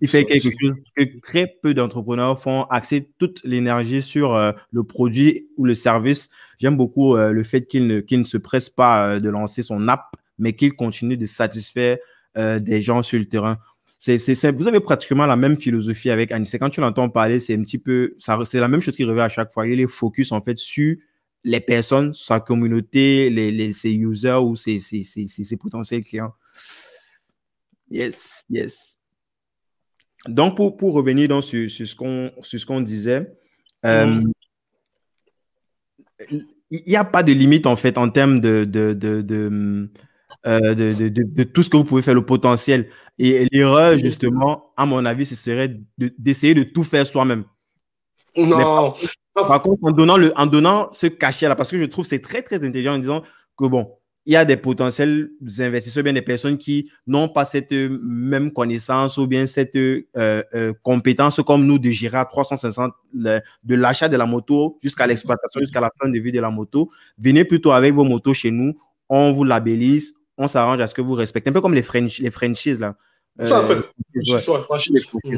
Il 0.00 0.08
fait 0.08 0.24
quelque 0.24 0.50
chose 0.50 0.74
que 0.96 1.20
très 1.20 1.52
peu 1.62 1.74
d'entrepreneurs 1.74 2.40
font, 2.40 2.62
axer 2.64 3.10
toute 3.18 3.42
l'énergie 3.42 4.02
sur 4.02 4.34
euh, 4.34 4.52
le 4.70 4.84
produit 4.84 5.48
ou 5.56 5.64
le 5.64 5.74
service. 5.74 6.30
J'aime 6.60 6.76
beaucoup 6.76 7.16
euh, 7.16 7.32
le 7.32 7.42
fait 7.42 7.66
qu'il 7.66 7.88
ne, 7.88 8.02
ne 8.08 8.24
se 8.24 8.36
presse 8.36 8.68
pas 8.70 9.18
de 9.18 9.28
lancer 9.28 9.62
son 9.62 9.88
app, 9.88 10.14
mais 10.40 10.54
qu'il 10.54 10.72
continue 10.74 11.16
de 11.16 11.26
satisfaire 11.26 11.98
des 12.36 12.80
gens 12.80 13.02
sur 13.02 13.18
le 13.18 13.26
terrain. 13.26 13.58
C'est, 13.98 14.50
vous 14.52 14.66
avez 14.66 14.80
pratiquement 14.80 15.26
la 15.26 15.36
même 15.36 15.58
philosophie 15.58 16.10
avec 16.10 16.32
Annie. 16.32 16.48
Quand 16.58 16.70
tu 16.70 16.80
l'entends 16.80 17.10
parler, 17.10 17.38
c'est 17.38 17.54
un 17.54 17.62
petit 17.62 17.78
peu, 17.78 18.16
c'est 18.18 18.54
la 18.54 18.68
même 18.68 18.80
chose 18.80 18.96
qui 18.96 19.04
revient 19.04 19.20
à 19.20 19.28
chaque 19.28 19.52
fois. 19.52 19.68
Il 19.68 19.78
est 19.78 19.86
focus 19.86 20.32
en 20.32 20.40
fait 20.40 20.58
sur 20.58 20.96
les 21.44 21.60
personnes, 21.60 22.12
sa 22.14 22.40
communauté, 22.40 23.30
les, 23.30 23.50
les, 23.50 23.72
ses 23.72 23.92
users 23.92 24.40
ou 24.42 24.56
ses, 24.56 24.78
ses, 24.78 25.04
ses, 25.04 25.26
ses 25.26 25.56
potentiels 25.56 26.02
clients. 26.02 26.32
Yes, 27.90 28.42
yes. 28.50 28.98
Donc, 30.28 30.56
pour, 30.56 30.76
pour 30.76 30.92
revenir 30.94 31.28
donc 31.28 31.44
sur, 31.44 31.70
sur 31.70 31.86
ce 31.86 32.66
qu'on 32.66 32.80
disait, 32.80 33.26
euh, 33.86 34.06
mm. 34.06 34.32
il 36.70 36.82
n'y 36.86 36.96
a 36.96 37.04
pas 37.04 37.22
de 37.22 37.32
limite 37.32 37.66
en 37.66 37.76
fait 37.76 37.96
en 37.98 38.10
termes 38.10 38.40
de, 38.40 38.64
de, 38.64 38.92
de, 38.92 39.22
de 39.22 39.90
euh, 40.46 40.74
de, 40.74 40.92
de, 40.92 41.08
de, 41.08 41.42
tout 41.42 41.62
ce 41.62 41.70
que 41.70 41.76
vous 41.76 41.84
pouvez 41.84 42.02
faire, 42.02 42.14
le 42.14 42.24
potentiel. 42.24 42.88
Et 43.18 43.46
l'erreur, 43.52 43.98
justement, 43.98 44.72
à 44.76 44.86
mon 44.86 45.04
avis, 45.04 45.26
ce 45.26 45.36
serait 45.36 45.76
d'essayer 45.98 46.54
de, 46.54 46.62
tout 46.62 46.84
faire 46.84 47.06
soi-même. 47.06 47.44
Non. 48.36 48.94
Par, 49.34 49.62
contre, 49.62 49.84
en 49.84 49.92
donnant, 49.92 50.16
le, 50.16 50.32
en 50.38 50.46
donnant 50.46 50.88
ce 50.92 51.06
cachet-là, 51.06 51.56
parce 51.56 51.70
que 51.70 51.78
je 51.78 51.84
trouve 51.84 52.04
c'est 52.04 52.20
très, 52.20 52.42
très 52.42 52.64
intelligent 52.64 52.94
en 52.94 52.98
disant 52.98 53.22
que, 53.56 53.66
bon, 53.66 53.90
il 54.26 54.34
y 54.34 54.36
a 54.36 54.44
des 54.44 54.56
potentiels 54.56 55.30
investisseurs, 55.58 56.04
bien 56.04 56.12
des 56.12 56.22
personnes 56.22 56.58
qui 56.58 56.90
n'ont 57.06 57.28
pas 57.28 57.44
cette 57.44 57.72
même 57.72 58.52
connaissance 58.52 59.16
ou 59.16 59.26
bien 59.26 59.46
cette 59.46 59.76
euh, 59.76 60.04
euh, 60.14 60.72
compétence 60.82 61.40
comme 61.46 61.64
nous 61.64 61.78
de 61.78 61.90
gérer 61.90 62.18
à 62.18 62.26
360 62.26 62.92
de 63.14 63.74
l'achat 63.74 64.08
de 64.08 64.16
la 64.16 64.26
moto 64.26 64.78
jusqu'à 64.82 65.06
l'exploitation, 65.06 65.60
jusqu'à 65.60 65.80
la 65.80 65.90
fin 66.00 66.08
de 66.08 66.18
vie 66.18 66.32
de 66.32 66.40
la 66.40 66.50
moto. 66.50 66.90
Venez 67.18 67.44
plutôt 67.44 67.72
avec 67.72 67.94
vos 67.94 68.04
motos 68.04 68.34
chez 68.34 68.50
nous, 68.50 68.74
on 69.08 69.32
vous 69.32 69.44
labellise, 69.44 70.14
on 70.40 70.48
s'arrange 70.48 70.80
à 70.80 70.86
ce 70.86 70.94
que 70.94 71.02
vous 71.02 71.12
respectez. 71.12 71.50
Un 71.50 71.52
peu 71.52 71.60
comme 71.60 71.74
les, 71.74 71.82
French, 71.82 72.18
les 72.18 72.30
franchises, 72.30 72.80
là. 72.80 72.96
Ça, 73.40 73.62
en 73.62 73.66
fait. 73.66 73.78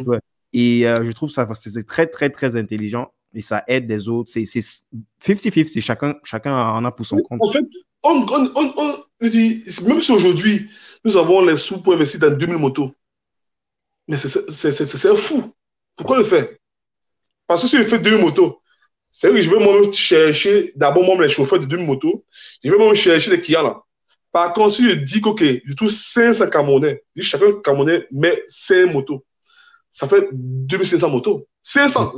Ouais. 0.06 0.18
Et 0.52 0.86
euh, 0.86 1.04
je 1.04 1.12
trouve 1.12 1.30
ça 1.30 1.48
c'est 1.54 1.86
très, 1.86 2.06
très, 2.06 2.30
très 2.30 2.56
intelligent 2.56 3.12
et 3.34 3.42
ça 3.42 3.64
aide 3.66 3.86
des 3.86 4.08
autres. 4.08 4.30
C'est 4.32 4.44
50-50, 4.44 5.80
chacun, 5.80 6.14
chacun 6.22 6.54
en 6.54 6.84
a 6.84 6.92
pour 6.92 7.04
son 7.04 7.16
compte. 7.16 7.40
En 7.42 7.48
fait, 7.48 7.64
on, 8.04 8.24
on, 8.28 8.72
on, 8.76 8.94
même 9.88 10.00
si 10.00 10.12
aujourd'hui, 10.12 10.68
nous 11.04 11.16
avons 11.16 11.44
les 11.44 11.56
sous 11.56 11.82
pour 11.82 11.94
investir 11.94 12.20
dans 12.20 12.36
2000 12.36 12.58
motos, 12.58 12.92
mais 14.06 14.16
c'est 14.16 15.16
fou. 15.16 15.52
Pourquoi 15.96 16.18
le 16.18 16.24
faire? 16.24 16.48
Parce 17.46 17.62
que 17.62 17.68
si 17.68 17.76
je 17.76 17.82
fais 17.82 17.98
2000 17.98 18.20
motos, 18.20 18.60
c'est 19.10 19.28
que 19.28 19.40
je 19.40 19.50
vais 19.50 19.62
moi-même 19.62 19.92
chercher 19.92 20.72
d'abord 20.76 21.04
moi 21.04 21.20
les 21.20 21.28
chauffeurs 21.28 21.60
de 21.60 21.66
2000 21.66 21.86
motos, 21.86 22.24
je 22.62 22.70
vais 22.70 22.76
moi-même 22.76 22.94
chercher 22.94 23.30
les 23.30 23.40
clients 23.40 23.62
là. 23.62 23.82
Par 24.32 24.54
contre, 24.54 24.74
si 24.74 24.88
je 24.88 24.94
dis 24.94 25.20
que 25.20 25.60
je 25.64 25.74
trouve 25.74 25.90
500 25.90 26.48
Camerounais, 26.48 27.04
chacun 27.20 27.52
Camerounais 27.62 28.06
met 28.10 28.42
5 28.48 28.86
motos, 28.86 29.24
ça 29.90 30.08
fait 30.08 30.28
2500 30.32 31.10
motos. 31.10 31.46
500. 31.62 32.14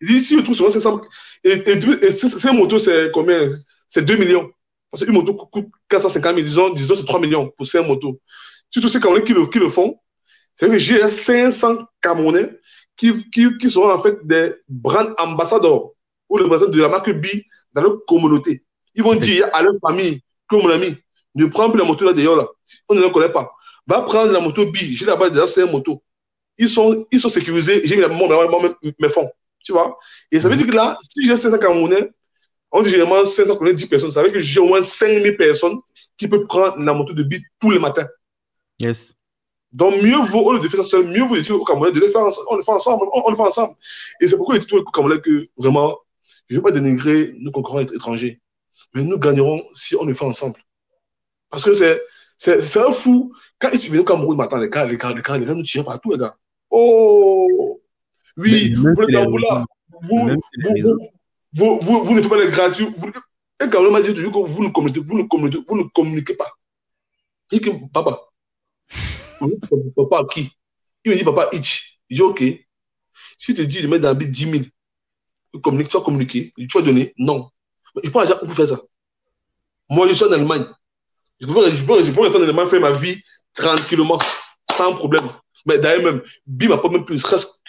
Il 0.00 0.08
dit, 0.08 0.20
si 0.20 0.38
je 0.38 0.42
trouve 0.42 0.56
seulement 0.56 0.72
500, 0.72 1.02
et, 1.44 1.52
et, 1.52 2.10
5 2.10 2.52
motos, 2.52 2.78
c'est 2.78 3.12
combien? 3.12 3.46
C'est 3.86 4.04
2 4.04 4.16
millions. 4.16 4.50
Parce 4.90 5.04
qu'une 5.04 5.14
moto 5.14 5.34
coûte 5.34 5.68
450 5.88 6.34
000, 6.36 6.44
disons, 6.44 6.70
disons 6.70 6.94
c'est 6.94 7.04
3 7.04 7.20
millions 7.20 7.52
pour 7.56 7.66
5 7.66 7.86
motos. 7.86 8.18
Surtout 8.70 8.88
ces 8.88 9.00
Camerounais 9.00 9.24
qui 9.24 9.34
le, 9.34 9.46
qui 9.46 9.58
le 9.58 9.68
font, 9.68 9.98
c'est 10.54 10.68
que 10.68 10.78
j'ai 10.78 11.06
500 11.06 11.84
Camerounais 12.00 12.58
qui, 12.96 13.12
qui, 13.30 13.58
qui 13.58 13.70
seront 13.70 13.92
en 13.92 13.98
fait 13.98 14.16
des 14.24 14.52
brand 14.68 15.14
ambassadeurs 15.18 15.90
ou 16.28 16.38
les 16.38 16.44
représentants 16.44 16.72
de 16.72 16.82
la 16.82 16.88
marque 16.88 17.10
B 17.12 17.26
dans 17.74 17.82
leur 17.82 18.04
communauté. 18.06 18.64
Ils 18.94 19.02
vont 19.02 19.14
dire 19.14 19.48
à 19.52 19.62
leur 19.62 19.74
famille 19.86 20.20
que 20.48 20.56
mon 20.56 20.70
ami, 20.70 20.96
ne 21.44 21.50
prends 21.50 21.70
plus 21.70 21.80
la 21.80 21.86
moto 21.86 22.04
là 22.04 22.12
d'ailleurs 22.12 22.36
là. 22.36 22.46
On 22.88 22.94
ne 22.94 23.00
la 23.00 23.10
connaît 23.10 23.32
pas. 23.32 23.52
Va 23.86 24.02
prendre 24.02 24.32
la 24.32 24.40
moto 24.40 24.66
B. 24.66 24.76
J'ai 24.76 25.06
là-bas 25.06 25.30
déjà 25.30 25.46
cinq 25.46 25.70
motos. 25.70 26.02
Ils 26.58 26.68
sont, 26.68 27.06
ils 27.10 27.20
sont 27.20 27.28
sécurisés. 27.28 27.82
J'ai 27.84 27.96
mes 27.96 29.08
fonds. 29.08 29.30
Tu 29.64 29.72
vois? 29.72 29.98
Et 30.30 30.40
ça 30.40 30.48
veut 30.48 30.56
dire 30.56 30.66
que 30.66 30.74
là, 30.74 30.98
si 31.02 31.24
j'ai 31.24 31.36
500 31.36 31.58
Camerounais, 31.58 32.10
on 32.70 32.82
dit 32.82 32.90
généralement 32.90 33.24
500 33.24 33.54
Camerounais, 33.54 33.74
10 33.74 33.86
personnes. 33.86 34.10
Ça 34.10 34.22
veut 34.22 34.28
dire 34.28 34.34
que 34.34 34.40
j'ai 34.40 34.60
au 34.60 34.66
moins 34.66 34.82
5000 34.82 35.36
personnes 35.36 35.78
qui 36.16 36.28
peuvent 36.28 36.46
prendre 36.46 36.78
la 36.78 36.92
moto 36.92 37.12
de 37.12 37.22
B 37.22 37.34
tous 37.60 37.70
les 37.70 37.78
matins. 37.78 38.06
Yes. 38.80 39.14
Donc, 39.72 39.94
mieux 40.02 40.16
vaut, 40.16 40.40
au 40.40 40.52
lieu 40.54 40.60
de 40.60 40.68
faire 40.68 40.82
ça 40.82 40.88
seul, 40.88 41.06
mieux 41.06 41.22
vaut 41.22 41.38
dire 41.38 41.54
aux 41.54 41.64
Camerounais 41.64 41.92
de 41.92 42.00
le 42.00 42.08
faire 42.08 42.22
ensemble. 42.22 42.46
On 42.50 42.56
le 42.56 42.62
fait 42.62 42.72
ensemble. 42.72 43.06
On, 43.12 43.30
le 43.30 43.36
fait 43.36 43.42
ensemble. 43.42 43.74
Et 44.20 44.28
c'est 44.28 44.36
pourquoi 44.36 44.56
je 44.56 44.66
dis 44.66 44.74
aux 44.74 44.84
Camerounais 44.84 45.20
que 45.20 45.48
vraiment, 45.56 45.96
je 46.48 46.54
ne 46.54 46.58
veux 46.58 46.62
pas 46.62 46.72
dénigrer 46.72 47.34
nos 47.38 47.50
concurrents 47.50 47.80
étrangers. 47.80 48.40
Mais 48.94 49.02
nous 49.02 49.18
gagnerons 49.18 49.62
si 49.72 49.96
on 49.96 50.04
le 50.04 50.14
fait 50.14 50.24
ensemble. 50.24 50.58
Parce 51.50 51.64
que 51.64 51.72
c'est, 51.72 52.02
c'est, 52.36 52.78
un 52.78 52.92
fou. 52.92 53.32
Quand 53.58 53.70
ils 53.72 53.80
sont 53.80 53.88
venus 53.88 54.02
au 54.02 54.04
Cameroun, 54.04 54.36
maintenant, 54.36 54.58
les 54.58 54.68
gars, 54.68 54.86
les 54.86 54.96
gars, 54.96 55.12
les 55.12 55.22
gars, 55.22 55.38
les 55.38 55.46
gars 55.46 55.54
nous 55.54 55.62
tiraient 55.62 55.84
partout, 55.84 56.12
les 56.12 56.18
gars. 56.18 56.36
Oh! 56.70 57.80
Oui, 58.36 58.74
vous, 58.74 58.92
vous, 58.94 59.06
vous, 61.52 61.80
vous, 61.80 62.04
vous, 62.04 62.14
ne 62.14 62.20
faites 62.20 62.30
pas 62.30 62.38
les 62.38 62.50
gratuits. 62.50 62.88
Vous, 62.96 63.10
un 63.60 63.68
Cameroun 63.68 63.92
m'a 63.92 64.02
dit 64.02 64.14
toujours 64.14 64.32
que 64.32 64.50
vous 64.50 64.62
ne 64.62 64.68
communiquez, 64.68 65.00
vous 65.00 65.18
ne 65.18 65.24
communiquez, 65.24 65.64
vous 65.66 65.76
ne 65.76 65.82
communiquez 65.84 66.34
pas. 66.34 66.52
Il 67.50 67.60
dit 67.60 67.64
que, 67.64 67.70
papa, 67.92 68.20
papa, 69.96 70.26
qui? 70.30 70.50
Il 71.04 71.12
me 71.12 71.16
dit, 71.16 71.24
papa, 71.24 71.48
Itch. 71.52 71.98
Il 72.08 72.16
dit, 72.16 72.22
OK. 72.22 72.42
Si 73.38 73.54
tu 73.54 73.54
te 73.54 73.62
dis 73.62 73.82
de 73.82 73.88
mettre 73.88 74.02
dans 74.02 74.18
le 74.18 74.26
10 74.26 74.50
000, 74.50 74.64
tu 75.52 75.60
communiques, 75.60 75.88
tu 75.88 75.96
vas 75.96 76.04
communiquer, 76.04 76.52
tu 76.56 76.66
vas 76.78 76.82
donner? 76.82 77.14
Non. 77.18 77.50
Je 78.02 78.10
prends 78.10 78.20
l'argent 78.20 78.38
pour 78.38 78.52
faire 78.52 78.68
ça. 78.68 78.80
Moi, 79.88 80.06
je 80.08 80.12
suis 80.12 80.24
en 80.24 80.32
Allemagne. 80.32 80.66
Je 81.40 81.46
peux, 81.46 81.70
je 81.70 81.82
peux, 81.84 82.02
je 82.02 82.60
en 82.60 82.66
faire 82.66 82.80
ma 82.80 82.90
vie 82.90 83.20
tranquillement, 83.54 84.18
sans 84.76 84.94
problème. 84.94 85.24
Mais 85.66 85.78
d'ailleurs, 85.78 86.04
même, 86.04 86.22
Bi 86.46 86.68
m'a 86.68 86.78
pas 86.78 86.88
même 86.88 87.04
plus 87.04 87.16
de 87.16 87.20
stress, 87.20 87.60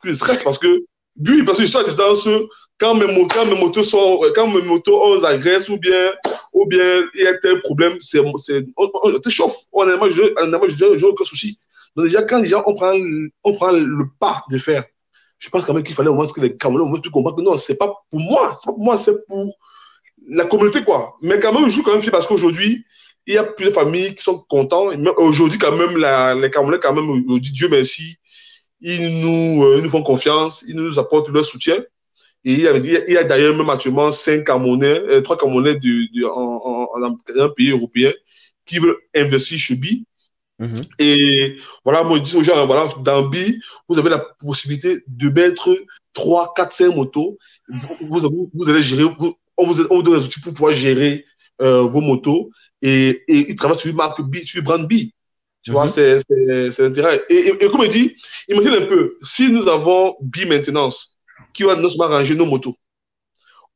plus 0.00 0.10
de 0.10 0.14
stress 0.14 0.42
parce 0.42 0.58
que, 0.58 0.84
lui, 1.18 1.44
parce 1.44 1.58
que 1.58 1.64
je 1.64 1.68
suis 1.68 1.78
à 1.78 1.82
distance, 1.82 2.28
quand 2.78 2.94
mes, 2.94 3.06
quand 3.28 3.46
mes 3.46 3.58
motos 3.58 3.82
sont, 3.82 4.20
quand 4.34 4.46
mes 4.48 4.62
motos 4.62 5.00
ont 5.00 5.24
agresse 5.24 5.68
ou 5.68 5.78
bien, 5.78 6.12
ou 6.52 6.66
bien 6.66 7.02
il 7.14 7.22
y 7.22 7.26
a 7.26 7.36
tel 7.38 7.60
problème, 7.62 7.96
c'est, 8.00 8.20
c'est, 8.42 8.66
on, 8.76 8.90
on, 9.02 9.18
te 9.18 9.28
chauffe. 9.28 9.56
Honnêtement, 9.72 10.10
je, 10.10 10.22
honnêtement, 10.40 10.68
je, 10.68 10.96
je, 10.96 11.06
aucun 11.06 11.24
souci. 11.24 11.58
Donc 11.94 12.06
déjà, 12.06 12.22
quand 12.22 12.40
déjà 12.40 12.62
on 12.66 12.74
prend, 12.74 12.94
on 13.44 13.54
prend 13.54 13.72
le 13.72 14.04
pas 14.20 14.44
de 14.50 14.58
faire, 14.58 14.84
je 15.38 15.48
pense 15.48 15.64
quand 15.64 15.74
même 15.74 15.82
qu'il 15.82 15.94
fallait 15.94 16.10
au 16.10 16.14
moins 16.14 16.26
que 16.26 16.40
les 16.40 16.56
Camerounais 16.56 16.84
au 16.84 16.88
moins 16.88 17.00
comprennent 17.12 17.36
que 17.36 17.42
non, 17.42 17.56
c'est 17.56 17.76
pas 17.76 17.92
pour 18.10 18.20
moi, 18.20 18.52
c'est 18.54 18.66
pas 18.66 18.72
pour 18.72 18.84
moi, 18.84 18.98
c'est 18.98 19.26
pour 19.26 19.56
la 20.28 20.44
communauté, 20.44 20.82
quoi. 20.82 21.16
Mais 21.22 21.38
quand 21.40 21.52
même, 21.52 21.68
je 21.68 21.74
suis 21.74 21.82
quand 21.82 21.92
même 21.92 22.10
parce 22.10 22.26
qu'aujourd'hui, 22.26 22.84
il 23.26 23.34
y 23.34 23.38
a 23.38 23.44
plusieurs 23.44 23.74
familles 23.74 24.14
qui 24.14 24.22
sont 24.22 24.38
contents. 24.38 24.86
Aujourd'hui, 25.16 25.58
quand 25.58 25.76
même, 25.76 25.96
la, 25.96 26.34
les 26.34 26.50
Camerounais, 26.50 26.78
quand 26.80 26.94
même, 26.94 27.10
aujourd'hui, 27.10 27.52
Dieu 27.52 27.68
merci, 27.68 28.16
ils 28.80 29.20
nous, 29.22 29.64
euh, 29.64 29.76
ils 29.78 29.82
nous 29.82 29.90
font 29.90 30.02
confiance, 30.02 30.64
ils 30.68 30.76
nous 30.76 30.98
apportent 30.98 31.28
leur 31.30 31.44
soutien. 31.44 31.76
Et 32.44 32.52
il 32.52 32.60
y 32.60 32.68
a, 32.68 33.20
a 33.20 33.24
d'ailleurs 33.24 33.56
même 33.56 33.68
actuellement 33.70 34.12
cinq 34.12 34.44
Camerounais, 34.44 35.00
euh, 35.08 35.20
trois 35.22 35.36
Camerounais 35.36 35.74
de, 35.74 36.06
de, 36.14 36.24
en, 36.24 36.62
en, 36.64 36.88
en, 36.94 37.16
un 37.40 37.48
pays 37.48 37.70
européen 37.70 38.12
qui 38.64 38.78
veulent 38.78 38.96
investir 39.14 39.58
chez 39.58 39.74
BI. 39.74 40.04
Mm 40.58 40.66
-hmm. 40.66 40.88
Et 40.98 41.56
voilà, 41.84 42.02
moi, 42.04 42.18
je 42.18 42.22
dis 42.22 42.36
aux 42.36 42.44
gens, 42.44 42.66
voilà, 42.66 42.88
dans 43.08 43.22
BI, 43.32 43.60
vous 43.88 43.98
avez 43.98 44.10
la 44.10 44.20
possibilité 44.46 44.90
de 45.06 45.28
mettre 45.30 45.68
3, 46.12 46.54
4, 46.56 46.72
5 46.72 46.94
motos. 46.94 47.36
Vous, 47.68 47.96
vous, 48.10 48.50
vous 48.54 48.68
allez 48.70 48.82
gérer, 48.82 49.02
vous, 49.20 49.34
on, 49.56 49.64
vous, 49.66 49.84
on 49.90 49.96
vous 49.96 50.02
donne 50.02 50.18
des 50.18 50.24
outils 50.26 50.40
pour 50.40 50.52
pouvoir 50.54 50.72
gérer 50.72 51.24
euh, 51.60 51.82
vos 51.82 52.00
motos 52.00 52.50
et, 52.86 53.24
et 53.28 53.50
il 53.50 53.56
travaille 53.56 53.78
sur 53.78 53.90
une 53.90 53.96
marque 53.96 54.20
B, 54.22 54.36
sur 54.44 54.60
une 54.60 54.64
brand 54.64 54.88
B. 54.88 55.10
Tu 55.62 55.72
vois, 55.72 55.86
mm-hmm. 55.86 56.70
c'est 56.70 56.82
l'intérêt. 56.82 57.22
Et, 57.28 57.34
et, 57.34 57.64
et, 57.64 57.68
comme 57.68 57.82
il 57.82 57.90
dit, 57.90 58.16
imagine 58.48 58.82
un 58.82 58.86
peu, 58.86 59.18
si 59.22 59.50
nous 59.50 59.66
avons 59.66 60.16
B 60.20 60.46
Maintenance 60.46 61.18
qui 61.52 61.64
va 61.64 61.74
nous 61.74 62.00
arranger 62.00 62.36
nos 62.36 62.46
motos, 62.46 62.76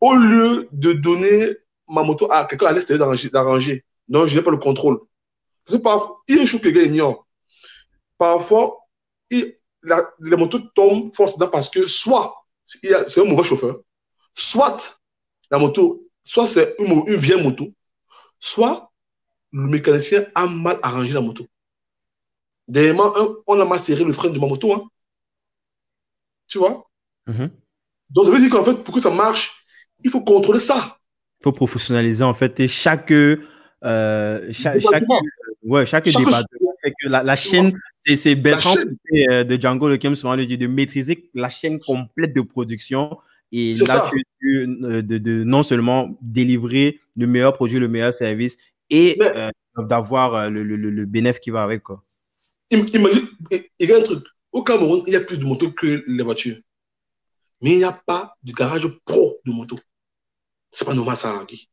au 0.01 0.15
lieu 0.15 0.69
de 0.71 0.93
donner 0.93 1.49
ma 1.89 2.03
moto 2.05 2.31
à 2.31 2.45
quelqu'un 2.45 2.67
à 2.67 2.73
l'extérieur 2.73 3.13
d'arranger, 3.33 3.85
non, 4.09 4.27
je 4.27 4.37
n'ai 4.37 4.43
pas 4.43 4.53
le 4.53 4.59
contrôle. 4.59 5.01
Parce 5.65 5.79
que 5.79 5.83
parfois, 5.83 6.23
il 6.29 6.37
y 6.37 6.39
a 6.39 6.43
une 6.43 6.47
chose 6.47 6.61
que 6.61 6.69
les 6.69 6.73
gars 6.73 6.83
ignorent. 6.83 7.27
Parfois, 8.17 8.79
il, 9.31 9.57
la, 9.83 10.09
les 10.21 10.37
motos 10.37 10.61
tombent 10.75 11.13
forcément 11.15 11.49
parce 11.49 11.69
que 11.69 11.87
soit 11.87 12.35
c'est 12.65 13.19
un 13.19 13.25
mauvais 13.25 13.43
chauffeur, 13.43 13.81
soit 14.35 15.01
la 15.51 15.59
moto, 15.59 16.07
soit 16.23 16.47
c'est 16.47 16.77
une, 16.79 17.03
une 17.09 17.17
vieille 17.17 17.43
moto, 17.43 17.73
soit 18.39 18.90
le 19.53 19.67
mécanicien 19.69 20.25
a 20.35 20.47
mal 20.47 20.79
arrangé 20.83 21.13
la 21.13 21.21
moto. 21.21 21.47
Dernièrement, 22.69 23.13
on 23.47 23.61
a 23.61 23.65
mal 23.65 23.81
serré 23.81 24.05
le 24.05 24.13
frein 24.13 24.31
de 24.31 24.39
ma 24.39 24.47
moto. 24.47 24.73
Hein. 24.73 24.89
Tu 26.47 26.59
vois? 26.59 26.89
Mm 27.27 27.33
-hmm. 27.33 27.51
Donc, 28.11 28.25
ça 28.27 28.31
veut 28.33 28.41
dire 28.41 28.51
qu'en 28.51 28.65
fait, 28.65 28.79
pour 28.85 28.95
que 28.95 29.01
ça 29.01 29.11
marche, 29.11 29.65
il 30.05 30.11
faut 30.11 30.25
contrôler 30.25 30.61
ça. 30.61 30.99
Il 31.41 31.45
faut 31.45 31.53
professionnaliser, 31.53 32.25
en 32.25 32.35
fait, 32.35 32.61
et 32.61 32.69
chaque, 32.69 33.13
euh, 33.13 34.53
chaque, 34.53 34.81
chaque, 34.81 35.05
ouais, 35.63 35.87
chaque, 35.87 36.09
chaque 36.09 36.25
débat, 36.25 36.43
la, 37.05 37.23
la, 37.23 37.37
chaîne, 37.37 37.79
C'est 38.23 38.35
Bertrand 38.35 38.77
euh, 38.77 39.45
de 39.45 39.61
Django 39.61 39.89
le 39.89 39.97
Kim 39.97 40.15
souvent 40.17 40.37
le 40.37 40.47
dit 40.47 40.59
de 40.59 40.67
maîtriser 40.67 41.31
la 41.35 41.49
chaîne 41.49 41.79
complète 41.79 42.35
de 42.35 42.41
production 42.41 43.19
et 43.53 43.73
là, 43.75 44.11
tu, 44.11 44.25
euh, 44.85 45.03
de, 45.03 45.19
de, 45.19 45.45
non 45.45 45.63
seulement 45.63 46.17
délivrer 46.23 47.01
le 47.17 47.27
meilleur 47.27 47.55
produit, 47.55 47.79
le 47.79 47.89
meilleur 47.89 48.13
service 48.13 48.57
et 48.91 49.17
euh, 49.21 49.51
d'avoir 49.79 50.51
le, 50.51 50.63
le, 50.63 50.77
le, 50.77 51.07
bénéfice 51.07 51.41
qui 51.41 51.51
va 51.51 51.63
avec. 51.63 51.83
Quoi. 51.83 52.05
Imagine, 52.71 53.29
il 53.79 53.89
y 53.89 53.93
a 53.93 53.97
un 53.97 54.03
truc. 54.03 54.25
Au 54.53 54.63
Cameroun, 54.63 55.03
il 55.07 55.13
y 55.13 55.17
a 55.17 55.21
plus 55.21 55.39
de 55.39 55.45
motos 55.45 55.73
que 55.73 56.03
les 56.07 56.23
voitures. 56.23 56.57
Mais 57.63 57.73
il 57.73 57.79
n'y 57.79 57.85
a 57.85 57.93
pas 57.93 58.35
de 58.43 58.53
garage 58.53 58.89
pro 59.05 59.39
de 59.45 59.53
moto. 59.53 59.77
C'est 60.73 60.85
pas 60.85 60.95
normal, 60.95 61.17
ça, 61.17 61.45
Guy. 61.49 61.69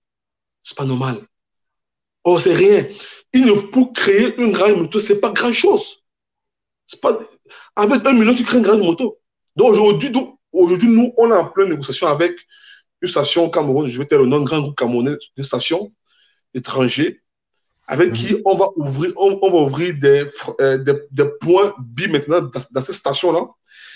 C'est 0.62 0.78
pas 0.78 0.86
normal. 0.86 1.26
Oh, 2.24 2.40
c'est 2.40 2.54
rien. 2.54 2.86
Il 3.34 3.48
faut 3.74 3.88
créer 3.88 4.36
une 4.40 4.52
grande 4.52 4.78
moto, 4.78 5.00
c'est 5.00 5.20
pas 5.20 5.32
grand 5.32 5.52
chose. 5.52 6.04
C'est 6.86 7.00
pas, 7.02 7.18
avec 7.76 8.06
un 8.06 8.14
million, 8.14 8.34
tu 8.34 8.44
crées 8.44 8.58
une 8.58 8.64
grande 8.64 8.84
moto. 8.84 9.20
Donc 9.56 9.70
aujourd'hui, 9.70 10.12
aujourd'hui, 10.52 10.90
nous, 10.90 11.14
on 11.18 11.32
est 11.32 11.36
en 11.36 11.48
pleine 11.50 11.70
négociation 11.70 12.08
avec 12.08 12.38
une 13.02 13.08
station 13.08 13.46
au 13.46 13.50
Cameroun, 13.50 13.88
je 13.88 14.00
vais 14.00 14.06
te 14.06 14.16
le 14.16 14.26
nom, 14.26 14.42
grand 14.42 14.60
groupe 14.60 14.78
camerounais, 14.78 15.16
une 15.36 15.44
station 15.44 15.94
étrangère, 16.54 17.14
avec 17.88 18.14
qui 18.14 18.34
mhm. 18.34 18.42
on 18.46 18.56
va 18.56 18.68
ouvrir, 18.76 19.14
on, 19.16 19.50
va 19.50 19.58
ouvrir 19.58 19.96
des, 20.00 20.26
euh, 20.60 20.78
des, 20.78 20.94
des, 21.12 21.26
points 21.40 21.74
bi 21.80 22.08
maintenant 22.08 22.42
dans, 22.42 22.62
dans 22.72 22.82
cette 22.82 22.96
station-là. 22.96 23.48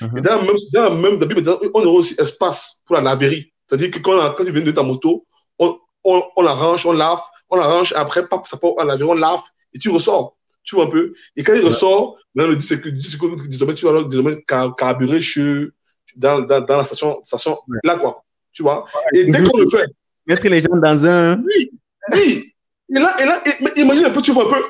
Mhm. 0.01 0.17
Et 0.17 0.21
dans 0.21 0.35
la 0.35 0.41
même, 0.43 0.55
dans 0.73 0.83
la 0.83 0.89
même 0.89 1.19
bi 1.19 1.35
maintenant, 1.35 1.59
on 1.73 1.83
aura 1.83 1.97
aussi 1.97 2.15
espace 2.17 2.81
pour 2.85 2.95
la 2.95 3.01
laverie. 3.01 3.51
C'est-à-dire 3.67 3.91
que 3.91 3.99
quand, 3.99 4.33
quand 4.33 4.45
tu 4.45 4.51
viens 4.51 4.61
de 4.61 4.71
ta 4.71 4.83
moto, 4.83 5.25
on, 5.59 5.77
on, 6.03 6.23
on 6.35 6.45
arrange, 6.45 6.85
on 6.85 6.93
lave, 6.93 7.21
on 7.49 7.59
arrange, 7.59 7.93
après, 7.95 8.27
pap, 8.27 8.47
ça 8.47 8.57
part 8.57 8.71
à 8.79 8.85
laver, 8.85 9.03
on 9.03 9.13
lave, 9.13 9.41
et 9.73 9.79
tu 9.79 9.89
ressors. 9.89 10.37
Tu 10.63 10.75
vois 10.75 10.85
un 10.85 10.89
peu. 10.89 11.13
Et 11.35 11.43
quand 11.43 11.53
il 11.53 11.65
ressort, 11.65 12.17
dans 12.35 12.47
le 12.47 12.55
10 12.55 13.11
secondes, 13.11 13.41
désormais, 13.47 13.73
tu 13.73 13.85
vas 13.85 14.03
désormais 14.03 14.41
carburer 14.77 15.19
chez, 15.19 15.67
dans, 16.15 16.41
dans, 16.41 16.61
dans 16.61 16.77
la 16.77 16.85
station, 16.85 17.19
station 17.23 17.57
là, 17.83 17.97
quoi. 17.97 18.23
Tu 18.53 18.63
vois. 18.63 18.85
Et 19.13 19.25
dès 19.25 19.43
qu'on 19.43 19.57
le 19.57 19.67
fait. 19.67 19.87
Mettre 20.27 20.47
les 20.47 20.61
gens 20.61 20.75
dans 20.75 21.05
un. 21.05 21.41
Oui, 21.41 21.71
oui. 22.13 22.53
Et 22.93 22.99
là, 22.99 23.15
et 23.21 23.25
là 23.25 23.41
imagine 23.77 24.05
un 24.05 24.09
peu, 24.09 24.21
tu 24.21 24.31
vois 24.31 24.45
un 24.45 24.49
peu, 24.49 24.63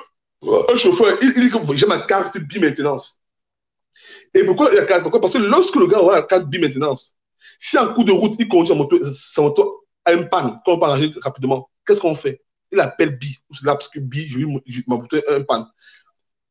un 0.71 0.75
chauffeur, 0.75 1.17
il, 1.21 1.33
il 1.35 1.41
dit 1.41 1.49
que 1.49 1.75
j'ai 1.75 1.87
ma 1.87 2.01
carte 2.01 2.37
bi-maintenance. 2.37 3.21
Et 4.33 4.43
pourquoi 4.43 4.71
il 4.71 4.79
a 4.79 4.85
carte? 4.85 5.01
Pourquoi? 5.01 5.19
Parce 5.21 5.33
que 5.33 5.39
lorsque 5.39 5.75
le 5.75 5.87
gars 5.87 6.01
aura 6.01 6.15
la 6.15 6.21
carte 6.23 6.47
bi-maintenance, 6.47 7.15
si 7.59 7.77
en 7.77 7.93
coup 7.93 8.03
de 8.03 8.11
route, 8.11 8.35
il 8.39 8.47
conduit 8.47 8.67
sa 8.67 8.75
moto, 8.75 8.99
sa 9.03 9.41
moto 9.41 9.85
a 10.05 10.13
une 10.13 10.29
panne, 10.29 10.59
qu'on 10.65 10.79
peut 10.79 10.85
arranger 10.85 11.11
rapidement, 11.21 11.69
qu'est-ce 11.85 12.01
qu'on 12.01 12.15
fait? 12.15 12.41
Il 12.71 12.79
appelle 12.79 13.17
Bi, 13.17 13.37
ou 13.49 13.53
c'est 13.53 13.65
là 13.65 13.73
parce 13.73 13.89
que 13.89 13.99
Bi, 13.99 14.21
j'ai 14.29 14.39
eu 14.39 14.47
ma 14.87 14.95
moto 14.95 15.17
a 15.27 15.35
une 15.35 15.45
panne. 15.45 15.65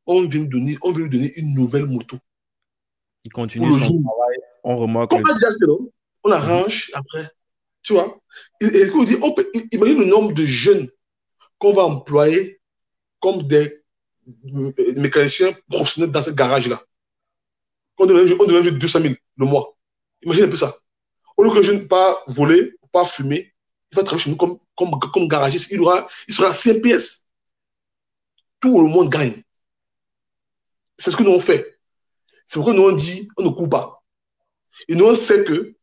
On 0.07 0.27
vient, 0.27 0.43
donner, 0.43 0.77
on 0.83 0.93
veut 0.93 1.05
lui 1.05 1.11
donner 1.11 1.33
une 1.37 1.55
nouvelle 1.55 1.87
moto. 1.87 2.19
Il 3.25 3.33
continue 3.33 3.71
son 3.71 3.79
travail, 3.79 4.37
on 4.65 4.77
remarque. 4.77 5.13
On, 5.13 5.19
le... 5.19 5.77
on 6.25 6.31
arrange 6.31 6.91
après. 6.95 7.31
Tu 7.83 7.95
vois? 7.95 8.19
Et, 8.61 8.67
et, 8.67 8.91
on 8.91 9.05
dit, 9.05 9.17
on 9.23 9.33
peut, 9.33 9.51
imagine 9.73 10.01
le 10.01 10.05
nombre 10.07 10.33
de 10.33 10.45
jeunes 10.45 10.89
qu'on 11.59 11.73
va 11.73 11.83
employer 11.83 12.61
comme 13.21 13.43
des 13.43 13.83
mécaniciens 14.97 15.53
professionnels 15.69 16.11
dans 16.11 16.23
ce 16.23 16.31
garage-là. 16.31 16.83
On 17.99 18.07
donne, 18.07 18.33
on 18.39 18.45
donne 18.45 18.79
200 18.79 19.01
000 19.01 19.15
le 19.37 19.47
mois. 19.47 19.77
Imagine 20.23 20.45
un 20.45 20.49
peu 20.49 20.57
ça. 20.57 20.77
Au 21.37 21.43
lieu 21.43 21.51
que 21.51 21.63
je 21.63 21.73
ne 21.73 21.81
pas 21.81 22.23
voler, 22.27 22.75
pas 22.93 23.05
fumer, 23.05 23.55
il 23.93 23.97
va 23.97 24.03
travailler 24.03 24.25
chez 24.25 24.31
nous 24.31 24.37
comme, 24.37 24.59
comme, 24.77 24.99
comme 24.99 25.29
garagiste. 25.29 25.71
Il, 25.71 25.81
aura, 25.81 26.09
il 26.29 26.35
sera 26.35 26.53
5 26.53 26.81
pièces. 26.83 27.27
Tout 28.61 28.81
le 28.81 28.89
monde 28.89 29.11
gagne. 29.11 29.43
C'est 30.97 31.11
ce 31.11 31.17
que 31.17 31.23
nous 31.23 31.33
on 31.33 31.41
fait. 31.41 31.79
C'est 32.47 32.59
pourquoi 32.59 32.75
nous 32.75 32.83
on 32.83 32.93
dit, 32.93 33.29
on 33.37 33.45
ne 33.45 33.49
coupe 33.49 33.71
pas. 33.71 34.03
Et 34.89 34.95
nous 34.95 35.07
on 35.07 35.15
sait 35.15 35.45
que 35.45 35.75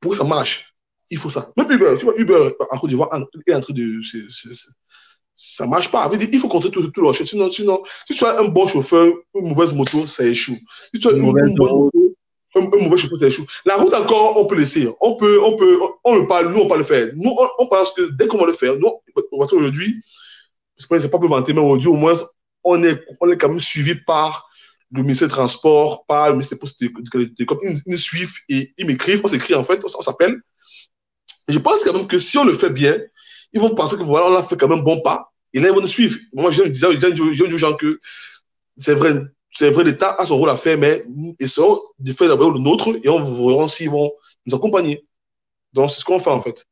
pour 0.00 0.12
que 0.12 0.18
ça 0.18 0.24
marche, 0.24 0.69
il 1.10 1.18
faut 1.18 1.30
ça. 1.30 1.50
Même 1.56 1.70
Uber, 1.70 1.94
tu 1.98 2.04
vois, 2.04 2.14
Uber 2.16 2.50
en 2.70 2.78
Côte 2.78 2.90
d'Ivoire 2.90 3.08
est 3.12 3.54
en 3.54 3.60
train 3.60 3.74
de. 3.74 4.00
ça 5.34 5.64
ne 5.64 5.70
marche 5.70 5.90
pas. 5.90 6.10
Il 6.12 6.38
faut 6.38 6.48
compter 6.48 6.70
tout, 6.70 6.88
tout 6.90 7.02
leur 7.02 7.14
sinon, 7.14 7.50
sinon, 7.50 7.82
si 8.06 8.14
tu 8.14 8.24
as 8.24 8.38
un 8.38 8.48
bon 8.48 8.66
chauffeur, 8.66 9.12
une 9.34 9.48
mauvaise 9.48 9.74
moto, 9.74 10.06
ça 10.06 10.24
échoue. 10.24 10.58
Si 10.94 11.00
tu 11.00 11.08
as 11.08 11.12
une, 11.12 11.24
une 11.24 11.32
bonne 11.32 11.56
moto, 11.56 11.90
un, 12.54 12.60
un, 12.60 12.82
mauvais 12.84 12.96
chauffeur, 12.96 13.18
ça 13.18 13.26
échoue. 13.26 13.46
La 13.66 13.76
route 13.76 13.92
encore, 13.92 14.38
on 14.38 14.46
peut 14.46 14.56
laisser. 14.56 14.88
On 15.00 15.16
peut, 15.16 15.40
on 15.42 15.56
peut, 15.56 15.78
on 16.04 16.16
le 16.16 16.26
parle, 16.26 16.52
nous, 16.52 16.60
on 16.60 16.68
peut 16.68 16.78
le 16.78 16.84
faire. 16.84 17.10
Nous, 17.14 17.30
on, 17.30 17.48
on 17.58 17.66
pense 17.66 17.92
que 17.92 18.10
dès 18.12 18.28
qu'on 18.28 18.38
va 18.38 18.46
le 18.46 18.52
faire, 18.52 18.76
nous, 18.76 18.92
aujourd'hui, 19.32 20.00
je 20.78 20.86
ne 20.94 20.98
sais 20.98 21.10
pas 21.10 21.18
mentir, 21.18 21.54
mais 21.54 21.60
aujourd'hui, 21.60 21.88
au 21.88 21.94
moins, 21.94 22.14
on 22.62 22.82
est, 22.84 23.02
on 23.20 23.30
est 23.30 23.36
quand 23.36 23.48
même 23.48 23.60
suivi 23.60 23.94
par 23.94 24.48
le 24.92 25.02
ministère 25.02 25.28
des 25.28 25.34
Transports, 25.34 26.04
par 26.06 26.28
le 26.28 26.34
ministère 26.34 26.58
des 26.58 26.60
Postes, 26.60 26.82
ils 27.62 27.82
nous 27.86 27.96
suivent 27.96 28.34
et 28.48 28.72
ils 28.76 28.86
m'écrivent, 28.86 29.20
on 29.24 29.28
s'écrit 29.28 29.54
en 29.54 29.64
fait, 29.64 29.84
on 29.84 30.02
s'appelle 30.02 30.40
je 31.52 31.58
pense 31.58 31.84
quand 31.84 31.92
même 31.92 32.06
que 32.06 32.18
si 32.18 32.38
on 32.38 32.44
le 32.44 32.54
fait 32.54 32.70
bien, 32.70 32.98
ils 33.52 33.60
vont 33.60 33.74
penser 33.74 33.96
que 33.96 34.02
voilà, 34.02 34.26
on 34.26 34.36
a 34.36 34.42
fait 34.42 34.56
quand 34.56 34.68
même 34.68 34.82
bon 34.82 35.00
pas. 35.00 35.32
Et 35.52 35.60
là, 35.60 35.68
ils 35.68 35.74
vont 35.74 35.80
nous 35.80 35.86
suivre. 35.86 36.16
Moi, 36.32 36.50
je 36.50 36.62
disais 36.62 36.86
aux 36.86 37.56
gens 37.56 37.74
que 37.74 37.98
c'est 38.78 38.94
vrai, 38.94 39.14
c'est 39.52 39.70
vrai, 39.70 39.84
l'État 39.84 40.14
a 40.14 40.24
son 40.24 40.36
rôle 40.38 40.50
à 40.50 40.56
faire, 40.56 40.78
mais 40.78 41.02
essayons 41.38 41.80
de 41.98 42.12
faire 42.12 42.28
le 42.28 42.58
nôtre 42.58 42.90
et 43.02 43.08
on 43.08 43.20
verra 43.20 43.66
s'ils 43.68 43.90
vont 43.90 44.10
nous 44.46 44.54
accompagner. 44.54 45.04
Donc, 45.72 45.90
c'est 45.90 46.00
ce 46.00 46.04
qu'on 46.04 46.20
fait 46.20 46.30
en 46.30 46.40
fait. 46.40 46.64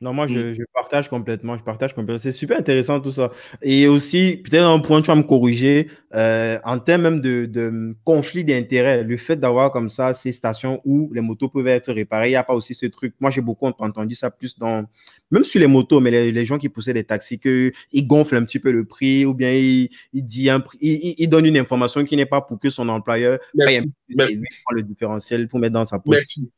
Non, 0.00 0.12
moi, 0.12 0.28
je, 0.28 0.38
mm. 0.38 0.52
je, 0.54 0.62
partage 0.72 1.08
complètement. 1.08 1.56
Je 1.56 1.64
partage 1.64 1.92
complètement. 1.92 2.22
C'est 2.22 2.30
super 2.30 2.58
intéressant 2.58 3.00
tout 3.00 3.10
ça. 3.10 3.32
Et 3.62 3.88
aussi, 3.88 4.36
peut-être 4.44 4.64
un 4.64 4.78
point, 4.78 5.02
tu 5.02 5.08
vas 5.08 5.16
me 5.16 5.24
corriger, 5.24 5.88
euh, 6.14 6.58
en 6.64 6.78
termes 6.78 7.02
même 7.02 7.20
de, 7.20 7.46
de 7.46 7.96
conflit 8.04 8.44
d'intérêts, 8.44 9.02
le 9.02 9.16
fait 9.16 9.36
d'avoir 9.36 9.72
comme 9.72 9.88
ça 9.88 10.12
ces 10.12 10.30
stations 10.30 10.80
où 10.84 11.10
les 11.12 11.20
motos 11.20 11.48
peuvent 11.48 11.66
être 11.66 11.92
réparées, 11.92 12.28
il 12.28 12.30
n'y 12.30 12.36
a 12.36 12.44
pas 12.44 12.54
aussi 12.54 12.76
ce 12.76 12.86
truc. 12.86 13.14
Moi, 13.18 13.32
j'ai 13.32 13.40
beaucoup 13.40 13.66
entendu 13.66 14.14
ça 14.14 14.30
plus 14.30 14.56
dans, 14.56 14.84
même 15.32 15.42
sur 15.42 15.60
les 15.60 15.66
motos, 15.66 15.98
mais 15.98 16.12
les, 16.12 16.30
les 16.30 16.44
gens 16.44 16.58
qui 16.58 16.68
poussaient 16.68 16.94
des 16.94 17.04
taxis, 17.04 17.40
qu'ils 17.40 18.06
gonflent 18.06 18.36
un 18.36 18.44
petit 18.44 18.60
peu 18.60 18.70
le 18.70 18.84
prix 18.84 19.24
ou 19.24 19.34
bien 19.34 19.52
ils, 19.52 19.90
ils, 20.12 20.22
dit 20.22 20.48
un 20.48 20.60
prix, 20.60 20.78
ils, 20.80 21.16
ils 21.18 21.28
donnent 21.28 21.46
une 21.46 21.58
information 21.58 22.04
qui 22.04 22.16
n'est 22.16 22.26
pas 22.26 22.40
pour 22.40 22.60
que 22.60 22.70
son 22.70 22.88
employeur 22.88 23.40
Merci. 23.54 23.92
Merci. 24.10 24.36
Lui, 24.36 24.44
prend 24.64 24.74
le 24.74 24.82
différentiel 24.82 25.48
pour 25.48 25.58
mettre 25.58 25.74
dans 25.74 25.84
sa 25.84 25.98
poche. 25.98 26.16
Merci. 26.16 26.50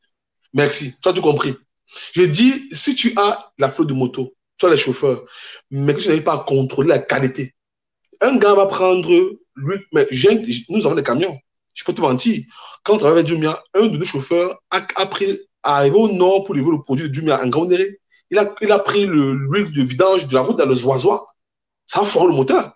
Merci. 0.53 0.95
Tu 1.01 1.09
as 1.09 1.13
tout 1.13 1.21
compris. 1.21 1.55
Je 2.13 2.23
dis, 2.23 2.67
si 2.71 2.95
tu 2.95 3.13
as 3.17 3.51
la 3.57 3.69
flotte 3.69 3.89
de 3.89 3.93
moto, 3.93 4.33
tu 4.57 4.65
as 4.65 4.69
les 4.69 4.77
chauffeurs, 4.77 5.23
mais 5.69 5.93
que 5.93 5.99
tu 5.99 6.07
n'arrives 6.07 6.23
pas 6.23 6.35
à 6.35 6.39
contrôler 6.39 6.89
la 6.89 6.99
qualité, 6.99 7.53
un 8.21 8.37
gars 8.37 8.53
va 8.53 8.67
prendre, 8.67 9.09
lui, 9.55 9.75
mais 9.93 10.07
nous 10.69 10.85
avons 10.85 10.95
des 10.95 11.03
camions. 11.03 11.37
Je 11.73 11.83
peux 11.83 11.93
te 11.93 12.01
mentir. 12.01 12.43
Quand 12.83 12.95
on 12.95 12.97
travaille 12.97 13.19
avec 13.19 13.27
Jumia, 13.27 13.63
un 13.73 13.87
de 13.87 13.97
nos 13.97 14.05
chauffeurs 14.05 14.61
a, 14.69 14.85
a 14.95 15.05
pris, 15.05 15.39
arrivé 15.63 15.95
au 15.95 16.11
nord 16.11 16.43
pour 16.43 16.55
livrer 16.55 16.71
le 16.71 16.81
produit 16.81 17.09
de 17.09 17.13
Jumia 17.13 17.41
en 17.41 17.47
Gaoundéré. 17.47 17.99
Il 18.29 18.37
a, 18.37 18.53
il 18.61 18.71
a 18.71 18.79
pris 18.79 19.05
l'huile 19.05 19.71
de 19.71 19.81
vidange 19.81 20.27
de 20.27 20.33
la 20.33 20.41
route 20.41 20.57
dans 20.57 20.65
le 20.65 20.73
Zoisois. 20.73 21.33
Ça 21.85 22.01
a 22.01 22.05
foiré 22.05 22.27
le 22.27 22.33
moteur. 22.33 22.73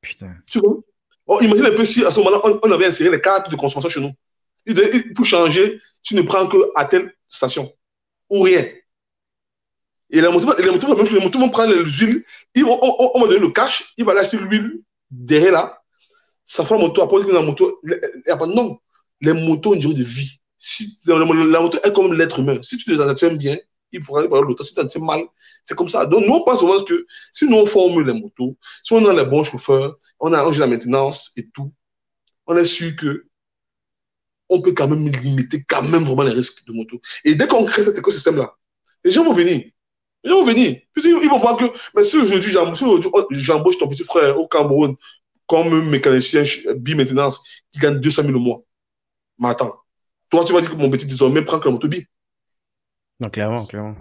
Putain. 0.00 0.34
Tu 0.50 0.58
vois? 0.58 0.76
Oh, 1.26 1.40
imagine 1.40 1.66
un 1.66 1.72
peu 1.72 1.84
si 1.84 2.04
à 2.04 2.10
ce 2.10 2.18
moment-là, 2.18 2.40
on, 2.44 2.60
on, 2.62 2.72
avait 2.72 2.86
inséré 2.86 3.10
les 3.10 3.20
cartes 3.20 3.50
de 3.50 3.56
consommation 3.56 3.88
chez 3.88 4.00
nous. 4.00 4.12
Il, 4.66 5.14
pour 5.14 5.24
changer, 5.24 5.80
tu 6.02 6.14
ne 6.14 6.22
prends 6.22 6.46
que 6.46 6.56
à 6.74 6.84
telle 6.84 7.12
station 7.28 7.72
ou 8.30 8.42
rien. 8.42 8.66
Et 10.10 10.20
les 10.20 10.28
motos, 10.28 10.54
les 10.58 10.70
motos, 10.70 10.94
même 10.94 11.06
les 11.06 11.20
motos 11.20 11.38
vont 11.38 11.48
prendre 11.48 11.74
l'huile, 11.74 12.24
ils 12.54 12.64
vont, 12.64 12.78
on, 12.80 13.20
va 13.20 13.26
donner 13.26 13.40
le 13.40 13.50
cash, 13.50 13.94
il 13.96 14.04
va 14.04 14.12
acheter 14.12 14.36
l'huile 14.36 14.80
derrière 15.10 15.52
là, 15.52 15.82
ça 16.44 16.64
fera 16.64 16.78
la 16.78 16.86
moto, 16.86 17.02
après, 17.02 17.32
la 17.32 17.42
moto, 17.42 17.80
non, 18.46 18.78
les 19.20 19.32
motos 19.32 19.70
ont 19.70 19.74
une 19.74 19.80
durée 19.80 19.94
de 19.94 20.04
vie. 20.04 20.38
Si, 20.58 20.98
la, 21.06 21.18
la, 21.18 21.24
moto 21.60 21.78
est 21.82 21.92
comme 21.92 22.14
l'être 22.14 22.40
humain. 22.40 22.58
Si 22.62 22.76
tu 22.76 22.90
les 22.90 23.00
entretiens 23.00 23.34
bien, 23.34 23.58
il 23.92 24.02
faudra 24.02 24.20
aller 24.20 24.28
par 24.28 24.42
l'auto. 24.42 24.62
Si 24.62 24.74
tu 24.74 24.80
entretiens 24.80 25.04
mal, 25.04 25.22
c'est 25.64 25.74
comme 25.74 25.88
ça. 25.88 26.06
Donc, 26.06 26.26
nous, 26.26 26.34
on 26.34 26.44
pense 26.44 26.60
souvent 26.60 26.82
que 26.82 27.06
si 27.32 27.46
nous, 27.46 27.56
on 27.56 27.66
forme 27.66 28.02
les 28.02 28.12
motos, 28.12 28.56
si 28.82 28.92
on 28.92 29.04
a 29.06 29.12
les 29.12 29.24
bons 29.24 29.44
chauffeurs, 29.44 29.96
on 30.20 30.32
a 30.32 30.50
la 30.50 30.66
maintenance 30.66 31.32
et 31.36 31.48
tout, 31.50 31.72
on 32.46 32.56
est 32.56 32.64
sûr 32.64 32.94
que 32.96 33.26
on 34.54 34.60
peut 34.60 34.72
quand 34.72 34.88
même 34.88 35.08
limiter 35.08 35.64
quand 35.68 35.82
même 35.82 36.04
vraiment 36.04 36.22
les 36.22 36.32
risques 36.32 36.64
de 36.66 36.72
moto. 36.72 37.00
Et 37.24 37.34
dès 37.34 37.46
qu'on 37.46 37.64
crée 37.64 37.82
cet 37.82 37.98
écosystème-là, 37.98 38.54
les 39.02 39.10
gens 39.10 39.24
vont 39.24 39.32
venir. 39.32 39.64
Les 40.22 40.30
gens 40.30 40.40
vont 40.40 40.46
venir. 40.46 40.80
Puis 40.92 41.02
ils 41.04 41.28
vont 41.28 41.38
voir 41.38 41.56
que, 41.56 41.64
mais 41.94 42.04
si 42.04 42.16
aujourd'hui 42.16 42.50
j'embauche 42.50 43.78
ton 43.78 43.88
petit 43.88 44.04
frère 44.04 44.38
au 44.38 44.46
Cameroun 44.46 44.94
comme 45.46 45.90
mécanicien 45.90 46.44
bi-maintenance 46.76 47.42
qui 47.72 47.78
gagne 47.80 47.98
200 48.00 48.22
000 48.22 48.34
au 48.34 48.40
mois, 48.40 48.62
mais 49.38 49.48
attends, 49.48 49.74
toi 50.30 50.44
tu 50.44 50.52
vas 50.52 50.60
dire 50.60 50.70
que 50.70 50.76
mon 50.76 50.88
petit 50.88 51.06
désormais 51.06 51.42
prend 51.42 51.58
que 51.58 51.66
la 51.66 51.72
moto 51.72 51.88
bi. 51.88 52.06
Non, 53.20 53.28
clairement, 53.28 53.66
clairement. 53.66 53.96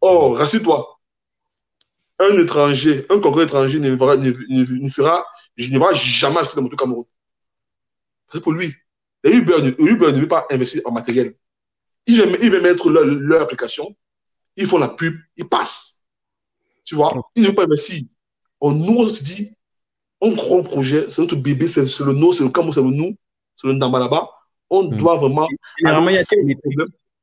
Oh, 0.00 0.32
rassure-toi. 0.32 0.98
Un 2.18 2.40
étranger, 2.40 3.04
un 3.10 3.20
concurrent 3.20 3.42
étranger 3.42 3.78
ne, 3.78 3.94
fera, 3.96 4.16
ne, 4.16 4.30
ne, 4.30 4.82
ne 4.82 4.88
fera, 4.88 5.24
ne 5.58 5.78
va 5.78 5.92
jamais 5.92 6.38
acheter 6.38 6.56
la 6.56 6.62
moto 6.62 6.76
Cameroun. 6.76 7.04
C'est 8.32 8.40
pour 8.40 8.52
lui. 8.52 8.74
Et 9.26 9.34
Uber, 9.34 9.74
Uber 9.78 10.12
ne 10.12 10.18
veut 10.18 10.28
pas 10.28 10.46
investir 10.50 10.82
en 10.84 10.92
matériel. 10.92 11.34
Ils 12.06 12.20
veulent, 12.20 12.38
ils 12.40 12.50
veulent 12.50 12.62
mettre 12.62 12.88
leur, 12.88 13.04
leur, 13.04 13.42
application, 13.42 13.94
ils 14.56 14.66
font 14.66 14.78
la 14.78 14.88
pub, 14.88 15.14
ils 15.36 15.48
passent. 15.48 16.02
Tu 16.84 16.94
vois, 16.94 17.12
ils 17.34 17.42
ne 17.42 17.48
veulent 17.48 17.56
pas 17.56 17.64
investir. 17.64 18.02
On 18.60 18.70
nous, 18.70 18.98
on 18.98 19.08
se 19.08 19.22
dit, 19.24 19.52
on 20.20 20.34
croit 20.36 20.58
au 20.58 20.62
projet, 20.62 21.08
c'est 21.08 21.20
notre 21.20 21.36
bébé, 21.36 21.66
c'est 21.66 21.82
le 21.82 22.12
nous, 22.12 22.32
c'est 22.32 22.44
le 22.44 22.50
Cameroun, 22.50 22.72
c'est 22.72 22.82
le 22.82 22.90
nous, 22.90 23.16
c'est 23.56 23.66
le 23.66 23.74
Ndamba 23.74 23.98
là-bas. 23.98 24.30
On 24.70 24.84
hmm. 24.84 24.96
doit 24.96 25.16
vraiment. 25.16 25.48
Généralement, 25.78 26.08
il 26.10 26.14
y 26.14 26.18
a 26.18 26.22
des 26.22 26.56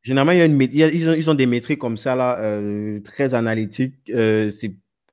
Généralement, 0.02 0.34
il 0.34 0.38
y 0.38 0.42
a 0.42 0.46
une, 0.46 0.62
ils, 0.62 1.10
ont, 1.10 1.14
ils 1.14 1.30
ont 1.30 1.34
des 1.34 1.46
métriques 1.46 1.80
comme 1.80 1.96
ça, 1.96 2.14
là, 2.14 2.38
euh, 2.40 3.00
très 3.00 3.34
analytiques, 3.34 3.96
euh, 4.10 4.52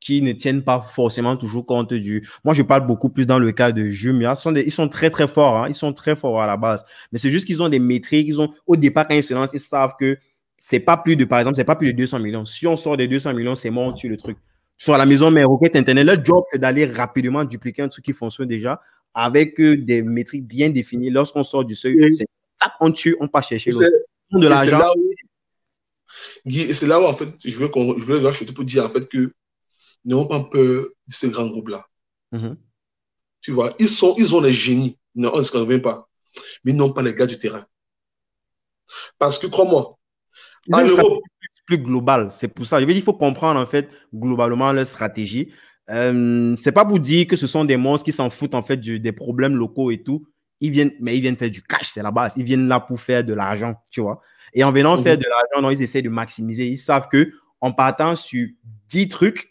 qui 0.01 0.23
ne 0.23 0.33
tiennent 0.33 0.63
pas 0.63 0.81
forcément 0.81 1.37
toujours 1.37 1.67
compte 1.67 1.93
du. 1.93 2.27
Moi, 2.45 2.55
je 2.55 2.63
parle 2.63 2.87
beaucoup 2.87 3.11
plus 3.11 3.27
dans 3.27 3.39
le 3.39 3.53
cas 3.53 3.71
de 3.71 3.85
Jumia. 3.85 4.35
Ils 4.37 4.41
sont, 4.41 4.55
ils 4.55 4.73
sont 4.73 4.89
très, 4.89 5.11
très 5.11 5.29
forts. 5.29 5.59
Hein, 5.59 5.67
ils 5.69 5.75
sont 5.75 5.93
très 5.93 6.17
forts 6.17 6.41
à 6.41 6.47
la 6.47 6.57
base. 6.57 6.85
Mais 7.13 7.19
c'est 7.19 7.31
juste 7.31 7.47
qu'ils 7.47 7.63
ont 7.63 7.69
des 7.69 7.79
métriques. 7.79 8.27
Ils 8.27 8.41
ont, 8.41 8.53
au 8.67 8.77
départ, 8.77 9.07
quand 9.07 9.15
ils 9.15 9.23
se 9.23 9.35
lancent, 9.35 9.51
ils 9.53 9.61
savent 9.61 9.95
que 10.01 10.19
c'est 10.59 10.81
pas 10.81 10.97
plus 10.97 11.17
de, 11.17 11.25
par 11.25 11.39
exemple, 11.39 11.57
c'est 11.57 11.65
pas 11.65 11.77
plus 11.77 11.93
de 11.93 11.97
200 11.97 12.19
millions. 12.19 12.45
Si 12.45 12.67
on 12.67 12.77
sort 12.77 12.97
des 12.97 13.09
200 13.09 13.35
millions, 13.35 13.55
c'est 13.55 13.71
mort, 13.71 13.89
on 13.89 13.93
tue 13.93 14.09
le 14.09 14.17
truc. 14.17 14.39
Sur 14.77 14.97
la 14.97 15.05
maison 15.05 15.31
mais 15.31 15.45
Rocket 15.45 15.77
Internet, 15.77 16.07
le 16.07 16.25
job, 16.25 16.45
c'est 16.51 16.59
d'aller 16.59 16.87
rapidement 16.87 17.45
dupliquer 17.45 17.83
un 17.83 17.89
truc 17.89 18.05
qui 18.05 18.15
fonctionne 18.15 18.49
déjà 18.49 18.81
avec 19.13 19.61
euh, 19.61 19.77
des 19.77 20.03
métriques 20.03 20.47
bien 20.47 20.71
définies. 20.71 21.11
Lorsqu'on 21.11 21.43
sort 21.43 21.65
du 21.65 21.75
seuil, 21.75 22.15
c'est 22.15 22.27
ça, 22.59 22.73
on 22.81 22.91
tue, 22.91 23.17
on 23.21 23.29
pas 23.29 23.43
chercher 23.43 23.71
l'autre. 23.71 23.89
De 24.33 24.47
l'argent. 24.47 24.81
C'est 26.47 26.87
là 26.87 27.01
où, 27.01 27.05
en 27.05 27.15
fait, 27.15 27.29
je 27.45 27.59
veux, 27.59 27.71
je 27.99 28.05
veux 28.05 28.33
je 28.33 28.45
te 28.45 28.63
dire, 28.63 28.87
en 28.87 28.89
fait, 28.89 29.07
que 29.09 29.33
n'ayons 30.05 30.27
pas 30.27 30.41
peur 30.41 30.85
de 30.85 31.13
ce 31.13 31.27
grand 31.27 31.47
groupe-là. 31.47 31.87
Mm-hmm. 32.33 32.57
Tu 33.41 33.53
vois, 33.53 33.75
ils, 33.79 33.89
sont, 33.89 34.15
ils 34.19 34.35
ont 34.35 34.41
les 34.41 34.53
génies. 34.53 34.99
Non, 35.15 35.33
on 35.35 35.39
ne 35.39 35.43
se 35.43 35.53
convainc 35.53 35.83
pas. 35.83 36.09
Mais 36.65 36.73
ils 36.73 36.77
n'ont 36.77 36.93
pas 36.93 37.03
les 37.03 37.15
gars 37.15 37.27
du 37.27 37.39
terrain. 37.39 37.65
Parce 39.19 39.39
que, 39.39 39.47
crois-moi, 39.47 39.99
en 40.73 40.85
Europe. 40.85 41.23
Plus, 41.67 41.79
global. 41.79 42.31
C'est 42.33 42.49
pour 42.49 42.67
ça. 42.67 42.81
Je 42.81 42.85
veux 42.85 42.93
dire, 42.93 43.01
il 43.01 43.05
faut 43.05 43.15
comprendre, 43.15 43.61
en 43.61 43.67
fait, 43.67 43.89
globalement, 44.13 44.73
leur 44.73 44.87
stratégie. 44.87 45.53
Euh, 45.89 46.57
c'est 46.59 46.73
pas 46.73 46.85
pour 46.85 46.99
dire 46.99 47.27
que 47.27 47.37
ce 47.37 47.47
sont 47.47 47.65
des 47.65 47.77
monstres 47.77 48.05
qui 48.05 48.13
s'en 48.13 48.29
foutent, 48.29 48.55
en 48.55 48.63
fait, 48.63 48.77
des 48.77 49.13
problèmes 49.13 49.57
locaux 49.57 49.91
et 49.91 50.03
tout. 50.03 50.27
Ils 50.61 50.73
viennent, 50.73 50.93
mais 51.01 51.17
ils 51.17 51.21
viennent 51.21 51.37
faire 51.37 51.51
du 51.51 51.63
cash, 51.63 51.93
c'est 51.95 52.03
la 52.03 52.11
base. 52.11 52.35
Ils 52.37 52.45
viennent 52.45 52.69
là 52.69 52.81
pour 52.81 53.01
faire 53.01 53.25
de 53.25 53.33
l'argent, 53.33 53.75
tu 53.89 54.01
vois. 54.01 54.21
Et 54.53 54.65
en 54.65 54.73
venant 54.73 54.99
faire 54.99 55.17
mhm. 55.17 55.23
de 55.23 55.27
l'argent, 55.29 55.71
ils 55.71 55.83
essaient 55.83 56.03
de 56.03 56.09
maximiser. 56.09 56.67
Ils 56.67 56.79
savent 56.79 57.09
que 57.09 57.31
en 57.61 57.73
partant 57.73 58.17
sur 58.17 58.49
10 58.89 59.09
trucs, 59.09 59.51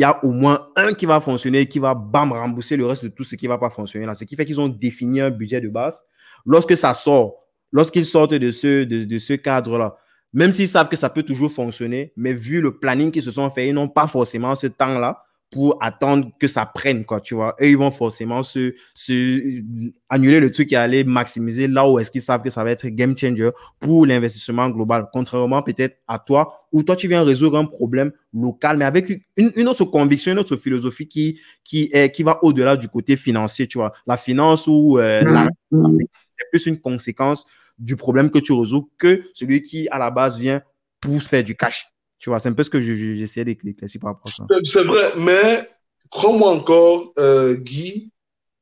il 0.00 0.04
y 0.04 0.06
a 0.06 0.18
au 0.24 0.32
moins 0.32 0.68
un 0.76 0.94
qui 0.94 1.04
va 1.04 1.20
fonctionner, 1.20 1.66
qui 1.66 1.78
va 1.78 1.92
bam 1.94 2.32
rembourser 2.32 2.74
le 2.74 2.86
reste 2.86 3.04
de 3.04 3.08
tout 3.08 3.22
ce 3.22 3.36
qui 3.36 3.44
ne 3.44 3.50
va 3.50 3.58
pas 3.58 3.68
fonctionner 3.68 4.06
là. 4.06 4.14
Ce 4.14 4.24
qui 4.24 4.34
fait 4.34 4.46
qu'ils 4.46 4.58
ont 4.58 4.68
défini 4.68 5.20
un 5.20 5.28
budget 5.28 5.60
de 5.60 5.68
base. 5.68 6.00
Lorsque 6.46 6.74
ça 6.74 6.94
sort, 6.94 7.34
lorsqu'ils 7.70 8.06
sortent 8.06 8.32
de 8.32 8.50
ce, 8.50 8.84
de, 8.84 9.18
ce 9.18 9.34
cadre-là, 9.34 9.94
même 10.32 10.52
s'ils 10.52 10.68
savent 10.68 10.88
que 10.88 10.96
ça 10.96 11.10
peut 11.10 11.22
toujours 11.22 11.52
fonctionner, 11.52 12.14
mais 12.16 12.32
vu 12.32 12.62
le 12.62 12.78
planning 12.78 13.10
qu'ils 13.10 13.24
se 13.24 13.30
sont 13.30 13.50
fait, 13.50 13.68
ils 13.68 13.74
n'ont 13.74 13.90
pas 13.90 14.06
forcément 14.06 14.54
ce 14.54 14.68
temps-là 14.68 15.22
pour 15.50 15.76
attendre 15.82 16.30
que 16.38 16.46
ça 16.46 16.64
prenne, 16.64 17.04
quoi, 17.04 17.20
tu 17.20 17.34
vois. 17.34 17.56
Et 17.58 17.70
ils 17.70 17.76
vont 17.76 17.90
forcément 17.90 18.42
se, 18.42 18.72
se 18.94 19.62
annuler 20.08 20.38
le 20.38 20.52
truc 20.52 20.72
et 20.72 20.76
aller 20.76 21.02
maximiser 21.02 21.66
là 21.66 21.88
où 21.88 21.98
est-ce 21.98 22.10
qu'ils 22.10 22.22
savent 22.22 22.42
que 22.42 22.50
ça 22.50 22.62
va 22.62 22.70
être 22.70 22.86
game 22.86 23.16
changer 23.18 23.50
pour 23.80 24.06
l'investissement 24.06 24.68
global. 24.70 25.08
Contrairement 25.12 25.62
peut-être 25.62 25.98
à 26.06 26.20
toi, 26.20 26.54
où 26.72 26.84
toi 26.84 26.94
tu 26.94 27.08
viens 27.08 27.24
résoudre 27.24 27.58
un 27.58 27.64
problème 27.64 28.12
local, 28.32 28.76
mais 28.76 28.84
avec 28.84 29.10
une, 29.36 29.50
une 29.56 29.68
autre 29.68 29.84
conviction, 29.84 30.32
une 30.32 30.38
autre 30.38 30.56
philosophie 30.56 31.08
qui, 31.08 31.40
qui, 31.64 31.90
est, 31.92 32.12
qui 32.14 32.22
va 32.22 32.38
au-delà 32.42 32.76
du 32.76 32.88
côté 32.88 33.16
financier, 33.16 33.66
tu 33.66 33.78
vois. 33.78 33.92
La 34.06 34.16
finance 34.16 34.68
ou 34.68 34.98
euh, 34.98 35.48
c'est 35.72 36.50
plus 36.50 36.66
une 36.66 36.80
conséquence 36.80 37.44
du 37.76 37.96
problème 37.96 38.30
que 38.30 38.38
tu 38.38 38.52
résous 38.52 38.90
que 38.98 39.22
celui 39.32 39.62
qui, 39.62 39.88
à 39.88 39.98
la 39.98 40.10
base, 40.12 40.38
vient 40.38 40.62
pour 41.00 41.20
faire 41.22 41.42
du 41.42 41.56
cash. 41.56 41.88
Tu 42.20 42.28
vois, 42.28 42.38
c'est 42.38 42.50
un 42.50 42.52
peu 42.52 42.62
ce 42.62 42.68
que 42.68 42.80
j'essaie 42.82 43.46
d'éclaircir 43.46 43.98
par 43.98 44.12
rapport 44.12 44.28
à 44.28 44.30
ça. 44.30 44.46
C'est 44.62 44.84
vrai, 44.84 45.12
mais 45.16 45.66
crois-moi 46.10 46.50
encore, 46.50 47.14
euh, 47.18 47.54
Guy, 47.54 48.12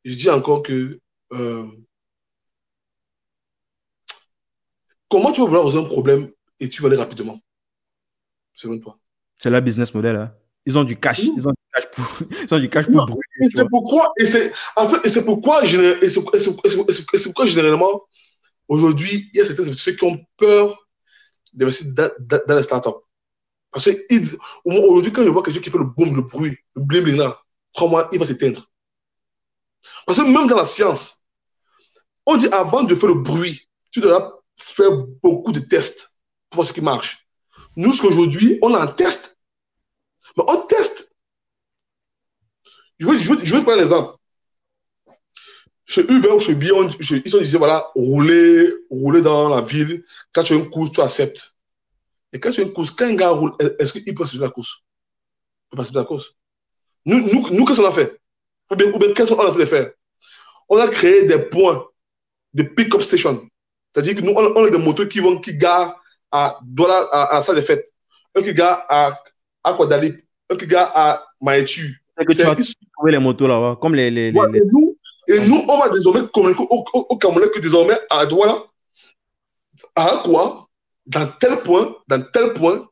je 0.05 0.15
dis 0.15 0.31
encore 0.31 0.63
que 0.63 1.01
euh, 1.33 1.65
comment 5.09 5.33
tu 5.33 5.41
vas 5.41 5.49
vouloir 5.49 5.67
résoudre 5.67 5.87
un 5.87 5.89
problème 5.89 6.31
et 6.61 6.69
tu 6.69 6.83
vas 6.83 6.89
aller 6.89 6.97
rapidement 6.97 7.41
Selon 8.55 8.79
toi? 8.79 8.97
C'est 9.37 9.51
la 9.51 9.61
business 9.61 9.93
model. 9.93 10.15
Hein. 10.15 10.35
Ils 10.65 10.79
ont 10.79 10.85
du 10.85 10.99
cash. 10.99 11.19
Ils 11.19 11.49
ont 11.49 11.51
du 11.51 11.69
cash 11.75 11.91
pour, 11.91 12.07
ils 12.45 12.55
ont 12.55 12.59
du 12.61 12.71
cash 12.71 12.87
pour 12.87 13.07
brûler. 13.07 13.21
Et 13.43 13.49
c'est 13.49 13.69
pourquoi, 13.69 14.13
et 14.21 14.27
c'est, 14.27 14.53
en 14.77 14.89
fait, 14.89 15.05
et 15.05 15.11
c'est 15.11 15.25
pourquoi, 15.25 15.63
pourquoi 17.25 17.47
généralement, 17.47 18.03
aujourd'hui, 18.69 19.31
il 19.35 19.39
y 19.39 19.41
a 19.41 19.45
certains 19.45 19.73
ceux 19.73 19.93
qui 19.93 20.05
ont 20.05 20.25
peur 20.37 20.87
d'investir 21.53 21.93
dans, 21.95 22.11
dans, 22.21 22.41
dans 22.47 22.55
les 22.55 22.63
startups. 22.63 23.08
Parce 23.71 23.85
que 23.85 24.37
aujourd'hui, 24.65 25.13
quand 25.13 25.25
je 25.25 25.29
vois 25.29 25.43
quelqu'un 25.43 25.61
qui 25.61 25.71
fait 25.71 25.79
le 25.79 25.85
boom, 25.85 26.17
le 26.17 26.23
bruit, 26.23 26.57
le 26.75 26.83
bling 26.83 27.05
bling 27.05 27.17
là, 27.17 27.39
crois-moi, 27.75 28.09
il 28.13 28.19
va 28.19 28.25
s'éteindre. 28.25 28.71
Parce 30.07 30.19
que 30.19 30.25
même 30.25 30.47
dans 30.47 30.57
la 30.57 30.65
science, 30.65 31.23
on 32.27 32.37
dit 32.37 32.49
avant 32.49 32.83
de 32.83 32.95
faire 32.95 33.09
le 33.11 33.21
bruit, 33.21 33.69
tu 33.91 34.01
dois 34.01 34.43
faire 34.59 34.91
beaucoup 35.23 35.53
de 35.53 35.61
tests 35.61 36.19
pour 36.51 36.59
voir 36.59 36.67
ce 36.67 36.73
qui 36.73 36.81
marche. 36.81 37.27
Nous, 37.77 37.93
ce 37.93 38.03
qu'aujourd'hui, 38.03 38.59
on 38.63 38.75
en 38.75 38.87
teste. 38.87 39.39
Mais 40.37 40.45
on 40.47 40.63
teste. 40.63 41.13
Je 42.99 43.07
vais, 43.07 43.19
je 43.19 43.33
je 43.45 43.57
te 43.57 43.63
prendre 43.63 43.79
un 43.79 43.83
exemple. 43.83 44.17
Chez 45.85 46.03
Uber 46.03 46.33
ou 46.33 46.41
chez 46.41 46.55
Beyond, 46.55 46.89
ils 47.01 47.37
ont 47.37 47.41
dit, 47.41 47.57
voilà, 47.57 47.91
rouler, 47.95 48.75
rouler 48.91 49.23
dans 49.23 49.49
la 49.49 49.63
ville, 49.63 50.05
quand 50.33 50.43
tu 50.43 50.53
as 50.53 50.57
une 50.57 50.69
course, 50.69 50.93
tu 50.93 51.01
acceptes. 51.01 51.57
Et 52.33 52.41
quand 52.41 52.51
tu 52.51 52.63
une 52.63 52.73
course, 52.73 52.91
quand 52.91 53.07
un 53.07 53.15
gars 53.15 53.31
roule, 53.31 53.53
est-ce 53.79 53.93
qu'il 53.93 54.05
peut 54.05 54.23
passer 54.23 54.37
la 54.39 54.51
course? 54.51 54.83
Il 55.67 55.71
peut 55.71 55.77
passer 55.79 55.95
la 55.95 56.05
course. 56.05 56.35
Nous, 57.07 57.21
nous, 57.21 57.49
nous 57.51 57.65
qu'est-ce 57.65 57.81
qu'on 57.81 57.89
a 57.89 57.93
fait? 57.93 58.21
Ou 58.71 58.77
bien, 58.77 58.93
ou 58.93 58.99
bien 58.99 59.13
qu'est-ce 59.15 59.33
qu'on 59.33 59.47
a 59.47 59.53
fait 59.53 59.61
de 59.61 59.65
faire? 59.65 59.91
On 60.69 60.77
a 60.77 60.89
créé 60.89 61.27
des 61.27 61.39
points 61.39 61.87
de 62.53 62.63
pick-up 62.65 63.01
station. 63.01 63.49
C'est-à-dire 63.93 64.17
que 64.17 64.21
nous, 64.21 64.33
on, 64.33 64.65
a 64.65 64.71
des 64.71 64.79
motos 64.79 65.07
qui 65.07 65.21
vont, 65.21 65.39
qui 65.39 65.55
garent 65.55 66.01
à 66.31 66.59
Douala, 66.63 67.09
à, 67.11 67.23
à, 67.23 67.35
la 67.37 67.41
salle 67.41 67.57
des 67.57 67.63
fêtes. 67.63 67.89
Un 68.35 68.43
qui 68.43 68.53
gare 68.53 68.85
à, 68.89 69.19
à. 69.65 69.79
Un 70.51 70.57
qui 70.57 70.67
gare 70.67 70.91
à 70.95 71.27
Maïtu. 71.41 72.05
C'est 72.19 72.25
que 72.25 72.33
tu 72.33 72.43
vas 72.43 72.55
trouver 72.55 73.13
les 73.13 73.19
motos 73.19 73.47
là-bas, 73.47 73.79
comme 73.81 73.95
les. 73.95 74.11
les, 74.11 74.31
les, 74.31 74.39
Et, 74.39 74.61
nous, 74.73 74.99
et 75.29 75.41
nous, 75.41 75.65
on 75.67 75.79
va 75.79 75.89
désormais 75.89 76.27
communiquer 76.33 76.63
au, 76.69 76.85
au, 76.93 77.07
au 77.09 77.17
Cameroun 77.17 77.49
que 77.51 77.61
désormais 77.61 77.99
à 78.11 78.27
Douala, 78.27 78.65
à 79.95 80.21
quoi? 80.25 80.68
Dans 81.09 81.27
tel 81.41 81.63
point, 81.63 81.97
dans 82.07 82.23
tel 82.33 82.53
point, 82.53 82.87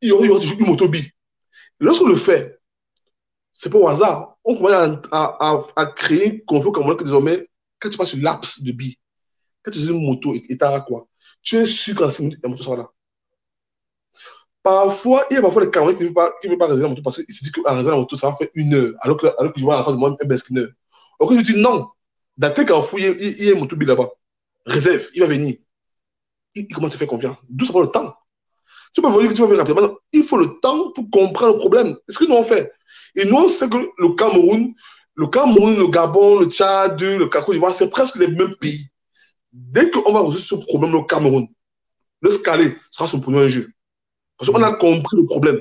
il 0.00 0.08
y 0.08 0.12
aura, 0.12 0.40
toujours 0.40 0.58
une 0.58 0.66
moto 0.66 0.88
bi. 0.88 1.06
Lorsqu'on 1.78 2.08
le 2.08 2.16
fait, 2.16 2.58
c'est 3.52 3.70
pas 3.70 3.78
au 3.78 3.86
hasard. 3.86 4.36
On 4.44 4.56
commence 4.56 4.98
à, 5.12 5.60
à, 5.76 5.86
créer 5.86 6.26
une 6.28 6.44
confiance 6.44 6.72
comme 6.72 6.96
que 6.96 7.04
désormais, 7.04 7.48
quand 7.78 7.90
tu 7.90 7.98
passes 7.98 8.10
sur 8.10 8.22
l'axe 8.22 8.62
de 8.62 8.72
bi, 8.72 8.98
quand 9.62 9.70
tu 9.70 9.78
as 9.78 9.90
une 9.90 10.04
moto 10.04 10.34
et 10.34 10.56
tu 10.56 10.64
as 10.64 10.80
quoi, 10.80 11.06
tu 11.42 11.56
es 11.56 11.66
sûr 11.66 11.94
que 11.94 12.02
la 12.02 12.48
moto 12.48 12.62
sera 12.62 12.76
là. 12.76 12.90
Parfois, 14.62 15.24
il 15.30 15.34
y 15.34 15.36
a 15.36 15.42
parfois 15.42 15.64
des 15.64 15.70
Camerounais 15.70 15.96
qui 15.96 16.02
ne 16.02 16.08
veulent 16.08 16.14
pas, 16.58 16.66
réserver 16.66 16.82
la 16.82 16.88
moto 16.88 17.02
parce 17.02 17.22
qu'ils 17.22 17.34
se 17.34 17.44
disent 17.44 17.52
qu'en 17.52 17.74
réservant 17.74 17.90
la 17.90 17.96
moto, 18.02 18.16
ça 18.16 18.30
va 18.30 18.36
faire 18.36 18.48
une 18.54 18.74
heure, 18.74 18.94
alors 19.00 19.16
que, 19.18 19.26
alors 19.38 19.52
que 19.52 19.60
je 19.60 19.64
vois 19.64 19.80
en 19.80 19.84
face 19.84 19.94
de 19.94 19.98
moi 19.98 20.10
un 20.10 20.56
heure. 20.56 20.68
Alors 21.20 21.30
que 21.30 21.36
je 21.36 21.40
dis 21.42 21.60
non, 21.60 21.88
dans 22.36 22.54
tel 22.54 22.64
carrefour, 22.64 22.98
il 22.98 23.42
y 23.42 23.48
a 23.48 23.52
une 23.52 23.60
moto 23.60 23.76
là-bas. 23.76 24.08
Réserve, 24.66 25.08
il 25.14 25.20
va 25.20 25.26
venir 25.26 25.56
comment 26.74 26.88
te 26.88 26.96
faire 26.96 27.08
confiance 27.08 27.38
D'où 27.48 27.64
ça 27.64 27.72
prend 27.72 27.82
le 27.82 27.88
temps 27.88 28.14
Tu 28.94 29.02
peux 29.02 29.10
dire 29.10 29.28
que 29.28 29.34
tu 29.34 29.42
vas 29.42 29.48
faire 29.48 29.58
rapidement. 29.58 29.94
Il 30.12 30.24
faut 30.24 30.38
le 30.38 30.58
temps 30.60 30.92
pour 30.92 31.08
comprendre 31.10 31.54
le 31.54 31.58
problème. 31.58 31.96
est 32.08 32.12
ce 32.12 32.18
que 32.18 32.24
nous 32.24 32.34
on 32.34 32.42
fait. 32.42 32.72
Et 33.14 33.24
nous, 33.24 33.36
on 33.36 33.48
sait 33.48 33.68
que 33.68 33.76
le 33.76 34.14
Cameroun, 34.14 34.74
le 35.14 35.26
Cameroun, 35.26 35.76
le 35.76 35.88
Gabon, 35.88 36.40
le 36.40 36.46
Tchad, 36.46 37.00
le 37.00 37.26
Côte 37.26 37.50
d'Ivoire, 37.50 37.74
c'est 37.74 37.90
presque 37.90 38.16
les 38.16 38.28
mêmes 38.28 38.54
pays. 38.56 38.88
Dès 39.52 39.90
qu'on 39.90 40.12
va 40.12 40.20
résoudre 40.20 40.38
ce 40.38 40.54
problème 40.66 40.94
au 40.94 41.04
Cameroun, 41.04 41.48
le 42.20 42.30
scaler 42.30 42.76
sera 42.90 43.08
son 43.08 43.20
premier 43.20 43.48
jeu. 43.48 43.70
Parce 44.36 44.50
qu'on 44.50 44.62
a 44.62 44.72
compris 44.72 45.16
le 45.16 45.26
problème. 45.26 45.60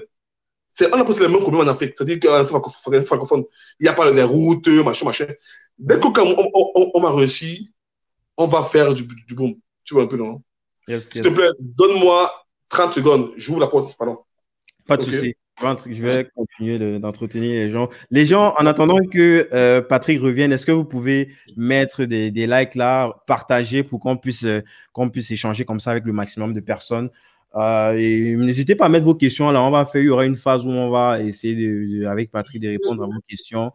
C'est, 0.74 0.94
on 0.94 0.98
a 0.98 1.04
presque 1.04 1.22
les 1.22 1.28
mêmes 1.28 1.42
problèmes 1.42 1.68
en 1.68 1.72
Afrique. 1.72 1.94
C'est-à-dire 1.96 2.20
qu'en 2.20 2.46
francophone, 2.46 3.44
il 3.80 3.84
n'y 3.84 3.90
a 3.90 3.94
pas 3.94 4.10
les 4.12 4.24
routes, 4.24 4.68
machin, 4.68 5.06
machin. 5.06 5.28
Dès 5.78 6.00
qu'on 6.00 6.14
on, 6.16 6.92
on, 6.94 7.02
va 7.02 7.12
réussir, 7.12 7.60
on 8.38 8.46
va 8.46 8.64
faire 8.64 8.94
du, 8.94 9.04
du 9.04 9.34
boom. 9.34 9.56
Tu 9.84 9.94
vois 9.96 10.04
un 10.04 10.08
peu, 10.08 10.18
non? 10.18 10.44
S'il 10.88 11.22
te 11.22 11.30
plaît, 11.30 11.50
donne-moi 11.60 12.32
30 12.70 12.94
secondes. 12.94 13.32
J'ouvre 13.38 13.60
la 13.60 13.68
porte. 13.68 13.98
Pardon. 13.98 14.20
Pas 14.88 14.98
de 14.98 15.04
souci. 15.04 15.36
Je 15.60 16.02
vais 16.04 16.30
continuer 16.36 17.00
d'entretenir 17.00 17.52
les 17.52 17.72
gens. 17.72 17.90
Les 18.12 18.26
gens, 18.26 18.54
en 18.60 18.66
attendant 18.68 19.00
que 19.12 19.50
euh, 19.54 19.82
Patrick 19.82 20.22
revienne, 20.22 20.52
est-ce 20.52 20.68
que 20.68 20.72
vous 20.72 20.86
pouvez 20.86 21.30
mettre 21.56 22.06
des, 22.06 22.30
likes 22.30 22.76
là, 22.76 23.24
partager 23.26 23.84
pour 23.84 24.00
qu'on 24.00 24.18
puisse, 24.18 24.44
euh, 24.44 24.62
qu'on 24.94 25.10
puisse 25.10 25.32
échanger 25.32 25.66
comme 25.66 25.80
ça 25.80 25.92
avec 25.92 26.06
le 26.06 26.14
maximum 26.14 26.54
de 26.54 26.60
personnes? 26.60 27.10
Euh, 27.56 27.98
et 27.98 28.36
n'hésitez 28.36 28.76
pas 28.76 28.86
à 28.86 28.90
mettre 28.90 29.06
vos 29.06 29.16
questions 29.16 29.50
là. 29.50 29.64
On 29.64 29.72
va 29.72 29.86
faire, 29.88 30.02
il 30.02 30.06
y 30.06 30.10
aura 30.10 30.26
une 30.26 30.36
phase 30.36 30.68
où 30.68 30.70
on 30.70 30.92
va 30.92 31.22
essayer 31.22 31.56
de, 31.56 32.06
avec 32.06 32.30
Patrick 32.30 32.62
de 32.62 32.70
répondre 32.70 33.04
à 33.04 33.08
vos 33.08 33.22
questions 33.28 33.72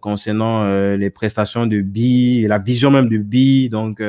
concernant 0.00 0.96
les 0.96 1.10
prestations 1.10 1.66
de 1.66 1.80
BI 1.80 2.46
la 2.46 2.58
vision 2.58 2.90
même 2.90 3.08
de 3.08 3.18
BI. 3.18 3.68
Donc, 3.68 4.00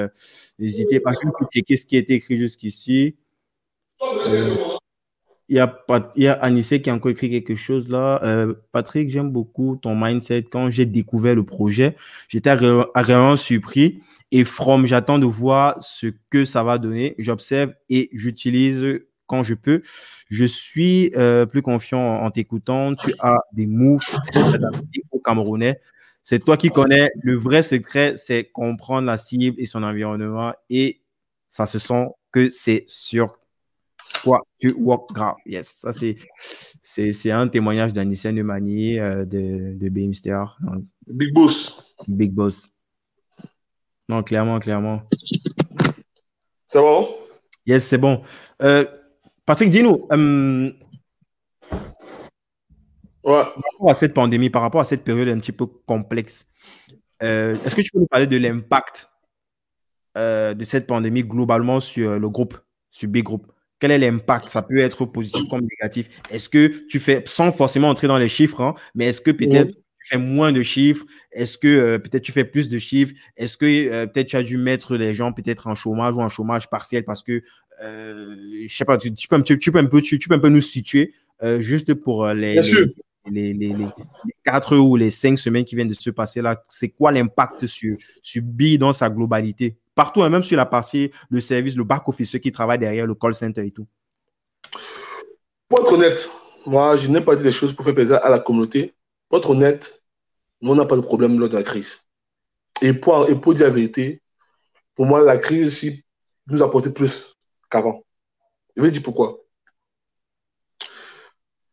N'hésitez 0.60 0.99
pas 0.99 1.12
à 1.12 1.45
checker 1.51 1.78
ce 1.78 1.86
qui 1.86 1.97
est 1.97 2.10
écrit 2.10 2.38
jusqu'ici. 2.38 3.16
il 5.49 5.55
y 5.55 5.60
a, 5.60 6.34
Anissé 6.41 6.82
qui 6.82 6.89
a 6.89 6.95
encore 6.95 7.12
écrit 7.12 7.30
quelque 7.30 7.55
chose 7.55 7.88
là. 7.89 8.20
Euh, 8.24 8.55
Patrick, 8.72 9.10
j'aime 9.10 9.30
beaucoup 9.30 9.76
ton 9.76 9.95
mindset. 9.95 10.43
Quand 10.51 10.72
j'ai 10.72 10.86
découvert 10.86 11.36
le 11.36 11.45
projet, 11.45 11.95
j'étais 12.28 12.49
agréablement 12.49 13.36
surpris. 13.36 14.01
Et 14.32 14.43
From, 14.43 14.88
j'attends 14.88 15.20
de 15.20 15.26
voir 15.26 15.78
ce 15.82 16.08
que 16.32 16.43
ça 16.43 16.64
va 16.64 16.80
donner. 16.80 17.16
J'observe 17.20 17.74
et 17.89 18.10
j'utilise 18.14 19.01
quand 19.28 19.43
je 19.43 19.53
peux. 19.53 19.82
Je 20.30 20.45
suis 20.45 21.11
euh, 21.15 21.45
plus 21.45 21.61
confiant 21.61 22.23
en, 22.23 22.32
t'écoutant. 22.32 22.95
Tu 22.95 23.13
as 23.19 23.38
des 23.53 23.67
moves 23.67 24.03
Camerounais. 25.23 25.80
C'est 26.23 26.39
toi 26.39 26.57
qui 26.57 26.69
connais. 26.69 27.09
Le 27.21 27.38
vrai 27.38 27.63
secret, 27.63 28.15
c'est 28.17 28.45
comprendre 28.45 29.07
la 29.07 29.17
cible 29.17 29.55
et 29.59 29.65
son 29.65 29.84
environnement. 29.84 30.53
Et 30.69 31.01
ça 31.49 31.65
se 31.65 31.80
sent 31.80 32.07
que 32.32 32.49
c'est 32.49 32.86
sur 32.88 33.38
quoi 34.23 34.41
tu 34.59 34.73
work 34.73 35.13
grave. 35.13 35.36
Yes, 35.45 35.67
ça 35.82 35.91
c'est, 35.93 36.17
c'est, 36.84 37.32
un 37.32 37.47
témoignage 37.47 37.93
d'Anissa 37.93 38.32
Nemani 38.32 38.99
euh, 38.99 39.25
de, 39.25 39.78
de 39.78 39.89
Beamster. 39.89 40.57
Big 41.07 41.34
Boss. 41.34 41.95
Big 42.07 42.32
Boss. 42.34 42.69
Non, 44.09 44.23
clairement, 44.23 44.59
clairement. 44.59 45.01
C'est 46.67 46.80
bon? 46.80 47.09
Yes, 47.65 47.86
c'est 47.86 47.97
bon. 47.97 48.21
Euh, 48.61 48.86
Patrick, 49.48 49.70
dis-nous, 49.70 50.06
euh, 50.12 50.70
par 53.24 53.45
rapport 53.45 53.89
à 53.89 53.93
cette 53.93 54.14
pandémie, 54.14 54.50
par 54.50 54.62
rapport 54.62 54.82
à 54.82 54.84
cette 54.84 55.06
période 55.06 55.30
un 55.30 55.39
petit 55.39 55.54
peu 55.54 55.66
complexe, 55.66 56.45
est-ce 57.22 57.74
que 57.74 57.82
tu 57.82 57.91
peux 57.91 58.00
nous 58.00 58.08
parler 58.08 58.28
de 58.28 58.38
l'impact 58.38 59.10
de 60.16 60.64
cette 60.64 60.86
pandémie 60.86 61.24
globalement 61.24 61.80
sur 61.80 62.20
le 62.20 62.30
groupe, 62.30 62.58
sur 62.91 63.08
Big 63.08 63.24
Group? 63.24 63.50
Quel 63.80 63.91
est 63.91 64.00
l'impact? 64.00 64.50
Ça 64.50 64.62
peut 64.62 64.80
être 64.80 65.06
positif 65.06 65.48
comme 65.50 65.62
négatif. 65.62 66.10
Est-ce 66.30 66.50
que 66.50 66.86
tu 66.88 67.00
fais, 67.00 67.24
sans 67.26 67.54
forcément 67.54 67.89
entrer 67.89 68.08
dans 68.08 68.18
les 68.18 68.28
chiffres, 68.28 68.60
hein, 68.62 68.76
mais 68.95 69.06
est-ce 69.06 69.22
que 69.22 69.32
peut-être 69.32 69.70
tu 70.08 70.14
fais 70.14 70.18
moins 70.18 70.52
de 70.52 70.64
chiffres? 70.64 71.06
Est-ce 71.32 71.58
que 71.58 71.68
euh, 71.68 72.00
peut-être 72.00 72.24
tu 72.24 72.32
fais 72.32 72.45
plus 72.45 72.70
de 72.70 72.80
chiffres? 72.80 73.14
Est-ce 73.36 73.58
que 73.58 73.66
euh, 73.66 74.08
peut-être 74.08 74.28
tu 74.28 74.36
as 74.36 74.43
dû 74.43 74.58
mettre 74.58 74.98
les 74.98 75.14
gens 75.14 75.32
peut-être 75.34 75.68
en 75.68 75.76
chômage 75.76 76.16
ou 76.16 76.22
en 76.22 76.30
chômage 76.30 76.70
partiel 76.70 77.04
parce 77.06 77.22
que, 77.22 77.34
euh, 77.34 77.66
je 77.82 78.67
sais 78.67 78.86
pas, 78.86 78.97
tu, 78.97 79.11
peux, 79.28 79.36
un 79.36 79.41
peu, 79.41 79.57
tu, 80.01 80.19
peux 80.19 80.36
un 80.36 80.39
peu 80.39 80.49
nous 80.49 80.61
situer 80.61 81.13
juste 81.59 81.93
pour 81.93 82.28
les, 82.28 82.59
les, 83.30 83.53
les, 83.53 83.75
quatre 84.43 84.78
ou 84.78 84.95
les 84.95 85.11
cinq 85.11 85.38
semaines 85.38 85.65
qui 85.65 85.75
viennent 85.75 85.88
de 85.88 85.93
se 85.93 86.09
passer 86.09 86.41
là. 86.41 86.63
C'est 86.69 86.89
quoi 86.89 87.11
l'impact 87.11 87.67
sur, 87.67 87.97
sur 88.21 88.41
B 88.43 88.78
dans 88.78 88.93
sa 88.93 89.09
globalité? 89.09 89.78
Partout, 89.95 90.21
hein, 90.23 90.30
même 90.30 90.43
sur 90.43 90.57
la 90.57 90.65
partie 90.65 91.11
de 91.32 91.39
service, 91.39 91.75
le 91.75 91.84
back-office, 91.84 92.38
qui 92.39 92.51
travaille 92.51 92.80
derrière 92.80 93.07
le 93.07 93.15
call 93.15 93.34
center 93.34 93.65
et 93.65 93.71
tout. 93.71 93.88
Pour 95.67 95.80
être 95.82 95.93
honnête, 95.93 96.32
moi, 96.65 96.95
je 96.95 97.07
n'ai 97.07 97.21
pas 97.21 97.36
dit 97.36 97.43
des 97.43 97.51
choses 97.51 97.73
pour 97.73 97.84
faire 97.84 97.95
plaisir 97.95 98.19
à 98.23 98.30
la 98.30 98.39
communauté. 98.39 98.93
Pour 99.30 99.39
être 99.39 99.49
honnête, 99.49 100.03
nous, 100.61 100.71
on 100.71 100.75
n'a 100.75 100.86
pas 100.86 100.95
de 100.95 101.01
problème 101.01 101.39
lors 101.39 101.49
de 101.49 101.57
la 101.57 101.63
crise. 101.63 102.05
Et 102.82 102.93
pour, 102.93 103.30
et 103.30 103.36
pour 103.36 103.53
dire 103.53 103.67
la 103.67 103.73
vérité, 103.73 104.21
pour 104.95 105.05
moi, 105.05 105.21
la 105.21 105.38
crise 105.38 105.65
ici 105.65 106.03
nous 106.47 106.61
a 106.61 106.67
apporté 106.67 106.89
plus 106.91 107.37
qu'avant. 107.70 108.03
Je 108.76 108.84
vais 108.84 108.91
dire 108.91 109.03
pourquoi. 109.03 109.39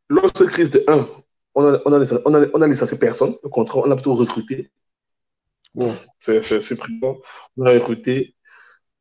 Lors 0.09 0.31
de 0.31 0.37
cette 0.37 0.49
crise 0.49 0.71
de 0.71 0.85
1, 0.87 1.09
on 1.55 1.75
a, 1.75 1.81
on 1.85 1.93
a, 1.93 2.21
on 2.25 2.35
a, 2.35 2.47
on 2.55 2.63
a 2.63 2.67
licencié 2.67 2.99
personne. 2.99 3.37
Au 3.43 3.49
contraire, 3.49 3.85
on 3.87 3.91
a 3.91 3.95
plutôt 3.95 4.15
recruté. 4.15 4.71
Bon, 5.75 5.93
c'est 6.21 6.61
surprenant. 6.61 7.19
On 7.57 7.67
a 7.67 7.73
recruté. 7.73 8.35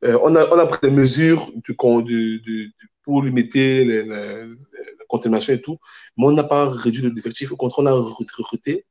Euh, 0.04 0.18
on, 0.24 0.36
a, 0.36 0.48
on 0.54 0.60
a 0.60 0.66
pris 0.66 0.80
des 0.90 0.96
mesures 0.96 1.52
du, 1.56 2.40
du, 2.42 2.74
pour 3.04 3.24
limiter 3.24 4.04
la 4.04 4.48
contamination 5.08 5.54
et 5.54 5.62
tout, 5.62 5.78
mais 6.18 6.26
on 6.26 6.32
n'a 6.32 6.44
pas 6.44 6.70
réduit 6.70 7.10
l'effectif. 7.12 7.52
Au 7.52 7.58
contraire, 7.58 7.86
on 7.86 7.88
a 7.88 7.94
recruté. 7.94 8.86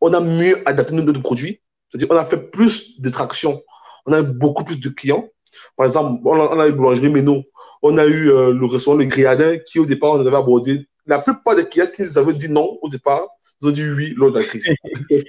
On 0.00 0.12
a 0.14 0.20
mieux 0.20 0.66
adapté 0.68 0.94
notre 0.94 1.20
produit. 1.20 1.60
C'est-à-dire, 1.88 2.08
on 2.10 2.16
a 2.16 2.24
fait 2.24 2.50
plus 2.50 3.00
de 3.00 3.10
traction. 3.10 3.62
On 4.06 4.12
a 4.12 4.22
beaucoup 4.22 4.64
plus 4.64 4.80
de 4.80 4.88
clients. 4.88 5.28
Par 5.76 5.86
exemple, 5.86 6.20
on 6.24 6.34
a, 6.34 6.54
on 6.54 6.60
a 6.60 6.68
eu 6.68 6.72
Boulangerie 6.72 7.08
Méno. 7.08 7.42
On 7.82 7.98
a 7.98 8.06
eu 8.06 8.30
euh, 8.30 8.52
le 8.52 8.66
restaurant 8.66 8.96
Le 8.96 9.04
Griadin 9.04 9.58
qui, 9.58 9.78
au 9.78 9.86
départ, 9.86 10.12
on 10.12 10.20
avait 10.20 10.36
abordé. 10.36 10.86
La 11.06 11.18
plupart 11.18 11.56
des 11.56 11.68
clients 11.68 11.88
qui 11.92 12.02
nous 12.02 12.18
avaient 12.18 12.34
dit 12.34 12.48
non 12.48 12.78
au 12.80 12.88
départ, 12.88 13.26
ils 13.60 13.68
ont 13.68 13.72
dit 13.72 13.82
oui 13.82 14.14
lors 14.16 14.30
de 14.30 14.38
la 14.38 14.44
crise. 14.44 14.68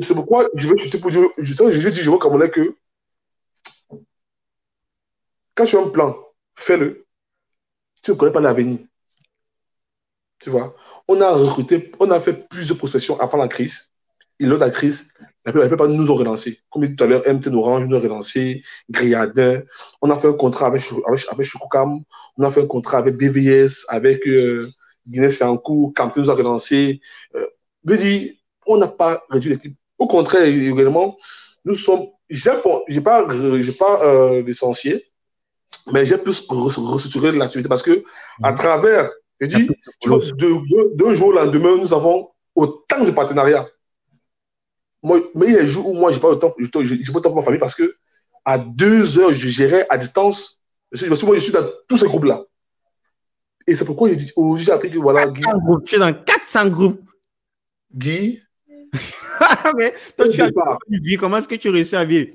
c'est 0.00 0.14
pourquoi 0.14 0.48
je 0.54 0.68
veux 0.68 0.76
chuter 0.76 0.98
pour 0.98 1.10
dire, 1.10 1.22
je, 1.38 1.54
je, 1.54 1.70
je 1.70 1.88
dis, 1.88 2.00
je 2.00 2.10
vois 2.10 2.44
est 2.44 2.50
que 2.50 2.76
quand 5.54 5.66
tu 5.66 5.76
as 5.76 5.82
un 5.82 5.88
plan, 5.88 6.16
fais-le. 6.54 7.06
Tu 8.02 8.12
ne 8.12 8.16
connais 8.16 8.32
pas 8.32 8.40
l'avenir. 8.40 8.78
Tu 10.38 10.48
vois, 10.48 10.74
on 11.06 11.20
a 11.20 11.30
recruté, 11.32 11.92
on 12.00 12.10
a 12.10 12.18
fait 12.18 12.48
plusieurs 12.48 12.78
prospections 12.78 13.20
avant 13.20 13.36
la 13.36 13.48
crise. 13.48 13.92
Et 14.40 14.46
de 14.46 14.54
la 14.54 14.70
crise, 14.70 15.12
la 15.44 15.52
plupart 15.52 15.88
nous 15.88 16.10
ont 16.10 16.14
relancé. 16.14 16.60
Comme 16.70 16.84
dit 16.84 16.96
tout 16.96 17.04
à 17.04 17.06
l'heure, 17.06 17.22
MT 17.26 17.48
Orange 17.48 17.86
nous 17.86 17.96
a 17.96 18.00
relancé, 18.00 18.62
Griadin. 18.88 19.60
On 20.00 20.10
a 20.10 20.18
fait 20.18 20.28
un 20.28 20.32
contrat 20.32 20.66
avec, 20.66 20.82
avec, 21.06 21.26
avec 21.30 21.46
On 22.38 22.42
a 22.42 22.50
fait 22.50 22.62
un 22.62 22.66
contrat 22.66 22.98
avec 22.98 23.16
BVS, 23.16 23.84
avec 23.88 24.26
euh, 24.26 24.70
Guinness 25.06 25.42
cours, 25.62 25.92
Canton 25.94 26.22
nous 26.22 26.30
a 26.30 26.34
relancé. 26.34 27.00
Euh, 27.34 27.46
je 27.86 27.94
dire, 27.94 28.32
on 28.66 28.78
n'a 28.78 28.88
pas 28.88 29.22
réduit 29.28 29.50
l'équipe. 29.50 29.76
Au 29.98 30.06
contraire, 30.06 30.44
également, 30.44 31.16
nous 31.64 31.74
sommes, 31.74 32.06
j'ai 32.30 32.50
pas, 32.50 32.82
j'ai 32.88 33.72
pas 33.72 34.02
euh, 34.02 34.42
licencié, 34.42 35.04
mais 35.92 36.06
j'ai 36.06 36.16
plus 36.16 36.46
restructuré 36.48 37.32
l'activité 37.32 37.68
parce 37.68 37.82
que 37.82 38.04
à 38.42 38.52
mhm. 38.52 38.56
travers, 38.56 39.10
je 39.40 39.46
dis, 39.46 39.68
d'un 40.94 41.14
jour 41.14 41.28
au 41.28 41.32
lendemain, 41.32 41.76
nous 41.76 41.92
avons 41.92 42.30
autant 42.54 43.04
de 43.04 43.10
partenariats. 43.10 43.68
Moi, 45.02 45.22
mais 45.34 45.46
il 45.46 45.52
y 45.52 45.56
a 45.56 45.62
des 45.62 45.66
jours 45.66 45.88
où 45.88 45.94
moi, 45.94 46.12
j'ai 46.12 46.20
pas 46.20 46.30
le 46.30 46.38
temps, 46.38 46.54
j'ai 46.58 46.68
pas 46.68 46.80
le 46.80 47.20
temps 47.20 47.30
pour 47.30 47.36
ma 47.36 47.42
famille 47.42 47.60
parce 47.60 47.74
que 47.74 47.94
à 48.44 48.58
deux 48.58 49.18
heures, 49.18 49.32
je 49.32 49.48
gérais 49.48 49.86
à 49.88 49.96
distance. 49.96 50.60
Parce 50.90 51.20
que 51.20 51.26
moi, 51.26 51.36
je 51.36 51.40
suis 51.40 51.52
dans 51.52 51.68
tous 51.88 51.98
ces 51.98 52.06
groupes-là. 52.06 52.44
Et 53.66 53.74
c'est 53.74 53.84
pourquoi 53.84 54.08
j'ai 54.08 54.16
dit, 54.16 54.32
aujourd'hui, 54.34 54.64
j'ai 54.64 54.72
appris 54.72 54.90
que 54.90 54.98
voilà. 54.98 55.28
Guy, 55.28 55.42
groupes, 55.42 55.84
tu 55.84 55.96
es 55.96 55.98
dans 55.98 56.12
400 56.12 56.68
groupes. 56.68 57.00
Guy. 57.94 58.40
mais 59.76 59.94
toi, 60.16 60.28
tu 60.28 60.42
as 60.42 60.50
Guy, 60.88 61.16
comment 61.16 61.36
est-ce 61.36 61.48
que 61.48 61.54
tu 61.54 61.68
réussis 61.68 61.96
à 61.96 62.04
vivre? 62.04 62.34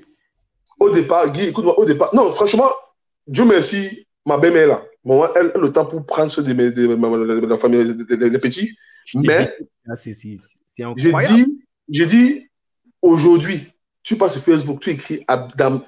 Au 0.80 0.90
départ, 0.90 1.30
Guy, 1.30 1.46
écoute-moi, 1.48 1.78
au 1.78 1.84
départ. 1.84 2.14
Non, 2.14 2.32
franchement, 2.32 2.70
Dieu 3.26 3.44
merci, 3.44 4.06
ma 4.24 4.38
belle-mère 4.38 4.68
là. 4.68 4.84
Bon, 5.04 5.24
elle, 5.36 5.52
a 5.54 5.58
le 5.58 5.72
temps 5.72 5.86
pour 5.86 6.04
prendre 6.04 6.30
ceux 6.30 6.42
de, 6.42 6.52
de, 6.52 6.70
de, 6.70 7.46
la 7.46 7.56
famille, 7.56 7.94
des 7.94 8.38
petits. 8.38 8.76
Mais. 9.14 9.54
Ah, 9.88 9.94
c'est 9.94 10.12
incroyable. 10.80 11.24
J'ai 11.28 11.44
dit, 11.44 11.64
j'ai 11.88 12.06
dit 12.06 12.46
aujourd'hui, 13.02 13.72
tu 14.02 14.16
passes 14.16 14.34
sur 14.34 14.42
Facebook, 14.42 14.80
tu 14.80 14.90
écris 14.90 15.24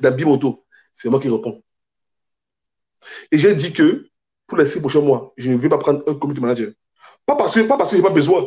Dabimoto. 0.01 0.65
C'est 0.93 1.09
moi 1.09 1.21
qui 1.21 1.29
réponds. 1.29 1.63
Et 3.31 3.39
j'ai 3.39 3.55
dit 3.55 3.73
que 3.73 4.09
pour 4.47 4.59
les 4.59 4.67
six 4.67 4.81
prochains 4.81 5.01
mois, 5.01 5.33
je 5.37 5.51
ne 5.51 5.57
vais 5.57 5.69
pas 5.69 5.79
prendre 5.79 6.03
un 6.09 6.15
comité 6.15 6.41
manager. 6.41 6.73
Pas 7.27 7.37
parce 7.37 7.55
que, 7.55 7.61
pas 7.61 7.77
parce 7.77 7.91
que 7.91 7.97
je 7.97 8.03
n'ai 8.03 8.09
pas 8.09 8.15
besoin. 8.15 8.47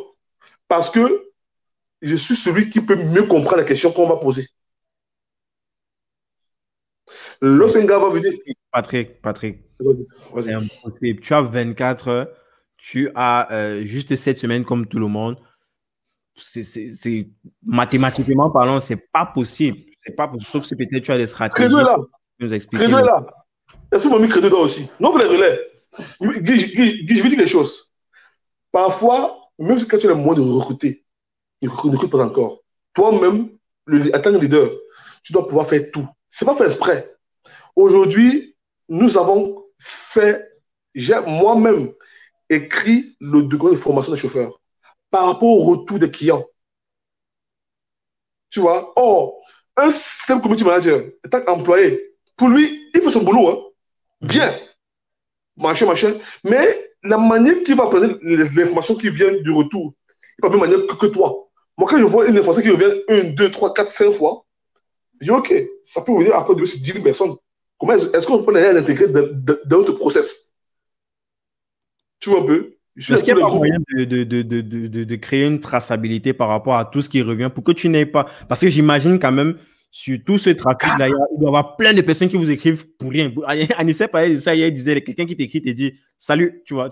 Parce 0.68 0.90
que 0.90 1.32
je 2.02 2.16
suis 2.16 2.36
celui 2.36 2.70
qui 2.70 2.82
peut 2.82 2.96
mieux 2.96 3.24
comprendre 3.24 3.58
la 3.58 3.64
question 3.64 3.92
qu'on 3.92 4.08
m'a 4.08 4.18
posée. 4.18 4.48
Lorsqu'un 7.42 7.86
gars 7.86 8.00
va 8.00 8.10
venir. 8.10 8.34
Patrick, 8.72 9.22
Patrick. 9.22 9.60
Vas-y. 9.80 10.54
Vas 10.54 11.22
tu 11.22 11.34
as 11.34 11.42
24 11.42 12.08
heures. 12.08 12.28
Tu 12.78 13.10
as 13.16 13.52
euh, 13.54 13.84
juste 13.86 14.16
7 14.16 14.38
semaines 14.38 14.66
comme 14.66 14.88
tout 14.88 15.00
le 15.00 15.08
monde. 15.08 15.38
C'est 16.36 17.30
mathématiquement 17.64 18.50
parlant, 18.50 18.80
c'est 18.80 19.08
pas 19.12 19.26
possible. 19.26 19.78
C'est 20.04 20.16
pas 20.16 20.28
possible, 20.28 20.50
sauf 20.50 20.66
si 20.66 20.76
peut-être 20.76 21.04
tu 21.04 21.12
as 21.12 21.18
des 21.18 21.28
stratégies. 21.28 21.70
Credo 21.70 21.84
là. 21.84 21.98
Nous 22.40 22.54
expliquer. 22.54 22.86
Credo 22.86 23.06
là. 23.06 23.26
Est-ce 23.92 24.06
que 24.06 24.10
mon 24.10 24.20
mis 24.20 24.28
Credo 24.28 24.50
là 24.50 24.56
aussi? 24.58 24.90
Non, 25.00 25.12
vous 25.12 25.18
les 25.18 25.26
relais. 25.26 25.60
Guy, 26.22 26.60
je 26.60 27.22
vais 27.22 27.30
dire 27.30 27.38
quelque 27.38 27.46
chose. 27.46 27.92
Parfois, 28.72 29.38
même 29.60 29.78
si 29.78 29.86
quand 29.86 29.98
tu 29.98 30.08
as 30.08 30.10
le 30.10 30.16
moyen 30.16 30.42
de 30.42 30.50
recruter, 30.50 31.06
ne 31.62 31.70
recrute 31.70 32.10
pas 32.10 32.24
encore. 32.24 32.62
Toi-même, 32.94 33.50
en 33.90 34.20
tant 34.22 34.32
que 34.32 34.38
leader, 34.38 34.70
tu 35.24 35.34
dois 35.34 35.46
pouvoir 35.48 35.68
faire 35.68 35.92
tout. 35.92 36.08
Ce 36.30 36.44
n'est 36.44 36.52
pas 36.52 36.58
fait 36.58 36.66
exprès. 36.66 37.14
Aujourd'hui, 37.76 38.56
nous 38.88 39.18
avons 39.18 39.66
fait, 39.78 40.50
j'ai 40.96 41.20
moi-même 41.28 41.92
écrit 42.50 43.16
le 43.20 43.44
document 43.44 43.72
de 43.72 43.76
formation 43.76 44.14
des 44.14 44.20
chauffeurs 44.20 44.61
par 45.12 45.28
rapport 45.28 45.50
au 45.50 45.64
retour 45.66 46.00
des 46.00 46.10
clients. 46.10 46.46
Tu 48.50 48.60
vois, 48.60 48.92
or, 48.96 49.42
un 49.78 49.92
simple 49.92 50.42
community 50.42 50.64
manager, 50.66 51.04
en 51.26 51.30
tant 51.30 51.42
qu'employé, 51.42 52.16
pour 52.36 52.50
lui, 52.50 52.90
il 52.94 53.02
fait 53.02 53.10
son 53.10 53.24
boulot. 53.24 53.50
Hein. 53.50 53.60
Bien 54.22 54.58
machin, 55.62 55.86
machin. 55.86 56.20
Mais 56.44 56.92
la 57.04 57.18
manière 57.18 57.64
qu'il 57.64 57.76
va 57.76 57.88
prendre 57.88 58.18
l'information 58.22 58.96
qui 58.96 59.10
vient 59.10 59.32
du 59.42 59.52
retour, 59.52 59.86
n'est 59.86 60.50
pas 60.50 60.50
la 60.50 60.58
même 60.58 60.70
manière 60.70 60.98
que, 60.98 61.06
toi. 61.08 61.48
Moi, 61.78 61.90
quand 61.90 62.00
je 62.00 62.04
vois 62.04 62.28
une 62.28 62.38
information 62.38 62.62
qui 62.62 62.70
revient 62.70 63.02
une, 63.10 63.36
deux, 63.36 63.50
trois, 63.52 63.74
quatre, 63.74 63.92
cinq 63.92 64.12
fois, 64.12 64.46
je 65.20 65.26
dis, 65.26 65.32
OK, 65.32 65.54
ça 65.84 66.02
peut 66.02 66.14
venir 66.14 66.36
après 66.36 66.56
de 66.56 66.62
10 66.62 66.84
000 66.94 67.04
personnes. 67.04 67.36
Comment 67.80 67.94
est-ce 67.94 68.28
qu'on 68.28 68.44
peut 68.44 68.54
l'intégrer 68.54 69.08
dans, 69.08 69.28
dans 69.66 69.78
notre 69.80 69.94
process? 69.94 70.54
Tu 72.20 72.30
vois 72.30 72.42
un 72.42 72.46
peu? 72.46 72.76
Est-ce 72.98 73.24
qu'il 73.24 73.34
n'y 73.34 73.42
a 73.42 73.48
pas 73.48 73.54
moyen 73.54 73.78
de, 73.96 74.04
de, 74.04 74.24
de, 74.24 74.42
de, 74.42 75.04
de 75.04 75.16
créer 75.16 75.46
une 75.46 75.60
traçabilité 75.60 76.34
par 76.34 76.50
rapport 76.50 76.76
à 76.76 76.86
tout 76.86 77.02
ce 77.02 77.10
qui 77.10 77.22
revient 77.22 77.50
pour 77.54 77.64
que 77.64 77.72
tu 77.72 77.90
n'aies 77.90 78.06
pas? 78.06 78.26
Parce 78.50 78.62
que 78.62 78.70
j'imagine 78.70 79.20
quand 79.20 79.32
même 79.32 79.56
sur 79.92 80.18
tout 80.26 80.38
ce 80.38 80.50
trafic-là, 80.50 81.08
il 81.08 81.12
doit 81.12 81.28
y 81.42 81.48
avoir 81.48 81.76
plein 81.76 81.94
de 81.94 82.02
personnes 82.02 82.30
qui 82.30 82.38
vous 82.38 82.50
écrivent 82.50 82.88
pour 82.98 83.12
rien. 83.12 83.32
Anissa 83.78 84.08
parlait 84.08 84.36
de 84.36 84.38
ça 84.38 84.56
il 84.56 84.74
disait 84.74 85.02
quelqu'un 85.02 85.26
qui 85.26 85.36
t'écrit 85.36 85.62
te 85.62 85.70
dit 85.70 85.94
Salut, 86.18 86.62
tu 86.66 86.74
vois, 86.74 86.90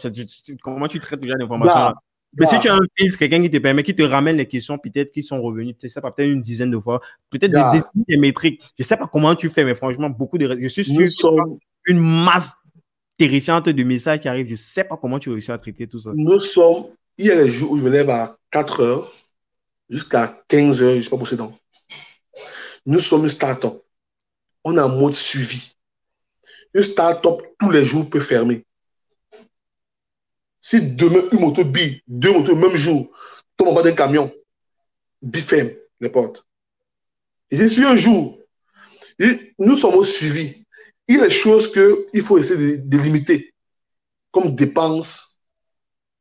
comment 0.61 0.87
tu 0.87 0.99
traites 0.99 1.19
déjà 1.19 1.35
l'information 1.37 1.79
bah, 1.79 1.93
Mais 2.37 2.45
si 2.45 2.55
bah. 2.55 2.61
tu 2.61 2.67
as 2.69 2.75
un 2.75 2.85
filtre, 2.95 3.17
quelqu'un 3.17 3.41
qui 3.41 3.49
te 3.49 3.57
permet, 3.57 3.83
qui 3.83 3.95
te 3.95 4.03
ramène 4.03 4.37
les 4.37 4.47
questions, 4.47 4.77
peut-être 4.77 5.11
qui 5.11 5.23
sont 5.23 5.41
revenues, 5.41 5.75
tu 5.75 5.87
sais 5.87 6.01
pas, 6.01 6.11
peut-être 6.11 6.29
une 6.29 6.41
dizaine 6.41 6.71
de 6.71 6.77
fois, 6.77 6.99
peut-être 7.29 7.51
des, 7.51 7.81
des, 8.07 8.17
métriques. 8.17 8.61
Je 8.77 8.83
sais 8.83 8.97
pas 8.97 9.07
comment 9.07 9.33
tu 9.35 9.49
fais, 9.49 9.63
mais 9.63 9.75
franchement, 9.75 10.09
beaucoup 10.09 10.37
de. 10.37 10.57
Je 10.61 10.67
suis 10.67 10.83
sûr 11.09 11.33
une 11.85 11.99
masse 11.99 12.53
terrifiante 13.19 13.67
de 13.69 13.83
messages 13.83 14.21
qui 14.21 14.29
arrivent. 14.29 14.47
Je 14.47 14.55
sais 14.55 14.85
pas 14.85 14.97
comment 14.97 15.19
tu 15.19 15.29
réussis 15.29 15.51
à 15.51 15.57
traiter 15.57 15.87
tout 15.87 15.99
ça. 15.99 16.11
Nous 16.15 16.39
sommes. 16.39 16.85
Il 17.17 17.25
y 17.25 17.31
a 17.31 17.35
les 17.35 17.49
jours 17.49 17.71
où 17.71 17.77
je 17.77 17.83
me 17.83 17.89
lève 17.89 18.09
à 18.09 18.37
4 18.49 18.81
heures 18.81 19.13
jusqu'à 19.89 20.41
15 20.47 20.81
heures, 20.81 20.91
je 20.91 20.95
ne 20.95 21.01
suis 21.01 21.09
pas 21.09 21.17
bossé 21.17 21.35
dans. 21.35 21.53
Nous 22.85 23.01
sommes 23.01 23.23
une 23.23 23.29
start-up. 23.29 23.83
On 24.63 24.77
a 24.77 24.83
un 24.83 24.87
mode 24.87 25.13
suivi. 25.13 25.73
Une 26.73 26.83
start-up, 26.83 27.41
tous 27.59 27.71
les 27.71 27.83
jours, 27.83 28.09
peut 28.09 28.21
fermer. 28.21 28.65
Si 30.61 30.81
demain, 30.81 31.23
une 31.33 31.41
moto 31.41 31.65
bille, 31.65 32.01
deux 32.07 32.31
motos 32.31 32.55
même 32.55 32.77
jour, 32.77 33.11
tombe 33.57 33.69
en 33.69 33.73
bas 33.73 33.81
d'un 33.81 33.91
camion, 33.91 34.31
bille 35.21 35.41
ferme 35.41 35.71
les 35.99 36.09
portes. 36.09 36.45
Et 37.51 37.67
si 37.67 37.83
un 37.83 37.95
jour, 37.97 38.39
nous 39.57 39.75
sommes 39.75 39.95
au 39.95 40.03
suivi, 40.03 40.58
il 41.09 41.17
y 41.17 41.19
a 41.19 41.23
des 41.23 41.29
choses 41.29 41.71
qu'il 41.71 42.21
faut 42.21 42.37
essayer 42.37 42.77
de, 42.77 42.97
limiter, 42.97 43.51
comme 44.31 44.55
dépenses, 44.55 45.39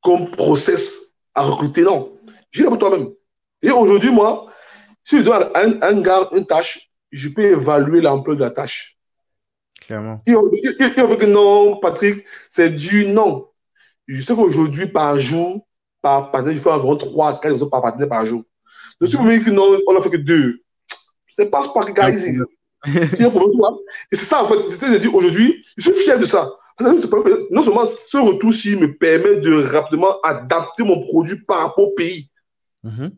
comme 0.02 0.30
process 0.30 1.14
à 1.34 1.42
recruter. 1.42 1.82
Non, 1.82 2.18
j'ai 2.50 2.64
pour 2.64 2.78
toi-même. 2.78 3.10
Et 3.60 3.70
aujourd'hui, 3.70 4.10
moi, 4.10 4.46
si 5.04 5.18
je 5.18 5.22
dois 5.22 5.56
un, 5.56 5.80
un 5.82 6.00
gars 6.00 6.26
une 6.32 6.46
tâche, 6.46 6.90
je 7.12 7.28
peux 7.28 7.42
évaluer 7.42 8.00
l'ampleur 8.00 8.36
de 8.36 8.40
la 8.40 8.50
tâche. 8.50 8.98
Clairement. 9.82 10.22
Il 10.26 10.34
veut 10.34 11.16
que 11.16 11.26
non, 11.26 11.78
Patrick, 11.80 12.24
c'est 12.48 12.70
du 12.70 13.06
non. 13.06 13.46
Je 14.06 14.20
sais 14.22 14.34
qu'aujourd'hui, 14.34 14.86
par 14.86 15.18
jour, 15.18 15.66
par 16.00 16.30
partenaire, 16.30 16.54
il 16.54 16.60
faut 16.60 16.70
environ 16.70 16.96
3 16.96 17.40
4 17.40 17.64
par 17.66 17.82
partenaire 17.82 18.08
par 18.08 18.24
jour. 18.24 18.42
Je 19.00 19.06
suis 19.06 19.18
me 19.18 19.38
que 19.44 19.50
non, 19.50 19.78
on 19.86 19.92
n'a 19.92 20.00
fait 20.00 20.10
que 20.10 20.16
deux. 20.16 20.62
C'est 21.28 21.50
pas 21.50 21.62
pas 21.72 21.84
gars 21.90 22.10
ici. 22.10 22.38
Et 24.12 24.16
c'est 24.16 24.24
ça, 24.24 24.44
en 24.44 24.48
fait. 24.48 24.68
C'est-à-dire, 24.68 25.14
aujourd'hui, 25.14 25.64
je 25.76 25.90
suis 25.90 26.04
fier 26.04 26.18
de 26.18 26.24
ça. 26.24 26.50
Non 26.80 27.62
seulement 27.62 27.84
ce 27.84 28.16
retour-ci 28.18 28.76
me 28.76 28.96
permet 28.96 29.36
de 29.36 29.64
rapidement 29.64 30.20
adapter 30.22 30.84
mon 30.84 31.00
produit 31.00 31.36
par 31.42 31.62
rapport 31.62 31.88
au 31.88 31.90
pays. 31.90 32.30
Mm 32.84 33.08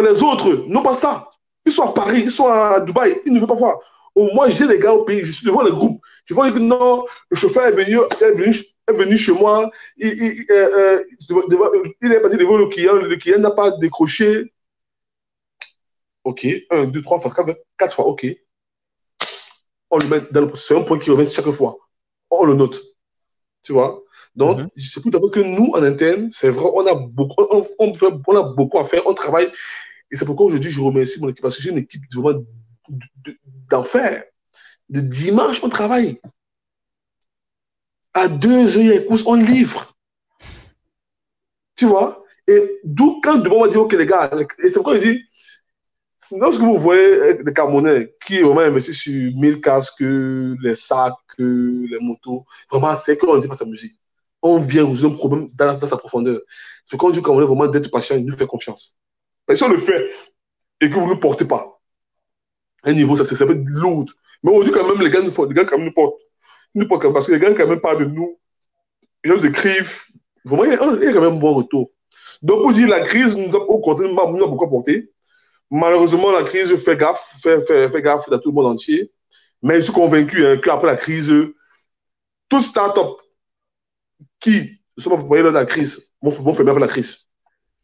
les 0.00 0.22
autres 0.22 0.64
n'ont 0.68 0.82
pas 0.82 0.94
ça. 0.94 1.30
Ils 1.66 1.72
sont 1.72 1.82
à 1.82 1.92
Paris, 1.92 2.22
ils 2.24 2.30
sont 2.30 2.46
à 2.46 2.80
Dubaï, 2.80 3.20
ils 3.26 3.32
ne 3.32 3.38
veulent 3.38 3.48
pas 3.48 3.54
voir. 3.54 3.78
Au 4.14 4.32
moins, 4.32 4.48
j'ai 4.48 4.66
les 4.66 4.78
gars 4.78 4.92
au 4.92 5.04
pays, 5.04 5.22
je 5.22 5.30
suis 5.30 5.46
devant 5.46 5.62
le 5.62 5.70
groupe. 5.70 6.00
Je 6.24 6.34
vois 6.34 6.50
que 6.50 6.58
non, 6.58 7.04
le 7.30 7.36
chauffeur 7.36 7.66
est 7.66 7.72
venu, 7.72 7.98
est 8.20 8.92
venu, 8.92 9.16
chez 9.16 9.32
moi, 9.32 9.70
il, 9.96 10.08
il, 10.08 10.46
euh, 10.50 11.00
euh, 11.00 11.84
il 12.00 12.12
est 12.12 12.20
parti 12.20 12.36
devant 12.36 12.56
le 12.56 12.66
client, 12.68 12.94
le 12.96 13.16
client 13.16 13.38
n'a 13.38 13.50
pas 13.50 13.70
décroché. 13.72 14.52
Ok, 16.24 16.46
un, 16.70 16.84
deux, 16.84 17.02
trois 17.02 17.18
fois, 17.18 17.32
quatre 17.76 17.94
fois, 17.94 18.06
ok. 18.06 18.26
On 19.92 19.98
le 19.98 20.06
met 20.08 20.22
dans 20.32 20.40
le 20.40 20.50
c'est 20.56 20.76
un 20.76 20.82
point 20.82 20.98
qui 20.98 21.10
revient 21.10 21.30
chaque 21.30 21.50
fois. 21.50 21.76
On 22.30 22.44
le 22.44 22.54
note. 22.54 22.80
Tu 23.62 23.72
vois? 23.72 24.02
Donc, 24.34 24.58
mm 24.58 24.64
-hmm. 24.64 24.90
c'est 24.92 25.00
tout 25.04 25.12
à 25.16 25.20
fait 25.20 25.32
que 25.36 25.42
nous, 25.56 25.68
en 25.76 25.82
interne, 25.92 26.24
c'est 26.38 26.52
vrai, 26.56 26.68
on 26.78 26.86
a 26.92 26.94
beaucoup, 27.18 27.42
on, 27.56 27.60
on, 28.30 28.36
a 28.42 28.42
beaucoup 28.58 28.78
à 28.82 28.84
faire, 28.90 29.02
on 29.06 29.14
travaille. 29.24 29.48
Et 30.10 30.16
c'est 30.16 30.26
pourquoi 30.28 30.46
aujourd'hui, 30.46 30.72
je 30.76 30.80
remercie 30.80 31.20
mon 31.20 31.28
équipe, 31.30 31.42
parce 31.42 31.56
que 31.56 31.62
j'ai 31.62 31.70
une 31.76 31.82
équipe 31.86 32.02
vraiment 32.14 32.44
d'enfer. 33.70 34.24
De, 34.94 35.00
dimanche, 35.00 35.58
on 35.66 35.70
travaille. 35.78 36.12
À 38.22 38.24
deux 38.44 38.66
heures, 38.78 39.06
course, 39.06 39.24
on 39.32 39.38
livre. 39.54 39.82
Tu 41.78 41.86
vois? 41.92 42.08
Et 42.52 42.60
d'où, 42.96 43.20
quand 43.24 43.38
demain, 43.44 43.56
on 43.56 43.64
va 43.64 43.68
dire, 43.68 43.82
OK, 43.82 43.92
les 44.02 44.06
gars, 44.12 44.30
et 44.40 44.68
c'est 44.68 44.78
pourquoi 44.78 44.98
je 44.98 45.04
dis, 45.08 45.18
lorsque 46.38 46.60
vous 46.60 46.76
voyez 46.76 47.34
des 47.42 47.52
Camerounais 47.52 48.14
qui 48.24 48.40
vraiment 48.40 48.60
investi 48.60 48.94
sur 48.94 49.12
1000 49.12 49.60
casques, 49.60 50.00
les 50.00 50.74
sacs, 50.74 51.14
les 51.38 51.98
motos, 52.00 52.44
vraiment, 52.70 52.94
c'est 52.96 53.16
qu'on 53.16 53.36
ne 53.36 53.46
pas 53.46 53.54
sa 53.54 53.64
musique 53.64 53.96
on 54.42 54.58
vient 54.58 54.86
résoudre 54.86 55.14
un 55.14 55.16
problème 55.16 55.50
dans, 55.54 55.86
sa 55.86 55.96
profondeur. 55.96 56.40
C'est 56.90 56.96
quand 56.96 57.08
on 57.08 57.10
dit 57.10 57.20
est 57.20 57.22
vraiment 57.22 57.66
d'être 57.68 57.90
patient, 57.90 58.16
il 58.16 58.26
nous 58.26 58.36
fait 58.36 58.46
confiance. 58.46 58.96
Mais 59.48 59.54
si 59.54 59.62
on 59.62 59.68
le 59.68 59.78
fait 59.78 60.10
et 60.80 60.90
que 60.90 60.94
vous 60.94 61.08
ne 61.08 61.14
portez 61.14 61.44
pas, 61.44 61.80
un 62.82 62.92
niveau, 62.92 63.16
ça, 63.16 63.24
ça 63.24 63.46
peut 63.46 63.52
être 63.52 63.68
lourd. 63.68 64.06
Mais 64.42 64.50
on 64.50 64.62
dit 64.62 64.72
quand 64.72 64.86
même, 64.86 65.00
les 65.00 65.10
gars, 65.10 65.20
nous, 65.22 65.46
les 65.46 65.54
gars 65.54 65.64
quand 65.64 65.78
même 65.78 65.86
nous 65.86 65.92
portent. 65.92 66.20
Nous 66.74 66.88
portent 66.88 67.12
parce 67.12 67.28
que 67.28 67.32
les 67.32 67.38
gars, 67.38 67.54
quand 67.54 67.68
même, 67.68 67.80
parlent 67.80 67.98
de 67.98 68.04
nous. 68.06 68.38
Gens 69.22 69.36
nous 69.36 69.46
écrivent. 69.46 70.02
Vraiment, 70.44 70.64
il 70.64 70.70
y 70.70 70.74
a 71.06 71.12
quand 71.12 71.20
même 71.20 71.34
un 71.34 71.38
bon 71.38 71.54
retour. 71.54 71.88
Donc, 72.42 72.62
pour 72.62 72.72
dire 72.72 72.88
la 72.88 73.00
crise 73.00 73.36
nous 73.36 73.56
a, 73.56 73.60
au 73.60 73.78
contraire, 73.78 74.10
nous 74.10 74.44
a 74.44 74.48
beaucoup 74.48 74.64
apporté. 74.64 75.12
Malheureusement, 75.74 76.30
la 76.30 76.42
crise 76.42 76.76
fait 76.76 76.98
gaffe, 76.98 77.38
fait, 77.42 77.62
fait, 77.62 77.88
fait 77.88 78.02
gaffe 78.02 78.28
dans 78.28 78.38
tout 78.38 78.50
le 78.50 78.54
monde 78.54 78.72
entier. 78.72 79.10
Mais 79.62 79.76
je 79.76 79.84
suis 79.84 79.92
convaincu 79.92 80.44
hein, 80.44 80.58
qu'après 80.62 80.86
la 80.86 80.96
crise, 80.96 81.32
toute 82.48 82.62
start-up 82.62 83.20
qui 84.38 84.78
sont 84.98 85.10
lors 85.10 85.26
de 85.26 85.48
la 85.48 85.64
crise 85.64 86.12
vont, 86.20 86.30
vont 86.30 86.52
fermer 86.52 86.78
la 86.78 86.88
crise. 86.88 87.26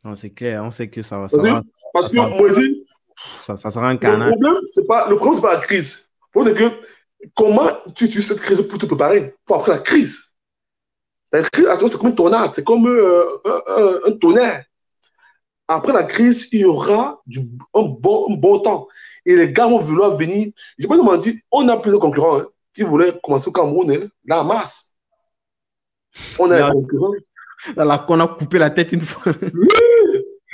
Non, 0.05 0.15
c'est 0.17 0.31
clair, 0.31 0.63
on 0.63 0.71
sait 0.71 0.89
que 0.89 1.01
ça 1.01 1.19
va. 1.19 1.29
Ça 1.29 1.39
va 1.39 1.63
parce 1.95 2.11
que 2.11 2.19
moi, 2.19 2.49
je 2.51 2.61
dis, 2.61 2.87
ça, 3.41 3.57
ça 3.57 3.71
sera 3.71 3.89
un 3.89 3.97
canard. 3.97 4.29
Le 4.29 4.35
problème, 4.35 4.63
c'est 4.67 4.87
pas, 4.87 5.09
le 5.09 5.17
problème, 5.17 5.37
c'est 5.37 5.49
pas 5.49 5.55
la 5.55 5.61
crise. 5.61 6.11
Le 6.27 6.41
problème, 6.41 6.57
c'est 6.57 6.81
que 6.81 6.87
comment 7.35 7.69
tu 7.95 8.05
utilises 8.05 8.29
cette 8.29 8.41
crise 8.41 8.61
pour 8.61 8.79
te 8.79 8.85
préparer 8.85 9.35
pour 9.47 9.57
après 9.57 9.73
la 9.73 9.79
crise? 9.79 10.37
La 11.33 11.43
crise, 11.43 11.67
c'est 11.67 11.99
comme 11.99 12.09
une 12.09 12.15
tornade, 12.15 12.51
c'est 12.55 12.65
comme 12.65 12.87
euh, 12.87 13.25
un, 13.47 14.11
un, 14.11 14.13
tonnerre. 14.19 14.65
Après 15.69 15.93
la 15.93 16.05
crise, 16.05 16.49
il 16.53 16.61
y 16.61 16.65
aura 16.65 17.21
du, 17.27 17.41
un, 17.75 17.83
bon, 17.83 18.33
un 18.33 18.37
bon 18.37 18.59
temps. 18.59 18.89
Et 19.27 19.37
les 19.37 19.53
gars 19.53 19.67
vont 19.67 19.79
vouloir 19.79 20.17
venir. 20.17 20.49
Je 20.79 20.87
pas 20.87 20.97
comment 20.97 21.17
dire, 21.17 21.35
on 21.53 21.69
a 21.69 21.77
plusieurs 21.77 22.01
concurrents 22.01 22.39
hein, 22.39 22.47
qui 22.73 22.83
voulaient 22.83 23.13
commencer 23.23 23.49
au 23.49 23.53
Cameroun, 23.53 23.91
hein, 23.91 24.09
la 24.25 24.43
masse. 24.43 24.95
On 26.39 26.51
a 26.51 26.67
un 26.67 26.71
concurrent. 26.71 27.13
Là, 27.77 27.99
qu'on 27.99 28.21
a 28.21 28.29
coupé 28.29 28.59
la 28.59 28.71
tête 28.71 28.93
une 28.93 29.03
fois. 29.03 29.33
Oui 29.55 29.69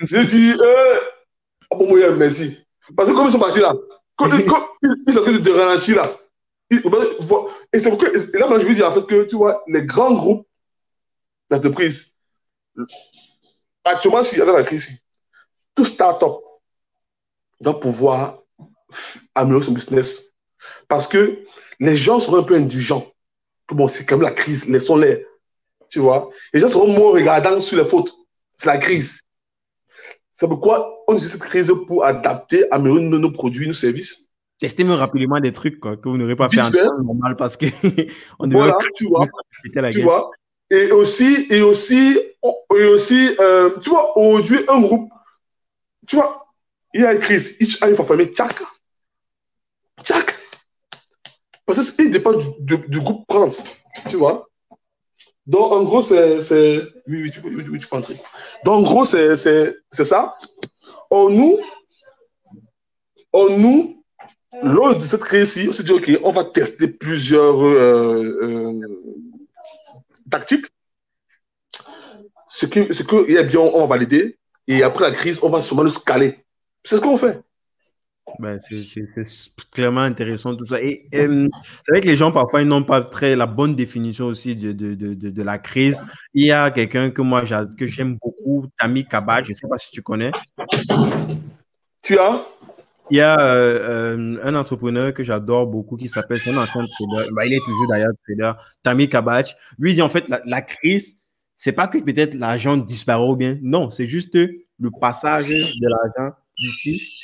J'ai 0.00 0.24
dit, 0.24 0.52
euh, 0.58 1.00
oh, 1.70 1.76
bon, 1.76 1.94
oui, 1.94 2.02
merci. 2.16 2.66
Parce 2.96 3.08
que 3.08 3.14
comme 3.14 3.26
ils 3.26 3.32
sont 3.32 3.38
partis 3.38 3.60
là, 3.60 3.74
quand, 4.16 4.28
ils 4.32 5.12
sont 5.12 5.22
de 5.22 5.50
ralentir 5.50 5.96
là, 5.96 6.10
et 6.70 7.78
c'est 7.78 7.88
pourquoi, 7.88 8.08
et 8.08 8.38
là, 8.38 8.48
moi, 8.48 8.58
je 8.58 8.66
veux 8.66 8.74
dire 8.74 8.88
en 8.88 8.92
fait 8.92 9.06
que, 9.06 9.24
tu 9.24 9.36
vois, 9.36 9.62
les 9.66 9.84
grands 9.84 10.14
groupes 10.14 10.46
d'entreprises, 11.50 12.14
actuellement, 13.84 14.22
s'il 14.22 14.38
y 14.38 14.42
a 14.42 14.44
la 14.46 14.62
crise, 14.62 15.03
tout 15.74 15.84
start-up 15.84 16.38
doit 17.60 17.80
pouvoir 17.80 18.38
améliorer 19.34 19.64
son 19.64 19.72
business. 19.72 20.32
Parce 20.88 21.08
que 21.08 21.42
les 21.80 21.96
gens 21.96 22.20
seront 22.20 22.38
un 22.38 22.42
peu 22.42 22.54
indulgents. 22.54 23.06
Bon, 23.68 23.88
c'est 23.88 24.04
comme 24.06 24.20
la 24.22 24.30
crise, 24.30 24.68
laissons-les. 24.68 25.26
Tu 25.88 25.98
vois 25.98 26.30
Les 26.52 26.60
gens 26.60 26.68
seront 26.68 26.92
moins 26.92 27.12
regardants 27.12 27.60
sur 27.60 27.78
les 27.78 27.84
fautes. 27.84 28.12
C'est 28.52 28.66
la 28.66 28.78
crise. 28.78 29.20
C'est 30.32 30.48
pourquoi 30.48 31.04
on 31.06 31.14
utilise 31.14 31.32
cette 31.32 31.42
crise 31.42 31.72
pour 31.86 32.04
adapter, 32.04 32.70
améliorer 32.72 33.02
nos, 33.02 33.18
nos 33.18 33.30
produits, 33.30 33.66
nos 33.66 33.72
services. 33.72 34.30
Testez-moi 34.60 34.96
rapidement 34.96 35.40
des 35.40 35.52
trucs 35.52 35.80
quoi, 35.80 35.96
que 35.96 36.08
vous 36.08 36.16
n'aurez 36.16 36.36
pas 36.36 36.48
fait 36.48 36.60
en 36.60 36.70
temps 36.70 37.02
normal 37.02 37.36
parce 37.36 37.56
que 37.56 37.66
on 38.38 38.48
voilà, 38.48 38.76
tu 38.94 39.06
vois, 39.06 39.26
tu 39.90 40.02
vois. 40.02 40.30
Et 40.70 40.90
aussi, 40.90 41.46
et 41.50 41.62
aussi, 41.62 42.18
et 42.74 42.84
aussi 42.84 43.36
euh, 43.40 43.70
tu 43.82 43.90
vois, 43.90 44.16
aujourd'hui, 44.16 44.58
un 44.68 44.80
groupe, 44.80 45.10
tu 46.06 46.16
vois, 46.16 46.46
il 46.92 47.02
y 47.02 47.04
a 47.04 47.12
une 47.12 47.20
crise, 47.20 47.56
il 47.60 47.84
a 47.84 47.88
une 47.88 47.96
fois 47.96 48.04
fermé, 48.04 48.26
tchac, 48.26 48.54
tchac. 50.02 50.34
Parce 51.66 51.90
qu'il 51.90 52.10
dépend 52.10 52.34
du, 52.34 52.78
du, 52.88 53.00
groupe 53.00 53.24
France, 53.30 53.62
tu 54.10 54.16
vois. 54.16 54.48
Donc, 55.46 55.72
en 55.72 55.82
gros, 55.82 56.02
c'est. 56.02 56.80
Oui, 57.06 57.22
oui, 57.22 57.30
tu, 57.30 57.40
oui, 57.40 57.64
oui, 57.68 57.78
tu 57.78 57.86
peux 57.86 57.96
entrer. 57.96 58.16
Donc, 58.64 58.80
en 58.80 58.82
gros, 58.82 59.04
c'est 59.04 59.36
ça. 59.90 60.36
On 61.10 61.30
nous, 61.30 61.58
on 63.32 63.50
nous, 63.50 64.04
lors 64.62 64.94
de 64.94 65.00
cette 65.00 65.22
crise-ci, 65.22 65.66
on 65.68 65.72
s'est 65.72 65.82
dit, 65.82 65.92
OK, 65.92 66.10
on 66.22 66.32
va 66.32 66.44
tester 66.44 66.88
plusieurs 66.88 67.64
euh, 67.64 68.38
euh, 68.42 69.10
tactiques. 70.30 70.66
Ce 72.46 72.66
qui, 72.66 72.92
ce 72.92 73.30
est 73.30 73.44
bien, 73.44 73.60
on 73.60 73.86
va. 73.86 73.96
Et 74.66 74.82
après 74.82 75.04
la 75.04 75.14
crise, 75.14 75.38
on 75.42 75.50
va 75.50 75.60
sûrement 75.60 75.84
nous 75.84 75.90
scaler. 75.90 76.44
C'est 76.82 76.96
ce 76.96 77.00
qu'on 77.00 77.18
fait. 77.18 77.40
Ben, 78.38 78.58
c'est 78.58 78.84
clairement 79.70 80.00
intéressant 80.00 80.56
tout 80.56 80.64
ça. 80.64 80.80
Et 80.80 81.06
euh, 81.14 81.46
c'est 81.62 81.92
vrai 81.92 82.00
que 82.00 82.06
les 82.06 82.16
gens 82.16 82.32
parfois 82.32 82.62
ils 82.62 82.68
n'ont 82.68 82.82
pas 82.82 83.02
très 83.02 83.36
la 83.36 83.46
bonne 83.46 83.76
définition 83.76 84.26
aussi 84.26 84.56
de, 84.56 84.72
de, 84.72 84.94
de, 84.94 85.14
de 85.14 85.42
la 85.42 85.58
crise. 85.58 86.02
Il 86.32 86.46
y 86.46 86.50
a 86.50 86.70
quelqu'un 86.70 87.10
que 87.10 87.20
moi 87.20 87.42
que 87.78 87.86
j'aime 87.86 88.16
beaucoup, 88.20 88.66
Tami 88.78 89.04
Kabaj, 89.04 89.44
je 89.46 89.52
ne 89.52 89.56
sais 89.56 89.68
pas 89.68 89.78
si 89.78 89.90
tu 89.90 90.02
connais. 90.02 90.32
Tu 92.02 92.18
as? 92.18 92.44
Il 93.10 93.18
y 93.18 93.20
a 93.20 93.38
euh, 93.38 94.16
euh, 94.16 94.38
un 94.42 94.54
entrepreneur 94.54 95.12
que 95.12 95.22
j'adore 95.22 95.66
beaucoup 95.66 95.96
qui 95.96 96.08
s'appelle, 96.08 96.40
c'est 96.40 96.50
un 96.50 96.56
ancien 96.56 96.80
trader, 96.86 97.28
ben, 97.36 97.46
il 97.46 97.52
est 97.52 97.58
toujours 97.58 97.88
d'ailleurs 97.88 98.12
trader, 98.26 98.52
Tami 98.82 99.10
Kabach. 99.10 99.54
Lui 99.78 99.90
il 99.92 99.94
dit 99.96 100.02
en 100.02 100.08
fait 100.08 100.30
la, 100.30 100.40
la 100.46 100.62
crise, 100.62 101.18
c'est 101.64 101.72
pas 101.72 101.88
que 101.88 101.96
peut-être 101.96 102.34
l'argent 102.34 102.76
disparaît 102.76 103.26
ou 103.26 103.36
bien, 103.36 103.56
non, 103.62 103.90
c'est 103.90 104.04
juste 104.04 104.34
le 104.34 104.90
passage 105.00 105.48
de 105.48 105.88
l'argent 105.88 106.36
d'ici 106.58 107.22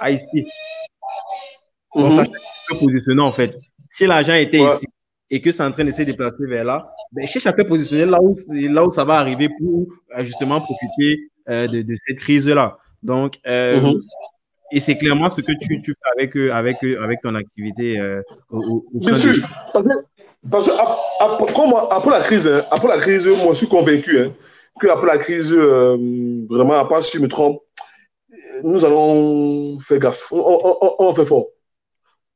à 0.00 0.10
ici. 0.10 0.44
On 1.92 2.08
mm 2.08 2.26
se 2.68 2.74
positionner 2.80 3.22
en 3.22 3.30
fait. 3.30 3.56
Si 3.90 4.06
l'argent 4.06 4.34
était 4.34 4.58
ici 4.58 4.86
et 5.30 5.40
que 5.40 5.52
c'est 5.52 5.62
en 5.62 5.70
train 5.70 5.84
de 5.84 5.92
se 5.92 6.02
déplacer 6.02 6.44
vers 6.48 6.64
là, 6.64 6.92
ben, 7.12 7.28
cherche 7.28 7.46
à 7.46 7.52
te 7.52 7.62
positionner 7.62 8.06
là 8.06 8.18
où, 8.20 8.34
là 8.48 8.84
où 8.84 8.90
ça 8.90 9.04
va 9.04 9.18
arriver 9.18 9.48
pour 9.48 9.86
euh, 10.18 10.24
justement 10.24 10.60
profiter 10.60 11.30
euh, 11.48 11.68
de, 11.68 11.82
de, 11.82 11.94
cette 12.04 12.18
crise-là. 12.18 12.76
Donc, 13.04 13.38
euh, 13.46 13.80
mhm. 13.80 14.00
et 14.72 14.80
c'est 14.80 14.96
clairement 14.96 15.30
ce 15.30 15.40
que 15.40 15.52
tu, 15.52 15.80
tu 15.80 15.92
fais 15.92 16.10
avec, 16.18 16.34
avec, 16.34 16.82
avec 16.82 17.20
ton 17.20 17.36
activité. 17.36 18.00
Au, 18.50 18.84
au 18.92 18.98
Bien 18.98 19.14
sûr. 19.14 19.34
Parce 20.50 20.66
que, 20.66 20.72
après, 21.90 22.10
la 22.10 22.20
crise, 22.20 22.46
hein, 22.46 22.64
après 22.70 22.88
la 22.88 22.98
crise, 22.98 23.26
moi 23.26 23.52
je 23.52 23.58
suis 23.58 23.68
convaincu 23.68 24.18
hein, 24.18 24.32
qu'après 24.80 25.06
la 25.06 25.18
crise, 25.18 25.52
vraiment, 25.52 26.74
à 26.74 26.84
part 26.84 27.02
si 27.02 27.16
je 27.16 27.22
me 27.22 27.28
trompe, 27.28 27.60
nous 28.62 28.84
allons 28.84 29.78
faire 29.78 29.98
gaffe. 29.98 30.28
On, 30.30 30.38
on, 30.38 30.94
on, 30.98 31.14
fait 31.14 31.24
fort. 31.24 31.46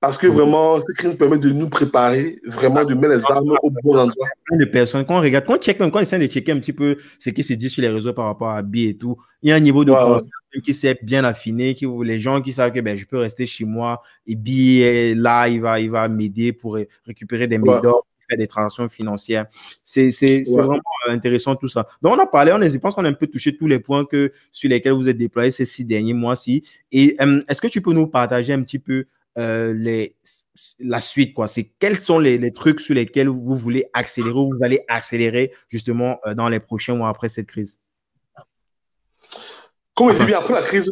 Parce 0.00 0.16
que 0.16 0.28
vraiment, 0.28 0.78
ce 0.78 0.92
qui 0.92 1.06
nous 1.06 1.16
permet 1.16 1.38
de 1.38 1.50
nous 1.50 1.68
préparer, 1.68 2.38
vraiment 2.46 2.84
de 2.84 2.94
mettre 2.94 3.14
les 3.14 3.32
armes 3.32 3.56
au 3.62 3.70
bon 3.82 3.98
endroit. 3.98 4.28
De 4.52 4.64
personnes, 4.64 5.04
quand 5.04 5.18
on 5.18 5.20
regarde, 5.20 5.44
quand 5.44 5.56
on 5.56 5.58
check, 5.58 5.78
quand 5.78 5.90
on 5.94 5.98
essaie 5.98 6.18
de 6.18 6.26
checker 6.26 6.52
un 6.52 6.60
petit 6.60 6.72
peu 6.72 6.96
ce 7.18 7.30
qui 7.30 7.42
se 7.42 7.54
dit 7.54 7.68
sur 7.68 7.82
les 7.82 7.88
réseaux 7.88 8.12
par 8.12 8.26
rapport 8.26 8.50
à 8.50 8.62
B 8.62 8.76
et 8.76 8.96
tout, 8.96 9.16
il 9.42 9.50
y 9.50 9.52
a 9.52 9.56
un 9.56 9.60
niveau 9.60 9.84
de 9.84 9.90
ouais, 9.90 10.60
qui 10.62 10.72
s'est 10.72 10.98
bien 11.02 11.24
affiné, 11.24 11.74
qui, 11.74 11.86
les 12.04 12.20
gens 12.20 12.40
qui 12.40 12.52
savent 12.52 12.72
que 12.72 12.80
ben, 12.80 12.96
je 12.96 13.06
peux 13.06 13.18
rester 13.18 13.44
chez 13.44 13.64
moi 13.64 14.02
et 14.26 14.36
B 14.36 15.16
là, 15.20 15.48
il 15.48 15.60
va, 15.60 15.80
il 15.80 15.90
va 15.90 16.08
m'aider 16.08 16.52
pour 16.52 16.78
récupérer 17.04 17.48
des 17.48 17.58
médailles 17.58 17.92
des 18.36 18.46
transactions 18.46 18.88
financières. 18.88 19.46
C'est 19.82 20.42
vraiment 20.48 20.80
intéressant 21.08 21.56
tout 21.56 21.68
ça. 21.68 21.86
Donc, 22.02 22.14
on 22.16 22.18
a 22.20 22.26
parlé, 22.26 22.52
on, 22.52 22.60
je 22.60 22.76
pense 22.76 22.94
qu'on 22.94 23.04
a 23.04 23.08
un 23.08 23.14
peu 23.14 23.26
touché 23.26 23.56
tous 23.56 23.66
les 23.66 23.78
points 23.78 24.04
que, 24.04 24.32
sur 24.52 24.68
lesquels 24.68 24.92
vous 24.92 25.08
êtes 25.08 25.16
déployés 25.16 25.50
ces 25.50 25.64
six 25.64 25.84
derniers 25.84 26.14
mois-ci. 26.14 26.62
Et 26.92 27.16
euh, 27.20 27.40
est-ce 27.48 27.60
que 27.62 27.68
tu 27.68 27.80
peux 27.80 27.92
nous 27.92 28.06
partager 28.06 28.52
un 28.52 28.62
petit 28.62 28.78
peu 28.78 29.06
euh, 29.38 29.72
les, 29.72 30.16
la 30.80 31.00
suite 31.00 31.34
quoi 31.34 31.46
C'est 31.46 31.72
quels 31.78 31.98
sont 31.98 32.18
les, 32.18 32.38
les, 32.38 32.52
trucs 32.52 32.80
sur 32.80 32.94
lesquels 32.94 33.28
vous 33.28 33.54
voulez 33.54 33.86
accélérer 33.92 34.38
ou 34.38 34.50
vous 34.52 34.64
allez 34.64 34.84
accélérer 34.88 35.52
justement 35.68 36.18
euh, 36.26 36.34
dans 36.34 36.48
les 36.48 36.60
prochains 36.60 36.94
mois 36.94 37.08
après 37.08 37.28
cette 37.28 37.46
crise? 37.46 37.78
Comment 39.94 40.10
enfin, 40.10 40.24
bien 40.24 40.38
après 40.38 40.54
la 40.54 40.62
crise 40.62 40.90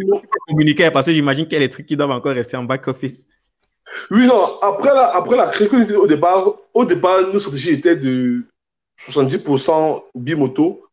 Communiquer 0.48 0.90
parce 0.90 1.06
que 1.06 1.12
j'imagine 1.12 1.44
qu'il 1.44 1.54
y 1.54 1.56
a 1.56 1.60
des 1.60 1.68
trucs 1.68 1.86
qui 1.86 1.96
doivent 1.96 2.10
encore 2.10 2.32
rester 2.34 2.56
en 2.56 2.64
back 2.64 2.86
office. 2.88 3.26
Oui, 4.10 4.26
non, 4.26 4.58
après 4.60 4.92
la, 4.92 5.14
après 5.14 5.36
la 5.36 5.46
crise, 5.46 5.92
au 5.92 6.06
départ, 6.06 6.54
au 6.74 6.84
départ, 6.84 7.20
nos 7.32 7.38
stratégies 7.38 7.70
étaient 7.70 7.96
de 7.96 8.44
70% 9.00 10.02
bimoto 10.14 10.84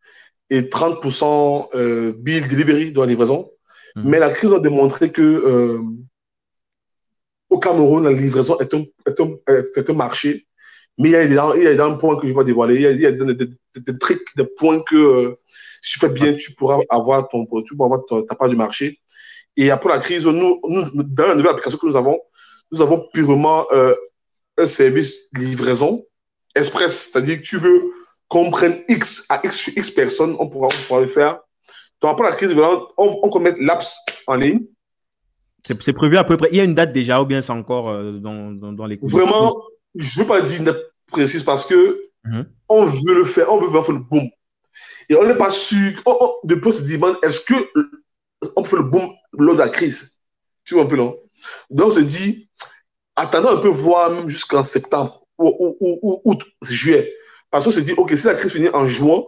et 0.50 0.62
30% 0.62 1.70
euh, 1.74 2.14
bill 2.16 2.48
delivery 2.48 2.92
dans 2.92 3.02
la 3.02 3.08
livraison. 3.08 3.52
Mmh. 3.96 4.10
Mais 4.10 4.20
la 4.20 4.30
crise 4.30 4.54
a 4.54 4.60
démontré 4.60 5.12
que 5.12 5.22
euh, 5.22 5.82
au 7.54 7.60
Cameroun, 7.60 8.04
la 8.04 8.12
livraison 8.12 8.58
est 8.60 8.74
un, 8.74 8.84
un, 9.08 9.64
un 9.88 9.94
marché. 9.94 10.48
Mais 10.98 11.10
il 11.10 11.34
y, 11.34 11.38
a 11.38 11.74
des 11.74 11.98
points 12.00 12.18
que 12.20 12.28
je 12.28 12.34
vais 12.34 12.44
dévoiler. 12.44 12.76
Il 12.76 13.02
y 13.02 13.06
a, 13.06 13.12
des, 13.12 13.34
des, 13.34 13.50
des, 13.76 13.98
trucs, 14.00 14.26
des 14.36 14.46
points 14.46 14.82
que 14.82 14.96
euh, 14.96 15.40
si 15.82 15.94
tu 15.94 16.00
fais 16.00 16.10
bien, 16.10 16.34
tu 16.34 16.54
pourras 16.54 16.80
avoir 16.90 17.28
ton 17.30 17.46
tu 17.66 17.76
pourras 17.76 17.96
avoir 17.96 18.26
ta, 18.28 18.36
part 18.36 18.50
du 18.50 18.56
marché. 18.56 19.00
Et 19.58 19.72
après 19.72 19.90
la 19.90 20.00
crise, 20.00 20.28
nous, 20.28 20.60
dans 20.64 21.26
la 21.26 21.36
nouvelle 21.36 21.52
application 21.52 21.78
que 21.78 21.86
nous 21.88 21.98
avons, 21.98 22.20
nous 22.72 22.82
avons 22.82 23.08
purement 23.14 23.66
euh, 23.72 23.96
un 24.58 24.66
service 24.66 25.14
livraison 25.36 26.06
express, 26.56 27.10
c'est-à-dire 27.12 27.38
que 27.38 27.44
tu 27.44 27.58
veux 27.58 27.82
qu'on 28.28 28.52
prenne 28.52 28.84
X 28.88 29.26
à 29.30 29.42
X, 29.44 29.68
X 29.76 29.92
personnes, 29.92 30.36
on 30.40 30.48
pourra, 30.48 30.68
on 30.68 30.88
pourra 30.88 31.02
le 31.02 31.08
faire. 31.08 31.40
Donc 32.02 32.12
après 32.12 32.30
la 32.30 32.36
crise, 32.36 32.54
on, 32.54 32.88
on 32.98 33.30
peut 33.30 33.40
mettre 33.40 33.60
l'apps 33.60 33.96
en 34.28 34.36
ligne. 34.36 34.62
C'est 35.65 35.94
prévu 35.94 36.18
à 36.18 36.23
peu 36.23 36.35
près. 36.38 36.49
Il 36.52 36.57
y 36.57 36.61
a 36.61 36.65
une 36.65 36.73
date 36.73 36.91
déjà 36.91 37.22
ou 37.22 37.26
bien 37.26 37.41
c'est 37.41 37.52
encore 37.52 37.90
euh, 37.90 38.14
dans, 38.14 38.52
dans, 38.52 38.73
dans, 38.73 38.85
les 38.85 38.98
cours? 38.98 39.10
Vraiment, 39.10 39.56
je 39.95 40.19
ne 40.19 40.23
veux 40.23 40.27
pas 40.27 40.41
dire 40.41 40.60
une 40.60 40.65
date 40.65 40.81
précise 41.11 41.44
parce 41.44 41.65
que 41.65 42.10
mm 42.26 42.31
-hmm. 42.31 42.45
on 42.68 42.85
veut 42.85 43.15
le 43.15 43.26
faire, 43.26 43.52
on 43.52 43.60
veut 43.60 43.69
faire 43.69 43.91
le 43.94 43.99
boom. 43.99 44.27
Et 45.10 45.15
on 45.15 45.26
n'est 45.26 45.38
pas 45.38 45.52
sûr, 45.52 46.02
on, 46.06 46.15
on, 46.22 46.48
de 46.48 46.72
se 46.72 46.81
demande 46.84 47.18
est-ce 47.23 47.41
que 47.41 47.56
on 48.56 48.64
peut 48.64 48.77
le 48.77 48.84
boom 48.84 49.07
lors 49.38 49.56
de 49.56 49.60
la 49.60 49.69
crise? 49.69 50.19
Tu 50.65 50.73
vois 50.73 50.84
un 50.84 50.88
peu, 50.88 50.98
non? 50.98 51.15
Donc 51.69 51.88
on 51.91 51.95
se 51.95 52.02
dit, 52.02 52.49
attendons 53.15 53.49
un 53.57 53.61
peu, 53.65 53.69
voir 53.69 54.11
même 54.11 54.27
jusqu'en 54.27 54.64
septembre 54.64 55.26
ou, 55.38 55.76
ou, 55.80 55.99
ou, 56.02 56.22
août, 56.26 56.41
juillet. 56.61 57.14
Parce 57.49 57.65
qu'on 57.65 57.72
se 57.72 57.81
dit, 57.81 57.94
OK, 57.94 58.15
si 58.15 58.26
la 58.26 58.35
crise 58.35 58.52
finit 58.52 58.69
en 58.69 58.85
juin, 58.85 59.23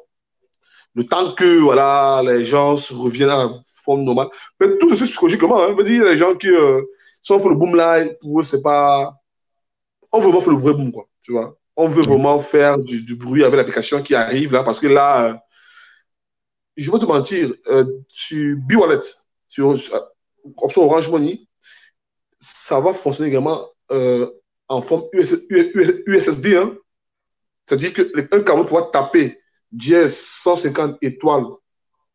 le 0.95 1.03
temps 1.05 1.33
que 1.35 1.59
voilà, 1.59 2.21
les 2.25 2.45
gens 2.45 2.77
se 2.77 2.93
reviennent 2.93 3.29
à 3.29 3.45
la 3.45 3.53
forme 3.83 4.03
normale, 4.03 4.29
mais 4.59 4.77
tout 4.79 4.89
ceci 4.95 5.11
psychologiquement, 5.11 5.61
hein, 5.61 5.83
dire, 5.83 6.05
les 6.05 6.17
gens 6.17 6.35
qui, 6.35 6.49
euh, 6.49 6.81
si 7.21 7.33
fait 7.33 7.49
le 7.49 7.55
boom 7.55 7.75
là, 7.75 8.05
pour 8.21 8.39
eux, 8.39 8.43
c'est 8.43 8.61
pas. 8.61 9.15
On 10.11 10.19
veut 10.19 10.29
vraiment 10.29 10.41
faire 10.41 10.53
le 10.53 10.59
vrai 10.59 10.73
boom, 10.73 10.91
quoi. 10.91 11.07
Tu 11.21 11.31
vois? 11.31 11.57
On 11.75 11.89
veut 11.89 12.03
vraiment 12.03 12.39
faire 12.39 12.77
du, 12.77 13.15
bruit 13.15 13.43
avec 13.43 13.57
l'application 13.57 14.01
qui 14.01 14.15
arrive 14.15 14.53
là, 14.53 14.63
parce 14.63 14.79
que 14.79 14.87
là, 14.87 15.25
euh, 15.25 15.33
je 16.77 16.91
vais 16.91 16.99
te 16.99 17.05
mentir, 17.05 17.53
euh, 17.67 17.85
sur 18.07 18.57
B-Wallet, 18.57 19.01
sur, 19.47 19.75
option 20.57 20.83
Orange 20.83 21.09
Money, 21.09 21.47
ça 22.39 22.79
va 22.79 22.93
fonctionner 22.93 23.29
également 23.29 23.67
euh, 23.91 24.29
en 24.67 24.81
forme 24.81 25.03
US, 25.13 25.35
US, 25.49 25.93
USSD. 26.05 26.57
Hein. 26.57 26.77
C'est-à-dire 27.65 27.93
qu'un 27.93 28.43
Cameroun 28.43 28.67
pourra 28.67 28.83
taper 28.91 29.39
JS 29.75 30.09
150 30.43 30.97
étoiles 31.01 31.45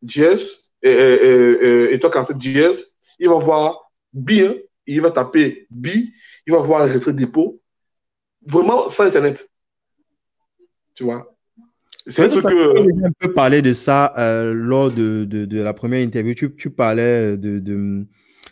JS 0.02 0.72
et, 0.82 0.90
et, 0.90 1.94
étoile 1.94 2.12
47 2.12 2.40
JS. 2.40 2.96
Il 3.18 3.28
va 3.28 3.36
voir 3.36 3.90
B, 4.12 4.30
hein. 4.40 4.54
il 4.86 5.00
va 5.00 5.10
taper 5.10 5.66
B, 5.70 5.88
il 6.46 6.52
va 6.52 6.58
voir 6.58 6.90
retrait 6.92 7.12
dépôt. 7.12 7.60
Vraiment 8.46 8.88
sans 8.88 9.04
Internet. 9.04 9.50
Tu 10.94 11.04
vois? 11.04 11.34
C'est 12.06 12.24
un 12.24 12.28
truc 12.28 12.44
que. 12.44 13.06
Un 13.06 13.12
peu 13.18 13.32
parlé 13.34 13.60
de 13.60 13.74
ça 13.74 14.14
euh, 14.16 14.54
lors 14.54 14.90
de, 14.90 15.24
de, 15.24 15.44
de, 15.44 15.60
la 15.60 15.74
première 15.74 16.00
interview. 16.00 16.34
Tu, 16.34 16.54
tu 16.56 16.70
parlais 16.70 17.36
de, 17.36 17.58
de, 17.58 18.06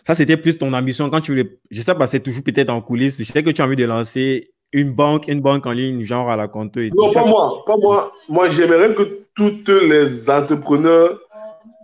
ça, 0.06 0.14
c'était 0.14 0.36
plus 0.36 0.56
ton 0.56 0.72
ambition 0.72 1.10
quand 1.10 1.20
tu 1.20 1.32
voulais. 1.32 1.58
Je 1.70 1.82
sais 1.82 1.94
pas, 1.94 2.06
c'est 2.06 2.20
toujours 2.20 2.42
peut-être 2.42 2.70
en 2.70 2.80
coulisses. 2.80 3.18
Je 3.18 3.30
sais 3.30 3.42
que 3.42 3.50
tu 3.50 3.60
as 3.60 3.66
envie 3.66 3.76
de 3.76 3.84
lancer 3.84 4.52
une 4.72 4.92
banque, 4.92 5.28
une 5.28 5.40
banque 5.40 5.66
en 5.66 5.72
ligne, 5.72 6.04
genre 6.04 6.30
à 6.30 6.36
la 6.36 6.48
compte. 6.48 6.76
non, 6.76 7.12
pas 7.12 7.24
moi. 7.24 7.62
Pas 7.66 7.76
moi. 7.76 8.12
Moi, 8.28 8.48
j'aimerais 8.48 8.94
que 8.94 9.26
toutes 9.34 9.68
les 9.68 10.28
entrepreneurs 10.30 11.20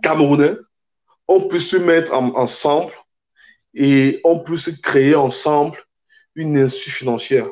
camerounais, 0.03 0.53
on 1.27 1.41
puisse 1.41 1.69
se 1.69 1.77
mettre 1.77 2.13
en, 2.13 2.35
ensemble 2.35 2.93
et 3.73 4.19
on 4.23 4.39
puisse 4.39 4.69
créer 4.81 5.15
ensemble 5.15 5.77
une 6.35 6.57
institution 6.57 7.05
financière 7.05 7.47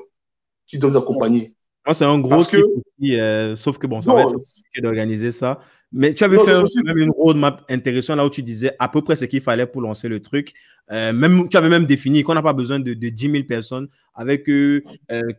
qui 0.67 0.77
doit 0.77 0.91
nous 0.91 0.97
accompagner. 0.97 1.53
Moi, 1.85 1.93
c'est 1.93 2.05
un 2.05 2.19
gros 2.19 2.43
que... 2.43 2.57
Aussi, 2.57 3.19
euh, 3.19 3.55
sauf 3.55 3.77
que 3.77 3.87
bon, 3.87 4.01
ça 4.01 4.09
non, 4.09 4.15
va 4.15 4.21
être 4.21 4.31
compliqué 4.31 4.81
d'organiser 4.81 5.31
ça. 5.31 5.59
Mais 5.95 6.13
tu 6.13 6.23
avais 6.23 6.37
non, 6.37 6.45
fait 6.45 6.83
même 6.83 6.97
une 6.97 7.11
roadmap 7.11 7.63
intéressante 7.69 8.17
là 8.17 8.25
où 8.25 8.29
tu 8.29 8.41
disais 8.41 8.71
à 8.79 8.89
peu 8.89 9.01
près 9.03 9.15
ce 9.15 9.25
qu'il 9.25 9.41
fallait 9.41 9.67
pour 9.67 9.81
lancer 9.81 10.07
le 10.07 10.19
truc. 10.21 10.53
Euh, 10.91 11.13
même, 11.13 11.47
tu 11.47 11.55
avais 11.55 11.69
même 11.69 11.85
défini 11.85 12.23
qu'on 12.23 12.33
n'a 12.33 12.41
pas 12.41 12.53
besoin 12.53 12.79
de, 12.79 12.93
de 12.93 13.09
10 13.09 13.31
000 13.31 13.43
personnes. 13.43 13.87
Avec 14.15 14.49
euh, 14.49 14.81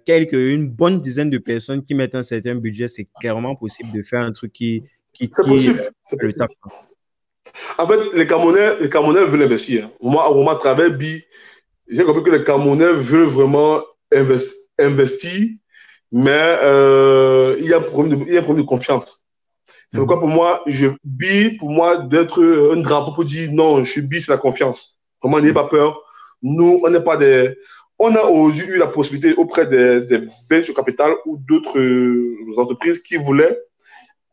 quelques, 0.06 0.32
une 0.32 0.68
bonne 0.68 1.01
dizaine 1.01 1.28
de 1.28 1.39
personnes 1.39 1.85
qui 1.85 1.94
mettent 1.94 2.14
un 2.14 2.22
certain 2.22 2.55
budget, 2.55 2.86
c'est 2.86 3.09
clairement 3.20 3.56
possible 3.56 3.90
de 3.93 4.02
faire 4.02 4.20
un 4.20 4.32
truc 4.32 4.52
qui. 4.52 4.85
qui 5.12 5.28
c'est 5.31 5.47
possible. 5.47 5.81
En 7.76 7.86
fait, 7.86 8.01
les 8.14 8.26
Camerounais, 8.26 8.81
les 8.81 8.89
Camerounais 8.89 9.24
veulent 9.24 9.43
investir. 9.43 9.90
Moi, 10.01 10.32
moi, 10.35 10.55
à 10.55 10.56
travers 10.56 10.90
BI, 10.90 11.24
j'ai 11.89 12.05
compris 12.05 12.22
que 12.22 12.31
les 12.31 12.44
Camerounais 12.44 12.93
veulent 12.93 13.26
vraiment 13.26 13.82
investi 14.12 14.55
investir, 14.78 15.48
mais 16.10 16.59
euh, 16.62 17.56
il, 17.60 17.66
y 17.66 17.74
a 17.74 17.81
problème 17.81 18.20
de, 18.20 18.24
il 18.26 18.35
y 18.35 18.36
a 18.36 18.40
un 18.40 18.43
problème 18.43 18.64
de 18.64 18.68
confiance. 18.68 19.23
C'est 19.94 20.00
pourquoi 20.00 20.18
pour 20.18 20.28
moi, 20.28 20.60
je 20.66 20.88
bi 21.04 21.56
pour 21.56 21.70
moi 21.70 21.98
d'être 21.98 22.42
un 22.42 22.80
drapeau 22.80 23.12
pour 23.12 23.24
dire 23.24 23.48
non, 23.52 23.84
je 23.84 23.90
suis 23.92 24.02
bi, 24.02 24.20
c'est 24.20 24.32
la 24.32 24.38
confiance. 24.38 24.98
Vraiment, 25.22 25.38
n'ayez 25.38 25.52
pas 25.52 25.68
peur. 25.68 26.02
Nous, 26.42 26.80
on 26.82 26.90
n'est 26.90 27.00
pas 27.00 27.16
des. 27.16 27.56
On 27.96 28.12
a 28.16 28.22
aujourd'hui 28.24 28.64
eu 28.64 28.78
la 28.78 28.88
possibilité 28.88 29.36
auprès 29.36 29.68
des, 29.68 30.00
des 30.00 30.26
venture 30.50 30.74
capital 30.74 31.12
ou 31.26 31.36
d'autres 31.36 31.78
euh, 31.78 32.36
entreprises 32.56 33.00
qui 33.04 33.14
voulaient 33.14 33.56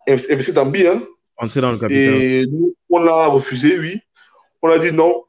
investir 0.08 0.56
dans 0.56 0.66
bi. 0.66 0.88
Hein. 0.88 1.00
Entrer 1.38 1.62
dans 1.62 1.74
le 1.74 1.78
capital. 1.78 2.16
Et 2.16 2.48
nous, 2.48 2.74
on 2.90 3.00
l'a 3.00 3.28
refusé, 3.28 3.78
oui. 3.78 4.00
On 4.64 4.70
a 4.70 4.80
dit 4.80 4.92
non. 4.92 5.26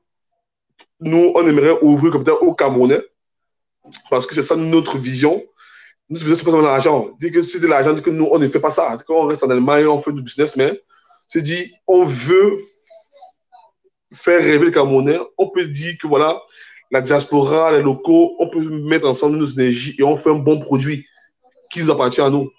nous, 1.01 1.33
on 1.35 1.47
aimerait 1.47 1.77
ouvrir 1.83 2.11
comme 2.11 2.25
au 2.41 2.55
Camerounais, 2.55 3.03
parce 4.09 4.27
que 4.27 4.35
c'est 4.35 4.43
ça 4.43 4.57
notre 4.57 4.97
vision. 4.97 5.45
Nous, 6.11 6.19
c'est 6.19 6.45
pas 6.45 6.61
l'argent. 6.61 7.11
Dès 7.21 7.31
que 7.31 7.41
c'est 7.43 7.61
de 7.61 7.67
l'argent, 7.67 7.95
que 7.95 8.11
nous, 8.11 8.29
on 8.31 8.39
ne 8.39 8.49
fait 8.49 8.61
pas 8.61 8.71
ça. 8.71 8.95
C'est 8.97 9.07
qu'on 9.07 9.27
reste 9.27 9.45
en 9.45 9.51
Allemagne, 9.51 9.87
on 9.87 10.01
fait 10.01 10.13
du 10.13 10.23
business, 10.23 10.57
mais 10.57 10.81
c'est 11.29 11.43
dit, 11.43 11.73
on 11.87 12.05
veut 12.05 12.59
faire 14.13 14.43
rêver 14.43 14.67
le 14.67 14.71
Camerounais. 14.71 15.19
On 15.39 15.49
peut 15.49 15.65
dire 15.65 15.97
que 15.99 16.07
voilà, 16.07 16.41
la 16.91 17.01
diaspora, 17.01 17.73
les 17.73 17.83
locaux, 17.83 18.37
on 18.39 18.49
peut 18.49 18.63
mettre 18.63 19.09
ensemble 19.09 19.37
nos 19.37 19.47
énergies 19.47 19.95
et 19.99 20.03
on 20.03 20.17
fait 20.17 20.31
un 20.31 20.39
bon 20.39 20.61
produit 20.61 21.07
qui 21.71 21.81
nous 21.81 21.91
appartient 21.91 22.21
à 22.21 22.29
nous. 22.29 22.51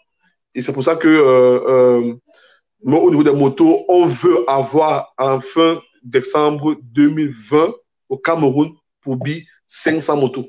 Et 0.55 0.61
c'est 0.61 0.73
pour 0.73 0.83
ça 0.83 0.95
que, 0.95 1.07
euh, 1.07 2.01
euh, 2.01 2.15
au 2.85 3.09
niveau 3.11 3.23
des 3.23 3.31
motos, 3.31 3.85
on 3.87 4.07
veut 4.07 4.43
avoir 4.49 5.13
en 5.17 5.39
fin 5.39 5.79
décembre 6.03 6.75
2020 6.81 7.73
au 8.09 8.17
Cameroun 8.17 8.71
pour 9.01 9.17
BI 9.17 9.45
500 9.67 10.17
motos. 10.17 10.47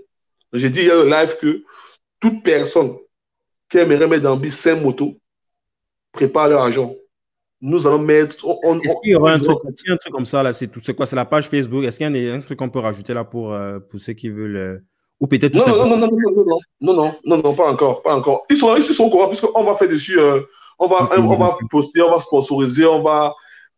J'ai 0.53 0.71
dit 0.71 0.83
hier 0.83 0.97
au 0.97 1.05
live 1.05 1.37
que 1.41 1.63
toute 2.25 2.43
personne 2.43 2.97
qui 3.69 3.77
aimerait 3.77 4.07
mettre 4.07 4.23
dans 4.23 4.37
BI 4.39 4.51
5 4.51 4.81
motos 4.81 5.19
prépare 6.11 6.49
leur 6.49 6.63
argent. 6.63 6.95
Nous 7.61 7.87
allons 7.87 7.99
mettre. 7.99 8.47
Est-ce 8.83 8.95
qu'il 9.03 9.13
y 9.13 9.15
aura 9.15 9.33
un 9.33 9.39
truc, 9.39 9.59
un 9.67 9.97
truc, 9.97 10.13
comme 10.13 10.25
ça 10.25 10.43
là 10.43 10.55
C'est 10.55 10.71
quoi 10.97 11.05
C'est 11.05 11.17
la 11.17 11.27
page 11.27 11.51
Facebook? 11.51 11.85
Est-ce 11.85 11.99
qu'il 11.99 12.17
y 12.17 12.31
a 12.31 12.35
un, 12.35 12.41
truc 12.41 12.59
qu'on 12.59 12.71
peut 12.71 12.79
rajouter 12.79 13.13
là 13.13 13.25
pour, 13.25 13.53
euh, 13.53 13.79
pour 13.79 14.01
ceux 14.01 14.15
qui 14.15 14.31
veulent 14.31 14.57
euh, 14.57 14.79
Ou 15.21 15.27
peut-être 15.27 15.55
non, 15.55 15.87
non, 15.87 15.87
non, 15.87 15.97
non, 15.99 16.09
non, 16.09 16.45
non, 16.81 16.95
non, 16.95 17.15
non, 17.27 17.43
non, 17.43 17.55
pas 17.55 17.71
encore, 17.71 18.03
pas 18.03 18.15
encore. 18.15 18.45
Ils 18.49 18.57
sont, 18.57 18.75
ils 18.77 18.83
sont 18.83 19.05
au 19.05 19.11
courant 19.11 19.29
puisqu'on 19.29 19.65
va 19.65 19.75
faire 19.75 19.89
dessus. 19.89 20.19
Euh, 20.19 20.41
on 20.79 20.87
va, 20.87 21.11
on 21.19 21.37
va 21.37 21.59
poster, 21.71 22.01
on 22.01 22.11
va 22.11 22.21
sponsoriser, 22.21 22.87
on 22.87 23.03
va 23.03 23.35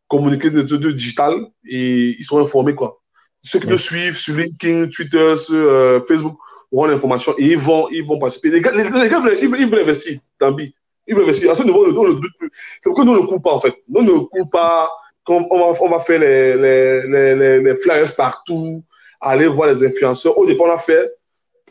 communiquer 0.06 0.50
de, 0.50 0.62
de, 0.62 0.92
digital 0.92 1.34
et 1.68 2.16
ils 2.16 2.24
sont 2.24 2.38
informés 2.38 2.76
quoi. 2.76 3.00
Ceux 3.42 3.58
qui 3.58 3.66
nous 3.66 3.78
suivent 3.78 4.16
sur 4.16 4.36
LinkedIn, 4.36 4.88
Twitter, 4.88 5.36
sur 5.36 6.04
Facebook 6.06 6.36
l'information 6.84 7.34
et 7.38 7.44
ils 7.44 7.58
vont, 7.58 7.88
ils 7.90 8.04
vont 8.04 8.18
participer. 8.18 8.50
Les 8.50 8.60
gars, 8.60 8.72
les, 8.72 8.82
gars 8.84 9.22
ils, 9.40 9.48
veulent, 9.48 9.80
investir 9.80 10.18
dans 10.38 10.52
BI. 10.52 10.74
Ils 11.06 11.14
veulent 11.14 11.24
investir. 11.24 11.50
À 11.50 11.54
ce 11.54 11.62
niveau, 11.62 11.86
on 11.86 12.08
ne 12.08 12.12
doute 12.14 12.32
plus. 12.38 12.50
C'est 12.80 12.90
pourquoi 12.90 13.04
nous 13.04 13.14
ne 13.14 13.20
coupons 13.20 13.40
pas 13.40 13.52
en 13.52 13.60
fait. 13.60 13.74
Nous 13.88 14.02
ne 14.02 14.18
coupons 14.18 14.48
pas. 14.48 14.90
On 15.28 15.40
va, 15.40 15.78
on 15.80 15.88
va 15.88 16.00
faire 16.00 16.20
les, 16.20 16.56
les, 16.56 17.58
les, 17.60 17.76
flyers 17.78 18.14
partout, 18.14 18.84
aller 19.20 19.48
voir 19.48 19.68
les 19.68 19.84
influenceurs. 19.84 20.38
Au 20.38 20.46
départ, 20.46 20.68
on 20.68 20.72
a 20.72 20.78
fait, 20.78 21.10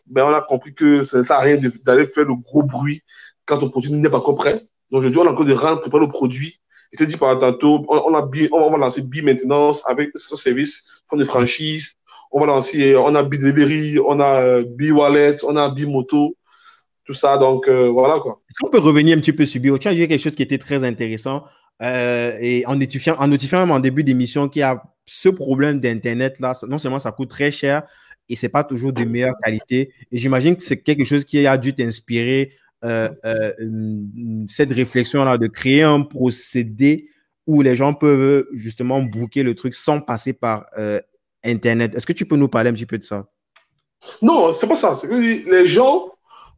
mais 0.10 0.22
on 0.22 0.34
a 0.34 0.42
compris 0.42 0.74
que 0.74 1.06
ça 1.06 1.20
ne 1.20 1.24
sert 1.24 1.38
à 1.38 1.40
rien 1.40 1.58
d'aller 1.86 2.06
faire 2.06 2.26
le 2.26 2.36
gros 2.36 2.64
bruit 2.64 3.02
quand 3.46 3.60
ton 3.60 3.70
produit 3.70 3.94
n'est 3.94 4.10
pas 4.10 4.18
encore 4.18 4.36
prêt. 4.36 4.66
Donc 4.92 5.00
aujourd'hui, 5.00 5.22
on 5.22 5.28
a 5.28 5.32
encore 5.32 5.46
de 5.46 5.54
rendre 5.54 5.80
préparer 5.80 6.04
le 6.04 6.10
produit 6.10 6.60
je 6.96 7.00
t'ai 7.00 7.08
dit 7.08 7.18
par 7.18 7.38
tantôt, 7.40 7.86
on, 7.90 8.16
a 8.16 8.30
on 8.52 8.72
va 8.72 8.78
lancer 8.78 9.02
Bi 9.02 9.22
Maintenance 9.22 9.88
avec 9.88 10.12
ce 10.16 10.38
service, 10.38 11.02
fonds 11.10 11.18
de 11.18 11.26
franchise. 11.26 11.96
On 12.32 12.40
va 12.42 12.48
lancer, 12.48 12.96
on 12.96 13.14
a 13.16 13.24
Bi 13.24 13.38
Delivery, 13.38 14.00
on 14.00 14.20
a 14.20 14.42
euh, 14.42 14.66
Bi 14.68 14.92
Wallet, 14.92 15.38
on 15.44 15.56
a 15.56 15.70
Bi 15.70 15.86
Moto, 15.86 16.36
tout 17.06 17.14
ça. 17.14 17.38
Donc 17.38 17.68
euh, 17.68 17.88
voilà 17.90 18.20
quoi. 18.20 18.42
Est-ce 18.50 18.58
qu'on 18.62 18.70
peut 18.70 18.80
revenir 18.80 19.18
un 19.18 19.22
petit 19.22 19.34
peu 19.34 19.46
sur 19.46 19.62
Bi 19.62 19.70
Tu 19.80 19.88
as 19.88 19.94
dit 19.94 20.08
quelque 20.08 20.22
chose 20.22 20.36
qui 20.36 20.44
était 20.44 20.58
très 20.58 20.84
intéressant. 20.84 21.44
Euh, 21.82 22.38
et 22.40 22.66
en 22.66 22.76
notifiant, 22.76 23.16
en 23.20 23.28
notifiant 23.28 23.60
même 23.60 23.72
en 23.72 23.80
début 23.80 24.04
d'émission 24.04 24.48
qu'il 24.48 24.62
y 24.62 24.64
a 24.64 24.82
ce 25.06 25.30
problème 25.30 25.80
d'Internet 25.80 26.40
là, 26.40 26.54
non 26.68 26.78
seulement 26.78 27.00
ça 27.00 27.12
coûte 27.12 27.30
très 27.30 27.52
cher 27.52 27.84
et 28.30 28.36
c'est 28.36 28.50
pas 28.50 28.64
toujours 28.64 28.94
de 28.94 29.04
meilleure 29.04 29.36
qualité. 29.44 29.92
Et 30.12 30.18
j'imagine 30.18 30.56
que 30.56 30.64
c'est 30.64 30.82
quelque 30.82 31.04
chose 31.04 31.26
qui 31.26 31.46
a 31.46 31.58
dû 31.58 31.74
t'inspirer 31.74 32.54
cette 34.48 34.72
réflexion-là 34.72 35.38
de 35.38 35.48
créer 35.48 35.84
un 35.84 36.02
procédé 36.02 37.10
où 37.48 37.62
les 37.62 37.76
gens 37.76 37.94
peuvent 37.94 38.46
justement 38.54 39.02
booker 39.02 39.44
le 39.44 39.56
truc 39.56 39.76
sans 39.76 40.02
passer 40.02 40.34
par 40.34 40.66
Internet. 41.46 41.96
Est-ce 41.96 42.06
que 42.06 42.14
tu 42.14 42.26
peux 42.26 42.36
nous 42.36 42.48
parler 42.48 42.70
un 42.70 42.74
petit 42.74 42.86
peu 42.86 42.98
de 42.98 43.04
ça? 43.04 43.26
Non, 44.22 44.52
c'est 44.52 44.68
pas 44.68 44.76
ça. 44.76 44.96
C'est 44.96 45.08
que 45.08 45.14
les 45.14 45.66
gens 45.66 46.12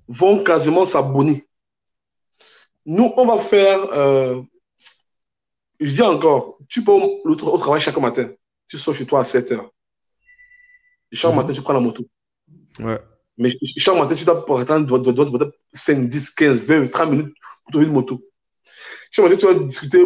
vont 0.07 0.43
quasiment 0.43 0.85
s'abonner. 0.85 1.45
Nous, 2.85 3.14
on 3.18 3.26
va 3.26 3.39
faire. 3.39 3.80
je 5.80 5.91
dis 5.91 6.01
encore, 6.01 6.57
tu 6.69 6.84
peux 6.84 6.91
au, 6.91 7.22
au 7.26 7.57
travail 7.57 7.81
chaque 7.81 7.97
matin. 7.97 8.30
Tu 8.68 8.77
sors 8.77 8.95
chez 8.95 9.05
toi 9.05 9.22
à 9.22 9.23
7 9.23 9.51
heures. 9.53 9.72
chaque 11.11 11.31
mhm. 11.31 11.38
matin, 11.38 11.53
tu 11.53 11.61
prends 11.61 11.73
la 11.73 11.80
moto. 11.80 12.05
Ouais. 12.80 12.99
Mais 13.38 13.55
chaque 13.77 13.95
matin, 13.95 14.15
tu 14.15 14.26
dois 14.26 14.61
attendre 14.61 15.51
5, 15.73 16.09
10, 16.09 16.30
15, 16.31 16.59
20, 16.59 16.88
30 16.88 17.11
minutes 17.11 17.35
pour 17.64 17.72
trouver 17.72 17.85
une 17.85 17.93
moto. 17.93 18.22
Chaque 19.11 19.26
matin, 19.26 19.38
tu 19.38 19.45
vas 19.45 19.53
discuter, 19.53 20.03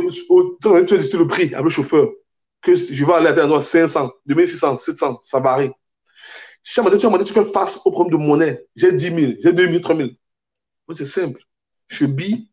tu 0.61 0.69
vas 0.69 0.81
discuter 0.81 1.17
le 1.17 1.27
prix 1.27 1.53
avec 1.53 1.63
le 1.63 1.69
chauffeur. 1.69 2.09
Que 2.61 2.75
je 2.75 3.05
vais 3.05 3.13
aller 3.13 3.27
à 3.27 3.31
un 3.31 3.45
endroit 3.45 3.61
500, 3.61 4.11
2600, 4.25 4.77
700, 4.77 5.19
ça 5.23 5.39
varie. 5.39 5.71
Chaque 6.63 6.85
matin, 6.85 6.97
tu, 6.97 7.07
matin, 7.09 7.23
tu 7.23 7.33
fais 7.33 7.43
face 7.45 7.81
au 7.85 7.91
problème 7.91 8.19
de 8.19 8.23
monnaie. 8.23 8.65
J'ai 8.75 8.91
10 8.91 9.05
000, 9.05 9.31
j'ai 9.39 9.53
2 9.53 9.67
000, 9.67 9.79
3 9.79 9.95
000. 9.95 10.09
C'est 10.93 11.05
simple. 11.05 11.41
Je 11.87 12.05
bille, 12.05 12.49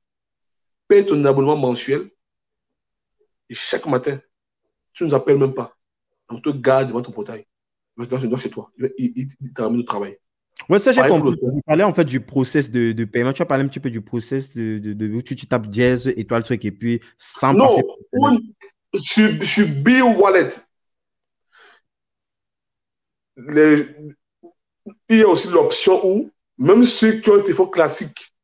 paye 0.87 1.05
ton 1.05 1.23
abonnement 1.25 1.57
mensuel. 1.57 2.09
Et 3.51 3.55
chaque 3.55 3.87
matin, 3.87 4.19
tu 4.93 5.05
ne 5.05 5.09
nous 5.09 5.15
appelles 5.15 5.39
même 5.39 5.55
pas. 5.55 5.77
On 6.29 6.41
te 6.41 6.51
garde 6.51 6.89
devant 6.89 7.03
ton 7.03 7.13
portail. 7.13 7.47
Il 7.99 8.05
va 8.07 8.37
chez 8.37 8.51
toi. 8.51 8.71
Il, 8.97 9.29
il 9.41 9.53
termine 9.53 9.79
le 9.79 9.85
travail. 9.85 10.19
Oui, 10.69 10.81
ça, 10.81 10.93
j'ai 10.93 11.03
compris. 11.03 11.39
Tu 11.39 11.63
parlais 11.65 11.85
en 11.85 11.95
fait 11.95 12.05
du 12.05 12.21
process 12.21 12.71
de, 12.71 12.93
de, 12.93 13.05
paiement. 13.05 13.33
Tu 13.33 13.43
as 13.43 13.47
parlé 13.47 13.65
un 13.65 13.69
petit 13.69 13.81
peu 13.81 13.91
du 13.91 14.01
process 14.01 14.57
de, 14.57 14.79
de, 14.79 15.09
où 15.09 15.23
tu, 15.23 15.35
tu, 15.35 15.47
tapes 15.47 15.69
jazz, 15.71 16.07
étoile, 16.09 16.43
truc, 16.43 16.65
et 16.65 16.71
puis 16.71 17.01
sans 17.17 17.55
non, 17.55 17.69
passer. 17.69 17.83
Non, 18.13 18.39
suis 18.95 19.65
Bill 19.65 20.03
Wallet. 20.03 20.51
Les, 23.37 23.87
il 25.09 25.19
y 25.19 25.23
a 25.23 25.29
aussi 25.29 25.49
l'option 25.49 26.01
où, 26.05 26.31
même 26.59 26.85
ceux 26.85 27.21
qui 27.21 27.31
ont 27.31 27.37
un 27.37 27.41
téléphone 27.41 27.71
classique, 27.71 28.35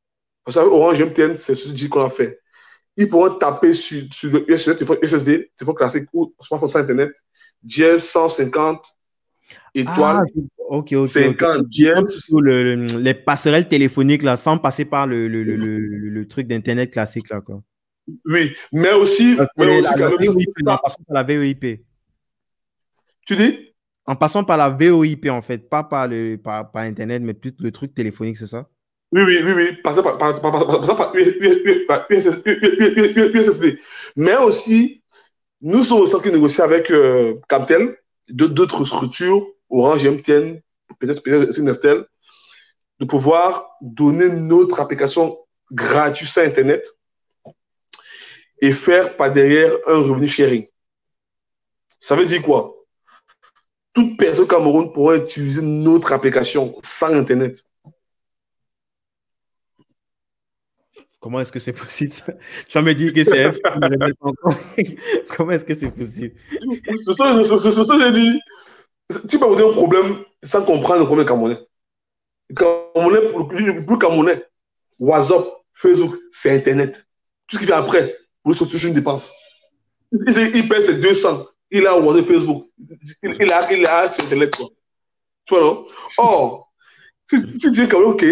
vous 0.47 0.53
savez, 0.53 0.69
Orange 0.69 1.03
MTN, 1.03 1.37
c'est 1.37 1.55
ce 1.55 1.87
qu'on 1.89 2.05
a 2.05 2.11
fait. 2.11 2.41
Ils 2.97 3.09
pourront 3.09 3.35
taper 3.35 3.73
sur, 3.73 4.03
sur, 4.12 4.31
le, 4.31 4.57
sur 4.57 4.71
le 4.71 4.77
téléphone 4.77 4.99
SSD, 5.03 5.51
téléphone 5.57 5.75
classique 5.75 6.09
ou 6.12 6.33
smartphone 6.39 6.69
sans 6.69 6.79
Internet, 6.79 7.12
jazz 7.65 8.05
150 8.05 8.87
étoiles. 9.75 10.25
Ah, 10.27 10.41
Ok, 10.66 10.93
ok. 10.93 11.09
50 11.09 11.66
les 13.01 13.15
passerelles 13.15 13.69
téléphoniques, 13.69 14.23
là, 14.23 14.37
sans 14.37 14.57
passer 14.59 14.85
par 14.85 15.07
le, 15.07 15.29
le 15.29 16.29
truc 16.29 16.47
d'Internet 16.47 16.91
classique, 16.91 17.29
là, 17.29 17.41
quoi. 17.41 17.62
Oui, 18.27 18.55
mais 18.73 18.93
aussi, 18.93 19.37
mais 19.57 19.81
aussi 19.81 19.99
la, 19.99 20.09
VOIP, 20.09 20.69
en 20.69 20.77
passant 20.77 21.03
par 21.07 21.15
la 21.15 21.23
VOIP. 21.23 21.81
Tu 23.27 23.37
dis? 23.37 23.75
En 24.07 24.17
passant 24.17 24.45
par 24.45 24.59
la 24.59 24.69
VOIP, 24.69 25.27
en 25.31 25.41
fait, 25.41 25.69
pas 25.71 25.83
par, 25.83 26.09
le, 26.09 26.37
par, 26.37 26.71
par 26.71 26.83
Internet, 26.83 27.23
mais 27.23 27.33
plus 27.35 27.55
le 27.59 27.73
truc 27.73 27.95
téléphonique, 27.95 28.37
c'est 28.37 28.47
ça? 28.47 28.69
Oui, 29.13 29.23
oui, 29.23 29.39
oui, 29.45 29.53
oui, 29.55 29.77
passant 29.83 30.03
par, 30.03 30.19
par, 30.19 30.41
par, 30.41 30.53
par, 30.53 30.97
par 30.97 32.07
USSD. 32.11 33.79
Mais 34.17 34.37
aussi, 34.37 35.03
nous 35.63 35.83
sommes 35.83 36.01
aussi 36.01 36.15
en 36.15 36.19
train 36.19 36.31
de 36.31 36.35
négocier 36.35 36.63
avec 36.65 36.91
euh, 36.91 37.35
Captel, 37.49 37.97
d'autres 38.29 38.85
structures 38.85 39.47
Orange, 39.71 40.07
MTN, 40.07 40.61
peut-être 41.01 41.23
peut 41.23 41.63
Nestel, 41.63 42.05
de 43.01 43.05
pouvoir 43.05 43.77
donner 43.81 44.29
notre 44.29 44.81
application 44.81 45.39
gratuite 45.73 46.29
sur 46.29 46.43
Internet 46.43 46.87
et 48.65 48.73
faire 48.73 49.15
par 49.16 49.31
derrière 49.31 49.73
un 49.86 49.99
revenu 49.99 50.27
sharing. 50.27 50.66
Ça 51.99 52.16
veut 52.16 52.24
dire 52.24 52.41
quoi? 52.41 52.74
Toute 53.93 54.16
personne 54.16 54.45
au 54.45 54.49
Cameroun 54.49 54.91
pourra 54.91 55.16
utiliser 55.16 55.61
notre 55.61 56.15
application 56.15 56.74
sans 56.82 57.12
Internet. 57.12 57.62
Comment 61.20 61.41
est-ce 61.41 61.53
que 61.53 61.59
c'est 61.59 61.74
possible? 61.74 62.15
Tu 62.69 62.78
vas 62.78 62.82
me 62.82 62.95
dire 62.95 63.12
que 63.12 63.23
c'est 63.23 63.61
Comment 65.28 65.53
est-ce 65.53 65.65
que 65.65 65.74
c'est 65.74 65.91
possible? 65.91 66.35
C'est 67.03 67.12
ça, 67.12 67.35
que 67.35 68.01
j'ai 68.01 68.12
dit 68.12 68.41
tu 69.28 69.39
peux 69.39 69.45
avoir 69.45 69.69
un 69.69 69.73
problème 69.73 70.24
sans 70.43 70.65
comprendre 70.65 71.01
le 71.01 71.07
problème 71.07 71.27
camerounais. 71.27 71.59
Camerounais, 72.57 73.28
pour 73.31 73.53
le 73.53 73.85
plus 73.85 73.99
camerounais, 73.99 74.43
WhatsApp, 74.99 75.45
Facebook, 75.74 76.16
c'est 76.31 76.57
Internet. 76.57 77.07
Tout 77.47 77.57
ce 77.57 77.59
qu'il 77.59 77.69
fait 77.69 77.74
après, 77.74 78.24
pour 78.45 78.55
sortir 78.55 78.85
une 78.87 78.95
dépense. 78.95 79.33
Il, 80.12 80.69
paye 80.69 80.85
ses 80.85 80.95
200, 80.95 81.47
il 81.73 81.87
a 81.89 81.99
WhatsApp, 81.99 82.27
Facebook, 82.27 82.69
il, 83.23 83.53
a, 83.53 83.73
il 83.73 83.85
a 83.85 84.09
sur 84.09 84.23
Internet. 84.23 84.55
Quoi. 84.55 84.69
Tu 85.45 85.55
vois, 85.55 85.62
non? 85.62 85.87
Or, 86.19 86.73
si 87.27 87.45
tu 87.59 87.73
dis 87.73 87.81
même, 87.81 87.95
OK, 88.05 88.25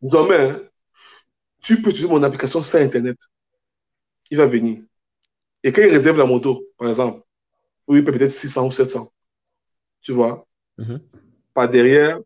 désormais, 0.00 0.36
hein, 0.36 0.60
tu 1.60 1.82
peux 1.82 1.90
utiliser 1.90 2.08
mon 2.08 2.22
application 2.22 2.62
sans 2.62 2.78
Internet. 2.78 3.18
Il 4.30 4.38
va 4.38 4.46
venir. 4.46 4.84
Et 5.64 5.72
quand 5.72 5.82
il 5.82 5.90
réserve 5.90 6.18
la 6.18 6.26
moto, 6.26 6.64
par 6.78 6.88
exemple, 6.88 7.22
oui, 7.88 7.98
il 7.98 8.04
paye 8.04 8.14
peut-être 8.14 8.30
600 8.30 8.68
ou 8.68 8.70
700 8.70 9.10
tu 10.04 10.12
vois? 10.12 10.46
Mhm. 10.78 11.00
Par 11.52 11.68
derrière, 11.68 12.20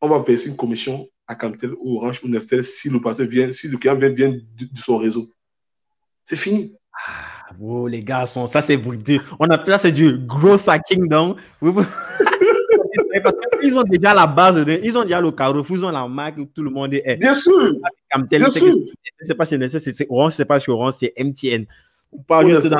on 0.00 0.08
va 0.08 0.20
verser 0.20 0.48
une 0.48 0.56
commission 0.56 1.06
à 1.26 1.34
Camtel 1.34 1.74
ou 1.80 1.98
Orange 1.98 2.22
ou 2.24 2.28
Nestel 2.28 2.64
si 2.64 2.88
le 2.88 3.00
partenaire 3.00 3.30
vient, 3.30 3.52
si 3.52 3.68
le 3.68 3.76
client 3.76 3.96
vient, 3.96 4.08
vient 4.08 4.30
de, 4.30 4.68
son 4.76 4.96
réseau. 4.96 5.26
C'est 6.30 6.36
fini. 6.36 6.72
Ah, 6.94 7.56
les 7.88 8.04
gars, 8.04 8.24
sont, 8.24 8.46
ça 8.46 8.62
c'est 8.62 8.76
vous 8.76 8.94
On 9.40 9.46
a 9.46 9.64
ça 9.64 9.78
c'est 9.78 9.90
du 9.90 10.16
growth 10.16 10.68
hacking 10.68 11.08
donc. 11.08 11.38
ils 13.64 13.76
ont 13.76 13.82
déjà 13.82 14.14
la 14.14 14.28
base, 14.28 14.64
de, 14.64 14.78
ils 14.84 14.96
ont 14.96 15.02
déjà 15.02 15.20
le 15.20 15.32
carrefour, 15.32 15.76
ils 15.76 15.84
ont 15.84 15.90
la 15.90 16.06
marque 16.06 16.38
où 16.38 16.44
tout 16.44 16.62
le 16.62 16.70
monde 16.70 16.94
est. 16.94 17.16
Bien 17.16 17.34
sûr. 17.34 17.72
Bien 18.28 18.48
sûr. 18.48 18.76
C'est 19.22 19.34
pas 19.34 19.44
chez 19.44 19.58
c'est 19.68 20.06
Orange, 20.08 20.34
c'est 20.34 20.44
pas 20.44 20.60
chez 20.60 20.70
Orange, 20.70 20.94
c'est 21.00 21.12
MTN. 21.18 21.64
On 22.12 22.22
parle 22.22 22.48
juste 22.48 22.68
dans 22.68 22.78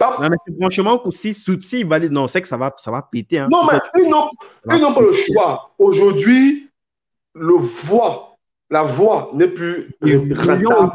non, 0.00 0.28
mais 0.30 0.36
franchement, 0.60 1.02
si 1.10 1.34
Soutsi 1.34 1.82
valide, 1.82 2.12
non, 2.12 2.28
c'est 2.28 2.40
que 2.40 2.48
ça 2.48 2.56
va, 2.56 2.72
ça 2.78 2.92
va 2.92 3.02
péter. 3.02 3.40
Hein. 3.40 3.48
Non, 3.50 3.62
mais 3.70 3.80
ils 3.98 4.80
n'ont 4.80 4.94
pas 4.94 5.00
le 5.00 5.12
choix. 5.12 5.74
Aujourd'hui, 5.80 6.70
le 7.34 7.54
voix, 7.54 8.36
la 8.70 8.84
voix 8.84 9.30
n'est 9.34 9.48
plus 9.48 9.90
millions, 10.00 10.90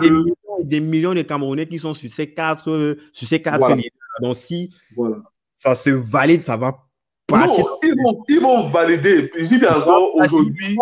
des, 0.68 0.80
millions, 0.80 1.14
de 1.14 1.22
Camerounais 1.22 1.68
qui 1.68 1.80
sont 1.80 1.94
sur 1.94 2.10
ces 2.10 2.34
quatre, 2.34 2.98
sur 3.12 3.28
ces 3.28 3.42
quatre 3.42 3.60
voilà. 3.60 3.78
Donc, 4.22 4.36
si 4.36 4.74
voilà. 4.96 5.18
ça 5.54 5.76
se 5.76 5.90
valide, 5.90 6.42
ça 6.42 6.58
va 6.58 6.86
partir. 7.28 7.66
Non, 7.66 7.80
ils 7.84 7.96
vont, 7.96 8.24
ils 8.28 8.40
vont 8.40 8.68
valider. 8.70 9.32
Je 9.38 9.46
dis 9.46 9.58
bien 9.58 9.76
encore 9.76 10.16
aujourd'hui. 10.16 10.78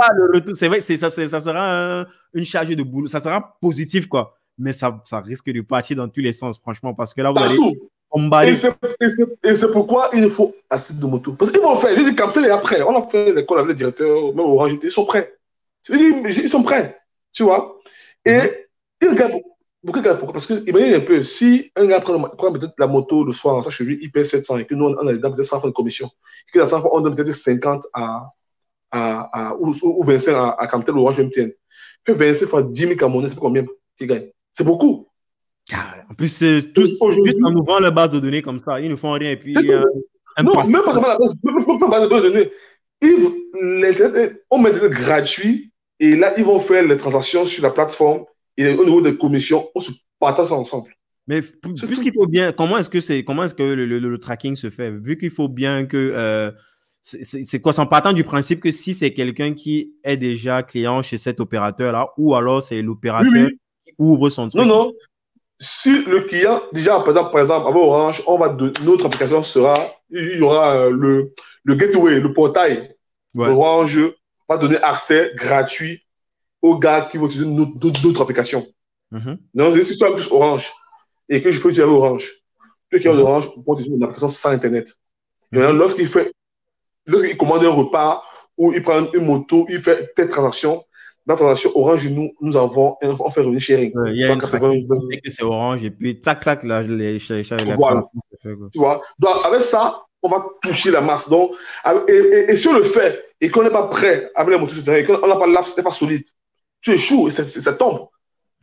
C'est 0.56 0.68
vrai, 0.68 0.82
ça, 0.82 1.10
ça 1.10 1.42
sera 1.42 2.02
un, 2.02 2.06
une 2.34 2.46
charge 2.46 2.70
de 2.70 2.84
boulot. 2.84 3.08
Ça 3.08 3.20
sera 3.20 3.58
positif, 3.62 4.08
quoi. 4.08 4.38
Mais 4.58 4.74
ça, 4.74 5.02
ça 5.06 5.20
risque 5.20 5.50
de 5.50 5.62
partir 5.62 5.98
dans 5.98 6.08
tous 6.08 6.22
les 6.22 6.34
sens, 6.34 6.60
franchement, 6.60 6.94
parce 6.94 7.14
que 7.14 7.22
là, 7.22 7.30
vous 7.30 7.36
Partout. 7.36 7.74
allez 7.74 7.90
et 9.42 9.56
c'est 9.56 9.72
pourquoi 9.72 10.10
il 10.14 10.30
faut 10.30 10.56
assez 10.70 10.94
de 10.94 11.06
moto. 11.06 11.34
Parce 11.34 11.52
qu'ils 11.52 11.62
vont 11.62 11.76
faire, 11.78 11.98
je 11.98 12.04
dis, 12.04 12.16
Captel 12.16 12.46
est 12.46 12.52
après. 12.52 12.82
On 12.84 12.96
a 12.96 13.02
fait 13.08 13.34
l'école 13.34 13.60
avec 13.60 13.70
le 13.70 13.74
directeur, 13.74 14.36
même 14.36 14.46
Orange, 14.46 14.78
ils 14.84 14.92
sont 14.92 15.06
prêts. 15.06 15.34
Je 15.88 15.94
dis, 15.94 16.42
ils 16.42 16.50
sont 16.50 16.62
prêts, 16.62 17.00
tu 17.32 17.44
vois. 17.44 17.80
Et 18.24 18.38
mhm. 18.38 18.50
ils 19.02 19.10
regardent 19.10 19.42
pourquoi? 19.86 20.18
Parce 20.32 20.48
que, 20.48 20.68
imaginez 20.68 20.96
un 20.96 21.02
peu, 21.02 21.22
si 21.22 21.72
un 21.76 21.86
gars 21.86 22.00
prend, 22.00 22.20
prend 22.20 22.54
peut-être 22.54 22.74
la 22.78 22.88
moto 22.88 23.24
le 23.24 23.34
soir, 23.34 23.64
ça 23.64 23.70
chez 23.70 23.84
lui, 23.84 23.98
il 24.02 24.12
paie 24.12 24.24
700 24.24 24.60
et 24.60 24.66
que 24.66 24.76
nous, 24.76 24.86
on 24.86 25.08
a 25.08 25.14
peut-être 25.14 25.44
100 25.44 25.60
francs 25.60 25.72
de 25.72 25.76
commission. 25.76 26.10
Et 26.48 26.52
que 26.52 26.60
la 26.60 26.68
100 26.68 26.80
francs, 26.80 26.92
on 26.94 27.02
donne 27.02 27.16
peut-être 27.16 27.34
50 27.34 27.88
à, 27.94 28.28
à, 28.92 29.50
à, 29.50 29.56
ou, 29.56 29.74
ou 29.84 30.04
25 30.04 30.34
à, 30.34 30.50
à 30.52 30.68
Captel, 30.68 30.96
Orange, 30.96 31.20
MTN. 31.20 31.52
Que 32.06 32.14
25 32.14 32.46
fois 32.46 32.64
10 32.64 32.80
000 32.80 32.96
Camerounais, 32.96 33.30
c'est 33.30 33.38
combien 33.38 33.66
qui 33.98 34.08
gagne 34.08 34.28
C'est 34.54 34.64
beaucoup. 34.64 35.08
En 36.10 36.14
plus, 36.14 36.30
c'est 36.30 36.74
tous 36.74 36.98
juste 37.26 37.38
en 37.44 37.56
ouvrant 37.56 37.80
la 37.80 37.92
base 37.92 38.12
de 38.12 38.20
données 38.20 38.42
comme 38.42 38.60
ça, 38.60 38.80
ils 38.80 38.90
ne 38.90 38.96
font 38.96 39.12
rien 39.12 39.32
et 39.32 39.38
puis. 39.38 39.56
Euh, 39.58 39.84
non, 40.44 40.64
même 40.66 40.84
pas 40.84 40.94
la 40.94 41.18
base, 41.18 41.34
même 41.44 41.80
pas 41.80 42.00
la 42.00 42.08
base 42.08 42.24
de 42.24 42.30
données. 42.30 42.52
Ils, 43.02 44.40
on 44.50 44.58
met 44.60 44.72
des 44.72 44.90
gratuit 44.90 45.72
et 46.00 46.16
là, 46.16 46.34
ils 46.38 46.44
vont 46.44 46.60
faire 46.60 46.86
les 46.86 46.98
transactions 46.98 47.46
sur 47.46 47.64
la 47.64 47.70
plateforme 47.70 48.26
et 48.58 48.74
au 48.74 48.86
niveau 48.86 49.02
des 49.02 49.18
commissions, 49.18 49.68
on 49.76 49.82
se 49.82 49.92
partage 50.20 50.48
ça 50.48 50.56
ensemble. 50.56 50.94
Mais 51.28 51.42
puisqu'il 51.42 52.14
faut 52.14 52.28
bien, 52.28 52.52
comment 52.52 52.78
est-ce 52.78 52.90
que 52.90 53.00
c'est, 53.00 53.24
comment 53.24 53.46
est-ce 53.46 53.54
que 53.54 53.64
le, 53.64 53.86
le, 53.86 54.00
le, 54.00 54.18
tracking 54.18 54.56
se 54.56 54.70
fait? 54.70 54.92
Vu 54.92 55.18
qu'il 55.18 55.32
faut 55.32 55.48
bien 55.48 55.86
que 55.86 56.12
euh, 56.14 56.52
c'est 57.04 57.60
quoi, 57.62 57.78
en 57.80 57.86
partant 57.86 58.14
du 58.14 58.24
principe 58.24 58.60
que 58.60 58.72
si 58.72 58.94
c'est 58.94 59.14
quelqu'un 59.14 59.54
qui 59.54 59.94
est 60.04 60.18
déjà 60.18 60.64
client 60.64 61.02
chez 61.02 61.18
cet 61.18 61.40
opérateur-là, 61.40 62.10
ou 62.18 62.36
alors 62.36 62.62
c'est 62.62 62.82
l'opérateur 62.82 63.32
oui, 63.32 63.44
oui. 63.44 63.60
qui 63.86 63.94
ouvre 63.98 64.30
son 64.30 64.50
truc. 64.50 64.62
Non, 64.62 64.68
non, 64.68 64.94
si 65.60 66.04
le 66.04 66.22
client, 66.22 66.62
déjà, 66.74 67.00
par 67.00 67.10
exemple, 67.10 67.32
par 67.32 67.42
exemple, 67.42 67.68
avec 67.68 67.78
Orange, 67.78 68.24
on 68.28 68.38
va 68.38 68.50
de, 68.50 68.74
notre 68.84 69.06
application 69.06 69.44
sera, 69.44 69.92
il 70.10 70.38
y 70.38 70.42
aura 70.42 70.76
euh, 70.76 70.92
le, 70.92 71.34
le 71.64 71.76
gateway, 71.76 72.20
le 72.20 72.34
portail. 72.34 72.94
Ouais. 73.36 73.48
Orange 73.48 74.00
va 74.50 74.58
donner 74.58 74.78
accès 74.78 75.32
gratuit 75.36 76.03
aux 76.64 76.78
gars 76.80 77.08
qui 77.10 77.18
vont 77.18 77.28
utiliser 77.28 77.50
d'autres 78.04 78.22
applications. 78.22 78.66
Mm 79.12 79.20
-hmm. 79.20 79.38
Donc, 79.54 79.70
si 79.84 79.96
tu 79.98 80.04
as 80.06 80.12
plus 80.18 80.30
Orange 80.38 80.66
et 81.32 81.38
que 81.42 81.50
je 81.54 81.60
fais 81.62 81.70
utiliser 81.70 81.96
Orange, 82.00 82.26
ceux 82.90 83.00
qui 83.02 83.08
ont 83.10 83.16
-hmm. 83.16 83.28
Orange 83.28 83.46
vont 83.66 83.74
utiliser 83.76 83.96
une 84.00 84.04
application 84.08 84.34
sans 84.42 84.52
Internet. 84.60 84.88
-hmm. 85.52 85.78
Lorsqu'il 85.82 86.08
fait, 86.14 86.28
lorsqu'il 87.12 87.36
commande 87.42 87.64
un 87.72 87.76
repas 87.82 88.14
ou 88.60 88.64
il 88.78 88.82
prend 88.88 89.00
une 89.18 89.26
moto, 89.32 89.58
il 89.74 89.80
fait 89.86 89.98
telle 90.16 90.30
transaction, 90.36 90.74
dans 91.26 91.34
la 91.36 91.40
transaction 91.42 91.70
Orange, 91.82 92.04
nous, 92.18 92.30
nous 92.46 92.56
avons, 92.64 92.88
on 93.28 93.32
fait 93.34 93.44
revenir 93.46 93.62
sharing. 93.68 93.92
Y 94.22 94.24
a 94.26 94.34
une 94.34 94.42
que 95.26 95.30
c'est 95.36 95.44
Orange 95.56 95.82
et 95.88 95.92
puis 95.98 96.12
tac, 96.26 96.40
tac, 96.48 96.60
là, 96.70 96.78
les, 96.82 97.18
Voilà. 97.84 98.02
Tu 98.74 98.80
vois? 98.84 98.98
Donc, 99.22 99.36
avec 99.50 99.62
ça, 99.74 99.84
on 100.26 100.30
va 100.34 100.40
toucher 100.62 100.92
la 100.98 101.02
masse. 101.10 101.26
Donc, 101.34 101.46
et, 102.08 102.12
et, 102.38 102.52
et 102.52 102.56
si 102.60 102.66
on 102.72 102.76
le 102.84 102.88
fait 102.98 103.12
et 103.42 103.48
qu'on 103.52 103.64
n'est 103.66 103.76
pas 103.82 103.88
prêt 103.98 104.18
avec 104.40 104.52
la 104.56 104.60
moto 104.62 104.74
et 105.00 105.04
qu'on 105.08 105.28
n'a 105.32 105.40
pas 105.44 105.48
l'app, 105.48 105.66
n'est 105.78 105.88
pas 105.90 105.98
solide, 106.04 106.26
tu 106.84 106.92
échoues 106.92 107.28
et 107.28 107.32
ça, 107.32 107.44
ça 107.44 107.74
tombe. 107.74 108.10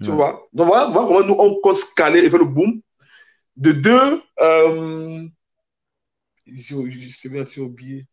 Tu 0.03 0.11
vois. 0.11 0.49
Donc, 0.53 0.69
voilà, 0.69 0.87
voilà 0.87 1.09
comment 1.09 1.27
nous, 1.27 1.37
on 1.39 1.61
compte 1.61 1.77
scaler 1.77 2.21
et 2.21 2.31
faire 2.31 2.39
le 2.39 2.47
boom. 2.47 2.81
De 3.57 3.73
deux, 3.73 4.23
euh, 4.41 5.27
je 6.47 7.09
sais 7.19 7.29
bien, 7.29 7.43
as 7.43 7.59
oublié. 7.59 8.07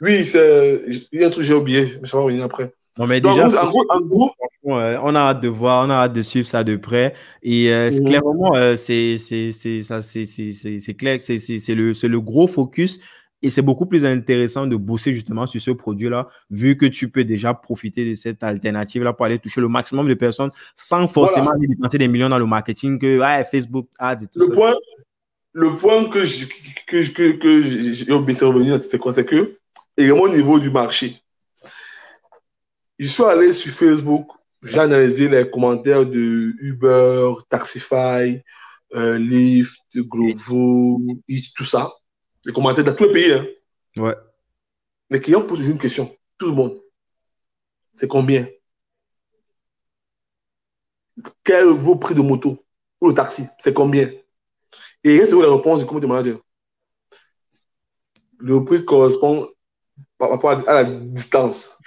Oui, 0.00 0.26
c'est... 0.26 0.82
il 1.12 1.20
y 1.20 1.24
a 1.24 1.28
un 1.28 1.30
truc 1.30 1.42
que 1.42 1.46
j'ai 1.46 1.54
oublié, 1.54 1.96
mais 2.00 2.06
ça 2.06 2.18
va 2.18 2.24
revenir 2.24 2.44
après. 2.44 2.74
Non, 2.98 3.06
mais 3.06 3.20
déjà, 3.20 3.46
en 3.46 3.68
gros, 3.68 3.84
en 3.88 4.00
gros, 4.00 4.32
on 4.62 5.14
a 5.14 5.20
hâte 5.20 5.40
de 5.40 5.48
voir, 5.48 5.86
on 5.86 5.90
a 5.90 5.94
hâte 5.94 6.12
de 6.12 6.22
suivre 6.22 6.46
ça 6.46 6.64
de 6.64 6.76
près. 6.76 7.14
Et 7.42 7.70
euh, 7.70 7.90
mmh. 7.90 8.04
clairement, 8.04 8.54
euh, 8.54 8.76
c'est, 8.76 9.16
clair 10.98 11.18
que 11.18 11.24
c'est, 11.24 11.74
le, 11.74 11.94
c'est 11.94 12.08
le 12.08 12.20
gros 12.20 12.46
focus. 12.46 13.00
Et 13.42 13.50
c'est 13.50 13.62
beaucoup 13.62 13.86
plus 13.86 14.06
intéressant 14.06 14.66
de 14.66 14.76
bosser 14.76 15.12
justement 15.12 15.46
sur 15.46 15.60
ce 15.60 15.70
produit-là, 15.70 16.28
vu 16.50 16.76
que 16.76 16.86
tu 16.86 17.10
peux 17.10 17.24
déjà 17.24 17.52
profiter 17.52 18.08
de 18.08 18.14
cette 18.14 18.42
alternative-là 18.42 19.12
pour 19.12 19.26
aller 19.26 19.38
toucher 19.38 19.60
le 19.60 19.68
maximum 19.68 20.08
de 20.08 20.14
personnes 20.14 20.50
sans 20.74 21.06
forcément 21.06 21.52
voilà. 21.52 21.66
dépenser 21.68 21.98
des 21.98 22.08
millions 22.08 22.30
dans 22.30 22.38
le 22.38 22.46
marketing 22.46 22.98
que 22.98 23.20
Facebook 23.50 23.88
Ads 23.98 24.24
et 24.24 24.26
tout 24.26 24.40
le 24.40 24.46
ça. 24.46 24.52
Point, 24.54 24.74
le 25.52 25.76
point 25.76 26.04
que, 26.08 26.24
je, 26.24 26.46
que, 26.86 27.06
que, 27.12 27.32
que 27.32 27.62
j'ai 27.62 28.12
revenir, 28.12 28.82
c'est 28.82 28.98
quoi? 28.98 29.12
C'est 29.12 29.26
que 29.26 29.58
également 29.96 30.22
au 30.22 30.28
niveau 30.28 30.58
du 30.58 30.70
marché. 30.70 31.20
Je 32.98 33.08
suis 33.08 33.22
allé 33.22 33.52
sur 33.52 33.72
Facebook, 33.72 34.28
j'ai 34.62 34.78
analysé 34.78 35.28
les 35.28 35.48
commentaires 35.48 36.06
de 36.06 36.54
Uber, 36.60 37.32
Taxify, 37.50 38.40
euh, 38.94 39.18
Lyft, 39.18 39.82
Glovo, 39.94 41.02
tout 41.54 41.64
ça. 41.64 41.92
Les 42.46 42.52
commentaires 42.52 42.84
de 42.84 42.92
tous 42.92 43.04
les 43.06 43.12
pays. 43.12 43.32
Hein. 43.32 43.44
Ouais. 43.96 44.14
Les 45.10 45.20
clients 45.20 45.42
posent 45.42 45.66
une 45.66 45.78
question. 45.78 46.16
Tout 46.38 46.46
le 46.46 46.52
monde. 46.52 46.80
C'est 47.92 48.06
combien? 48.06 48.46
Quel 51.42 51.68
est 51.68 51.72
vos 51.72 51.96
prix 51.96 52.14
de 52.14 52.20
moto 52.20 52.64
ou 53.00 53.08
le 53.08 53.14
taxi? 53.14 53.46
C'est 53.58 53.74
combien? 53.74 54.06
Et 55.02 55.14
il 55.14 55.16
y 55.16 55.22
a 55.22 55.26
toujours 55.26 55.42
la 55.42 55.54
réponse 55.54 55.80
du 55.80 55.86
comité 55.86 56.06
manager. 56.06 56.38
Le 58.38 58.64
prix 58.64 58.84
correspond 58.84 59.50
par 60.16 60.30
rapport 60.30 60.50
à 60.68 60.82
la 60.82 60.84
distance. 60.84 61.80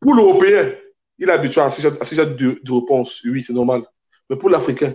Pour 0.00 0.14
l'Européen, 0.14 0.74
il 1.18 1.28
est 1.28 1.32
habitué 1.32 1.60
à 1.60 1.68
ce 1.68 1.82
genre 1.82 2.26
de, 2.26 2.60
de 2.62 2.72
réponse. 2.72 3.22
Oui, 3.24 3.42
c'est 3.42 3.52
normal. 3.52 3.82
Mais 4.30 4.36
pour 4.36 4.48
l'Africain, 4.48 4.94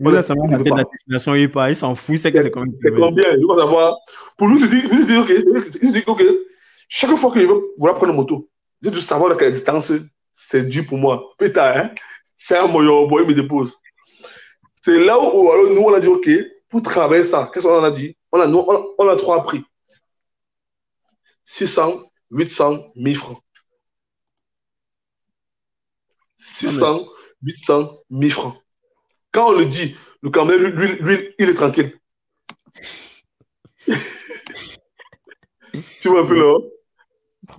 voilà, 0.00 0.22
ça 0.22 0.34
m'a 0.34 0.58
fait 0.58 0.70
la 0.70 0.84
destination, 0.84 1.34
il 1.34 1.50
il 1.68 1.76
s'en 1.76 1.94
fout, 1.94 2.16
c'est 2.18 2.30
c'est 2.30 2.50
combien. 2.50 2.72
C'est 2.80 2.94
combien, 2.94 3.32
il 3.32 3.46
veut 3.46 3.54
savoir. 3.56 3.96
Pour 4.36 4.48
nous, 4.48 4.58
c'est 4.58 4.68
dit, 4.68 5.16
ok, 5.16 5.32
c'est 5.72 5.86
dit, 5.86 6.02
ok, 6.06 6.22
chaque 6.88 7.14
fois 7.16 7.30
que 7.30 7.40
je 7.40 7.46
veux 7.46 7.62
vouloir 7.78 7.96
prendre 7.96 8.12
une 8.12 8.16
moto, 8.16 8.48
je 8.82 8.90
dois 8.90 9.00
savoir 9.00 9.32
à 9.32 9.36
quelle 9.36 9.52
distance 9.52 9.92
c'est 10.32 10.68
dû 10.68 10.84
pour 10.84 10.98
moi. 10.98 11.34
Putain, 11.38 11.72
hein, 11.76 11.90
c'est 12.36 12.56
un 12.56 12.66
moyen, 12.66 12.90
il 13.10 13.26
me 13.26 13.34
dépose. 13.34 13.78
C'est 14.82 15.04
là 15.04 15.18
où, 15.18 15.50
alors, 15.50 15.70
nous, 15.70 15.80
on 15.80 15.94
a 15.94 16.00
dit, 16.00 16.08
ok, 16.08 16.28
pour 16.68 16.82
travailler 16.82 17.24
ça, 17.24 17.50
qu'est-ce 17.52 17.66
qu'on 17.66 17.82
a 17.82 17.90
dit? 17.90 18.16
On 18.32 18.40
a, 18.40 18.48
on, 18.48 18.94
on 18.98 19.08
a 19.08 19.16
trois 19.16 19.44
prix. 19.44 19.64
600, 21.44 22.02
800, 22.30 22.86
1000 22.96 23.16
francs. 23.16 23.38
600, 26.36 27.06
800, 27.42 27.98
1000 28.10 28.32
francs. 28.32 28.63
Quand 29.34 29.48
on 29.48 29.52
le 29.52 29.66
dit, 29.66 29.96
le 30.22 30.30
Cameroun, 30.30 30.70
lui, 30.70 30.96
lui, 31.00 31.34
il 31.38 31.50
est 31.50 31.54
tranquille. 31.54 31.92
tu 36.00 36.08
vois 36.08 36.22
un 36.22 36.26
peu 36.26 36.38
là 36.38 36.58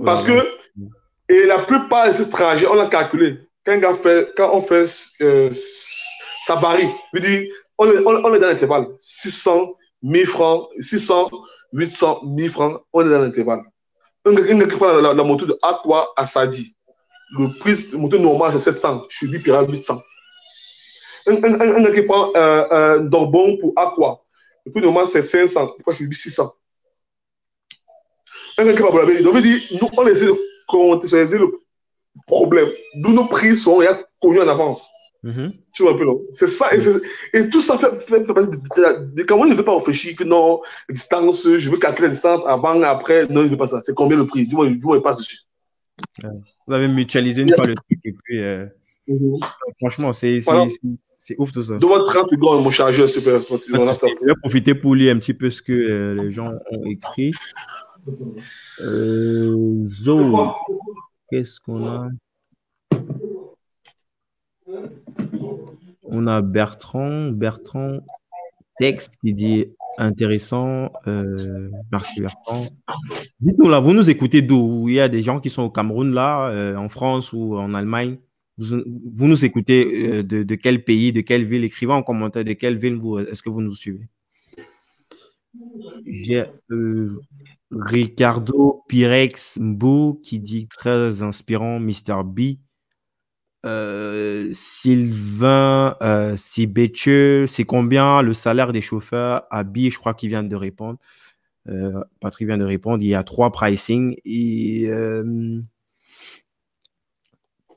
Parce 0.03 0.23
que, 0.23 0.31
et 1.27 1.45
la 1.45 1.59
plupart 1.59 2.09
des 2.09 2.21
étrangers, 2.21 2.67
on 2.67 2.79
a 2.79 2.87
calculé. 2.87 3.41
Quand, 3.65 3.95
fait, 3.95 4.31
quand 4.37 4.55
on 4.55 4.61
fait 4.61 4.85
euh, 5.21 5.51
ça 6.45 6.55
varie. 6.55 6.89
Je 7.13 7.49
on 7.77 7.87
est, 7.87 7.99
on, 8.05 8.23
on 8.23 8.33
est 8.33 8.39
dans 8.39 8.47
l'intervalle. 8.47 8.87
600, 8.99 9.73
1000 10.03 10.25
francs, 10.27 10.69
600, 10.79 11.29
800, 11.73 12.21
1000 12.23 12.49
francs, 12.49 12.81
on 12.93 13.05
est 13.05 13.09
dans 13.09 13.21
l'intervalle. 13.21 13.63
Un 14.25 14.33
gars 14.33 14.65
qui 14.65 14.77
prend 14.77 14.93
la, 14.93 15.13
la, 15.13 15.23
moto 15.23 15.45
de 15.45 15.57
Aqua 15.61 16.13
à 16.15 16.25
Sadi, 16.25 16.75
le 17.37 17.49
prix 17.59 17.75
de 17.91 17.97
moto 17.97 18.17
normale 18.17 18.53
c'est 18.53 18.71
700, 18.71 19.05
je 19.09 19.25
lui 19.25 19.39
paierai 19.39 19.67
800. 19.67 20.01
Un, 21.27 21.43
un, 21.43 21.85
un, 21.85 21.91
qui 21.91 22.01
prend 22.03 22.31
euh, 22.35 22.65
un 22.69 22.99
Dorbon 22.99 23.57
pour 23.57 23.73
Aqua, 23.75 24.23
le 24.65 24.71
prix 24.71 24.81
normal 24.81 25.07
c'est 25.07 25.21
500, 25.21 25.75
je 25.91 26.03
lui 26.03 26.15
600. 26.15 26.51
Un 28.57 28.65
gars 28.65 28.73
qui 28.73 28.81
va 28.81 28.89
vous 28.89 28.97
l'avez 28.99 29.17
dit, 29.17 29.23
donc 29.23 29.41
dit, 29.41 29.61
nous 29.81 29.89
on 29.97 30.07
essaie 30.07 30.25
de 30.27 30.35
contextualiser 30.67 31.37
le 31.39 31.47
problème, 32.27 32.69
d'où 32.95 33.11
nos 33.11 33.25
prix 33.25 33.57
sont 33.57 33.81
connus 34.21 34.39
en 34.41 34.47
avance. 34.47 34.87
Mhm. 35.23 35.51
Tu 35.73 35.81
vois 35.81 35.93
un 35.93 35.97
peu, 35.97 36.05
non? 36.05 36.21
C'est 36.31 36.45
ça. 36.47 36.67
Et, 37.33 37.49
tout 37.49 37.59
ça 37.59 37.79
fait, 37.79 37.91
fait, 37.95 38.23
fait 38.23 38.33
partie 38.33 38.51
de, 38.51 38.81
la- 38.81 39.23
Quand 39.25 39.39
on 39.39 39.45
ne 39.45 39.55
veut 39.55 39.65
pas 39.65 39.73
réfléchir 39.75 40.15
que 40.15 40.23
non, 40.23 40.61
distance, 40.87 41.43
je 41.57 41.69
veux 41.69 41.77
calculer 41.77 42.09
la 42.09 42.13
distance 42.13 42.45
avant, 42.45 42.79
après. 42.83 43.25
Non, 43.27 43.41
il 43.41 43.45
ne 43.45 43.49
veut 43.49 43.57
pas 43.57 43.67
ça. 43.67 43.81
C'est 43.81 43.95
combien 43.95 44.17
le 44.17 44.27
prix? 44.27 44.45
Dis-moi, 44.45 44.67
dis-moi, 44.69 44.97
il 44.97 45.01
passe 45.01 45.17
dessus. 45.17 45.39
Vous 46.67 46.73
avez 46.75 46.87
mutualisé 46.87 47.41
une 47.41 47.51
fois 47.55 47.65
le 47.65 47.73
truc 47.73 47.99
et 48.05 48.13
puis, 48.23 48.39
euh, 48.39 48.67
franchement, 49.79 50.13
c'est 50.13 50.35
c'est- 50.35 50.41
Voilà. 50.41 50.65
C'est- 51.25 51.35
ouf 51.39 51.51
tout 51.51 51.63
ça. 51.63 51.77
Donne-moi 51.77 52.03
30 52.05 52.29
secondes, 52.29 52.63
mon 52.63 52.69
chargeur, 52.69 53.07
s'il 53.07 53.23
te 53.23 53.29
plaît. 53.29 53.39
Je 53.49 54.25
vais 54.25 54.33
profiter 54.41 54.75
pour 54.75 54.93
lire 54.93 55.15
un 55.15 55.17
petit 55.19 55.33
peu 55.33 55.49
ce 55.49 55.61
que 55.61 55.73
euh, 55.73 56.13
les 56.23 56.31
gens 56.31 56.51
ont 56.71 56.83
écrit. 56.85 57.31
Euh, 58.81 59.83
Zo, 59.85 60.51
qu'est-ce 61.31 61.59
qu'on 61.59 61.83
a? 61.87 62.07
On 66.03 66.27
a 66.27 66.41
Bertrand, 66.43 67.31
Bertrand 67.31 67.97
texte 68.79 69.13
qui 69.23 69.33
dit 69.33 69.65
intéressant. 69.97 70.91
euh, 71.07 71.69
merci 71.91 72.21
Bertrand. 72.21 72.65
Dites-nous 73.39 73.69
là, 73.69 73.79
vous 73.79 73.93
nous 73.93 74.09
écoutez 74.09 74.41
d'où? 74.43 74.87
Il 74.89 74.95
y 74.95 74.99
a 74.99 75.09
des 75.09 75.23
gens 75.23 75.39
qui 75.39 75.49
sont 75.49 75.63
au 75.63 75.69
Cameroun 75.71 76.13
là, 76.13 76.75
en 76.77 76.89
France 76.89 77.33
ou 77.33 77.57
en 77.57 77.73
Allemagne? 77.73 78.17
Vous, 78.57 79.27
nous 79.27 79.43
écoutez 79.43 80.19
euh, 80.19 80.23
de, 80.23 80.55
quel 80.55 80.83
pays, 80.83 81.11
de 81.11 81.21
quelle 81.21 81.45
ville 81.45 81.63
Écrivez 81.63 81.91
en 81.91 82.03
commentaire 82.03 82.45
de 82.45 82.53
quelle 82.53 82.77
ville 82.77 82.95
vous, 82.95 83.19
est-ce 83.19 83.43
que 83.43 83.49
vous 83.49 83.61
nous 83.61 83.71
suivez? 83.71 84.07
J'ai 86.05 86.45
euh, 86.71 87.21
Ricardo 87.71 88.83
Pirex 88.87 89.57
Mbou 89.59 90.19
qui 90.23 90.39
dit 90.39 90.67
très 90.67 91.21
inspirant, 91.21 91.79
Mr. 91.79 92.23
B. 92.23 92.57
Euh, 93.65 94.49
Sylvain 94.53 95.97
euh, 96.03 96.35
c'est 96.37 97.63
combien 97.65 98.21
le 98.21 98.33
salaire 98.33 98.71
des 98.71 98.81
chauffeurs 98.81 99.43
à 99.49 99.63
B? 99.63 99.89
Je 99.89 99.97
crois 99.97 100.13
qu'il 100.13 100.29
vient 100.29 100.43
de 100.43 100.55
répondre. 100.55 100.99
Patrick 102.21 102.47
vient 102.47 102.59
de 102.59 102.63
répondre. 102.63 103.03
Il 103.03 103.09
y 103.09 103.15
a 103.15 103.23
trois 103.23 103.51
pricing. 103.51 104.15
Et, 104.23 104.87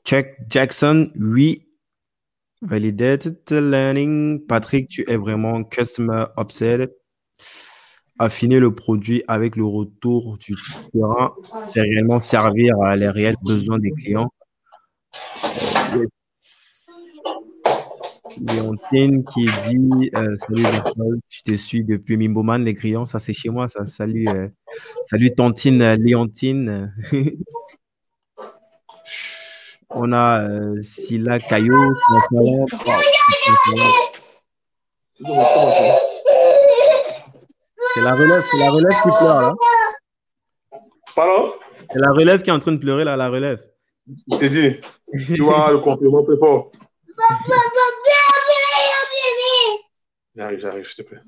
Check 0.09 0.37
Jackson, 0.49 1.11
oui. 1.19 1.67
Validated 2.63 3.37
learning. 3.51 4.43
Patrick, 4.47 4.87
tu 4.87 5.05
es 5.07 5.15
vraiment 5.15 5.63
customer 5.63 6.25
upset. 6.35 6.89
Affiner 8.17 8.59
le 8.59 8.73
produit 8.73 9.23
avec 9.27 9.55
le 9.55 9.65
retour 9.65 10.39
du 10.39 10.55
terrain, 10.91 11.35
c'est 11.67 11.81
réellement 11.81 12.23
servir 12.23 12.73
à 12.81 12.95
les 12.95 13.07
réels 13.07 13.35
besoins 13.43 13.77
des 13.77 13.91
clients. 13.91 14.31
Léontine 18.39 19.23
qui 19.25 19.45
dit 19.67 20.09
euh, 20.15 20.35
Salut 20.39 20.63
je 21.29 21.41
te 21.43 21.55
suis 21.55 21.83
depuis 21.83 22.17
Mimboman, 22.17 22.63
les 22.63 22.73
clients, 22.73 23.05
ça 23.05 23.19
c'est 23.19 23.33
chez 23.33 23.49
moi, 23.49 23.69
ça. 23.69 23.85
Salut, 23.85 24.25
euh, 24.29 24.47
salut 25.05 25.35
Tantine 25.35 25.93
Léontine. 25.93 26.95
On 29.91 30.11
a 30.13 30.47
euh, 30.47 30.81
Silla 30.81 31.39
Caillot, 31.39 31.89
c'est 37.93 38.01
la 38.01 38.13
relève, 38.13 38.43
c'est 38.51 38.57
la 38.59 38.69
relève 38.69 39.01
qui 39.01 39.09
pleure 39.17 39.41
là. 39.41 39.53
Pardon? 41.15 41.53
C'est 41.91 41.99
la 41.99 42.11
relève 42.11 42.43
qui 42.43 42.49
est 42.51 42.53
en 42.53 42.59
train 42.59 42.71
de 42.71 42.77
pleurer 42.77 43.03
là, 43.03 43.17
la 43.17 43.29
relève. 43.29 43.65
Je 44.31 44.37
t'ai 44.37 44.49
dit. 44.49 44.79
Tu 45.25 45.41
vois 45.41 45.71
le 45.71 45.79
compliment 45.79 46.23
très 46.23 46.37
fort. 46.37 46.71
J'arrive, 50.35 50.59
j'arrive, 50.59 50.85
s'il 50.85 51.03
te 51.03 51.09
plaît. 51.09 51.19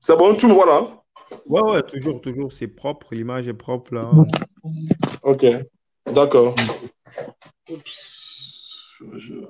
C'est 0.00 0.16
bon, 0.16 0.34
tu 0.34 0.46
me 0.46 0.52
vois 0.52 0.66
là? 0.66 0.80
Ouais, 1.48 1.62
ouais, 1.62 1.82
toujours, 1.82 2.20
toujours, 2.20 2.52
c'est 2.52 2.68
propre, 2.68 3.14
l'image 3.14 3.48
est 3.48 3.54
propre 3.54 3.94
là. 3.94 4.10
Ok, 5.22 5.46
d'accord. 6.06 6.54
Oups. 7.70 9.00
Je- 9.16 9.46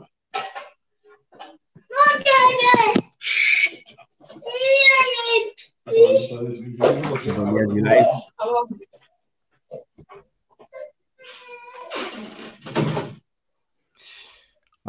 Il 5.91 5.95
y 5.97 7.61
a 7.61 7.67
du 7.67 7.81
live. 7.83 8.05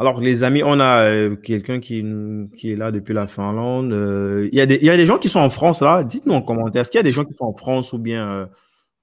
Alors, 0.00 0.18
les 0.18 0.44
amis, 0.44 0.62
on 0.64 0.80
a 0.80 1.10
euh, 1.10 1.36
quelqu'un 1.36 1.78
qui, 1.78 1.98
est 1.98 2.74
là 2.74 2.90
depuis 2.90 3.12
la 3.12 3.26
Finlande. 3.26 3.92
Euh, 3.92 4.48
il, 4.50 4.56
y 4.56 4.62
a 4.62 4.64
des, 4.64 4.76
il 4.76 4.86
y 4.86 4.88
a 4.88 4.96
des 4.96 5.04
gens 5.04 5.18
qui 5.18 5.28
sont 5.28 5.40
en 5.40 5.50
France 5.50 5.82
là. 5.82 6.04
Dites-nous 6.04 6.32
en 6.32 6.40
commentaire. 6.40 6.80
Est-ce 6.80 6.90
qu'il 6.90 6.98
y 6.98 7.00
a 7.00 7.04
des 7.04 7.10
gens 7.10 7.22
qui 7.22 7.34
sont 7.34 7.44
en 7.44 7.52
France 7.52 7.92
ou 7.92 7.98
bien 7.98 8.48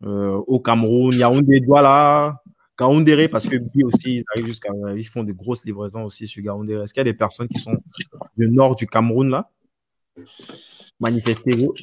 euh, 0.03 0.41
au 0.47 0.59
Cameroun? 0.59 1.13
Yaoundé, 1.13 1.59
Douala, 1.59 2.41
Gaoundéré, 2.79 3.27
parce 3.27 3.47
que 3.47 3.57
Bi 3.57 3.83
aussi, 3.83 4.15
ils 4.15 4.23
arrivent 4.33 4.47
jusqu'à. 4.47 4.71
Ils 4.95 5.07
font 5.07 5.23
de 5.23 5.33
grosses 5.33 5.63
livraisons 5.65 6.03
aussi 6.03 6.25
sur 6.25 6.41
Gaoundéré. 6.41 6.85
Est-ce 6.85 6.95
qu'il 6.95 7.01
y 7.01 7.07
a 7.07 7.11
des 7.11 7.13
personnes 7.13 7.47
qui 7.47 7.59
sont 7.59 7.75
du 8.35 8.49
nord 8.49 8.75
du 8.75 8.87
Cameroun 8.87 9.29
là? 9.29 9.51
Manifestez-vous. 10.99 11.75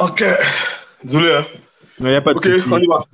Ok. 0.00 0.24
Désolé, 1.04 1.32
hein. 1.32 1.44
Non, 2.00 2.08
il 2.08 2.10
n'y 2.10 2.16
a 2.16 2.20
pas 2.20 2.34
de 2.34 2.38
Ok, 2.38 2.66
on 2.72 2.78
y 2.78 2.86
va. 2.88 3.04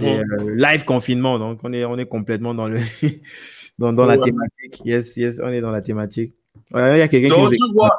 C'est 0.00 0.18
euh, 0.18 0.54
live 0.56 0.84
confinement, 0.84 1.38
donc 1.38 1.60
on 1.64 1.72
est, 1.72 1.84
on 1.84 1.98
est 1.98 2.06
complètement 2.06 2.54
dans, 2.54 2.68
le 2.68 2.78
dans, 3.78 3.92
dans 3.92 4.06
la 4.06 4.18
thématique. 4.18 4.80
Yes, 4.84 5.16
yes, 5.16 5.40
on 5.42 5.48
est 5.48 5.60
dans 5.60 5.70
la 5.70 5.82
thématique. 5.82 6.34
Ouais, 6.72 6.96
il 6.96 6.98
y 6.98 7.02
a 7.02 7.08
quelqu'un 7.08 7.28
qui 7.34 7.40
Donc, 7.40 7.50
nous 7.50 7.56
tu 7.68 7.74
vois, 7.74 7.98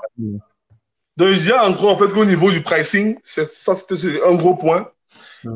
donc, 1.16 1.30
je 1.34 1.54
en 1.54 1.72
gros, 1.72 1.90
en 1.90 1.98
fait, 1.98 2.08
qu'au 2.10 2.26
niveau 2.26 2.50
du 2.52 2.62
pricing, 2.62 3.18
c'est- 3.24 3.46
ça, 3.46 3.76
c'était 3.76 4.22
un 4.24 4.34
gros 4.34 4.56
point. 4.56 4.90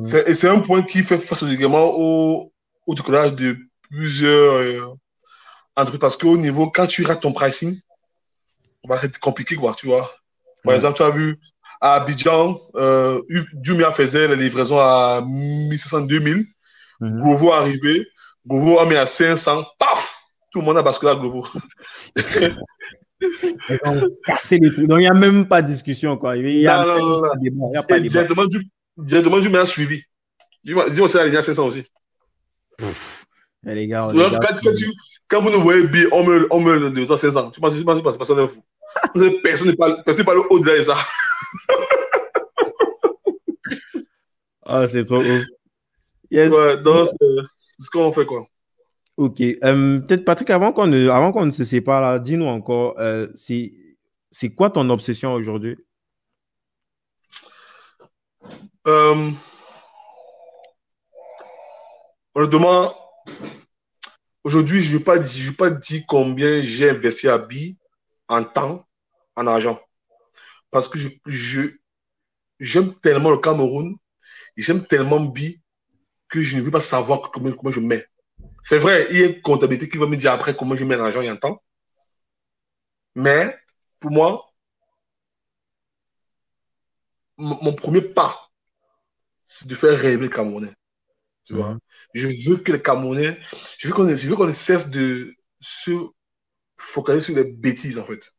C'est- 0.02 0.28
Et 0.30 0.34
c'est 0.36 0.48
un 0.50 0.60
point 0.60 0.84
qui 0.84 1.02
fait 1.02 1.18
face 1.18 1.42
également 1.44 1.92
au, 1.96 2.52
au 2.86 2.94
décollage 2.94 3.34
de 3.34 3.58
plusieurs 3.90 4.54
euh, 4.58 4.86
entreprises. 5.76 6.00
Parce 6.00 6.18
qu'au 6.18 6.38
niveau, 6.38 6.70
quand 6.70 6.86
tu 6.86 7.04
rates 7.04 7.22
ton 7.22 7.34
pricing, 7.34 7.76
bah, 8.88 8.98
c'est 9.02 9.18
compliqué, 9.18 9.56
quoi, 9.56 9.74
tu 9.76 9.88
vois. 9.88 10.12
Par 10.64 10.76
exemple, 10.76 10.98
tu 10.98 11.04
as 11.04 11.10
vu 11.10 11.38
à 11.82 11.95
Abidjan, 11.95 12.58
euh, 12.76 13.22
Jumia 13.62 13.91
faisait 13.91 14.28
la 14.28 14.36
livraison 14.36 14.80
à 14.80 15.22
1500, 15.26 16.02
2000. 16.02 16.45
Mhm. 16.99 17.22
Glovo 17.22 17.49
est 17.49 17.54
arrivé. 17.56 18.08
Glovo 18.48 18.80
a 18.80 18.86
mis 18.86 18.95
à 18.95 19.06
500. 19.06 19.64
Paf! 19.78 20.16
Tout 20.52 20.60
le 20.60 20.66
monde 20.66 20.78
a 20.78 20.82
basculé 20.82 21.12
à 21.12 21.16
Glovo. 21.16 21.45
Ils 23.22 23.80
ont 23.86 24.10
cassé 24.26 24.60
les 24.60 24.72
trucs. 24.72 24.88
Donc, 24.88 24.99
il 24.99 25.02
n'y 25.02 25.08
a 25.08 25.14
même 25.14 25.48
pas 25.48 25.62
de 25.62 25.68
discussion. 25.68 26.18
Quoi. 26.18 26.38
Il 26.38 26.45
n'y 26.45 26.68
a, 26.68 26.86
Non, 26.86 26.98
non, 26.99 27.22
non, 27.22 27.32
il 27.41 27.74
y 27.74 27.78
a 27.78 27.84
pas 27.84 27.99
directement, 27.99 28.45
du, 28.45 28.68
directement, 28.98 29.41
Jumia 29.41 29.62
a 29.62 29.66
suivi. 29.66 30.02
Dis-moi 30.64 30.90
dis-moi, 30.90 31.08
c'est 31.08 31.18
la 31.18 31.26
ligne 31.26 31.38
à 31.38 31.41
500 31.41 31.66
aussi. 31.66 31.84
Eh, 32.80 33.74
les 33.74 33.88
gars, 33.88 34.08
les 34.14 34.20
gars, 34.20 34.40
quand, 34.41 34.54
quand, 34.64 34.74
tu- 34.76 34.91
quand 35.28 35.41
vous 35.41 35.49
nous 35.49 35.62
voyez 35.62 35.84
bien, 35.88 36.06
on 36.12 36.24
me, 36.24 36.48
on 36.52 36.60
me 36.60 36.78
le 36.78 36.90
les 36.90 37.06
500. 37.08 37.52
Tu 37.52 37.60
penses, 37.60 37.76
penses, 37.84 37.98
c'est 37.98 38.18
personne 38.18 38.40
n'est 38.40 38.48
fou. 38.48 38.62
Personne 39.44 39.68
n'est 39.70 39.76
pas, 39.76 40.02
personne 40.04 40.26
pas 40.26 40.36
au-delà 40.50 40.78
de 40.78 40.84
ça. 40.84 40.96
Ah, 44.70 44.86
c'est 44.86 45.06
trop 45.06 45.22
ouf. 45.22 45.46
Yes. 46.30 46.52
Ouais, 46.52 46.78
donc, 46.82 47.08
c'est 47.08 47.86
ce 47.86 47.90
qu'on 47.90 48.12
fait, 48.12 48.26
quoi. 48.26 48.46
Ok. 49.16 49.42
Euh, 49.42 50.00
Peut-être, 50.02 50.26
Patrick, 50.26 50.50
avant 50.50 50.74
qu'on 50.74 50.88
ne, 50.88 51.10
avant 51.10 51.32
qu'on 51.32 51.46
ne 51.46 51.52
se 51.52 51.64
sépare, 51.64 52.02
là, 52.02 52.20
dis-nous 52.20 52.48
encore, 52.48 52.96
euh, 53.00 53.30
c'est, 53.34 53.72
c'est 54.30 54.50
quoi 54.50 54.70
ton 54.70 54.90
obsession 54.90 55.34
aujourd'hui? 55.34 55.78
Euh, 58.88 59.32
honnêtement, 62.36 62.94
aujourd'hui, 64.44 64.82
je 64.82 64.94
ne 64.94 64.98
vais 64.98 65.04
pas 65.04 65.22
je 65.22 65.50
vais 65.50 65.56
pas 65.56 65.70
dire 65.70 66.04
combien 66.08 66.62
j'ai 66.62 66.90
investi 66.90 67.28
à 67.28 67.38
BI 67.38 67.78
en 68.30 68.44
temps, 68.44 68.88
en 69.36 69.48
argent. 69.48 69.80
Parce 70.72 70.90
que 70.90 70.99
je, 70.99 71.10
je- 71.28 71.78
j'aime 72.60 72.95
tellement 73.02 73.32
le 73.32 73.38
Cameroun, 73.40 73.95
j'aime 74.58 74.86
tellement 74.88 75.22
BI 75.22 75.62
que 76.30 76.41
je 76.41 76.58
ne 76.58 76.62
veux 76.64 76.72
pas 76.72 76.82
savoir 76.82 77.32
combien 77.32 77.54
je 77.72 77.80
mets. 77.82 78.06
C'est 78.64 78.80
vrai, 78.80 79.08
il 79.12 79.20
y 79.20 79.24
a 79.24 79.28
une 79.28 79.41
comptabilité 79.41 79.90
qui 79.90 79.98
va 79.99 80.08
me 80.08 80.18
dire 80.18 80.34
après 80.34 80.56
comment 80.58 80.76
je 80.78 80.86
mets 80.86 80.98
l'argent 80.98 81.22
et 81.22 81.32
en 81.32 81.38
temps. 81.38 81.62
Mais 83.16 83.54
pour 83.99 84.12
moi, 84.12 84.49
mon 87.38 87.74
premier 87.74 88.02
pas, 88.02 88.52
c'est 89.45 89.68
de 89.68 89.76
faire 89.76 89.98
rêver 89.98 90.24
les 90.26 90.30
Camerounais. 90.30 90.74
Tu 91.45 91.56
vois? 91.56 91.78
Je 92.14 92.28
veux 92.49 92.58
que 92.58 92.72
les 92.74 92.82
Camerounais, 92.82 93.40
je 93.80 93.88
veux 93.90 93.94
qu'on 93.95 94.08
je 94.16 94.30
veux 94.30 94.36
qu'on 94.36 94.54
cesse 94.54 94.90
de 94.90 95.36
se 95.62 95.91
focaliser 96.78 97.26
sur 97.26 97.36
les 97.36 97.44
bêtises, 97.44 97.99
en 97.99 98.04
fait. 98.06 98.34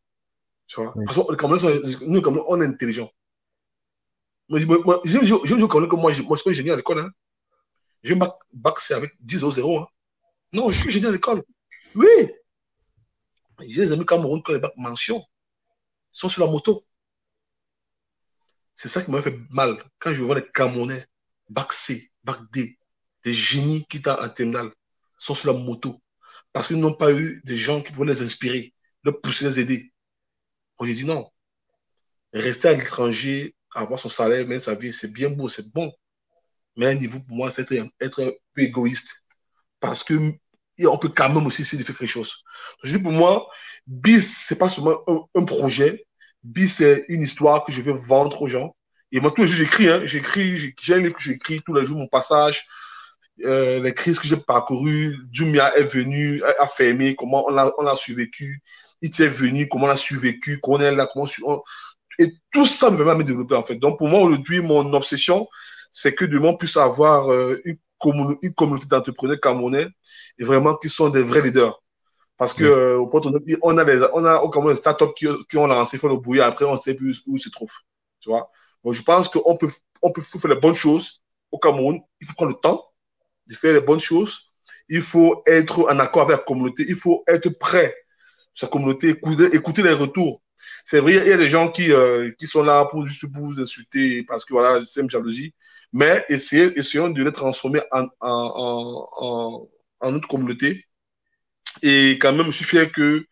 Tu 0.67 0.81
vois? 0.81 0.93
Oui. 0.97 1.05
Parce 1.05 1.17
que 1.17 1.31
les 1.33 1.37
Camerounais 1.37 1.61
sont, 1.61 2.07
nous, 2.07 2.23
Camerounais, 2.23 2.47
on 2.49 2.61
est 2.61 2.67
intelligents. 2.67 3.11
Moi, 4.49 4.61
je- 4.61 4.67
moi, 4.67 5.01
au 5.05 5.69
Cameroun 5.69 5.89
comme 5.89 6.01
moi, 6.01 6.13
je- 6.13 6.23
moi, 6.23 6.37
je 6.37 6.43
suis 6.43 6.55
génial 6.55 6.75
à 6.75 6.77
l'école, 6.77 7.01
hein. 7.01 7.11
J'ai 8.03 8.15
un 8.15 8.29
bac, 8.53 8.79
C 8.79 8.95
avec 8.95 9.13
10 9.21 9.43
au 9.45 9.51
0. 9.51 9.81
Hein. 9.81 9.89
Non, 10.53 10.71
je 10.71 10.81
suis 10.81 10.91
génie 10.91 11.07
à 11.07 11.11
l'école. 11.11 11.43
Oui. 11.95 12.07
J'ai 13.61 13.83
des 13.83 13.93
amis 13.93 14.07
Cameroun 14.07 14.43
qui 14.43 14.51
ont 14.51 14.55
les 14.55 14.61
bacs 14.61 14.77
mention. 14.77 15.19
Ils 15.19 16.19
sont 16.19 16.29
sur 16.29 16.45
la 16.45 16.51
moto. 16.51 16.87
C'est 18.75 18.89
ça 18.89 19.03
qui 19.03 19.11
m'a 19.11 19.21
fait 19.21 19.37
mal. 19.51 19.83
Quand 19.99 20.13
je 20.13 20.23
vois 20.23 20.37
les 20.37 20.47
Camerounais, 20.55 21.05
bac 21.51 21.73
C, 21.73 22.11
bac 22.23 22.39
D, 22.53 22.79
des 23.25 23.35
génies 23.35 23.85
qui 23.87 24.01
sont 24.01 24.11
en 24.11 24.29
terminale, 24.29 24.71
sont 25.19 25.35
sur 25.35 25.53
la 25.53 25.59
moto. 25.59 26.01
Parce 26.59 26.67
qu'ils 26.67 26.81
n'ont 26.81 26.93
pas 26.93 27.13
eu 27.13 27.41
des 27.45 27.57
gens 27.57 27.81
qui 27.81 27.93
pouvaient 27.93 28.13
les 28.13 28.21
inspirer, 28.21 28.75
les 29.05 29.13
pousser, 29.13 29.45
les 29.45 29.61
aider. 29.61 29.93
Moi, 30.77 30.89
j'ai 30.89 30.95
dit 30.95 31.05
non. 31.05 31.31
Rester 32.33 32.67
à 32.67 32.73
l'étranger, 32.73 33.55
avoir 33.77 34.01
son 34.01 34.09
salaire, 34.09 34.45
mener 34.45 34.59
sa 34.59 34.75
vie, 34.75 34.91
c'est 34.91 35.13
bien 35.13 35.31
beau, 35.31 35.49
c'est 35.49 35.73
bon. 35.73 35.93
Mais 36.75 36.87
à 36.87 36.89
un 36.89 36.95
niveau, 36.95 37.21
pour 37.21 37.37
moi, 37.37 37.49
c'est 37.53 37.71
être, 38.01 38.25
un 38.25 38.33
peu 38.55 38.63
égoïste. 38.63 39.23
Parce 39.79 40.03
que 40.03 40.33
on 40.85 40.99
peut 40.99 41.11
quand 41.11 41.29
même 41.33 41.47
aussi 41.47 41.63
essayer 41.63 41.81
de 41.81 41.87
faire 41.87 41.97
quelque 41.97 42.09
chose. 42.09 42.43
Je 42.83 42.97
dis 42.97 43.03
pour 43.05 43.13
moi, 43.13 43.49
BIS, 43.87 44.23
c'est 44.23 44.59
pas 44.59 44.69
seulement 44.69 44.99
un, 45.37 45.45
projet. 45.45 46.07
BIS, 46.43 46.71
c'est 46.71 47.05
une 47.09 47.23
histoire 47.23 47.65
que 47.65 47.71
je 47.71 47.81
vais 47.83 47.93
vendre 47.93 48.43
aux 48.43 48.49
gens. 48.49 48.75
Et 49.13 49.21
moi, 49.21 49.31
tous 49.31 49.43
les 49.43 49.47
jours, 49.47 49.59
j'écris. 49.59 49.89
Hein, 49.89 50.01
j'écris, 50.07 50.75
j'ai 50.77 50.95
un 50.95 50.99
livre 50.99 51.15
que 51.15 51.23
j'écris 51.23 51.63
tous 51.65 51.73
les 51.73 51.85
jours, 51.85 51.99
mon 51.99 52.09
passage, 52.09 52.67
euh, 53.45 53.83
les 53.83 53.95
crises 53.95 54.19
que 54.19 54.27
j'ai 54.27 54.37
parcourues. 54.37 55.17
Jumia 55.33 55.77
est 55.77 55.85
venu, 55.85 56.43
a, 56.43 56.67
fermé, 56.67 57.15
comment 57.15 57.45
on 57.47 57.57
a, 57.57 57.73
on 57.79 57.87
a 57.87 57.97
survécu. 57.97 58.63
Il 59.03 59.11
est 59.11 59.29
venu, 59.29 59.69
comment 59.69 59.87
on 59.87 59.91
a 59.91 59.97
survécu, 59.97 60.59
qu'on 60.61 60.81
est 60.81 60.91
là, 60.91 61.09
comment 61.13 61.27
on, 61.45 61.63
et 62.19 62.35
tout 62.53 62.67
ça 62.67 62.91
me 62.91 62.97
permet 62.97 63.13
de 63.13 63.19
me 63.19 63.25
développer, 63.25 63.55
en 63.55 63.63
fait. 63.63 63.77
Donc, 63.77 63.99
pour 63.99 64.09
moi, 64.09 64.21
aujourd'hui, 64.21 64.61
mon 64.61 64.93
obsession, 64.93 65.47
c'est 65.93 66.15
que 66.15 66.25
demain, 66.25 66.49
on 66.49 66.57
puisse 66.57 66.77
avoir 66.77 67.33
euh, 67.33 67.61
une, 67.65 67.79
une, 68.43 68.55
communauté 68.55 68.87
d'entrepreneurs 68.87 69.41
camerounais 69.41 69.87
et 70.39 70.45
vraiment 70.45 70.75
qui 70.75 70.89
sont 70.89 71.09
des 71.11 71.23
vrais 71.23 71.43
leaders. 71.43 71.81
Parce 72.37 72.55
que, 72.55 72.65
euh, 72.65 73.05
on 73.63 73.79
a 73.79 73.85
des, 73.85 74.07
on 74.13 74.25
a 74.25 74.37
au 74.37 74.49
Cameroun 74.49 74.73
des 74.73 74.79
startups 74.79 75.13
qui, 75.17 75.27
qui 75.49 75.57
ont 75.57 75.67
lancé, 75.67 75.99
fait 75.99 76.09
le 76.09 76.17
bouillir, 76.17 76.45
après, 76.45 76.65
on 76.65 76.73
ne 76.73 76.79
sait 76.79 76.95
plus 76.95 77.23
où 77.27 77.37
ils 77.37 77.43
se 77.43 77.51
trouvent. 77.51 77.73
Tu 78.21 78.31
vois? 78.31 78.51
Bon, 78.83 78.93
je 78.93 79.03
pense 79.03 79.29
qu'on 79.29 79.57
peut, 79.57 79.71
on 80.03 80.13
peut 80.13 80.23
faire 80.23 80.51
les 80.51 80.61
bonnes 80.61 80.75
choses 80.75 81.23
au 81.51 81.59
Cameroun. 81.59 82.01
Il 82.21 82.27
faut 82.27 82.35
prendre 82.35 82.53
le 82.53 82.59
temps 82.59 82.88
de 83.49 83.55
faire 83.55 83.75
les 83.75 83.81
bonnes 83.81 84.01
choses. 84.01 84.53
Il 84.89 85.03
faut 85.03 85.43
être 85.47 85.91
en 85.91 85.99
accord 85.99 86.23
avec 86.23 86.39
la 86.39 86.45
communauté. 86.45 86.85
Il 86.89 86.97
faut 86.97 87.25
être 87.27 87.49
prêt 87.51 87.95
sa 88.55 88.67
communauté, 88.67 89.11
écouter, 89.11 89.55
écouter 89.55 89.83
les 89.83 89.93
retours. 89.93 90.43
C'est 90.85 90.99
vrai, 91.01 91.13
il 91.15 91.29
y 91.29 91.33
a 91.33 91.37
des 91.37 91.49
gens 91.49 91.71
qui, 91.71 91.93
euh, 91.93 92.33
qui 92.39 92.47
sont 92.47 92.63
là 92.63 92.85
pour 92.87 93.07
juste 93.07 93.25
vous 93.33 93.61
insulter 93.61 94.25
parce 94.25 94.45
que 94.45 94.53
voilà, 94.53 94.85
c'est 94.85 95.01
une 95.01 95.11
jalousie. 95.11 95.55
Mais 95.93 96.25
essayez, 96.29 96.77
essayons 96.77 97.09
de 97.11 97.23
les 97.23 97.33
transformer 97.33 97.81
en, 97.93 98.07
en, 98.21 99.09
en, 99.17 99.69
en, 100.01 100.13
notre 100.13 100.29
communauté. 100.29 100.87
Et 101.83 102.19
quand 102.21 102.33
même, 102.33 102.47
je 102.47 102.53
suis 102.53 102.65
fier 102.65 102.91
que 102.91 103.25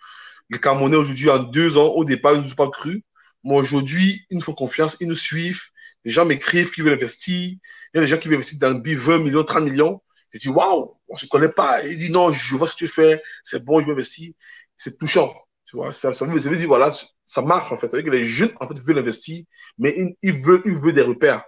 les 0.50 0.60
Camerounais 0.60 0.96
aujourd'hui, 0.96 1.28
en 1.28 1.38
deux 1.38 1.76
ans, 1.76 1.88
au 1.88 2.04
départ, 2.04 2.34
ils 2.34 2.38
ne 2.38 2.44
nous 2.44 2.52
ont 2.52 2.54
pas 2.54 2.70
cru. 2.70 3.02
Mais 3.44 3.54
aujourd'hui, 3.54 4.24
ils 4.30 4.36
nous 4.36 4.42
font 4.42 4.54
confiance, 4.54 4.96
ils 5.00 5.08
nous 5.08 5.14
suivent. 5.14 5.62
Les 6.04 6.12
gens 6.12 6.24
m'écrivent 6.24 6.70
qui 6.70 6.82
veulent 6.82 6.94
investir. 6.94 7.36
Il 7.36 7.58
y 7.94 7.98
a 7.98 8.00
des 8.00 8.06
gens 8.06 8.18
qui 8.18 8.28
veulent 8.28 8.36
investir 8.36 8.58
dans 8.60 8.70
le 8.70 8.96
20 8.96 9.18
millions, 9.18 9.44
30 9.44 9.64
millions. 9.64 10.02
Je 10.38 10.48
dis, 10.48 10.54
waouh, 10.54 10.96
on 11.08 11.14
ne 11.14 11.18
se 11.18 11.26
connaît 11.26 11.48
pas. 11.48 11.82
Il 11.84 11.98
dit, 11.98 12.10
non, 12.10 12.32
je 12.32 12.56
vois 12.56 12.66
ce 12.66 12.74
que 12.74 12.78
tu 12.78 12.88
fais, 12.88 13.22
c'est 13.42 13.64
bon, 13.64 13.80
je 13.80 13.86
vais 13.86 13.92
investir. 13.92 14.32
C'est 14.76 14.98
touchant. 14.98 15.34
Tu 15.64 15.76
vois, 15.76 15.92
ça, 15.92 16.12
ça, 16.12 16.24
veut, 16.26 16.38
dire, 16.38 16.68
voilà, 16.68 16.92
ça 17.24 17.42
marche 17.42 17.72
en 17.72 17.76
fait. 17.76 17.88
que 17.88 18.10
les 18.10 18.24
jeunes 18.24 18.52
en 18.60 18.68
fait, 18.68 18.78
veulent 18.78 18.98
investir, 18.98 19.44
mais 19.78 20.16
ils, 20.22 20.32
veulent, 20.32 20.62
ils 20.64 20.76
veulent 20.76 20.94
des 20.94 21.02
repères. 21.02 21.44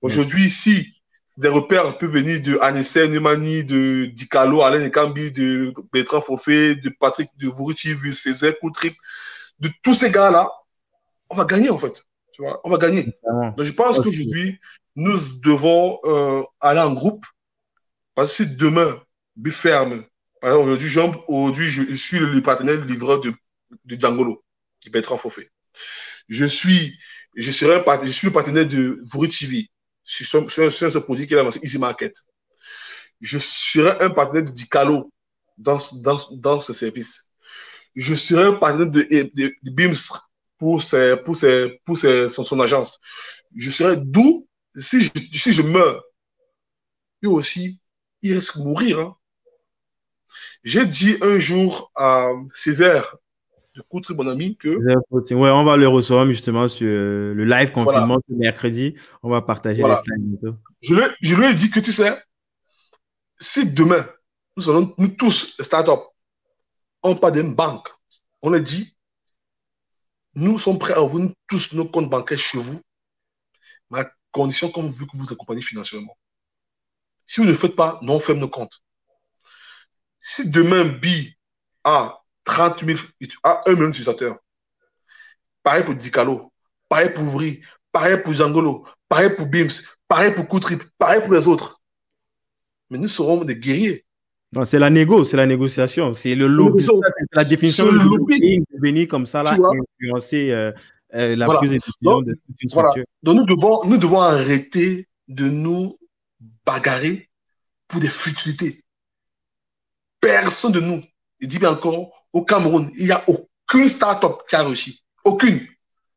Aujourd'hui, 0.00 0.44
ici, 0.44 1.02
des 1.36 1.48
repères 1.48 1.98
peuvent 1.98 2.10
venir 2.10 2.40
de 2.42 2.58
Anissé, 2.60 3.06
Numani, 3.06 3.64
de 3.64 4.06
Dicalo, 4.06 4.62
Alain 4.62 4.82
Ekambi, 4.82 5.30
de 5.30 5.74
Bertrand 5.92 6.22
Fofé, 6.22 6.74
de 6.74 6.88
Patrick 6.88 7.28
de 7.36 7.48
Vouruti, 7.48 7.94
Césaire, 8.12 8.58
Koutrip, 8.60 8.94
de 9.58 9.70
tous 9.82 9.94
ces 9.94 10.10
gars-là, 10.10 10.50
on 11.28 11.36
va 11.36 11.44
gagner 11.44 11.70
en 11.70 11.78
fait. 11.78 12.02
Tu 12.32 12.42
vois, 12.42 12.60
on 12.64 12.70
va 12.70 12.78
gagner. 12.78 13.14
Donc, 13.56 13.62
je 13.62 13.72
pense 13.72 13.98
qu'aujourd'hui, 14.00 14.58
nous 14.96 15.18
devons 15.44 15.98
euh, 16.04 16.42
aller 16.60 16.80
en 16.80 16.92
groupe 16.94 17.24
parce 18.20 18.36
que 18.36 18.44
si 18.44 18.54
demain, 18.54 19.02
ferme, 19.50 20.04
par 20.42 20.52
exemple, 20.74 21.20
aujourd'hui, 21.26 21.70
je 21.70 21.94
suis 21.94 22.18
le 22.18 22.42
partenaire 22.42 22.84
livreur 22.84 23.18
de 23.20 23.32
de 23.86 23.98
Djangolo, 23.98 24.44
qui 24.78 24.90
être 24.92 25.16
Fofé. 25.16 25.48
Je 26.28 26.44
suis, 26.44 26.98
je 27.34 27.50
serai 27.50 27.82
je 28.04 28.12
suis 28.12 28.26
le 28.26 28.32
partenaire 28.34 28.66
de 28.66 29.02
Vuru 29.10 29.30
TV 29.30 29.70
sur, 30.04 30.50
ce 30.50 30.98
produit 30.98 31.26
qui 31.26 31.32
est 31.32 31.42
lancé 31.42 31.60
Easy 31.62 31.78
Market. 31.78 32.14
Je 33.22 33.38
serai 33.38 34.04
un 34.04 34.10
partenaire 34.10 34.44
de 34.44 34.50
Dicalo 34.50 35.10
dans, 35.56 35.78
dans, 36.02 36.18
dans 36.32 36.60
ce 36.60 36.74
service. 36.74 37.30
Je 37.96 38.14
serai 38.14 38.44
un 38.44 38.52
partenaire 38.52 38.90
de, 38.90 39.52
BIMS 39.62 40.12
pour, 40.58 40.82
ses, 40.82 41.16
pour, 41.24 41.38
ses, 41.38 41.80
pour 41.86 41.96
ses, 41.96 42.28
son, 42.28 42.60
agence. 42.60 43.00
Je 43.56 43.70
serai 43.70 43.96
d'où, 43.96 44.46
si 44.76 45.04
je, 45.04 45.10
si 45.32 45.54
je 45.54 45.62
meurs, 45.62 46.02
lui 47.22 47.30
aussi, 47.30 47.79
il 48.22 48.34
risque 48.34 48.58
de 48.58 48.62
mourir. 48.62 49.00
Hein. 49.00 49.16
J'ai 50.62 50.86
dit 50.86 51.16
un 51.22 51.38
jour 51.38 51.90
à 51.94 52.30
Césaire, 52.52 53.16
de 53.74 54.14
mon 54.14 54.28
ami, 54.28 54.56
que. 54.56 54.68
Ouais, 54.68 55.50
on 55.50 55.64
va 55.64 55.76
le 55.76 55.88
recevoir 55.88 56.26
justement 56.26 56.68
sur 56.68 56.86
euh, 56.86 57.34
le 57.34 57.44
live 57.44 57.72
confinement 57.72 58.18
ce 58.28 58.34
mercredi. 58.34 58.94
On 59.22 59.30
va 59.30 59.42
partager 59.42 59.82
les 59.82 59.96
slides 59.96 60.54
Je 60.80 60.94
lui, 60.94 61.02
je 61.20 61.34
lui 61.34 61.46
ai 61.46 61.54
dit 61.54 61.70
que 61.70 61.80
tu 61.80 61.92
sais, 61.92 62.18
si 63.38 63.72
demain, 63.72 64.06
nous 64.56 64.68
allons, 64.68 64.94
nous 64.98 65.08
tous, 65.08 65.54
les 65.58 65.64
startups, 65.64 66.04
on 67.02 67.16
pas 67.16 67.30
d'une 67.30 67.54
banque, 67.54 67.88
on 68.42 68.52
a 68.52 68.60
dit, 68.60 68.94
nous 70.34 70.58
sommes 70.58 70.78
prêts 70.78 70.94
à 70.94 71.02
ouvrir 71.02 71.30
tous 71.46 71.72
nos 71.72 71.86
comptes 71.86 72.10
bancaires 72.10 72.38
chez 72.38 72.58
vous, 72.58 72.80
mais 73.90 74.00
à 74.00 74.12
condition 74.30 74.70
qu'on 74.70 74.90
veut 74.90 75.06
que 75.06 75.16
vous 75.16 75.32
accompagnez 75.32 75.62
financièrement. 75.62 76.16
Si 77.30 77.40
vous 77.40 77.46
ne 77.46 77.54
faites 77.54 77.76
pas, 77.76 78.00
non, 78.02 78.14
on 78.14 78.18
ferme 78.18 78.40
nos 78.40 78.48
comptes. 78.48 78.82
Si 80.18 80.50
demain, 80.50 80.84
B 80.84 81.06
a 81.84 82.18
30 82.42 82.84
000, 82.84 82.98
à 83.44 83.60
1 83.70 83.74
million 83.74 83.86
d'utilisateurs. 83.86 84.36
Pareil 85.62 85.84
pour 85.84 85.94
Dicalo, 85.94 86.52
pareil 86.88 87.12
pour 87.14 87.22
Vri, 87.22 87.60
pareil 87.92 88.20
pour 88.20 88.32
Zangolo, 88.32 88.84
pareil 89.08 89.30
pour 89.36 89.46
Bims, 89.46 89.70
pareil 90.08 90.34
pour 90.34 90.48
Koutrip, 90.48 90.82
pareil 90.98 91.20
pour 91.22 91.32
les 91.32 91.46
autres. 91.46 91.80
Mais 92.90 92.98
nous 92.98 93.06
serons 93.06 93.44
des 93.44 93.54
guerriers. 93.54 94.04
Non, 94.52 94.64
c'est 94.64 94.80
la 94.80 94.90
négo, 94.90 95.22
c'est 95.22 95.36
la 95.36 95.46
négociation, 95.46 96.12
c'est 96.14 96.34
le 96.34 96.48
lobby, 96.48 96.82
c'est 96.82 96.92
la 97.30 97.44
définition 97.44 97.92
du 97.92 97.98
lobbying 97.98 98.64
venir 98.72 99.06
comme 99.06 99.26
ça 99.26 99.44
là 99.44 99.52
influencer 99.52 100.50
euh, 100.50 100.72
euh, 101.14 101.36
la 101.36 101.46
prise 101.46 101.70
de 101.70 101.76
décision 101.76 102.22
de 102.22 102.32
toute 102.32 102.60
une 102.60 102.70
structure. 102.70 103.04
Donc 103.22 103.36
nous 103.36 103.46
devons, 103.46 103.84
nous 103.84 103.98
devons 103.98 104.20
arrêter 104.20 105.06
de 105.28 105.48
nous 105.48 105.96
bagarrer 106.70 107.28
pour 107.88 108.00
des 108.00 108.08
futilités. 108.08 108.84
Personne 110.20 110.72
de 110.72 110.80
nous, 110.80 111.02
il 111.40 111.48
dit 111.48 111.58
bien 111.58 111.70
encore, 111.70 112.26
au 112.32 112.44
Cameroun, 112.44 112.90
il 112.96 113.06
n'y 113.06 113.12
a 113.12 113.24
aucune 113.26 113.88
start-up 113.88 114.42
qui 114.48 114.54
a 114.54 114.62
réussi. 114.62 115.04
Aucune. 115.24 115.66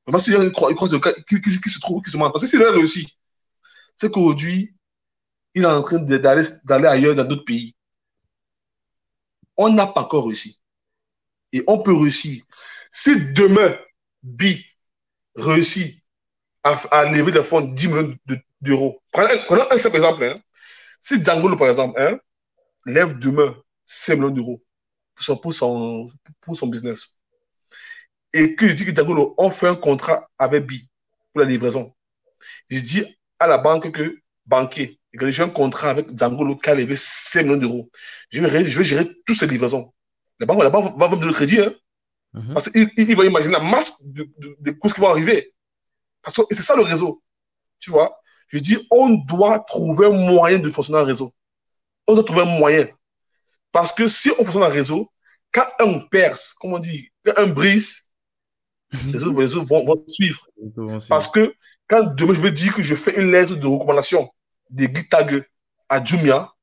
Même 0.07 0.19
s'il 0.19 0.33
y 0.33 0.35
a 0.35 0.43
une 0.43 0.51
croix, 0.51 0.71
qui, 0.73 0.77
se 0.77 1.79
trouve, 1.79 2.03
qui 2.03 2.11
se 2.11 2.17
montre. 2.17 2.33
Parce 2.33 2.43
que 2.43 2.49
s'il 2.49 2.63
a 2.63 2.71
réussi, 2.71 3.17
c'est 3.97 4.11
qu'aujourd'hui, 4.11 4.75
il 5.55 5.63
est 5.63 5.67
en 5.67 5.81
train 5.81 5.99
d'aller 5.99 6.87
ailleurs 6.87 7.15
dans 7.15 7.23
d'autres 7.23 7.45
pays. 7.45 7.75
On 9.57 9.69
n'a 9.69 9.87
pas 9.87 10.01
encore 10.01 10.27
réussi. 10.27 10.59
Et 11.51 11.63
on 11.67 11.81
peut 11.81 11.95
réussir. 11.95 12.43
Si 12.91 13.33
demain, 13.33 13.75
B 14.21 14.43
réussit 15.35 16.03
à, 16.63 17.05
lever 17.05 17.31
des 17.31 17.43
fonds 17.43 17.61
de 17.61 17.73
10 17.73 17.87
millions 17.87 18.17
d'euros, 18.63 19.01
prenons 19.11 19.69
un 19.69 19.77
simple 19.77 19.97
exemple. 19.97 20.23
Hein. 20.23 20.35
Si 20.99 21.23
Django, 21.23 21.55
par 21.55 21.67
exemple, 21.67 21.99
hein, 21.99 22.17
lève 22.85 23.19
demain 23.19 23.55
5 23.85 24.15
millions 24.15 24.29
d'euros, 24.31 24.63
pour 25.41 25.53
son, 25.53 26.09
pour 26.41 26.55
son 26.55 26.67
business. 26.67 27.17
Et 28.31 28.55
que 28.55 28.67
je 28.67 28.73
dis 28.73 28.85
que 28.85 28.95
Django, 28.95 29.35
on 29.37 29.49
fait 29.49 29.67
un 29.67 29.75
contrat 29.75 30.29
avec 30.39 30.65
B 30.65 30.73
pour 31.31 31.41
la 31.41 31.45
livraison. 31.45 31.93
Je 32.69 32.79
dis 32.79 33.05
à 33.39 33.47
la 33.47 33.57
banque 33.57 33.91
que, 33.91 34.17
banquier, 34.45 34.99
j'ai 35.13 35.43
un 35.43 35.49
contrat 35.49 35.91
avec 35.91 36.17
Django 36.17 36.55
qui 36.55 36.69
a 36.69 36.75
levé 36.75 36.95
5 36.95 37.43
millions 37.43 37.57
d'euros. 37.57 37.91
Je 38.29 38.41
vais, 38.41 38.69
je 38.69 38.77
vais 38.77 38.83
gérer 38.83 39.07
toutes 39.25 39.37
ces 39.37 39.47
livraisons. 39.47 39.93
La 40.39 40.45
banque, 40.45 40.63
la 40.63 40.69
banque 40.69 40.97
va 40.97 41.07
me 41.09 41.15
donner 41.15 41.27
le 41.27 41.33
crédit. 41.33 41.59
Hein, 41.59 41.73
mhm. 42.33 42.53
Parce 42.53 42.69
qu'il 42.69 42.89
il 42.97 43.15
va 43.15 43.25
imaginer 43.25 43.53
la 43.53 43.59
masse 43.59 44.01
de, 44.03 44.27
de, 44.37 44.71
qui 44.71 44.99
vont 44.99 45.09
arriver. 45.09 45.53
Parce 46.21 46.37
que 46.37 46.43
c'est 46.51 46.63
ça 46.63 46.75
le 46.75 46.83
réseau. 46.83 47.21
Tu 47.79 47.91
vois 47.91 48.22
Je 48.47 48.59
dis, 48.59 48.77
on 48.91 49.09
doit 49.25 49.59
trouver 49.61 50.07
un 50.07 50.11
moyen 50.11 50.59
de 50.59 50.69
fonctionner 50.69 50.99
en 50.99 51.05
réseau. 51.05 51.33
On 52.07 52.15
doit 52.15 52.23
trouver 52.23 52.41
un 52.41 52.57
moyen. 52.59 52.87
Parce 53.71 53.91
que 53.91 54.07
si 54.07 54.31
on 54.31 54.43
fonctionne 54.43 54.63
en 54.63 54.69
réseau, 54.69 55.11
quand 55.51 55.65
un 55.79 55.99
perce, 55.99 56.53
comme 56.53 56.73
on 56.73 56.79
dit, 56.79 57.09
quand 57.25 57.33
un 57.37 57.51
brise, 57.51 58.09
les 59.11 59.23
autres, 59.23 59.65
vont, 59.65 60.03
suivre. 60.07 60.47
Parce 61.09 61.27
que 61.27 61.55
quand 61.87 62.15
demain 62.15 62.33
je 62.33 62.39
veux 62.39 62.51
dire 62.51 62.73
que 62.73 62.83
je 62.83 62.95
fais 62.95 63.19
une 63.19 63.31
lettre 63.31 63.55
de 63.55 63.67
recommandation 63.67 64.29
des 64.69 64.87
guitagues 64.87 65.45
à 65.89 66.03
Jumia, 66.03 66.53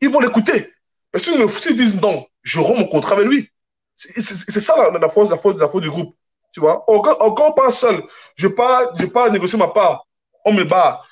ils 0.00 0.08
vont 0.08 0.20
l'écouter. 0.20 0.72
Parce 1.10 1.24
que 1.24 1.48
s'ils 1.48 1.76
disent 1.76 2.00
non, 2.00 2.26
je 2.42 2.58
romps 2.58 2.78
mon 2.78 2.86
contrat 2.86 3.14
avec 3.14 3.28
lui. 3.28 3.48
C'est 3.94 4.60
ça 4.60 4.90
la, 4.90 5.08
force, 5.08 5.30
la, 5.30 5.36
force, 5.36 5.60
la 5.60 5.68
force 5.68 5.82
du 5.82 5.90
groupe. 5.90 6.16
Tu 6.52 6.60
vois, 6.60 6.84
encore, 6.90 7.16
on 7.20 7.52
part 7.52 7.72
seul, 7.72 8.02
je 8.34 8.46
ne 8.46 8.52
vais 8.98 9.08
pas 9.08 9.30
négocier 9.30 9.58
ma 9.58 9.68
part. 9.68 10.06
On 10.44 10.52
me 10.52 10.64
bat. 10.64 11.02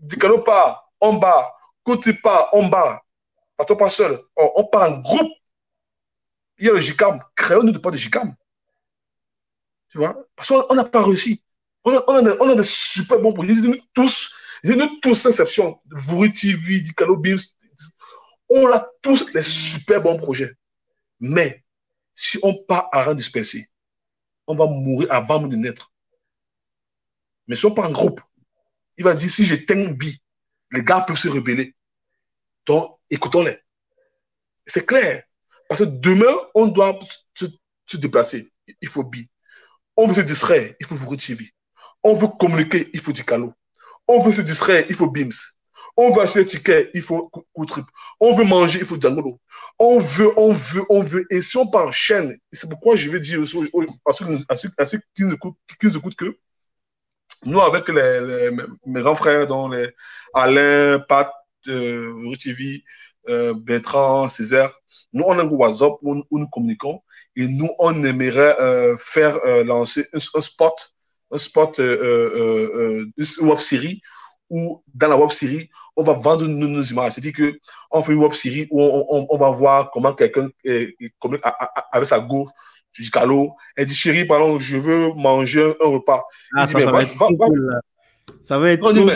Dicalo 0.00 0.42
part, 0.42 0.92
on 1.00 1.14
bat. 1.14 1.54
Côté 1.82 2.12
part, 2.14 2.50
on 2.52 2.68
bat. 2.68 3.02
Partons 3.56 3.76
pas 3.76 3.90
seul. 3.90 4.20
On, 4.36 4.64
part 4.64 4.90
en 4.90 4.98
groupe. 4.98 5.32
Il 6.58 6.66
y 6.66 6.70
a 6.70 6.72
le 6.72 6.80
JICAM. 6.80 7.20
Créons-nous 7.36 7.72
de 7.72 7.78
pas 7.78 7.90
de 7.90 7.96
JICAM. 7.96 8.34
Tu 9.90 9.98
vois, 9.98 10.16
parce 10.34 10.48
qu'on 10.48 10.74
n'a 10.74 10.84
pas 10.84 11.04
réussi. 11.04 11.42
On 11.84 11.92
a, 11.92 11.98
a, 11.98 12.36
on 12.40 12.48
a, 12.48 12.54
des 12.56 12.64
super 12.64 13.20
bons 13.20 13.32
projets. 13.32 13.54
Nous 13.54 13.76
tous, 13.92 14.34
nous 14.64 15.00
tous 15.00 15.26
Inception, 15.26 15.78
Vuri 15.90 16.32
TV, 16.32 16.80
Dicalo 16.80 17.16
Beams, 17.16 17.38
on 18.48 18.72
a 18.72 18.86
tous 19.02 19.32
les 19.34 19.42
super 19.42 20.02
bons 20.02 20.16
projets. 20.16 20.52
Mais 21.20 21.64
si 22.14 22.38
on 22.42 22.54
part 22.64 22.88
à 22.92 23.04
rang 23.04 23.14
dispersé, 23.14 23.68
on 24.46 24.54
va 24.54 24.66
mourir 24.66 25.12
avant 25.12 25.46
de 25.46 25.56
naître. 25.56 25.92
Mais 27.46 27.56
si 27.56 27.66
on 27.66 27.74
part 27.74 27.88
en 27.88 27.92
groupe, 27.92 28.20
il 28.96 29.04
va 29.04 29.14
dire 29.14 29.30
si 29.30 29.44
j'éteins 29.44 29.90
Bi, 29.92 30.20
les 30.72 30.82
gars 30.82 31.00
peuvent 31.00 31.18
se 31.18 31.28
rebeller. 31.28 31.74
Donc, 32.66 32.98
écoutons-les. 33.10 33.58
C'est 34.66 34.86
clair. 34.86 35.22
Parce 35.68 35.80
que 35.80 35.86
demain, 35.86 36.34
on 36.54 36.68
doit 36.68 36.98
se, 37.34 37.96
déplacer. 37.96 38.50
Il 38.80 38.88
faut 38.88 39.04
Bi. 39.04 39.28
On 39.96 40.06
veut 40.06 40.14
se 40.14 40.20
distraire, 40.20 40.74
il 40.80 40.86
faut 40.86 40.94
vous 40.94 41.08
retirer. 41.08 41.50
On 42.02 42.14
veut 42.14 42.28
communiquer, 42.28 42.90
il 42.92 43.00
faut 43.00 43.12
du 43.12 43.24
calot. 43.24 43.52
On 44.06 44.20
veut 44.20 44.32
se 44.32 44.42
distraire, 44.42 44.84
il 44.88 44.94
faut 44.94 45.08
BIMS. 45.08 45.32
On 45.96 46.12
veut 46.12 46.22
acheter 46.22 46.40
des 46.40 46.46
tickets, 46.46 46.90
il 46.92 47.02
faut 47.02 47.30
trip. 47.68 47.86
On 48.18 48.34
veut 48.34 48.44
manger, 48.44 48.80
il 48.80 48.84
faut 48.84 49.00
Django. 49.00 49.40
On 49.78 49.98
veut, 50.00 50.38
on 50.38 50.52
veut, 50.52 50.84
on 50.88 51.02
veut. 51.02 51.24
Et 51.30 51.40
si 51.40 51.56
on 51.56 51.68
part 51.68 51.86
en 51.88 51.92
chaîne, 51.92 52.36
c'est 52.52 52.68
pourquoi 52.68 52.96
je 52.96 53.08
vais 53.08 53.20
dire 53.20 53.40
à 53.40 54.86
ceux, 54.86 55.00
qui 55.14 55.22
nous 55.22 55.34
écoutent, 55.34 55.56
que 56.18 56.38
nous, 57.46 57.60
avec 57.60 57.88
les, 57.88 58.50
mes 58.86 59.02
grands 59.02 59.14
frères, 59.14 59.46
dont 59.46 59.68
les 59.68 59.88
Alain, 60.32 60.98
Pat, 61.08 61.32
euh, 61.68 62.34
TV, 62.42 62.82
euh, 63.28 63.54
Bertrand, 63.54 64.28
Césaire, 64.28 64.72
nous, 65.12 65.24
on 65.26 65.38
a 65.38 65.42
un 65.42 65.48
WhatsApp 65.48 65.94
où, 66.02 66.22
nous 66.30 66.48
communiquons 66.48 67.00
et 67.36 67.46
nous, 67.46 67.70
on 67.78 68.04
aimerait 68.04 68.56
euh, 68.60 68.96
faire 68.98 69.38
euh, 69.46 69.64
lancer 69.64 70.06
un, 70.12 70.40
spot, 70.40 70.94
un 71.30 71.38
spot, 71.38 71.78
une 71.78 73.12
web 73.40 73.58
série 73.58 74.02
où 74.50 74.82
dans 74.92 75.08
la 75.08 75.16
web 75.16 75.30
série, 75.30 75.70
on 75.96 76.02
va 76.02 76.12
vendre 76.12 76.46
nos, 76.46 76.82
images. 76.82 77.12
C'est-à-dire 77.12 77.32
qu'on 77.90 78.02
fait 78.02 78.12
une 78.12 78.18
web 78.18 78.34
série 78.34 78.66
où 78.70 78.82
on, 78.82 79.38
va 79.38 79.50
voir 79.50 79.90
comment 79.90 80.12
quelqu'un 80.12 80.48
communique 81.18 81.44
avec 81.92 82.08
sa 82.08 82.20
gauche 82.20 82.50
jusqu'à 82.94 83.24
l'eau. 83.24 83.52
Elle 83.76 83.86
dit, 83.86 83.94
chérie, 83.94 84.24
pardon, 84.24 84.58
je 84.58 84.76
veux 84.76 85.12
manger 85.14 85.74
un 85.82 85.88
repas. 85.88 86.24
Ah, 86.56 86.66
ça, 86.66 86.78
va, 86.78 87.02
être 87.02 87.16
va, 87.16 87.28
va, 87.38 87.46
ça 88.40 88.58
va 88.58 88.70
être 88.70 88.80
cool, 88.80 89.10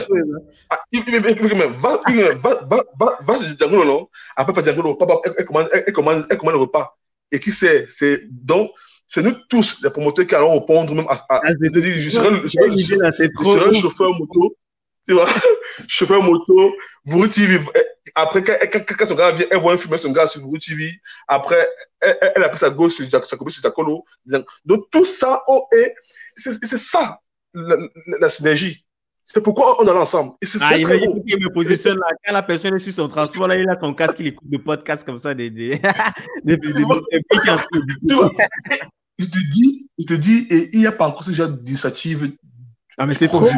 Va, 1.76 2.00
va, 2.42 2.84
va, 2.98 3.18
va, 3.22 3.34
Django, 3.58 3.84
non? 3.84 4.08
Après, 4.36 4.52
pas 4.52 4.62
Django, 4.62 4.94
papa, 4.94 5.20
elle 5.24 5.44
commande, 5.44 5.68
elle 5.72 5.92
commande, 5.92 6.26
elle 6.28 6.38
commande 6.38 6.54
le 6.54 6.60
repas. 6.60 6.96
Et 7.30 7.40
qui 7.40 7.52
sait? 7.52 7.86
C'est 7.88 8.22
donc, 8.30 8.70
c'est 9.06 9.22
nous 9.22 9.34
tous, 9.48 9.80
les 9.82 9.90
promoteurs 9.90 10.26
qui 10.26 10.34
allons 10.34 10.58
répondre 10.58 10.94
même 10.94 11.06
à, 11.08 11.14
à, 11.14 11.40
ah, 11.44 11.50
je 11.60 12.10
serai, 12.10 12.34
je 12.42 12.48
serai, 12.48 12.76
je 12.76 13.44
serai 13.44 13.74
chauffeur 13.74 14.10
moto 14.18 14.56
tu 15.08 15.14
vois, 15.14 15.24
chauffeur 15.88 16.22
moto, 16.22 16.74
TV. 17.32 17.60
Après, 18.14 18.42
quand, 18.42 19.06
son 19.06 19.14
gars 19.14 19.32
vient, 19.32 19.46
elle 19.50 19.58
voit 19.58 19.72
un 19.72 19.76
fumer 19.76 19.98
son 19.98 20.12
gars 20.12 20.26
sur 20.26 20.40
Vuru 20.40 20.58
TV. 20.58 20.90
Après, 21.26 21.68
elle, 22.00 22.16
elle 22.36 22.44
a 22.44 22.48
pris 22.48 22.58
sa 22.58 22.70
gauche 22.70 22.94
sur 22.94 23.08
sa 23.10 23.36
copine 23.36 23.52
sur 23.52 23.62
Jacolo. 23.62 24.04
Donc, 24.64 24.90
tout 24.90 25.04
ça, 25.04 25.42
c'est 26.36 26.78
ça, 26.78 27.20
la, 27.54 28.28
synergie. 28.28 28.84
C'est 29.24 29.42
pourquoi 29.42 29.82
on 29.82 29.86
est 29.86 29.90
ensemble. 29.90 30.32
Et 30.40 30.46
c'est 30.46 30.58
ah, 30.62 30.78
il 30.78 30.86
me 30.86 31.52
positionne 31.52 31.98
là. 31.98 32.06
Quand 32.24 32.32
la 32.32 32.42
personne 32.42 32.74
est 32.74 32.78
sur 32.78 32.94
son 32.94 33.08
transport, 33.08 33.46
là, 33.46 33.56
il 33.56 33.68
a 33.68 33.78
son 33.78 33.92
casque, 33.92 34.16
il 34.20 34.28
écoute 34.28 34.48
des 34.48 34.58
podcasts 34.58 35.04
comme 35.04 35.18
ça, 35.18 35.34
des, 35.34 35.50
des, 35.50 35.78
des, 36.44 36.56
des, 36.56 36.84
il 39.20 39.30
te 39.30 39.38
dit, 39.50 39.90
il 39.98 40.06
te 40.06 40.14
dit, 40.14 40.46
et 40.48 40.70
il 40.72 40.80
n'y 40.80 40.86
a 40.86 40.92
pas 40.92 41.08
encore 41.08 41.24
ce 41.24 41.32
genre 41.32 41.48
d'initiative 41.48 42.32
ah, 42.98 43.06
mais 43.06 43.14
c'est 43.14 43.28
trop, 43.28 43.48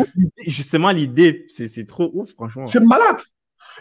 Justement, 0.47 0.91
l'idée, 0.91 1.47
c'est 1.49 1.87
trop 1.87 2.11
ouf, 2.13 2.33
franchement. 2.33 2.67
C'est 2.67 2.81
malade. 2.81 3.17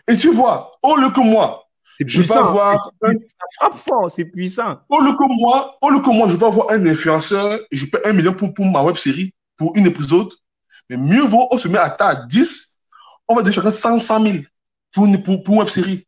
Et 0.08 0.18
tu 0.18 0.32
vois, 0.32 0.72
au 0.82 0.96
lieu 0.96 1.10
que 1.10 1.22
moi, 1.22 1.64
je 2.06 2.22
vais 2.22 2.34
avoir. 2.34 2.92
Ça 3.02 3.46
frappe 3.58 3.78
fort, 3.78 4.12
c'est 4.12 4.26
puissant. 4.26 4.80
Au 4.90 5.02
lieu 5.02 5.12
que 5.12 5.42
moi, 5.42 5.78
au 5.82 5.90
lieu 5.90 6.00
que 6.00 6.10
moi, 6.10 6.28
je 6.28 6.36
vais 6.36 6.46
avoir 6.46 6.72
un 6.72 6.86
influenceur 6.86 7.60
et 7.72 7.76
je 7.76 7.86
paie 7.86 8.00
un 8.06 8.14
million 8.14 8.34
pour, 8.34 8.54
pour 8.54 8.66
ma 8.66 8.82
web 8.82 8.96
série, 8.96 9.34
pour 9.58 9.76
une 9.76 9.86
épisode. 9.86 10.30
Mais 10.90 10.98
mieux 10.98 11.24
vaut, 11.24 11.48
on 11.52 11.58
se 11.58 11.68
met 11.68 11.78
à 11.78 11.90
ta 11.90 12.16
10, 12.16 12.80
on 13.28 13.36
va 13.36 13.44
déjà 13.44 13.70
100, 13.70 14.00
100 14.00 14.24
000 14.24 14.38
pour 14.92 15.06
une, 15.06 15.22
pour, 15.22 15.44
pour 15.44 15.58
web 15.58 15.68
série. 15.68 16.08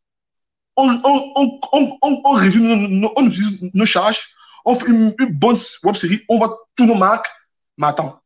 On, 0.76 0.88
on, 1.04 1.32
on, 1.36 1.98
on, 2.02 2.20
on 2.24 2.30
résume, 2.30 3.06
on 3.14 3.26
utilise 3.26 3.70
nos 3.74 3.84
charges, 3.84 4.22
on 4.64 4.74
fait 4.74 4.88
une, 4.88 5.14
une 5.18 5.32
bonne 5.32 5.56
web 5.84 5.94
série, 5.94 6.22
on 6.28 6.38
va 6.38 6.48
tous 6.74 6.86
nos 6.86 6.94
marques. 6.94 7.28
Mais 7.76 7.86
attends, 7.86 8.20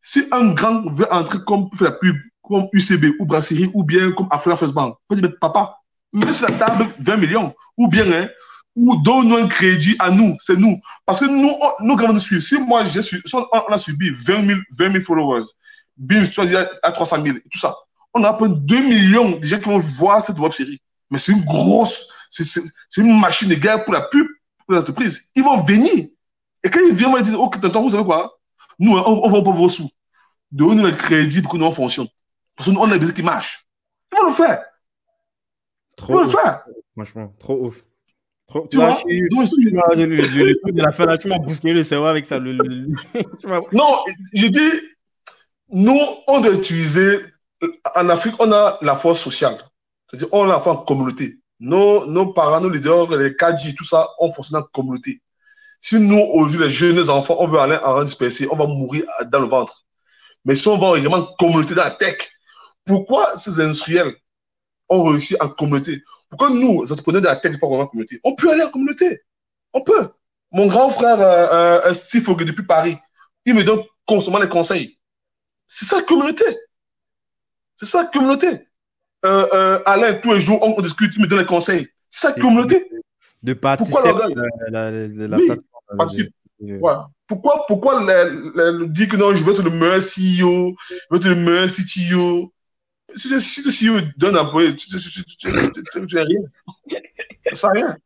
si 0.00 0.24
un 0.30 0.52
grand 0.52 0.88
veut 0.88 1.12
entrer 1.12 1.38
comme 1.46 1.68
pour 1.68 1.78
faire 1.78 1.90
la 1.90 1.96
pub, 1.96 2.16
comme 2.50 2.68
UCB 2.72 3.14
ou 3.20 3.26
Brasserie 3.26 3.70
ou 3.72 3.84
bien 3.84 4.10
comme 4.10 4.26
Africa 4.30 4.56
First 4.56 4.74
Bank, 4.74 4.96
on 5.08 5.14
dit, 5.14 5.22
mais 5.22 5.28
papa, 5.40 5.78
mets 6.12 6.32
sur 6.32 6.48
la 6.48 6.56
table 6.56 6.88
20 6.98 7.16
millions 7.16 7.54
ou 7.76 7.86
bien, 7.86 8.10
hein, 8.12 8.28
ou 8.74 9.00
donne-nous 9.02 9.36
un 9.36 9.46
crédit 9.46 9.94
à 10.00 10.10
nous, 10.10 10.36
c'est 10.40 10.56
nous. 10.56 10.76
Parce 11.06 11.20
que 11.20 11.26
nous, 11.26 11.54
nous, 11.80 11.96
quand 11.96 12.12
on 12.12 12.18
si 12.18 12.58
moi, 12.58 12.84
j'ai 12.86 13.02
si 13.02 13.16
on 13.32 13.72
a 13.72 13.78
subi 13.78 14.10
20 14.10 14.46
000, 14.46 14.60
20 14.76 14.92
000 14.92 15.04
followers, 15.04 15.44
bim, 15.96 16.26
tu 16.26 16.40
à 16.82 16.92
300 16.92 17.22
000, 17.22 17.38
tout 17.50 17.58
ça, 17.58 17.74
on 18.12 18.24
a 18.24 18.30
à 18.30 18.32
peu 18.32 18.48
2 18.48 18.80
millions 18.80 19.38
de 19.38 19.44
gens 19.44 19.58
qui 19.58 19.68
vont 19.68 19.78
voir 19.78 20.24
cette 20.24 20.38
web 20.38 20.52
série. 20.52 20.80
Mais 21.10 21.18
c'est 21.18 21.32
une 21.32 21.44
grosse, 21.44 22.08
c'est 22.28 22.60
une 22.96 23.18
machine 23.18 23.48
de 23.48 23.54
guerre 23.54 23.84
pour 23.84 23.94
la 23.94 24.02
pub, 24.02 24.26
pour 24.66 24.74
l'entreprise. 24.74 25.28
Ils 25.36 25.44
vont 25.44 25.58
venir. 25.58 26.06
Et 26.64 26.70
quand 26.70 26.80
ils 26.86 26.94
viennent, 26.94 27.14
ils 27.16 27.22
disent, 27.22 27.34
ok, 27.34 27.60
t'entends, 27.60 27.82
vous 27.82 27.90
savez 27.90 28.04
quoi? 28.04 28.38
Nous, 28.78 28.96
hein, 28.96 29.02
on 29.06 29.26
ne 29.26 29.32
vend 29.32 29.42
pas 29.42 29.52
vos 29.52 29.68
sous. 29.68 29.90
Donnez-nous 30.50 30.86
le 30.86 30.92
crédit 30.92 31.42
pour 31.42 31.52
que 31.52 31.56
nous 31.56 31.72
fonctionne. 31.72 32.08
Parce 32.60 32.76
qu'on 32.76 32.92
a 32.92 32.98
des 32.98 33.14
qui 33.14 33.22
marchent. 33.22 33.66
Ils 34.12 34.20
vont 34.20 34.28
le 34.28 34.34
faire? 34.34 34.62
Trop 35.96 36.12
Ils 36.12 36.16
vont 36.16 36.24
le 36.24 36.28
faire? 36.28 36.64
Franchement, 36.94 37.34
trop 37.38 37.54
ouf. 37.54 37.82
Trop, 38.46 38.68
tu 38.70 38.76
vois, 38.76 38.98
je, 39.08 40.70
de 40.70 40.82
la 40.82 40.92
fin 40.92 41.06
là, 41.06 41.16
tu 41.16 41.28
m'as 41.28 41.38
bousculé 41.38 41.72
le 41.72 41.82
cerveau 41.82 42.04
avec 42.06 42.26
ça. 42.26 42.38
non, 43.72 44.04
je 44.34 44.46
dis, 44.48 44.70
nous, 45.70 45.98
on 46.26 46.40
doit 46.42 46.52
utiliser. 46.52 47.20
En 47.94 48.10
Afrique, 48.10 48.34
on 48.40 48.52
a 48.52 48.76
la 48.82 48.96
force 48.96 49.20
sociale. 49.20 49.56
C'est-à-dire, 50.10 50.28
on 50.32 50.44
a 50.44 50.48
la 50.48 50.60
force 50.60 50.80
en 50.80 50.82
communauté. 50.82 51.38
Nos, 51.60 52.04
nos 52.04 52.34
parents, 52.34 52.60
nos 52.60 52.68
leaders, 52.68 53.16
les 53.16 53.34
Kadji, 53.36 53.74
tout 53.74 53.84
ça, 53.84 54.06
on 54.18 54.30
fonctionne 54.30 54.60
en 54.60 54.64
communauté. 54.64 55.22
Si 55.80 55.98
nous, 55.98 56.18
aujourd'hui, 56.34 56.58
les 56.58 56.68
jeunes 56.68 57.08
enfants, 57.08 57.36
on 57.38 57.46
veut 57.46 57.58
aller 57.58 57.78
en 57.82 57.94
rang 57.94 58.02
dispersé, 58.02 58.46
on 58.50 58.56
va 58.56 58.66
mourir 58.66 59.04
dans 59.32 59.40
le 59.40 59.46
ventre. 59.46 59.86
Mais 60.44 60.54
si 60.54 60.68
on 60.68 60.76
va 60.76 60.90
vraiment 60.90 61.26
communauté 61.38 61.74
dans 61.74 61.84
la 61.84 61.92
tech, 61.92 62.18
pourquoi 62.90 63.36
ces 63.36 63.60
industriels 63.60 64.12
ont 64.88 65.04
réussi 65.04 65.36
en 65.38 65.48
communauté 65.48 66.02
Pourquoi 66.28 66.50
nous, 66.50 66.82
les 66.82 66.90
entrepreneurs 66.90 67.22
de 67.22 67.26
la 67.28 67.36
tech, 67.36 67.60
pas 67.60 67.68
en 67.68 67.86
communauté 67.86 68.20
On 68.24 68.34
peut 68.34 68.50
aller 68.50 68.64
en 68.64 68.70
communauté. 68.70 69.22
On 69.72 69.80
peut. 69.82 70.08
Mon 70.50 70.66
grand 70.66 70.90
frère 70.90 71.20
euh, 71.20 71.80
euh, 71.86 71.94
Steve 71.94 72.26
depuis 72.44 72.64
Paris, 72.64 72.96
il 73.46 73.54
me 73.54 73.62
donne 73.62 73.82
consommer 74.06 74.40
les 74.40 74.48
conseils. 74.48 74.98
C'est 75.68 75.84
ça 75.84 76.02
communauté. 76.02 76.44
C'est 77.76 77.86
ça 77.86 78.04
communauté. 78.12 78.48
Euh, 79.24 79.46
euh, 79.52 79.82
Alain, 79.86 80.14
tous 80.14 80.32
les 80.32 80.40
jours, 80.40 80.58
on, 80.62 80.80
discute, 80.80 81.12
il 81.14 81.22
me 81.22 81.28
donne 81.28 81.38
les 81.38 81.46
conseils. 81.46 81.86
C'est 82.08 82.26
ça 82.26 82.32
communauté. 82.32 82.90
De 83.40 83.52
participer 83.52 84.10
la, 84.70 84.90
la, 84.90 85.38
Pourquoi, 87.28 87.64
pourquoi 87.68 88.00
le, 88.02 88.86
dire 88.88 89.08
que 89.08 89.16
non, 89.16 89.32
je 89.32 89.44
veux 89.44 89.52
être 89.52 89.62
le 89.62 89.70
meilleur 89.70 90.00
CEO, 90.00 90.74
je 90.88 90.94
veux 91.10 91.18
être 91.18 91.28
le 91.28 91.36
meilleur 91.36 91.68
CTO 91.68 92.52
Si 93.16 93.28
le 93.28 93.70
CEO 93.70 94.00
donne 94.16 94.36
un 94.36 94.44
peu, 94.44 94.74
tu 94.74 94.96
n'as 94.96 96.24
rien. 96.24 96.40
Ça 97.52 97.70
rien. 97.70 97.96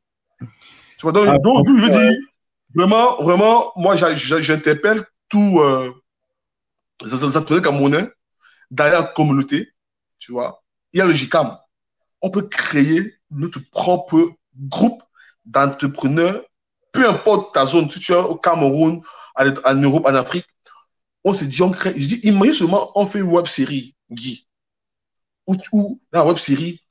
Tu 0.41 1.03
vois, 1.03 1.13
donc, 1.13 1.29
ah, 1.29 1.39
donc, 1.39 1.67
je 1.69 1.73
veux 1.73 1.91
dire, 1.91 2.13
vraiment, 2.75 3.23
vraiment, 3.23 3.73
moi, 3.77 3.97
j'interpelle 3.97 5.03
tous 5.29 5.61
euh, 5.61 5.91
les 7.03 7.25
entrepreneurs 7.25 7.63
camerounais 7.63 8.09
d'aller 8.71 8.97
en 8.97 9.05
communauté, 9.05 9.73
tu 10.19 10.33
vois. 10.33 10.63
Il 10.93 10.99
y 10.99 11.01
a 11.01 11.07
le 11.07 11.13
GICAM. 11.13 11.59
On 12.23 12.31
peut 12.31 12.43
créer 12.43 13.15
notre 13.31 13.61
propre 13.71 14.33
groupe 14.57 15.03
d'entrepreneurs 15.45 16.43
peu 16.95 17.07
importe 17.07 17.53
ta 17.53 17.67
zone, 17.67 17.91
si 17.91 18.01
tu 18.01 18.13
es 18.13 18.17
au 18.17 18.37
Cameroun, 18.37 19.03
en 19.37 19.75
Europe, 19.75 20.07
en 20.07 20.15
Afrique, 20.15 20.47
on 21.25 21.35
se 21.35 21.45
dit, 21.45 21.61
on 21.61 21.71
crée. 21.71 21.93
Je 21.97 22.07
dis, 22.07 22.21
imagine 22.23 22.53
seulement, 22.53 22.93
on 22.95 23.05
fait 23.07 23.19
une 23.19 23.31
web 23.31 23.47
série, 23.47 23.97
Guy, 24.11 24.47
où, 25.47 26.01
dans 26.13 26.21
la 26.21 26.27
web 26.27 26.37
série, 26.37 26.83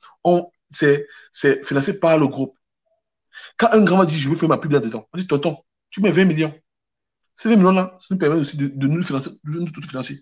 c'est 0.71 1.65
financé 1.65 1.99
par 1.99 2.17
le 2.17 2.27
groupe. 2.27 2.57
Quand 3.57 3.69
un 3.71 3.83
grand 3.83 4.05
dire, 4.05 4.19
je 4.19 4.29
veux 4.29 4.35
faire 4.35 4.49
ma 4.49 4.57
pub 4.57 4.71
là-dedans, 4.71 5.07
on 5.13 5.17
dit, 5.17 5.27
tonton, 5.27 5.57
tu 5.89 6.01
mets 6.01 6.11
20 6.11 6.25
millions. 6.25 6.53
Ces 7.35 7.49
20 7.49 7.55
millions-là, 7.57 7.97
ça 7.99 8.07
nous 8.11 8.19
permet 8.19 8.37
aussi 8.37 8.57
de, 8.57 8.87
nous 8.87 9.03
financer, 9.03 9.31
de 9.43 9.59
nous 9.59 9.71
tout 9.71 9.81
financer. 9.81 10.17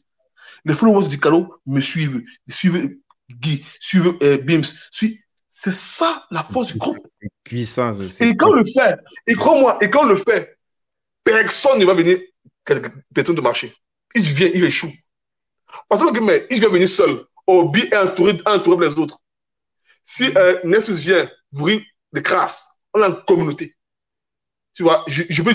Les 0.66 0.74
followers 0.74 1.08
du 1.08 1.20
Calo 1.20 1.62
me 1.66 1.80
suivent, 1.80 2.24
ils 2.48 2.53
suivent 2.53 2.98
Guy, 3.30 3.66
suivent 3.80 4.18
euh, 4.24 4.38
Bims, 4.38 4.64
C'est 4.91 5.72
ça 5.72 6.26
la 6.32 6.44
force 6.44 6.74
du 6.74 6.78
groupe. 6.78 6.99
Puissance 7.44 7.99
aussi. 7.99 8.24
Et 8.24 8.36
quand 8.36 8.49
on 8.52 8.56
le 8.56 8.66
fait, 8.66 8.98
et 9.28 9.34
crois-moi, 9.36 9.78
et 9.82 9.90
quand 9.90 10.03
on 10.03 10.10
le 10.10 10.16
fait, 10.16 10.58
personne 11.24 11.80
ne 11.80 11.86
va 11.86 11.94
venir, 11.94 12.20
personne 13.14 13.36
de 13.36 13.41
marché. 13.41 13.74
Il 14.16 14.24
vient, 14.24 14.49
il 14.53 14.64
échoue. 14.64 14.91
Parce 15.88 16.02
que 16.02 16.20
mais, 16.20 16.48
il 16.49 16.60
vient 16.60 16.70
venir 16.70 16.88
seul. 16.88 17.26
Obi 17.47 17.81
est 17.81 17.97
entouré, 17.97 18.34
entouré 18.45 18.88
les 18.88 18.97
autres. 18.97 19.19
Si 20.03 20.31
euh, 20.38 20.59
Nessus 20.63 20.93
vient, 21.01 21.30
vous 21.51 21.69
de 22.13 22.19
crasse, 22.19 22.68
on 22.93 23.01
a 23.01 23.07
une 23.07 23.22
communauté. 23.27 23.76
Tu 24.73 24.84
vois, 24.84 25.03
je, 25.07 25.41
peux, 25.41 25.53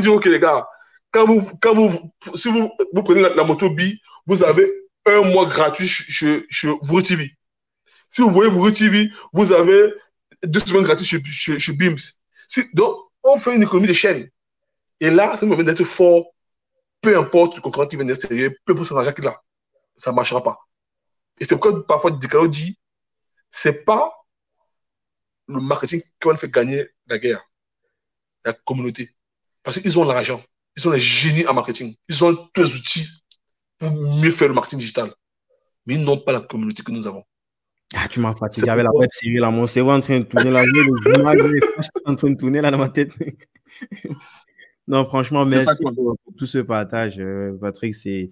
dire, 0.00 0.14
ok 0.14 0.24
les 0.26 0.38
gars, 0.38 0.66
quand 1.10 1.26
vous, 1.26 1.50
quand 1.60 1.74
vous, 1.74 2.12
si 2.34 2.48
vous, 2.48 2.70
prenez 3.02 3.22
la, 3.22 3.44
moto 3.44 3.70
B, 3.70 3.80
vous 4.26 4.44
avez 4.44 4.70
un 5.04 5.22
mois 5.22 5.46
gratuit 5.46 5.88
chez, 5.88 6.46
chez 6.48 6.68
Vuri 6.82 7.02
TV. 7.02 7.30
Si 8.08 8.22
vous 8.22 8.30
voyez 8.30 8.50
Vuri 8.50 8.72
TV, 8.72 9.10
vous 9.32 9.52
avez 9.52 9.92
deux 10.44 10.60
semaines 10.60 10.84
gratuites 10.84 11.08
chez, 11.08 11.22
chez, 11.24 11.58
chez. 11.58 11.72
Si, 12.48 12.64
donc, 12.74 12.96
on 13.22 13.38
fait 13.38 13.54
une 13.56 13.62
économie 13.62 13.88
de 13.88 13.92
chaîne. 13.92 14.28
Et 15.00 15.10
là, 15.10 15.36
ça 15.36 15.44
me 15.44 15.50
permet 15.50 15.64
d'être 15.64 15.84
fort, 15.84 16.26
peu 17.00 17.18
importe 17.18 17.56
le 17.56 17.62
concurrent 17.62 17.86
qui 17.86 17.96
vient 17.96 18.04
de 18.04 18.10
l'extérieur, 18.10 18.52
peu 18.64 18.72
importe 18.72 18.88
son 18.88 18.96
argent 18.96 19.12
qu'il 19.12 19.26
a, 19.26 19.42
ça 19.96 20.10
ne 20.10 20.16
marchera 20.16 20.42
pas. 20.42 20.65
Et 21.38 21.44
c'est 21.44 21.54
pourquoi 21.54 21.86
parfois 21.86 22.10
Decaro 22.10 22.48
dit, 22.48 22.78
c'est 23.50 23.84
pas 23.84 24.12
le 25.48 25.60
marketing 25.60 26.00
qui 26.00 26.28
va 26.28 26.36
faire 26.36 26.50
gagner 26.50 26.86
la 27.06 27.18
guerre, 27.18 27.42
la 28.44 28.52
communauté. 28.52 29.14
Parce 29.62 29.78
qu'ils 29.78 29.98
ont 29.98 30.04
l'argent, 30.04 30.42
ils 30.76 30.88
ont 30.88 30.92
les 30.92 30.98
génies 30.98 31.46
en 31.46 31.54
marketing, 31.54 31.94
ils 32.08 32.24
ont 32.24 32.34
tous 32.52 32.62
les 32.62 32.74
outils 32.74 33.08
pour 33.78 33.90
mieux 33.90 34.30
faire 34.30 34.48
le 34.48 34.54
marketing 34.54 34.78
digital. 34.78 35.12
Mais 35.86 35.94
ils 35.94 36.04
n'ont 36.04 36.18
pas 36.18 36.32
la 36.32 36.40
communauté 36.40 36.82
que 36.82 36.90
nous 36.90 37.06
avons. 37.06 37.24
Ah, 37.94 38.08
tu 38.08 38.18
m'as 38.18 38.34
fatigué 38.34 38.68
avec 38.68 38.84
la 38.84 38.90
web 38.92 39.08
série 39.12 39.38
là. 39.38 39.50
Mon 39.50 39.66
cerveau 39.66 39.92
en 39.92 40.00
train 40.00 40.18
de 40.18 40.24
tourner 40.24 40.50
là. 40.50 40.64
Les 40.64 41.20
images, 41.20 41.38
les 41.38 41.60
en 42.04 42.14
train 42.16 42.30
de 42.30 42.36
tourner 42.36 42.60
là 42.60 42.70
dans 42.72 42.78
ma 42.78 42.88
tête. 42.88 43.12
non, 44.88 45.06
franchement, 45.06 45.46
merci 45.46 45.68
pour, 45.94 46.16
tout 46.36 46.46
ce 46.46 46.58
partage, 46.58 47.20
euh, 47.20 47.56
Patrick. 47.60 47.94
C'est 47.94 48.30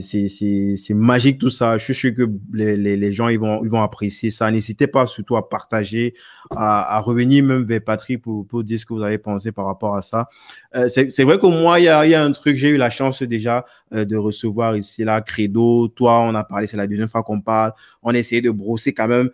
c'est 0.00 0.94
magique 0.94 1.38
tout 1.38 1.50
ça. 1.50 1.78
Je 1.78 1.84
suis 1.84 1.94
sûr 1.94 2.14
que 2.14 2.28
les, 2.52 2.76
les, 2.76 2.96
les, 2.96 3.12
gens 3.12 3.28
ils 3.28 3.38
vont, 3.38 3.62
ils 3.62 3.70
vont 3.70 3.82
apprécier 3.82 4.32
ça. 4.32 4.50
N'hésitez 4.50 4.88
pas 4.88 5.06
surtout 5.06 5.36
à 5.36 5.48
partager, 5.48 6.14
à, 6.50 6.96
à, 6.96 7.00
revenir 7.00 7.44
même 7.44 7.64
vers 7.64 7.82
Patrick 7.84 8.22
pour, 8.22 8.46
pour 8.46 8.64
dire 8.64 8.80
ce 8.80 8.86
que 8.86 8.94
vous 8.94 9.02
avez 9.02 9.18
pensé 9.18 9.52
par 9.52 9.66
rapport 9.66 9.94
à 9.94 10.02
ça. 10.02 10.28
Euh, 10.74 10.88
c'est 10.88 11.22
vrai 11.22 11.38
que 11.38 11.46
moi, 11.46 11.78
il 11.78 11.84
y 11.84 11.88
a, 11.88 12.04
y 12.04 12.14
a 12.14 12.24
un 12.24 12.32
truc, 12.32 12.56
j'ai 12.56 12.70
eu 12.70 12.76
la 12.76 12.90
chance 12.90 13.22
déjà 13.22 13.64
euh, 13.94 14.04
de 14.04 14.16
recevoir 14.16 14.76
ici 14.76 15.04
là, 15.04 15.20
Credo. 15.20 15.86
Toi, 15.88 16.20
on 16.22 16.34
a 16.34 16.42
parlé, 16.42 16.66
c'est 16.66 16.76
la 16.76 16.88
deuxième 16.88 17.08
fois 17.08 17.22
qu'on 17.22 17.40
parle. 17.40 17.72
On 18.02 18.12
a 18.12 18.18
essayé 18.18 18.42
de 18.42 18.50
brosser 18.50 18.92
quand 18.92 19.08
même 19.08 19.30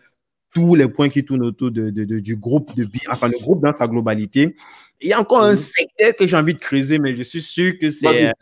tous 0.53 0.75
les 0.75 0.87
points 0.87 1.09
qui 1.09 1.25
tournent 1.25 1.45
autour 1.45 1.71
de, 1.71 1.89
de, 1.89 2.05
de 2.05 2.21
du 2.21 2.37
groupe 2.37 2.77
de 2.77 2.87
enfin 3.11 3.29
le 3.29 3.39
groupe 3.39 3.63
dans 3.63 3.73
sa 3.73 3.89
globalité. 3.89 4.55
Il 5.01 5.09
y 5.09 5.15
a 5.15 5.21
encore 5.21 5.43
un 5.43 5.53
mhm. 5.53 5.57
secteur 5.57 6.13
que 6.15 6.27
j'ai 6.27 6.37
envie 6.37 6.53
de 6.53 6.59
creuser, 6.59 6.99
mais 6.99 7.17
je 7.17 7.23
suis 7.23 7.41
sûr 7.41 7.79
que 7.79 7.89
c'est 7.89 8.33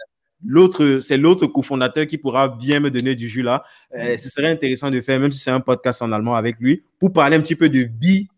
l'autre, 0.44 0.98
c'est 1.00 1.16
l'autre 1.16 1.46
cofondateur 1.46 2.06
qui 2.06 2.18
pourra 2.18 2.48
bien 2.48 2.80
me 2.80 2.90
donner 2.90 3.14
du 3.14 3.28
jus 3.28 3.42
là. 3.42 3.64
Euh, 3.96 4.16
ce 4.16 4.28
serait 4.28 4.50
intéressant 4.50 4.90
de 4.90 5.00
faire, 5.00 5.20
même 5.20 5.32
si 5.32 5.40
c'est 5.40 5.50
un 5.50 5.60
podcast 5.60 6.02
en 6.02 6.12
allemand 6.12 6.34
avec 6.34 6.56
lui, 6.60 6.82
pour 6.98 7.12
parler 7.12 7.36
un 7.36 7.40
petit 7.40 7.56
peu 7.56 7.68
de 7.68 7.84
Bi, 7.84 8.28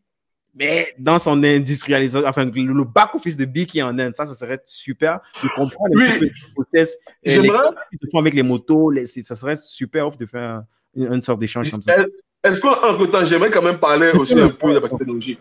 mais 0.54 0.94
dans 0.98 1.18
son 1.18 1.42
industrialisation, 1.42 2.28
enfin, 2.28 2.44
le 2.44 2.84
back-office 2.84 3.36
de 3.36 3.44
Bi 3.44 3.66
qui 3.66 3.78
est 3.78 3.82
en 3.82 3.98
Inde. 3.98 4.14
Ça, 4.14 4.26
ça 4.26 4.34
serait 4.34 4.60
super 4.64 5.20
de 5.42 5.48
comprendre 5.54 5.94
oui. 5.94 6.04
le 6.20 6.30
process 6.54 6.98
euh, 7.26 7.40
les, 7.40 7.48
qui 7.48 7.98
se 8.02 8.10
font 8.10 8.18
avec 8.18 8.34
les 8.34 8.42
motos. 8.42 8.90
Les, 8.90 9.06
ça 9.06 9.34
serait 9.34 9.56
super 9.56 10.08
off 10.08 10.18
de 10.18 10.26
faire 10.26 10.62
une, 10.94 11.22
sorte 11.22 11.40
d'échange 11.40 11.70
comme 11.70 11.82
ça. 11.82 12.04
Est-ce 12.44 12.60
qu'en 12.60 13.06
temps, 13.06 13.24
j'aimerais 13.24 13.50
quand 13.50 13.62
même 13.62 13.78
parler 13.78 14.10
aussi 14.10 14.38
un 14.38 14.48
peu 14.48 14.70
de 14.70 14.74
la 14.74 14.80
partie 14.80 14.96
technologique? 14.96 15.40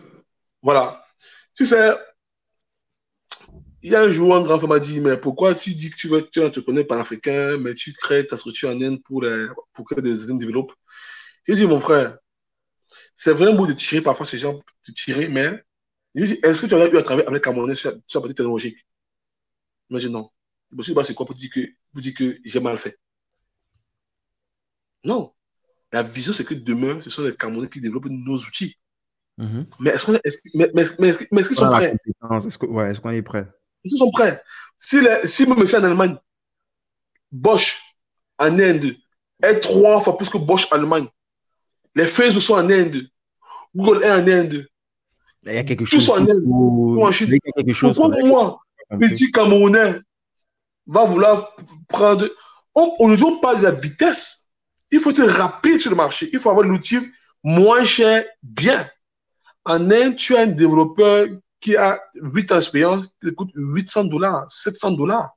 Voilà. 0.62 1.04
Tu 1.54 1.66
sais, 1.66 1.90
il 3.82 3.90
y 3.90 3.96
a 3.96 4.02
un 4.02 4.10
jour, 4.10 4.34
un 4.36 4.42
grand 4.42 4.58
frère 4.58 4.68
m'a 4.68 4.78
dit, 4.78 5.00
mais 5.00 5.16
pourquoi 5.16 5.54
tu 5.54 5.74
dis 5.74 5.90
que 5.90 5.96
tu 5.96 6.08
veux, 6.08 6.22
tu 6.22 6.40
te 6.40 6.60
connais 6.60 6.84
par 6.84 7.00
africain, 7.00 7.56
mais 7.58 7.74
tu 7.74 7.92
crées 7.92 8.26
ta 8.26 8.36
structure 8.36 8.70
en 8.70 8.80
Inde 8.80 9.02
pour, 9.02 9.22
les, 9.22 9.46
pour 9.72 9.86
que 9.86 10.00
des 10.00 10.24
Indiens 10.24 10.36
développent. 10.36 10.72
J'ai 11.48 11.56
dit, 11.56 11.66
mon 11.66 11.80
frère, 11.80 12.18
c'est 13.16 13.32
vrai 13.32 13.50
un 13.50 13.56
bout 13.56 13.66
de 13.66 13.72
tirer, 13.72 14.00
parfois 14.00 14.24
ces 14.24 14.38
gens 14.38 14.54
de 14.54 14.92
tirer, 14.92 15.28
mais 15.28 15.64
je 16.14 16.34
est-ce 16.42 16.60
que 16.60 16.66
tu 16.66 16.74
as 16.74 16.86
eu 16.86 16.96
à 16.96 17.02
travailler 17.02 17.26
avec 17.26 17.42
Camerounais 17.42 17.74
sur, 17.74 17.92
sur 18.06 18.20
la 18.20 18.22
partie 18.22 18.34
technologique? 18.34 18.78
Il 19.90 19.94
m'a 19.94 19.98
dit 19.98 20.10
non. 20.10 20.30
Je 20.70 20.76
me 20.76 20.82
suis 20.82 20.92
dit, 20.92 20.96
bah, 20.96 21.04
c'est 21.04 21.14
quoi 21.14 21.26
pour 21.26 21.34
dire 21.34 21.50
que, 21.50 21.60
pour 21.92 22.00
dire 22.00 22.14
que 22.14 22.38
j'ai 22.44 22.60
mal 22.60 22.78
fait? 22.78 22.98
Non. 25.04 25.32
La 25.90 26.02
vision, 26.02 26.32
c'est 26.32 26.44
que 26.44 26.54
demain, 26.54 27.00
ce 27.00 27.10
sont 27.10 27.22
les 27.22 27.34
Camerounais 27.34 27.68
qui 27.68 27.80
développent 27.80 28.06
nos 28.08 28.36
outils. 28.36 28.76
Mm-hmm. 29.38 29.66
Mais 29.80 29.90
est-ce 29.90 30.06
qu'on 30.06 30.14
est, 30.14 30.24
est, 30.24 30.54
mais, 30.54 30.70
mais, 30.74 30.84
mais, 30.98 31.08
est-ce 31.08 31.48
qu'ils 31.48 31.56
sont 31.56 31.68
prêts? 31.68 31.94
Est-ce 32.46 32.58
qu'on 32.58 32.74
ouais, 32.74 32.90
est, 32.90 33.18
est 33.18 33.22
prêt? 33.22 33.48
Ils 33.84 33.96
sont 33.96 34.10
prêts. 34.10 34.42
Si, 34.78 35.00
les, 35.00 35.26
si 35.26 35.46
même 35.46 35.58
en 35.58 35.84
Allemagne, 35.84 36.16
Bosch 37.30 37.80
en 38.38 38.58
Inde 38.58 38.96
est 39.42 39.60
trois 39.60 40.00
fois 40.00 40.16
plus 40.16 40.28
que 40.28 40.38
Bosch 40.38 40.66
en 40.70 40.76
Allemagne, 40.76 41.08
les 41.94 42.06
Facebook 42.06 42.42
sont 42.42 42.54
en 42.54 42.68
Inde, 42.70 43.08
Google 43.74 44.02
est 44.02 44.10
en 44.10 44.26
Inde, 44.26 44.66
il 45.44 45.54
y 45.54 45.58
a 45.58 45.64
quelque 45.64 45.84
chose. 45.84 46.06
Tous 46.06 46.12
en 46.12 46.22
Inde, 46.22 46.42
ou 46.44 47.04
en 47.04 47.10
Chine. 47.10 47.38
Pourquoi 47.80 48.08
moi, 48.24 48.60
petit 49.00 49.30
Camerounais, 49.32 49.98
va 50.86 51.04
vouloir 51.04 51.56
prendre. 51.88 52.28
Aujourd'hui, 52.74 53.26
on 53.26 53.40
parle 53.40 53.58
de 53.58 53.64
la 53.64 53.70
vitesse. 53.72 54.48
Il 54.90 55.00
faut 55.00 55.10
être 55.10 55.24
rapide 55.24 55.80
sur 55.80 55.90
le 55.90 55.96
marché. 55.96 56.28
Il 56.32 56.38
faut 56.38 56.50
avoir 56.50 56.66
l'outil 56.66 56.98
moins 57.42 57.84
cher, 57.84 58.24
bien. 58.42 58.88
En 59.64 59.90
Inde, 59.90 60.16
tu 60.16 60.36
as 60.36 60.42
un 60.42 60.46
développeur 60.46 61.26
qui 61.62 61.76
a 61.76 61.98
8 62.16 62.52
ans 62.52 62.56
d'expérience, 62.56 63.08
qui 63.22 63.32
coûte 63.34 63.50
800 63.54 64.04
dollars, 64.04 64.44
700 64.50 64.92
dollars. 64.92 65.30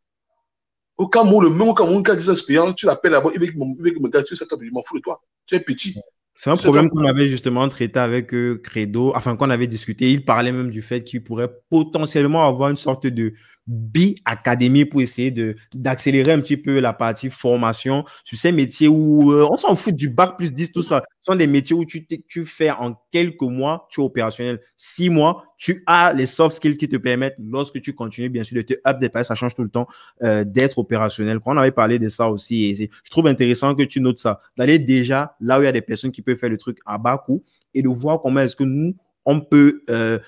Au 0.98 1.08
Cameroun, 1.08 1.44
le 1.44 1.50
même 1.50 1.70
au 1.70 1.74
Cameroun 1.74 2.04
qui 2.04 2.12
a 2.12 2.16
10 2.16 2.30
ans 2.30 2.34
d'expérience, 2.34 2.76
tu 2.76 2.86
l'appelles 2.86 3.12
là-bas, 3.12 3.30
il 3.34 3.40
veut 3.40 3.54
me 3.54 4.10
gars, 4.10 4.24
tu 4.24 4.36
sais, 4.36 4.46
je 4.50 4.74
m'en 4.74 4.82
fous 4.84 4.98
de 4.98 5.02
toi. 5.02 5.22
Tu 5.46 5.56
es 5.56 5.60
petit. 5.60 5.96
C'est 6.38 6.50
un 6.50 6.56
problème 6.58 6.90
qu'on 6.90 7.06
avait 7.06 7.30
justement 7.30 7.66
traité 7.70 7.98
avec 8.00 8.34
euh, 8.34 8.60
Credo, 8.62 9.14
enfin 9.16 9.38
qu'on 9.38 9.50
avait 9.50 9.68
discuté. 9.68 10.12
Il 10.12 10.26
parlait 10.26 10.52
même 10.52 10.70
du 10.70 10.82
fait 10.82 11.04
qu'il 11.04 11.24
pourrait 11.24 11.50
potentiellement 11.70 12.46
avoir 12.46 12.70
une 12.70 12.78
sorte 12.78 13.08
de 13.08 13.34
bi-académie 13.68 14.86
pour 14.86 15.02
essayer 15.02 15.34
d'accélérer 15.74 16.32
un 16.32 16.40
petit 16.40 16.58
peu 16.58 16.80
la 16.80 16.94
partie 16.94 17.30
formation 17.30 18.04
sur 18.24 18.38
ces 18.38 18.52
métiers 18.52 18.88
où 18.88 19.32
euh, 19.32 19.48
on 19.50 19.58
s'en 19.58 19.76
fout 19.76 19.96
du 19.96 20.10
bac 20.10 20.38
plus 20.38 20.54
10, 20.54 20.72
tout 20.72 20.84
ça. 20.84 21.02
Ce 21.22 21.32
sont 21.32 21.36
des 21.36 21.48
métiers 21.48 21.76
où 21.76 21.84
tu, 21.86 22.06
tu 22.28 22.46
fais 22.46 22.70
en 22.70 22.96
quelques 23.12 23.42
mois, 23.42 23.88
tu 23.90 24.02
es 24.02 24.04
opérationnel. 24.04 24.60
Six 24.76 25.10
mois, 25.10 25.44
tu 25.58 25.84
as 25.88 26.14
les 26.14 26.28
soft 26.28 26.58
skills 26.58 26.78
qui 26.78 26.88
te 26.88 26.98
permettent, 26.98 27.36
lorsque 27.40 27.82
tu 27.82 27.94
continues, 27.94 28.30
bien 28.30 28.44
sûr, 28.44 28.58
de 28.58 28.62
te 28.62 28.74
update, 28.86 29.24
ça 29.24 29.36
change 29.36 29.56
tout 29.56 29.64
le 29.64 29.70
temps, 29.70 29.88
euh, 30.22 30.44
d'être 30.44 30.78
opérationnel. 30.78 31.40
Quand 31.40 31.56
on 31.56 31.58
avait 31.58 31.72
parlé 31.72 31.98
de 31.98 32.10
ça 32.10 32.30
aussi, 32.30 32.76
je 32.76 33.10
trouve 33.10 33.28
intéressant 33.28 33.74
que 33.74 33.84
tu 33.84 34.00
notes 34.02 34.20
ça, 34.20 34.42
d'aller 34.58 34.78
déjà 34.78 35.36
là 35.40 35.58
où 35.58 35.64
il 35.64 35.66
y 35.66 35.70
a 35.70 35.72
des 35.72 35.82
personnes 35.82 36.12
qui 36.12 36.22
peuvent 36.22 36.38
faire 36.38 36.50
le 36.50 36.58
truc 36.58 36.78
à 36.86 36.98
bas 36.98 37.18
coût 37.18 37.44
et 37.74 37.82
de 37.82 37.90
voir 37.90 38.22
comment 38.22 38.42
est-ce 38.42 38.56
que 38.56 38.64
nous, 38.64 38.96
on 39.26 39.42
peut 39.42 39.82
euh, 39.90 40.20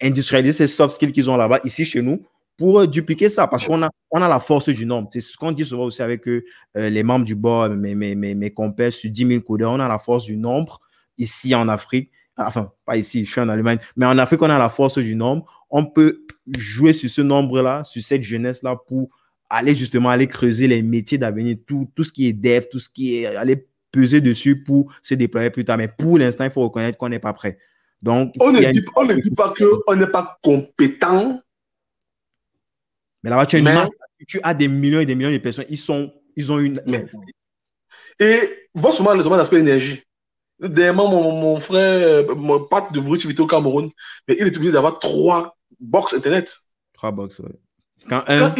industrialiser 0.00 0.52
ces 0.52 0.66
soft 0.66 0.94
skills 0.94 1.12
qu'ils 1.12 1.30
ont 1.30 1.36
là-bas, 1.36 1.60
ici 1.64 1.84
chez 1.84 2.02
nous, 2.02 2.20
pour 2.56 2.86
dupliquer 2.86 3.30
ça, 3.30 3.46
parce 3.46 3.64
qu'on 3.64 3.82
a, 3.82 3.88
on 4.10 4.20
a 4.20 4.28
la 4.28 4.38
force 4.38 4.68
du 4.68 4.84
nombre. 4.84 5.08
C'est 5.10 5.22
ce 5.22 5.36
qu'on 5.36 5.50
dit 5.50 5.64
souvent 5.64 5.84
aussi 5.84 6.02
avec 6.02 6.28
euh, 6.28 6.42
les 6.74 7.02
membres 7.02 7.24
du 7.24 7.34
board, 7.34 7.72
mes, 7.74 7.94
mes, 7.94 8.14
mes, 8.14 8.50
compères 8.50 8.92
sur 8.92 9.10
10 9.10 9.26
000 9.26 9.40
codeurs. 9.40 9.72
On 9.72 9.80
a 9.80 9.88
la 9.88 9.98
force 9.98 10.24
du 10.24 10.36
nombre 10.36 10.78
ici 11.16 11.54
en 11.54 11.68
Afrique. 11.68 12.10
Enfin, 12.36 12.70
pas 12.84 12.98
ici, 12.98 13.24
je 13.24 13.30
suis 13.30 13.40
en 13.40 13.48
Allemagne, 13.48 13.78
mais 13.96 14.04
en 14.04 14.18
Afrique, 14.18 14.42
on 14.42 14.50
a 14.50 14.58
la 14.58 14.68
force 14.68 14.98
du 14.98 15.14
nombre. 15.14 15.64
On 15.70 15.86
peut 15.86 16.26
jouer 16.58 16.92
sur 16.92 17.08
ce 17.08 17.22
nombre-là, 17.22 17.82
sur 17.84 18.02
cette 18.02 18.22
jeunesse-là 18.22 18.76
pour 18.86 19.08
aller 19.48 19.74
justement 19.74 20.10
aller 20.10 20.26
creuser 20.26 20.68
les 20.68 20.82
métiers 20.82 21.18
d'avenir, 21.18 21.56
tout, 21.66 21.90
tout 21.94 22.04
ce 22.04 22.12
qui 22.12 22.28
est 22.28 22.32
dev, 22.32 22.64
tout 22.70 22.78
ce 22.78 22.88
qui 22.88 23.16
est 23.16 23.26
aller 23.36 23.66
peser 23.90 24.20
dessus 24.20 24.62
pour 24.62 24.92
se 25.02 25.14
déployer 25.14 25.50
plus 25.50 25.64
tard. 25.64 25.78
Mais 25.78 25.88
pour 25.88 26.18
l'instant, 26.18 26.44
il 26.44 26.50
faut 26.50 26.62
reconnaître 26.62 26.98
qu'on 26.98 27.08
n'est 27.08 27.18
pas 27.18 27.32
prêt. 27.32 27.58
Donc, 28.02 28.34
on 28.40 28.50
ne, 28.50 28.60
dit, 28.60 28.84
on 28.96 29.04
ne 29.04 29.14
dit 29.14 29.30
pas 29.30 29.52
qu'on 29.52 29.94
n'est 29.94 30.06
pas 30.06 30.38
compétent. 30.42 31.40
Mais 33.22 33.30
là-bas, 33.30 33.46
tu 33.46 33.56
as 33.56 33.58
une 33.58 33.66
masse, 33.66 33.90
tu 34.26 34.40
as 34.42 34.54
des 34.54 34.68
millions 34.68 35.00
et 35.00 35.06
des 35.06 35.14
millions 35.14 35.30
de 35.30 35.38
personnes, 35.38 35.66
ils, 35.68 35.78
sont, 35.78 36.12
ils 36.36 36.50
ont 36.50 36.58
une. 36.58 36.82
Et 38.18 38.68
vois 38.74 38.92
seulement 38.92 39.14
l'aspect 39.14 39.60
énergie. 39.60 40.02
Dernièrement, 40.58 41.08
mon, 41.08 41.32
mon, 41.32 41.60
frère, 41.60 42.36
mon 42.36 42.60
pote 42.64 42.92
de 42.92 43.00
vérité 43.00 43.40
au 43.40 43.46
Cameroun, 43.46 43.90
mais 44.28 44.36
il 44.38 44.46
est 44.46 44.56
obligé 44.56 44.72
d'avoir 44.72 44.98
trois 44.98 45.56
box 45.78 46.14
Internet. 46.14 46.54
Trois 46.92 47.10
box, 47.10 47.40
oui. 47.40 47.50
Quand 48.08 48.24
un, 48.26 48.50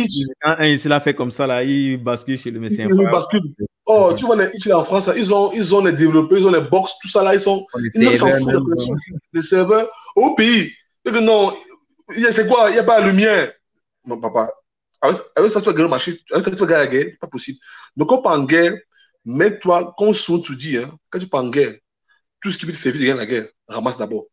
quand 0.42 0.54
un 0.58 0.66
ici 0.66 0.88
l'a 0.88 1.00
fait 1.00 1.14
comme 1.14 1.30
ça, 1.30 1.46
là, 1.46 1.64
il 1.64 1.96
bascule 1.96 2.38
chez 2.38 2.50
le 2.50 2.60
médecin. 2.60 2.86
Il 2.88 3.10
bascule. 3.10 3.42
Oh, 3.86 4.12
tu 4.16 4.24
vois, 4.24 4.36
les 4.36 4.48
Itch 4.54 4.68
en 4.70 4.84
France, 4.84 5.10
ils 5.16 5.34
ont, 5.34 5.50
ils 5.52 5.74
ont 5.74 5.84
les 5.84 5.92
développeurs, 5.92 6.38
ils 6.38 6.46
ont 6.46 6.52
les 6.52 6.60
box, 6.60 6.92
tout 7.02 7.08
ça 7.08 7.24
là, 7.24 7.34
ils 7.34 7.40
sont. 7.40 7.66
Les 7.74 7.90
serveurs. 8.16 8.62
Les 9.32 9.42
serveurs. 9.42 9.90
Au 10.14 10.34
pays. 10.34 10.70
non, 11.06 11.52
c'est 12.30 12.46
quoi 12.46 12.70
Il 12.70 12.74
n'y 12.74 12.78
a 12.78 12.84
pas 12.84 13.00
la 13.00 13.06
lumière. 13.06 13.52
Mon 14.04 14.20
papa. 14.20 14.50
Avec, 15.00 15.50
ça, 15.50 15.60
tu 15.60 15.66
vas 15.66 15.72
gagner 15.72 15.84
le 15.84 15.88
marché. 15.88 16.14
Avec 16.30 16.44
ça, 16.44 16.50
tu 16.50 16.56
vas 16.56 16.66
gagner 16.66 16.84
la 16.84 16.86
guerre. 16.86 17.06
Pas 17.20 17.26
possible. 17.26 17.58
Donc, 17.96 18.10
quand 18.10 18.18
on 18.18 18.22
parle 18.22 18.40
en 18.42 18.44
guerre, 18.44 18.74
mets-toi, 19.24 19.94
comme 19.96 20.12
souvent 20.12 20.40
tu 20.40 20.54
dis, 20.54 20.76
hein, 20.76 20.90
quand 21.08 21.18
tu 21.18 21.26
parles 21.26 21.46
en 21.46 21.50
guerre, 21.50 21.74
tout 22.40 22.50
ce 22.50 22.58
qui 22.58 22.66
peut 22.66 22.72
te 22.72 22.76
servir 22.76 23.00
de 23.00 23.06
gagner 23.06 23.18
la 23.18 23.26
guerre, 23.26 23.48
ramasse 23.66 23.96
d'abord. 23.96 24.26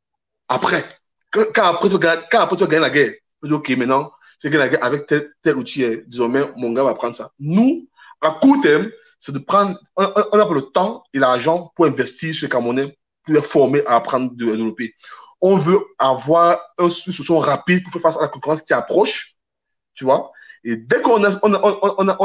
Après, 0.47 0.83
quand, 1.31 1.63
après, 1.63 1.89
tu 1.89 1.97
vas, 1.97 2.17
quand 2.29 2.41
après 2.41 2.57
tu 2.57 2.63
vas 2.63 2.69
gagner 2.69 2.81
la 2.81 2.89
guerre, 2.89 3.13
tu 3.41 3.47
dis, 3.47 3.53
OK, 3.53 3.69
maintenant, 3.69 4.11
j'ai 4.39 4.49
gagné 4.49 4.65
la 4.65 4.69
guerre 4.69 4.83
avec 4.83 5.07
tel, 5.07 5.31
tel 5.41 5.57
outil. 5.57 5.85
Désormais, 6.07 6.43
mon 6.57 6.71
gars 6.71 6.83
va 6.83 6.93
prendre 6.93 7.15
ça. 7.15 7.31
Nous, 7.39 7.87
à 8.21 8.31
court 8.31 8.61
terme, 8.61 8.89
c'est 9.19 9.31
de 9.31 9.39
prendre, 9.39 9.79
on, 9.95 10.03
on, 10.05 10.39
a 10.39 10.53
le 10.53 10.61
temps 10.61 11.03
et 11.13 11.19
l'argent 11.19 11.71
pour 11.75 11.85
investir 11.85 12.33
sur 12.33 12.45
les 12.45 12.49
Camerounais, 12.49 12.97
pour 13.23 13.33
les 13.33 13.41
former 13.41 13.85
à 13.85 13.95
apprendre 13.95 14.31
de 14.35 14.45
développer. 14.45 14.93
On 15.41 15.57
veut 15.57 15.79
avoir 15.99 16.59
une 16.79 16.89
solution 16.89 17.39
rapide 17.39 17.83
pour 17.83 17.91
faire 17.91 18.01
face 18.01 18.17
à 18.17 18.21
la 18.21 18.27
concurrence 18.27 18.61
qui 18.61 18.73
approche, 18.73 19.35
tu 19.93 20.03
vois. 20.03 20.31
Et 20.63 20.75
dès 20.75 21.01
qu'on 21.01 21.23
a, 21.23 21.39
on 21.43 21.53
a, 21.53 21.95
on 21.97 22.09
a, 22.09 22.17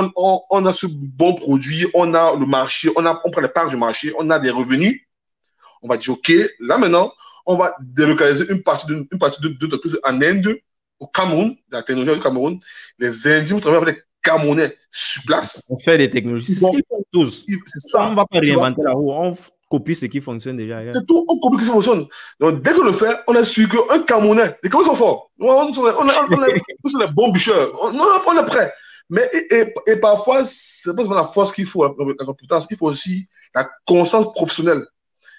on, 0.51 0.67
a 0.67 0.73
ce 0.73 0.87
bon 0.89 1.35
produit, 1.35 1.87
on 1.95 2.15
a 2.15 2.35
le 2.35 2.47
marché, 2.47 2.91
on, 2.97 3.05
a, 3.05 3.21
on 3.25 3.31
prend 3.31 3.41
les 3.41 3.49
parts 3.49 3.69
du 3.69 3.77
marché, 3.77 4.13
on 4.19 4.31
a 4.31 4.39
des 4.39 4.51
revenus, 4.51 5.07
on 5.83 5.89
va 5.89 5.97
dire, 5.97 6.15
OK, 6.15 6.33
là 6.61 6.79
maintenant, 6.79 7.13
on 7.45 7.57
va 7.57 7.75
délocaliser 7.81 8.51
une 8.51 8.63
partie 8.63 8.87
de, 8.87 10.01
en 10.05 10.23
Inde, 10.23 10.59
au 11.03 11.09
Cameroun, 11.09 11.57
la 11.71 11.83
technologie 11.83 12.17
du 12.17 12.23
Cameroun. 12.23 12.61
Les 12.99 13.27
Indiens 13.27 13.57
vont 13.57 13.61
travailler 13.61 13.83
avec 13.83 13.97
les 13.97 14.03
Camerounais 14.23 14.73
sur 14.91 15.23
place. 15.27 15.65
On 15.69 15.77
fait 15.77 15.99
des 15.99 16.09
technologies. 16.09 16.55
C'est 16.55 16.83
tous. 17.13 17.45
Ça. 17.67 18.07
On 18.07 18.11
ne 18.11 18.17
va 18.17 18.25
pas 18.25 18.39
réinventer 18.39 18.83
la 18.85 18.93
roue. 18.93 19.11
On 19.11 19.37
copie 19.69 19.95
ce 19.97 20.07
qui 20.07 20.21
fonctionne 20.21 20.57
déjà. 20.57 20.81
C'est 20.93 21.05
tout, 21.05 21.25
on 21.29 21.39
copie 21.41 21.57
ce 21.57 21.69
qui 21.69 21.73
fonctionne. 21.73 22.07
Donc, 22.39 22.63
dès 22.63 22.73
qu'on 22.73 22.85
le 22.85 22.93
fait, 22.93 23.17
on 23.27 23.35
est 23.35 23.45
sûr 23.45 23.69
qu'un 23.69 24.03
Camerounais, 24.05 24.57
les 24.63 24.71
Camerounais 24.71 24.91
sont 24.91 24.97
forts. 24.97 25.33
On, 25.41 25.47
on, 25.47 25.73
on, 25.73 25.81
on 25.81 26.09
est, 26.09 26.63
on 26.95 27.01
est 27.01 27.13
bons 27.13 27.33
bûcheurs. 27.33 27.73
On, 27.83 27.93
on 27.93 28.39
est 28.39 28.47
prêts. 28.47 28.73
Mais, 29.11 29.29
et, 29.33 29.57
et, 29.57 29.75
et 29.93 29.97
parfois, 29.97 30.43
c'est 30.45 30.95
pas 30.95 31.03
seulement 31.03 31.17
la 31.17 31.25
force 31.27 31.51
qu'il 31.53 31.67
faut, 31.67 31.85
la, 31.85 32.25
compétence, 32.25 32.67
il 32.71 32.77
faut 32.77 32.87
aussi 32.87 33.27
la 33.55 33.69
conscience 33.87 34.33
professionnelle. 34.33 34.87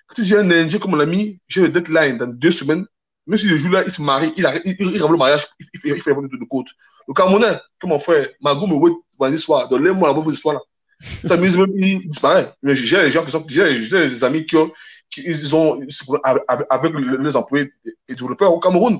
Quand 0.07 0.15
tu 0.15 0.23
dis 0.23 0.35
un 0.35 0.51
Indien 0.51 0.77
comme 0.77 0.91
mon 0.91 0.99
ami, 0.99 1.39
j'ai 1.47 1.61
le 1.61 1.69
deadline 1.69 2.17
dans 2.17 2.27
deux 2.27 2.51
semaines, 2.51 2.85
même 3.25 3.37
si 3.37 3.47
le 3.47 3.57
jour 3.57 3.71
là, 3.71 3.83
il 3.85 3.91
se 3.91 4.01
marie, 4.01 4.33
il, 4.35 4.61
il, 4.65 4.75
il, 4.79 4.87
il 4.95 4.99
le 4.99 5.17
mariage, 5.17 5.47
il, 5.59 5.67
il, 5.73 5.79
fait, 5.79 5.89
il 5.89 6.01
fait 6.01 6.13
de, 6.13 6.37
de 6.37 6.45
côte. 6.45 6.67
Le 7.07 7.13
Camerounais, 7.13 7.59
comme 7.79 7.91
mon 7.91 7.99
frère, 7.99 8.27
Magou 8.41 8.67
me 8.67 8.75
voit 8.75 8.91
vendredi 9.17 9.41
soir, 9.41 9.67
dans 9.69 9.77
les 9.77 9.91
mois, 9.91 10.09
la 10.09 10.13
mauvaise 10.13 10.33
histoire 10.33 10.55
là. 10.55 10.61
T'amuses 11.27 11.57
même, 11.57 11.71
il 11.75 12.07
disparaît. 12.07 12.53
Mais 12.61 12.75
j'ai 12.75 13.01
des 13.01 13.11
gens 13.11 13.25
qui 13.25 13.31
sont, 13.31 13.43
j'ai 13.47 13.89
des 13.89 14.23
amis 14.23 14.45
qui 14.45 14.55
ont, 14.55 14.71
qui, 15.09 15.21
ils 15.25 15.55
ont, 15.55 15.79
avec, 16.69 16.93
les 17.19 17.35
employés 17.35 17.73
et 18.07 18.15
développeurs 18.15 18.53
au 18.53 18.59
Cameroun. 18.59 18.99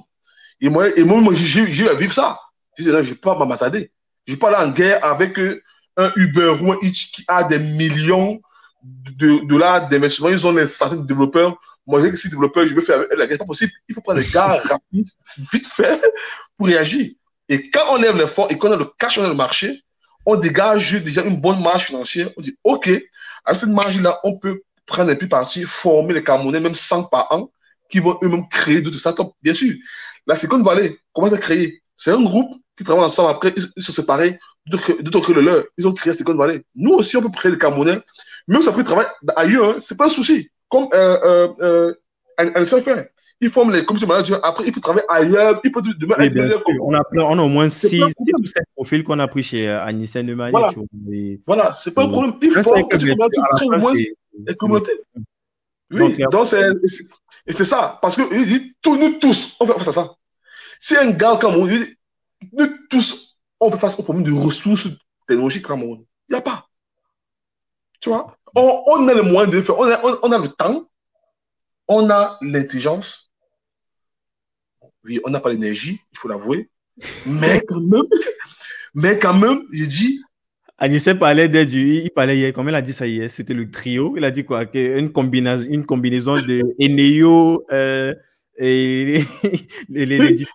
Et 0.60 0.70
moi, 0.70 0.90
et 0.98 1.04
moi, 1.04 1.20
moi 1.22 1.34
j'ai 1.34 1.62
eu 1.62 1.88
à 1.88 1.94
vivre 1.94 2.14
ça. 2.14 2.40
Je 2.78 2.84
disais, 2.84 2.92
je 2.92 2.98
ne 2.98 3.14
vais 3.14 3.16
pas 3.16 3.38
m'amasader. 3.38 3.92
Je 4.26 4.34
ne 4.34 4.36
vais 4.36 4.40
pas 4.40 4.48
aller 4.50 4.70
en 4.70 4.74
guerre 4.74 5.04
avec 5.04 5.38
un 5.98 6.12
Uber 6.16 6.56
ou 6.62 6.72
un 6.72 6.78
Hitch 6.82 7.12
qui 7.12 7.24
a 7.28 7.44
des 7.44 7.60
millions 7.60 8.42
de 8.84 9.46
dollars 9.46 9.88
d'investissement. 9.88 10.30
Ils 10.30 10.46
ont 10.46 10.54
des 10.54 10.68
centaines 10.68 11.02
de 11.02 11.08
développeurs. 11.08 11.58
Moi, 11.86 12.10
je 12.10 12.16
suis 12.16 12.30
développeur, 12.30 12.68
je 12.68 12.74
veux 12.74 12.82
faire 12.82 13.00
la 13.16 13.28
guerre. 13.28 13.28
C'est 13.32 13.38
pas 13.38 13.46
possible. 13.46 13.72
Il 13.90 13.96
faut 13.96 14.02
prendre 14.02 14.20
des 14.22 14.28
gars 14.28 14.62
rapides, 14.64 15.10
vite 15.52 15.68
fait, 15.68 16.02
pour 16.58 16.68
réagir. 16.68 17.12
Et 17.50 17.70
quand 17.70 17.84
on 17.92 17.98
lève 17.98 18.16
l'effort 18.16 18.48
et 18.50 18.58
qu'on 18.58 18.72
a 18.72 18.78
le 18.78 18.88
cash 18.98 19.18
dans 19.18 19.28
le 19.28 19.34
marché, 19.34 19.84
on 20.26 20.36
dégage 20.36 20.94
déjà 21.04 21.24
une 21.24 21.40
bonne 21.40 21.62
marge 21.62 21.84
financière. 21.84 22.30
On 22.38 22.42
dit, 22.42 22.56
OK, 22.64 22.88
avec 22.88 23.60
cette 23.60 23.70
marge-là, 23.70 24.20
on 24.24 24.38
peut 24.38 24.62
prendre 24.86 25.12
un 25.12 25.16
peu 25.16 25.28
parti, 25.28 25.64
former 25.64 26.14
les 26.14 26.24
Camerounais, 26.24 26.60
même 26.60 26.76
100 26.76 27.06
par 27.06 27.32
an, 27.32 27.52
qui 27.90 28.00
vont 28.00 28.18
eux-mêmes 28.24 28.48
créer 28.50 28.82
d'autres 28.82 28.98
startups. 28.98 29.34
Bien 29.42 29.54
sûr, 29.54 29.74
la 30.26 30.36
Silicon 30.36 30.64
Valley 30.64 30.98
commence 31.12 31.34
à 31.34 31.38
créer? 31.38 31.82
C'est 31.96 32.12
un 32.12 32.22
groupe 32.24 32.54
qui 32.78 32.84
travaille 32.84 33.06
ensemble. 33.06 33.30
Après, 33.30 33.54
ils, 33.56 33.62
se 33.62 33.92
sont 33.92 34.02
séparés, 34.02 34.40
d'autres 34.66 35.20
créent 35.20 35.34
le 35.34 35.42
leur. 35.42 35.66
Ils 35.78 35.88
ont 35.88 35.94
créé 35.94 36.14
Silicon 36.14 36.36
Valley. 36.36 36.64
Nous 36.76 36.92
aussi, 36.92 37.18
on 37.18 37.22
peut 37.22 37.30
créer 37.30 37.52
les 37.52 37.58
Camerounais. 37.58 38.00
Même 38.48 38.62
si 38.62 38.68
on 38.68 38.74
peut 38.74 38.84
travailler 38.84 39.10
ailleurs, 39.36 39.76
hein, 39.76 39.76
c'est 39.80 39.98
pas 39.98 40.06
un 40.06 40.10
souci. 40.10 40.50
Comme 40.74 40.88
euh, 40.92 41.20
euh, 41.24 41.48
euh, 41.62 41.94
un, 42.40 42.64
un 42.64 43.06
il 43.42 43.50
forme 43.50 43.74
les 43.74 43.86
community 43.86 44.08
managers. 44.08 44.38
Après, 44.42 44.64
il 44.66 44.72
peut 44.72 44.80
travailler 44.80 45.06
ailleurs. 45.08 45.62
Il 45.64 45.72
peut 45.72 45.84
demain 45.84 46.16
oui, 46.18 46.32
on, 46.82 46.96
a 46.96 47.02
on 47.14 47.38
a 47.38 47.42
au 47.44 47.48
moins 47.48 47.70
6 47.70 48.02
ou 48.04 48.46
7 48.46 48.64
profils 48.76 49.04
qu'on 49.04 49.20
a 49.20 49.28
pris 49.28 49.44
chez 49.44 49.70
euh, 49.70 49.84
Anissa 49.84 50.24
Nemani. 50.24 50.52
Voilà, 50.52 50.70
et... 51.12 51.42
voilà 51.46 51.72
c'est 51.74 51.94
pas 51.94 52.06
un 52.06 52.10
problème. 52.10 52.34
Il 52.42 52.52
faut 52.52 52.88
que 52.88 52.98
tu 52.98 53.14
crées 53.16 53.66
au 53.66 53.80
moins 53.80 53.94
les 53.94 54.56
communautés. 54.56 55.00
Oui, 55.92 56.18
donc 56.32 56.48
c'est, 56.48 56.72
et 57.46 57.52
c'est 57.52 57.66
ça. 57.66 58.00
Parce 58.02 58.16
que 58.16 58.24
nous 58.24 59.20
tous, 59.20 59.56
on 59.60 59.68
fait 59.68 59.74
face 59.74 59.90
à 59.90 59.94
ça. 59.94 60.16
Si 60.80 60.98
un 60.98 61.12
gars 61.12 61.38
comme 61.40 61.52
Cameroun, 61.52 61.70
il 61.72 61.84
dit, 61.84 61.98
nous 62.52 62.68
tous, 62.90 63.38
on 63.60 63.70
fait 63.70 63.78
face 63.78 64.00
au 64.00 64.04
problème 64.04 64.26
de 64.26 64.32
ressources 64.32 64.88
technologiques 65.28 65.68
Cameroun. 65.68 66.04
Il 66.30 66.34
n'y 66.34 66.40
a 66.40 66.42
pas. 66.42 66.66
Tu 68.00 68.10
vois, 68.10 68.36
on, 68.56 68.84
on, 68.88 69.08
a 69.08 69.14
le 69.14 69.24
moyen 69.24 69.50
de 69.50 69.56
le 69.58 69.62
faire. 69.62 69.78
On 69.80 69.90
a, 69.90 70.00
on, 70.04 70.20
on 70.24 70.32
a 70.32 70.38
le 70.38 70.50
temps, 70.50 70.90
on 71.88 72.10
a 72.10 72.38
l'intelligence, 72.42 73.32
oui, 75.04 75.20
on 75.26 75.30
n'a 75.30 75.40
pas 75.40 75.52
l'énergie, 75.52 76.00
il 76.12 76.18
faut 76.18 76.28
l'avouer. 76.28 76.70
Mais 77.26 77.62
quand 77.68 77.82
même, 77.82 78.04
mais 78.94 79.20
quand 79.20 79.34
même, 79.34 79.64
il 79.72 79.88
dit. 79.88 80.22
Anissé 80.78 81.16
parlait 81.16 81.50
du, 81.50 82.00
il 82.04 82.10
parlait 82.12 82.38
hier, 82.38 82.54
comment 82.54 82.70
il 82.70 82.76
a 82.76 82.82
dit 82.82 82.94
ça 82.94 83.08
hier? 83.08 83.30
C'était 83.30 83.54
le 83.54 83.70
trio. 83.70 84.16
Il 84.18 84.26
a 84.26 84.32
dit 84.32 84.44
quoi? 84.44 84.66
Une 84.74 85.12
combinaison, 85.12 85.66
une 85.70 85.86
combinaison 85.86 86.36
de 86.36 86.76
Eneo 86.80 87.66
euh, 87.72 88.14
et 88.58 89.06
les, 89.06 89.26
les, 89.90 90.06
les, 90.06 90.18
les 90.20 90.46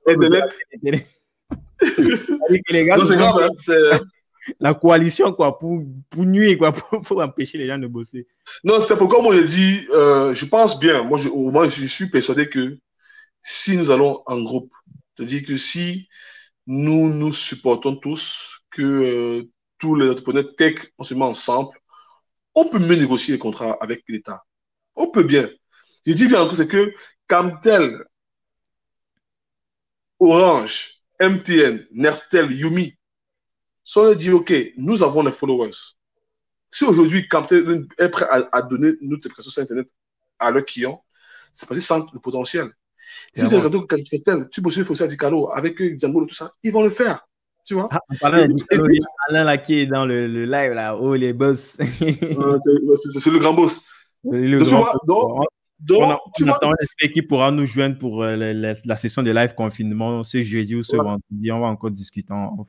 gars, 2.84 2.96
c'est 3.06 3.16
grave, 3.16 3.48
hein, 3.68 4.00
la 4.60 4.74
coalition 4.74 5.32
quoi 5.32 5.58
pour, 5.58 5.82
pour 6.10 6.24
nuire 6.24 6.58
quoi 6.58 6.72
pour, 7.02 7.20
empêcher 7.20 7.58
les 7.58 7.66
gens 7.66 7.78
de 7.78 7.86
bosser. 7.86 8.26
Non, 8.64 8.80
c'est 8.80 8.96
pourquoi 8.96 9.22
moi 9.22 9.36
je 9.36 9.42
dis, 9.42 9.86
euh, 9.90 10.34
je 10.34 10.44
pense 10.46 10.78
bien, 10.78 11.02
moi 11.02 11.18
je, 11.18 11.28
je 11.68 11.86
suis 11.86 12.08
persuadé 12.08 12.48
que 12.48 12.78
si 13.42 13.76
nous 13.76 13.90
allons 13.90 14.22
en 14.26 14.42
groupe, 14.42 14.72
c'est-à-dire 15.16 15.44
que 15.44 15.56
si 15.56 16.08
nous 16.66 17.12
nous 17.12 17.32
supportons 17.32 17.96
tous, 17.96 18.60
que 18.70 18.82
euh, 18.82 19.50
tous 19.78 19.94
les 19.94 20.10
entrepreneurs 20.10 20.54
tech, 20.56 20.92
on 20.98 21.02
se 21.02 21.14
met 21.14 21.24
ensemble, 21.24 21.70
on 22.54 22.68
peut 22.68 22.78
mieux 22.78 22.96
négocier 22.96 23.32
les 23.34 23.38
contrats 23.38 23.76
avec 23.80 24.02
l'État. 24.08 24.44
On 24.96 25.10
peut 25.10 25.22
bien. 25.22 25.48
Je 26.06 26.12
dis 26.12 26.26
bien 26.26 26.42
encore, 26.42 26.56
c'est 26.56 26.66
que 26.66 26.92
Camtel, 27.28 28.04
Orange, 30.18 31.00
MTN, 31.20 31.86
Nerstel, 31.92 32.52
Yumi, 32.52 32.97
sont 33.88 34.14
dit, 34.14 34.30
OK, 34.30 34.52
nous 34.76 35.02
avons 35.02 35.22
les 35.22 35.32
followers. 35.32 35.70
Si 36.70 36.84
aujourd'hui 36.84 37.26
Camtel 37.26 37.86
est 37.98 38.08
prêt 38.10 38.26
à, 38.30 38.62
donner 38.62 38.92
notre 39.00 39.30
prestations 39.30 39.50
sur 39.50 39.62
Internet 39.62 39.88
à 40.38 40.50
leurs 40.50 40.66
clients, 40.66 41.02
c'est 41.54 41.66
parce 41.66 41.78
qu'ils 41.78 41.86
sentent 41.86 42.12
le 42.12 42.20
potentiel. 42.20 42.68
Si 43.34 43.48
tu 43.48 43.56
regardes 43.56 43.86
tel, 44.24 44.48
tu 44.50 44.60
bosses 44.60 44.82
sur 44.82 45.08
Dicalo 45.08 45.50
avec 45.52 45.80
Django, 45.98 46.26
tout 46.26 46.34
ça, 46.34 46.52
ils 46.62 46.70
vont 46.70 46.82
le 46.82 46.90
faire. 46.90 47.26
Tu 47.64 47.74
vois 47.74 47.88
ah, 47.90 48.00
Alain 48.22 49.44
là 49.44 49.56
qui 49.56 49.80
est 49.80 49.86
dans 49.86 50.04
le, 50.04 50.26
le 50.26 50.44
live, 50.44 50.72
là, 50.72 50.96
oh 50.96 51.14
les 51.14 51.32
boss. 51.32 51.76
c'est 51.78 51.86
le 51.94 53.38
grand 53.38 53.54
boss. 53.54 53.80
Le 54.24 54.58
donc, 54.58 54.68
grand 54.68 54.80
vois, 54.80 54.92
donc, 55.06 55.46
donc, 55.80 56.02
on, 56.02 56.10
a, 56.10 56.18
on 56.42 56.48
attend 56.48 56.70
qui 57.12 57.22
pourra 57.22 57.50
nous 57.50 57.66
joindre 57.66 57.98
pour 57.98 58.22
euh, 58.22 58.36
la, 58.36 58.74
la, 58.84 58.96
session 58.96 59.22
de 59.22 59.30
live 59.30 59.54
confinement 59.54 60.22
ce 60.24 60.42
jeudi 60.42 60.74
ou 60.74 60.82
ce 60.82 60.96
voilà. 60.96 61.12
vendredi. 61.12 61.52
On 61.52 61.60
va 61.60 61.68
encore 61.68 61.90
discuter 61.90 62.32
en 62.32 62.56
off. 62.58 62.68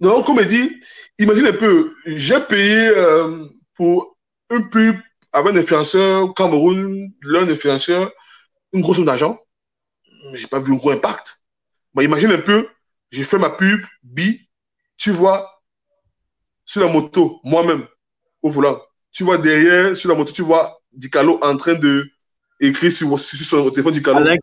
Donc, 0.00 0.26
comme 0.26 0.38
il 0.40 0.46
dit, 0.46 0.80
imagine 1.18 1.46
un 1.46 1.52
peu, 1.52 1.94
j'ai 2.04 2.40
payé 2.40 2.88
euh, 2.88 3.46
pour 3.74 4.16
un 4.50 4.62
pub 4.62 4.96
avec 5.32 5.54
un 5.54 5.58
influenceur 5.58 6.34
Cameroun, 6.34 7.12
l'un 7.22 7.48
influenceur, 7.48 8.10
une 8.72 8.82
grosse 8.82 8.96
somme 8.96 9.06
d'argent 9.06 9.38
j'ai 10.34 10.46
pas 10.46 10.58
vu 10.58 10.72
un 10.72 10.76
gros 10.76 10.90
impact. 10.90 11.42
Bah, 11.94 12.02
imagine 12.02 12.32
un 12.32 12.38
peu, 12.38 12.68
j'ai 13.10 13.24
fait 13.24 13.38
ma 13.38 13.50
pub, 13.50 13.80
bi, 14.02 14.48
tu 14.96 15.10
vois, 15.10 15.62
sur 16.64 16.82
la 16.82 16.92
moto, 16.92 17.40
moi-même, 17.44 17.86
au 18.42 18.50
volant, 18.50 18.80
tu 19.12 19.24
vois 19.24 19.38
derrière, 19.38 19.94
sur 19.96 20.10
la 20.10 20.16
moto, 20.16 20.32
tu 20.32 20.42
vois 20.42 20.78
Dicalo 20.92 21.38
en 21.42 21.56
train 21.56 21.74
de 21.74 22.08
écrire 22.60 22.90
sur, 22.90 23.18
sur 23.18 23.38
son 23.38 23.70
téléphone 23.70 23.92
Dicalo. 23.92 24.18
Après, 24.18 24.38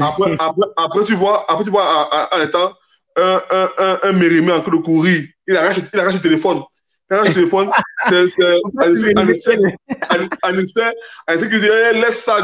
après, 0.00 0.36
après, 0.38 0.66
après, 0.76 1.04
tu 1.04 1.14
vois, 1.14 1.44
après, 1.50 1.64
tu 1.64 1.70
vois, 1.70 1.84
à, 1.84 2.36
un 2.38 2.46
temps, 2.46 2.72
un, 3.16 3.42
un, 3.50 3.70
un, 3.78 4.00
un 4.02 4.12
mérimé 4.12 4.52
en 4.52 4.60
train 4.60 4.72
de 4.72 4.82
courir, 4.82 5.26
il 5.46 5.56
arrache, 5.56 5.78
il 5.92 6.00
arrache 6.00 6.14
le 6.14 6.20
téléphone. 6.20 6.62
Il 7.10 7.14
arrache 7.14 7.28
le 7.28 7.34
téléphone, 7.34 7.70
c'est, 8.08 8.24
essai 11.28 11.48
qui 11.50 11.60
dit, 11.60 11.66
laisse 11.66 12.22
ça, 12.22 12.40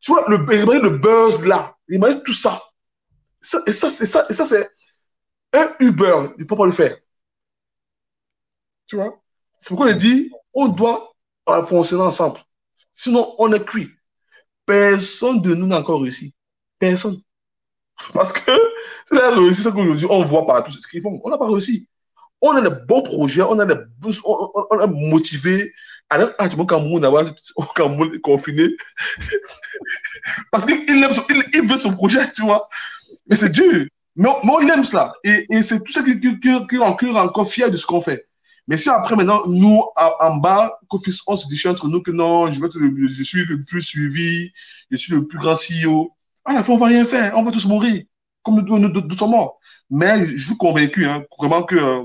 tu 0.00 0.12
vois, 0.12 0.24
le, 0.28 0.36
imagine 0.36 0.82
le 0.82 0.98
buzz 0.98 1.44
là. 1.44 1.76
Imagine 1.88 2.22
tout 2.22 2.32
ça. 2.32 2.60
ça 3.40 3.60
et 3.66 3.72
ça, 3.72 3.90
c'est 3.90 4.06
ça. 4.06 4.26
Et 4.30 4.32
ça, 4.32 4.46
c'est. 4.46 4.70
Un 5.52 5.70
Uber, 5.80 6.32
il 6.36 6.42
ne 6.42 6.44
peut 6.44 6.56
pas 6.56 6.66
le 6.66 6.72
faire. 6.72 6.96
Tu 8.86 8.96
vois? 8.96 9.20
C'est 9.58 9.68
pourquoi 9.68 9.90
il 9.90 9.96
dit, 9.96 10.30
on 10.54 10.68
doit 10.68 11.12
fonctionner 11.66 12.02
ensemble. 12.02 12.40
Sinon, 12.92 13.34
on 13.38 13.52
est 13.52 13.64
cuit. 13.64 13.90
Personne 14.66 15.40
de 15.40 15.54
nous 15.54 15.66
n'a 15.66 15.78
encore 15.78 16.02
réussi. 16.02 16.34
Personne. 16.78 17.20
Parce 18.14 18.32
que 18.32 18.52
c'est 19.06 19.14
la 19.14 19.30
réussite 19.30 19.70
qu'aujourd'hui, 19.70 20.06
on 20.08 20.22
voit 20.22 20.46
partout 20.46 20.72
ce 20.72 20.86
qu'ils 20.86 21.02
font. 21.02 21.20
On 21.24 21.30
n'a 21.30 21.38
pas 21.38 21.46
réussi. 21.46 21.88
On 22.40 22.52
a 22.52 22.60
des 22.60 22.74
bons 22.86 23.02
projets, 23.02 23.42
on 23.42 23.58
a 23.58 23.66
des 23.66 23.74
on, 24.24 24.50
on, 24.70 24.78
a 24.78 24.86
motivé. 24.86 25.72
Alors, 26.08 26.30
tu 26.48 26.56
vois, 26.56 26.66
Cameroun, 26.66 27.04
au 27.56 27.62
Cameroun 27.64 28.18
confiné. 28.20 28.68
Parce 30.52 30.64
qu'il 30.64 30.84
il, 30.88 31.44
il, 31.54 31.62
veut 31.62 31.76
son 31.76 31.92
projet, 31.92 32.30
tu 32.32 32.42
vois. 32.42 32.68
Mais 33.26 33.36
c'est 33.36 33.50
dur. 33.50 33.86
Mais, 34.16 34.28
on 34.42 34.60
aime 34.60 34.84
ça. 34.84 35.14
Et, 35.24 35.46
c'est 35.62 35.82
tout 35.82 35.92
ça 35.92 36.02
qui, 36.02 36.18
qui, 36.20 36.78
rend 36.78 36.96
encore 37.24 37.48
fier 37.48 37.70
de 37.70 37.76
ce 37.76 37.86
qu'on 37.86 38.00
fait. 38.00 38.26
Mais 38.68 38.76
si 38.76 38.88
après, 38.88 39.16
maintenant, 39.16 39.42
nous, 39.46 39.82
en 39.96 40.36
bas, 40.36 40.78
on 41.26 41.36
se 41.36 41.48
dit 41.48 41.60
entre 41.66 41.88
nous 41.88 42.02
que 42.02 42.10
non, 42.10 42.50
je 42.50 43.22
suis 43.22 43.44
le 43.44 43.64
plus 43.64 43.82
suivi, 43.82 44.52
je 44.90 44.96
suis 44.96 45.12
le 45.14 45.26
plus 45.26 45.38
grand 45.38 45.54
CEO. 45.54 46.12
À 46.48 46.54
la 46.54 46.64
fin, 46.64 46.72
on 46.72 46.78
va 46.78 46.86
rien 46.86 47.04
faire. 47.04 47.36
On 47.36 47.42
va 47.42 47.52
tous 47.52 47.66
mourir. 47.66 48.02
Comme 48.42 48.62
nous, 48.62 48.78
nous, 48.78 48.88
nous, 48.88 49.16
sommes 49.18 49.32
morts. 49.32 49.58
Mais 49.90 50.24
je 50.24 50.46
suis 50.46 50.56
convaincu, 50.56 51.06
hein, 51.06 51.22
vraiment 51.38 51.62
que, 51.62 51.76
euh, 51.76 52.02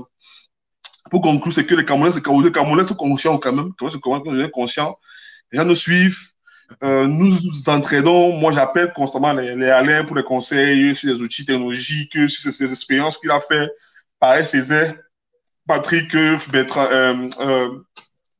pour 1.10 1.22
conclure, 1.22 1.52
c'est 1.52 1.64
que 1.64 1.74
les 1.74 1.84
Camerounais, 1.84 2.14
les 2.14 2.52
Camerounais 2.52 2.86
sont 2.86 2.94
conscients 2.94 3.38
quand 3.38 3.52
même. 3.52 3.72
Les 3.80 4.00
Camerounais 4.00 4.44
sont 4.44 4.50
conscients. 4.50 4.98
Les 5.50 5.58
gens 5.58 5.64
nous 5.64 5.74
suivent. 5.74 6.20
Euh, 6.82 7.06
nous 7.06 7.28
nous 7.28 7.68
entraînons. 7.68 8.36
Moi, 8.36 8.52
j'appelle 8.52 8.92
constamment 8.92 9.32
les, 9.32 9.56
les 9.56 9.70
Alain 9.70 10.04
pour 10.04 10.16
les 10.16 10.22
conseils 10.22 10.94
sur 10.94 11.10
les 11.10 11.22
outils 11.22 11.44
technologiques, 11.44 12.28
sur 12.28 12.52
ces, 12.52 12.70
expériences 12.70 13.18
qu'il 13.18 13.30
a 13.30 13.40
fait. 13.40 13.70
Pareil, 14.18 14.46
Césaire 14.46 14.94
Patrick 15.66 16.14
euh, 16.14 16.36
Bertrand, 16.50 16.86
euh, 16.90 17.28
euh, 17.40 17.68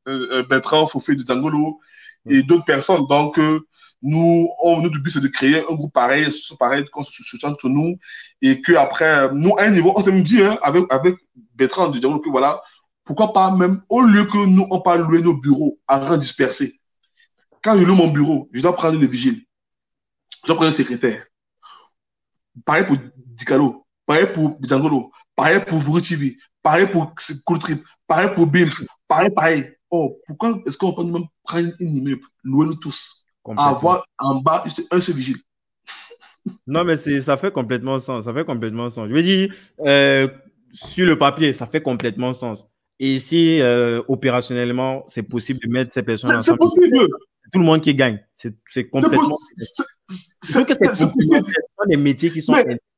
euh 0.07 0.43
Bertrand 0.45 0.87
Fofé 0.87 1.17
de 1.17 1.23
Dangolo 1.23 1.81
et 2.29 2.43
d'autres 2.43 2.65
personnes. 2.65 3.07
Donc, 3.07 3.39
nous, 4.07 4.51
on, 4.63 4.83
but, 4.83 5.11
c'est 5.11 5.21
de 5.21 5.29
créer 5.29 5.61
un 5.61 5.75
groupe 5.75 5.95
pareil, 5.95 6.29
pareil, 6.59 6.85
qu'on 6.93 7.03
se 7.03 7.23
soutient 7.23 7.49
entre 7.49 7.71
nous 7.71 7.97
et 8.43 8.61
que 8.61 8.75
après, 8.75 9.33
nous, 9.33 9.57
à 9.57 9.63
un 9.63 9.71
niveau, 9.71 9.95
on 9.97 10.03
s'est 10.03 10.13
dit, 10.23 10.43
hein, 10.43 10.59
avec, 10.61 10.85
avec 10.91 11.15
Bertrand 11.55 11.89
de 11.89 11.99
Dangolo, 11.99 12.21
que 12.21 12.29
voilà, 12.29 12.63
pourquoi 13.05 13.33
pas 13.33 13.51
même, 13.57 13.83
au 13.89 14.03
lieu 14.03 14.27
que 14.27 14.45
nous, 14.45 14.67
on 14.71 14.83
pas 14.83 14.99
louer 14.99 15.23
nos 15.23 15.39
bureaux 15.39 15.81
à 15.89 15.99
rang 15.99 16.19
dispersé. 16.19 16.79
Quand 17.63 17.79
je 17.79 17.85
loue 17.85 17.95
mon 17.95 18.09
bureau, 18.09 18.51
je 18.53 18.61
dois 18.61 18.75
prendre 18.75 18.99
le 18.99 19.07
vigile. 19.07 19.43
Je 20.43 20.49
dois 20.49 20.57
prendre 20.57 20.69
un 20.69 20.75
secrétaire. 20.75 21.25
Pareil 22.67 22.85
pour 22.87 22.99
Dicalo, 23.17 23.87
pareil 24.05 24.27
pour 24.35 24.59
Djangolo, 24.61 25.13
pareil 25.35 25.65
pour 25.67 25.79
Vuri 25.79 26.03
TV, 26.03 26.37
pareil 26.63 26.89
pour 26.91 27.15
Cool 27.47 27.59
Trip, 27.59 27.83
pareil 28.07 28.35
pour 28.35 28.47
Bims, 28.47 28.87
pareil, 29.09 29.31
pareil. 29.31 29.73
Oh, 29.89 30.21
pourquoi 30.27 30.61
est-ce 30.67 30.77
qu'on 30.77 30.93
peut 30.93 31.05
même 31.05 31.25
prendre 31.43 31.69
un 31.69 31.85
immeuble, 31.85 32.27
louer-nous 32.43 32.75
tous, 32.75 33.24
avoir 33.57 34.07
en 34.19 34.37
bas 34.37 34.65
un 34.91 35.01
seul 35.01 35.15
vigile 35.15 35.39
Non, 36.67 36.85
mais 36.85 36.97
ça 36.97 37.37
fait 37.37 37.53
complètement 37.53 37.99
sens. 37.99 38.25
Ça 38.25 38.35
fait 38.35 38.45
complètement 38.45 38.91
sens. 38.91 39.09
Je 39.09 39.15
veux 39.15 39.23
dire, 39.23 39.53
euh, 39.81 40.29
sur 40.73 41.07
le 41.07 41.19
papier, 41.19 41.53
ça 41.53 41.67
fait 41.67 41.83
complètement 41.83 42.33
sens. 42.33 42.67
Et 42.99 43.19
si 43.19 43.61
euh, 43.61 44.03
opérationnellement, 44.09 45.05
c'est 45.09 45.23
possible 45.23 45.61
de 45.65 45.69
mettre 45.69 45.93
ces 45.93 46.03
personnes 46.03 46.31
ensemble. 46.31 46.59
C'est 46.69 46.81
possible. 46.81 47.09
Tout 47.53 47.59
le 47.59 47.65
monde 47.65 47.81
qui 47.81 47.95
gagne. 47.95 48.21
C'est 48.35 48.89
complètement. 48.89 49.37
C'est 50.09 51.13
possible. 51.13 51.47
les 51.87 51.97
métiers 51.97 52.31
qui 52.31 52.43
sont 52.43 52.55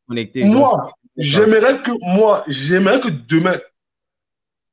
connectés. 0.06 0.44
Moi, 0.44 0.93
J'aimerais 1.16 1.81
que 1.82 1.93
moi, 2.02 2.44
j'aimerais 2.47 3.01
que 3.01 3.09
demain, 3.09 3.56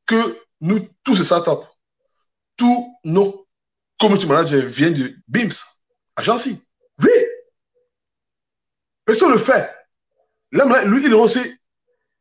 que 0.06 0.38
nous, 0.60 0.80
tous 1.04 1.16
ces 1.16 1.24
startups, 1.24 1.66
tous 2.58 2.86
nos 3.06 3.43
community 4.00 4.28
managers 4.28 4.66
viennent 4.66 4.94
de 4.94 5.16
BIMS, 5.28 5.54
agence. 6.16 6.48
Oui. 6.48 7.10
Personne 9.06 9.32
le 9.32 9.38
fait. 9.38 9.70
Là, 10.52 10.86
lui, 10.86 11.04
il 11.04 11.14
aussi, 11.14 11.40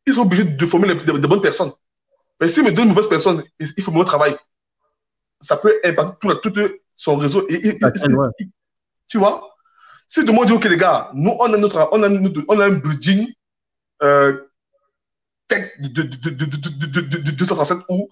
ils 0.07 0.15
sont 0.15 0.23
obligés 0.23 0.45
de 0.45 0.67
former 0.67 0.95
de, 0.95 1.27
bonnes 1.27 1.43
personnes. 1.43 1.73
Mais 2.41 2.49
s'il 2.49 2.65
me 2.65 2.73
donne 2.73 2.89
de 2.89 2.95
mauvaises 2.95 3.09
personnes, 3.09 3.45
il 3.59 3.83
faut 3.83 3.93
mon 3.93 4.05
travail. 4.05 4.37
Ça 5.41 5.57
peut 5.57 5.81
impacter 5.85 6.29
tout, 6.43 6.55
son 6.97 7.17
réseau. 7.17 7.47
Et, 7.49 7.79
tu 9.09 9.19
vois? 9.19 9.55
Si 10.07 10.21
tout 10.21 10.27
le 10.27 10.33
monde 10.33 10.47
dit, 10.47 10.53
OK, 10.53 10.65
les 10.65 10.77
gars, 10.77 11.11
nous, 11.15 11.37
on 11.39 11.53
a, 11.53 11.57
notre, 11.57 11.89
on 11.93 12.03
a, 12.03 12.09
on 12.49 12.61
a 12.61 12.67
un 12.67 12.75
building 12.75 13.33
euh, 14.03 14.49
tech 15.49 15.79
de, 15.81 15.89
de, 15.89 16.31
de, 16.31 17.01
de, 17.01 17.31
237 17.31 17.79
où 17.89 18.09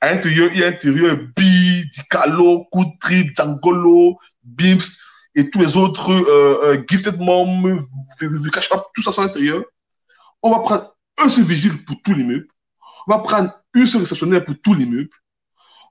à 0.00 0.12
l'intérieur, 0.12 0.50
il 0.52 0.60
y 0.60 0.62
a 0.62 0.70
l'intérieur 0.70 1.16
Bi, 1.36 1.53
Dicalo, 1.94 2.66
Trip, 3.00 3.36
Djangolo, 3.36 4.18
Bims 4.42 4.84
et 5.34 5.50
tous 5.50 5.58
les 5.58 5.76
autres 5.76 6.10
euh, 6.10 6.60
euh, 6.64 6.84
Gifted 6.88 7.18
Mom, 7.20 7.86
Cash 8.52 8.68
tout 8.94 9.02
ça 9.02 9.22
à 9.22 9.26
l'intérieur. 9.26 9.62
On 10.42 10.50
va 10.50 10.60
prendre 10.60 10.96
un 11.18 11.28
seul 11.28 11.44
vigile 11.44 11.84
pour 11.84 11.96
tous 12.02 12.14
les 12.14 12.24
meubles. 12.24 12.48
On 13.06 13.12
va 13.12 13.18
prendre 13.20 13.52
une 13.74 13.86
seule 13.86 14.02
réceptionnaire 14.02 14.44
pour 14.44 14.54
tous 14.62 14.74
les 14.74 14.86
meubles. 14.86 15.10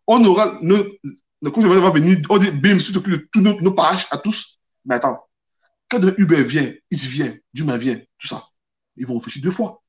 On 0.08 0.24
aura, 0.26 0.58
le, 0.62 1.00
le 1.42 1.80
va 1.80 1.90
venir, 1.90 2.18
on 2.30 2.38
dit 2.38 2.52
Bims, 2.52 2.80
tu 2.80 2.92
t'occupes 2.92 3.14
de 3.14 3.30
tous 3.32 3.42
nos, 3.42 3.60
nos 3.62 3.72
pages 3.72 4.08
à 4.12 4.18
tous. 4.18 4.60
Mais 4.86 4.96
attends, 4.96 5.26
quand 5.90 6.02
Uber 6.18 6.44
vient, 6.44 6.74
il 6.92 6.98
vient, 6.98 7.36
Duma 7.54 7.78
vient, 7.78 8.00
tout 8.18 8.28
ça 8.28 8.44
ils 8.98 9.06
vont 9.06 9.18
réfléchir 9.18 9.42
deux 9.42 9.52
fois. 9.52 9.82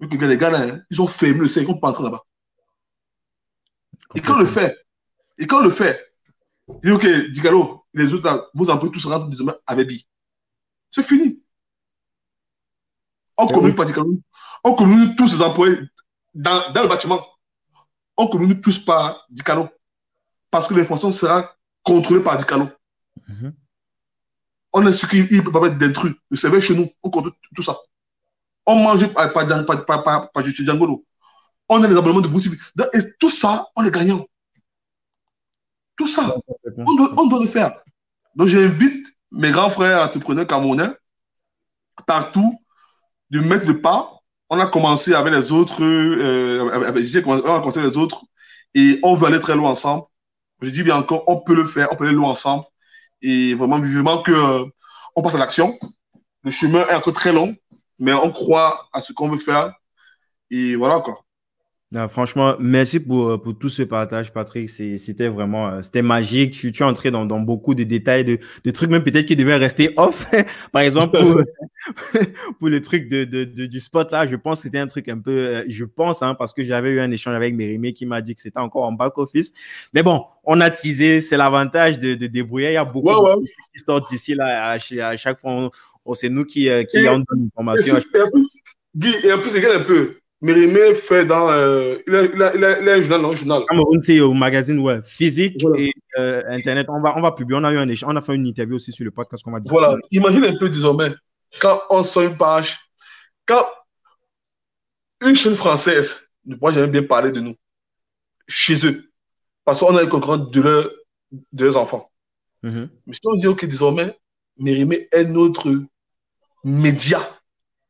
les 0.00 0.38
gars, 0.38 0.50
là, 0.50 0.60
hein, 0.62 0.80
ils 0.90 1.00
ont 1.00 1.06
fermé 1.06 1.40
le 1.40 1.48
sein, 1.48 1.60
ils 1.60 1.66
vont 1.66 1.78
pas 1.78 1.88
entrer 1.88 2.04
là-bas. 2.04 2.24
Et 4.14 4.20
quand 4.20 4.36
on 4.36 4.40
le 4.40 4.46
fait, 4.46 4.76
et 5.38 5.46
quand 5.46 5.60
on 5.60 5.64
le 5.64 5.70
fait, 5.70 6.12
il 6.82 6.90
dit, 6.90 6.90
OK, 6.90 7.06
Digalo, 7.32 7.86
les 7.94 8.12
autres, 8.12 8.50
vous 8.54 8.68
employés 8.68 8.92
tous 8.92 9.06
rentrent 9.06 9.28
demain 9.28 9.56
avec 9.66 9.88
Bi. 9.88 10.06
C'est 10.90 11.02
fini. 11.02 11.42
On 13.36 13.46
communique 13.46 13.76
pas 13.76 13.84
Digalo. 13.84 14.20
On 14.64 14.74
communique 14.74 15.16
tous 15.16 15.28
ces 15.28 15.42
employés 15.42 15.78
dans, 16.34 16.72
dans 16.72 16.82
le 16.82 16.88
bâtiment. 16.88 17.24
On 18.16 18.26
communique 18.26 18.62
tous 18.62 18.78
par 18.84 19.24
Dicalo. 19.30 19.68
Parce 20.50 20.66
que 20.66 20.74
l'information 20.74 21.12
sera 21.12 21.54
contrôlée 21.82 22.22
par 22.22 22.36
Dicalo. 22.36 22.68
Mm 23.28 23.50
On 24.72 24.86
est 24.86 24.92
sûr 24.92 25.08
qu'il 25.08 25.24
ne 25.30 25.40
peut 25.40 25.52
pas 25.52 25.68
être 25.68 25.78
d'intrus. 25.78 26.14
Le 26.30 26.36
serveur 26.36 26.60
chez 26.60 26.74
nous, 26.74 26.88
on 27.02 27.10
contrôle 27.10 27.32
tout 27.54 27.62
ça. 27.62 27.76
On 28.66 28.76
mange 28.76 29.06
pas, 29.14 29.28
pas 29.28 30.42
Django. 30.42 31.06
On 31.68 31.82
a 31.82 31.88
les 31.88 31.96
abonnements 31.96 32.20
de 32.20 32.28
vous. 32.28 32.40
Et 32.94 33.16
tout 33.18 33.30
ça, 33.30 33.66
on 33.76 33.84
est 33.84 33.90
gagnant. 33.90 34.26
Tout 35.98 36.06
ça, 36.06 36.34
on 36.76 36.94
doit, 36.96 37.14
on 37.16 37.26
doit 37.26 37.40
le 37.40 37.46
faire. 37.46 37.72
Donc, 38.34 38.48
j'invite 38.48 39.06
mes 39.32 39.50
grands 39.50 39.70
frères 39.70 40.02
entrepreneurs 40.02 40.46
camerounais 40.46 40.90
partout 42.06 42.58
de 43.30 43.40
mettre 43.40 43.66
le 43.66 43.80
pas. 43.80 44.12
On 44.50 44.58
a 44.60 44.66
commencé 44.66 45.12
avec 45.12 45.32
les 45.32 45.52
autres, 45.52 45.82
euh, 45.82 46.70
avec, 46.72 47.26
on 47.26 47.34
a 47.34 47.60
commencé 47.60 47.80
avec 47.80 47.92
les 47.92 47.98
autres 47.98 48.24
et 48.74 48.98
on 49.02 49.14
veut 49.14 49.26
aller 49.26 49.40
très 49.40 49.56
loin 49.56 49.70
ensemble. 49.70 50.04
Je 50.62 50.70
dis 50.70 50.82
bien 50.82 50.96
encore, 50.96 51.24
on 51.26 51.40
peut 51.40 51.54
le 51.54 51.66
faire, 51.66 51.88
on 51.92 51.96
peut 51.96 52.04
aller 52.06 52.14
loin 52.14 52.30
ensemble 52.30 52.64
et 53.20 53.54
vraiment 53.54 53.78
vivement 53.78 54.22
que 54.22 54.32
euh, 54.32 54.64
on 55.16 55.22
passe 55.22 55.34
à 55.34 55.38
l'action. 55.38 55.78
Le 56.44 56.50
chemin 56.50 56.86
est 56.86 56.94
encore 56.94 57.12
très 57.12 57.32
long, 57.32 57.54
mais 57.98 58.12
on 58.12 58.30
croit 58.30 58.88
à 58.92 59.00
ce 59.00 59.12
qu'on 59.12 59.28
veut 59.28 59.38
faire. 59.38 59.74
Et 60.50 60.76
voilà 60.76 61.00
quoi. 61.00 61.24
Franchement, 62.08 62.54
merci 62.58 63.00
pour, 63.00 63.28
euh, 63.28 63.38
pour 63.38 63.58
tout 63.58 63.70
ce 63.70 63.82
partage, 63.82 64.32
Patrick. 64.32 64.68
C'était 64.68 65.28
vraiment, 65.28 65.68
euh, 65.68 65.82
c'était 65.82 66.02
magique. 66.02 66.52
Tu, 66.52 66.70
tu 66.70 66.82
es 66.82 66.86
entré 66.86 67.10
dans, 67.10 67.24
dans 67.24 67.40
beaucoup 67.40 67.74
de 67.74 67.82
détails, 67.82 68.24
de, 68.24 68.38
de 68.64 68.70
trucs 68.70 68.90
même 68.90 69.02
peut-être 69.02 69.24
qui 69.24 69.36
devaient 69.36 69.56
rester 69.56 69.94
off. 69.96 70.26
Par 70.70 70.82
exemple, 70.82 71.18
pour, 71.18 71.40
pour 72.58 72.68
le 72.68 72.80
truc 72.82 73.08
de, 73.08 73.24
de, 73.24 73.44
du 73.44 73.80
spot 73.80 74.12
là, 74.12 74.26
je 74.26 74.36
pense 74.36 74.58
que 74.58 74.64
c'était 74.64 74.78
un 74.78 74.86
truc 74.86 75.08
un 75.08 75.18
peu, 75.18 75.30
euh, 75.30 75.64
je 75.68 75.84
pense, 75.84 76.22
hein, 76.22 76.34
parce 76.34 76.52
que 76.52 76.62
j'avais 76.62 76.90
eu 76.90 77.00
un 77.00 77.10
échange 77.10 77.34
avec 77.34 77.54
Mérimé 77.54 77.94
qui 77.94 78.04
m'a 78.04 78.20
dit 78.20 78.34
que 78.34 78.42
c'était 78.42 78.60
encore 78.60 78.84
en 78.84 78.92
back 78.92 79.16
office. 79.16 79.54
Mais 79.94 80.02
bon, 80.02 80.24
on 80.44 80.60
a 80.60 80.70
teasé, 80.70 81.22
c'est 81.22 81.38
l'avantage 81.38 81.98
de, 81.98 82.14
de 82.14 82.26
débrouiller. 82.26 82.68
Il 82.70 82.74
y 82.74 82.76
a 82.76 82.84
beaucoup 82.84 83.08
de 83.08 83.46
qui 83.74 83.82
sortent 83.82 84.10
d'ici 84.10 84.34
là. 84.34 84.72
À, 84.72 85.16
chaque 85.16 85.40
fois, 85.40 85.70
c'est 86.12 86.28
nous 86.28 86.44
qui, 86.44 86.68
qui 86.90 87.08
en 87.08 87.22
l'information. 87.30 87.96
Et, 87.96 88.20
en 88.20 88.30
plus, 88.30 88.58
Guy, 88.94 89.14
et 89.24 89.32
en 89.32 89.38
plus, 89.38 89.54
regarde 89.54 89.80
un 89.80 89.84
peu. 89.84 90.16
Mérimé 90.40 90.94
fait 90.94 91.24
dans. 91.24 91.50
Euh, 91.50 91.96
il, 92.06 92.14
a, 92.14 92.22
il, 92.22 92.42
a, 92.42 92.80
il, 92.80 92.88
a, 92.88 92.92
un 92.94 93.02
journal, 93.02 93.22
non, 93.22 93.30
un 93.30 93.34
journal. 93.34 93.62
Cameroun, 93.68 94.00
c'est 94.00 94.20
au 94.20 94.32
magazine 94.32 94.78
ouais, 94.78 95.00
physique 95.02 95.64
et 95.76 95.92
euh, 96.16 96.42
Internet. 96.48 96.86
On 96.88 97.00
va, 97.00 97.16
on 97.16 97.20
va 97.20 97.32
publier. 97.32 97.58
On 97.60 97.64
a, 97.64 97.72
eu 97.72 97.78
un 97.78 97.88
on 98.06 98.16
a 98.16 98.22
fait 98.22 98.36
une 98.36 98.46
interview 98.46 98.76
aussi 98.76 98.92
sur 98.92 99.04
le 99.04 99.10
podcast 99.10 99.42
qu'on 99.42 99.50
va 99.50 99.58
dire. 99.58 99.72
Voilà. 99.72 99.96
Imagine 100.12 100.44
un 100.44 100.56
peu 100.56 100.68
désormais, 100.68 101.12
quand 101.60 101.82
on 101.90 102.04
sort 102.04 102.22
une 102.22 102.36
page, 102.36 102.78
quand 103.46 103.64
une 105.26 105.34
chaîne 105.34 105.56
française, 105.56 106.28
moi 106.44 106.72
j'aime 106.72 106.90
bien 106.90 107.02
parler 107.02 107.32
de 107.32 107.40
nous, 107.40 107.56
chez 108.46 108.86
eux, 108.86 109.10
parce 109.64 109.80
qu'on 109.80 109.96
a 109.96 110.02
une 110.04 110.08
concurrente 110.08 110.52
de, 110.52 110.62
leur, 110.62 110.90
de 111.52 111.64
leurs 111.64 111.76
enfants. 111.76 112.10
Mm-hmm. 112.62 112.88
Mais 113.06 113.14
si 113.14 113.20
on 113.24 113.34
dit, 113.34 113.46
OK, 113.48 113.64
désormais, 113.64 114.16
Mérimé 114.56 115.08
est 115.10 115.24
notre 115.24 115.68
média, 116.64 117.20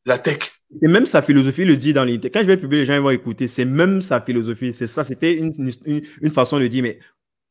la 0.07 0.19
tech. 0.19 0.58
C'est 0.81 0.89
même 0.89 1.07
sa 1.07 1.23
philosophie, 1.23 1.63
il 1.63 1.69
le 1.69 1.77
dit 1.77 1.93
dans 1.93 2.05
l'interview. 2.05 2.31
Quand 2.33 2.41
je 2.41 2.47
vais 2.47 2.57
publier, 2.57 2.83
les 2.83 2.87
gens 2.87 3.01
vont 3.01 3.11
écouter. 3.11 3.49
C'est 3.49 3.65
même 3.65 4.01
sa 4.01 4.21
philosophie. 4.21 4.73
C'est 4.73 4.87
ça. 4.87 5.03
C'était 5.03 5.35
une, 5.35 5.53
une, 5.87 6.03
une, 6.21 6.31
façon 6.31 6.59
de 6.59 6.67
dire, 6.67 6.83
mais 6.83 6.99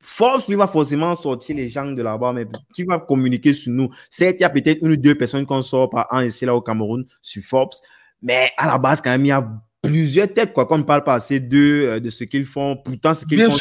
Force 0.03 0.47
lui 0.47 0.55
va 0.55 0.67
forcément 0.67 1.15
sortir 1.15 1.55
les 1.55 1.67
gens 1.69 1.91
de 1.91 2.01
là-bas, 2.01 2.31
mais 2.31 2.45
qui 2.73 2.83
va 2.83 2.99
communiquer 2.99 3.53
sur 3.53 3.73
nous. 3.73 3.89
Certes, 4.11 4.35
il 4.39 4.41
y 4.41 4.45
a 4.45 4.49
peut-être 4.49 4.83
une 4.83 4.91
ou 4.91 4.97
deux 4.97 5.15
personnes 5.15 5.45
qu'on 5.45 5.61
sort 5.61 5.89
par 5.89 6.07
an 6.11 6.21
ici 6.21 6.45
là 6.45 6.55
au 6.55 6.61
Cameroun 6.61 7.05
sur 7.21 7.43
Forbes, 7.43 7.73
mais 8.21 8.51
à 8.57 8.67
la 8.67 8.77
base, 8.77 9.01
quand 9.01 9.09
même, 9.09 9.25
il 9.25 9.29
y 9.29 9.31
a 9.31 9.47
plusieurs 9.81 10.31
têtes, 10.31 10.53
quoi, 10.53 10.65
qu'on 10.65 10.77
ne 10.77 10.83
parle 10.83 11.03
pas 11.03 11.15
assez 11.15 11.39
d'eux, 11.39 11.87
euh, 11.87 11.99
de 11.99 12.09
ce 12.09 12.23
qu'ils 12.23 12.45
font. 12.45 12.77
Pourtant, 12.77 13.13
ce 13.13 13.25
qu'ils 13.25 13.41
font. 13.41 13.55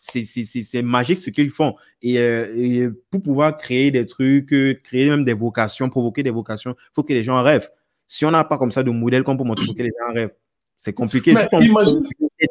C'est 0.00 0.82
magique 0.82 1.18
ce 1.18 1.30
qu'ils 1.30 1.50
font. 1.50 1.74
Euh, 2.04 2.54
et, 2.56 2.88
pour 3.10 3.22
pouvoir 3.22 3.56
créer 3.56 3.90
des 3.90 4.06
trucs, 4.06 4.52
euh, 4.52 4.74
créer 4.82 5.10
même 5.10 5.24
des 5.24 5.34
vocations, 5.34 5.88
provoquer 5.88 6.22
des 6.22 6.30
vocations, 6.30 6.74
il 6.76 6.94
faut 6.94 7.02
que 7.02 7.12
les 7.12 7.24
gens 7.24 7.42
rêvent. 7.42 7.68
Si 8.12 8.26
on 8.26 8.30
n'a 8.30 8.44
pas 8.44 8.58
comme 8.58 8.70
ça 8.70 8.82
de 8.82 8.90
modèle 8.90 9.22
qu'on 9.22 9.38
peut 9.38 9.42
montrer, 9.42 9.64
faut 9.64 9.72
que 9.72 9.82
les 9.82 9.88
gens 9.98 10.12
rêvent. 10.12 10.34
C'est 10.76 10.92
compliqué. 10.92 11.32
Mais 11.32 11.48
imagine... 11.64 12.06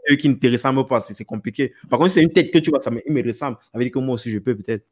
une 0.10 0.18
qui 0.18 0.28
ne 0.28 0.34
te 0.34 0.48
ressemble 0.48 0.88
pas, 0.88 1.00
c'est 1.02 1.24
compliqué. 1.24 1.76
Par 1.88 2.00
contre, 2.00 2.10
c'est 2.14 2.24
une 2.24 2.34
tête 2.34 2.52
que 2.52 2.58
tu 2.58 2.72
vois, 2.72 2.82
ça 2.82 2.90
me, 2.90 3.00
me 3.08 3.24
ressemble. 3.24 3.58
Ça 3.62 3.70
veut 3.76 3.84
dire 3.84 3.92
que 3.92 4.00
moi 4.00 4.16
aussi, 4.16 4.32
je 4.32 4.40
peux 4.40 4.58
peut-être. 4.58 4.88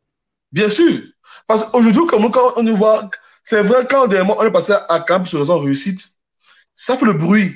Bien 0.51 0.69
sûr. 0.69 1.01
Parce 1.47 1.65
qu'aujourd'hui, 1.65 2.05
comme 2.05 2.29
quand 2.29 2.53
on 2.55 2.61
nous 2.61 2.75
voit, 2.75 3.09
c'est 3.41 3.63
vrai, 3.63 3.87
quand 3.89 4.07
on 4.07 4.43
est 4.43 4.51
passé 4.51 4.73
à 4.87 4.99
Camp 4.99 5.25
sur 5.25 5.39
raison 5.39 5.57
réussite, 5.57 6.07
ça 6.75 6.95
fait 6.97 7.05
le 7.07 7.13
bruit. 7.13 7.51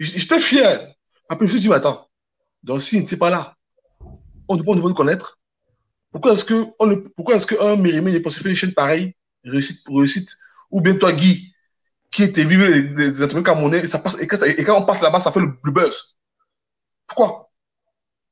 J'étais 0.00 0.40
fier. 0.40 0.92
Après, 1.28 1.46
je 1.46 1.52
me 1.52 1.56
suis 1.56 1.60
dit, 1.60 1.68
mais 1.68 1.76
attends, 1.76 2.08
donc 2.64 2.82
si 2.82 2.98
n'était 2.98 3.16
pas 3.16 3.30
là, 3.30 3.54
on 4.48 4.56
ne 4.56 4.60
peut 4.60 4.66
pas 4.66 4.74
nous 4.74 4.92
connaître. 4.92 5.38
Pourquoi 6.10 6.32
est-ce 6.32 6.44
que 6.44 6.64
on 6.80 6.96
pourquoi 7.14 7.36
est-ce 7.36 7.46
qu'un 7.46 7.76
Mérimé 7.76 8.10
n'est 8.10 8.18
pas 8.18 8.30
faire 8.30 8.48
une 8.48 8.56
chaîne 8.56 8.72
pareille, 8.72 9.14
réussite 9.44 9.84
pour 9.84 9.98
réussite, 9.98 10.36
ou 10.72 10.80
bien 10.80 10.96
toi, 10.96 11.12
Guy, 11.12 11.49
qui 12.10 12.24
était 12.24 12.44
vivre 12.44 12.66
des 12.94 13.22
entreprises 13.22 13.44
camerounais, 13.44 13.78
et, 13.78 13.86
ça 13.86 13.98
passe, 13.98 14.18
et, 14.20 14.26
quand, 14.26 14.76
on 14.76 14.84
passe 14.84 15.00
là-bas, 15.00 15.20
ça 15.20 15.30
fait 15.30 15.40
le, 15.40 15.56
buzz. 15.64 16.16
Pourquoi? 17.06 17.50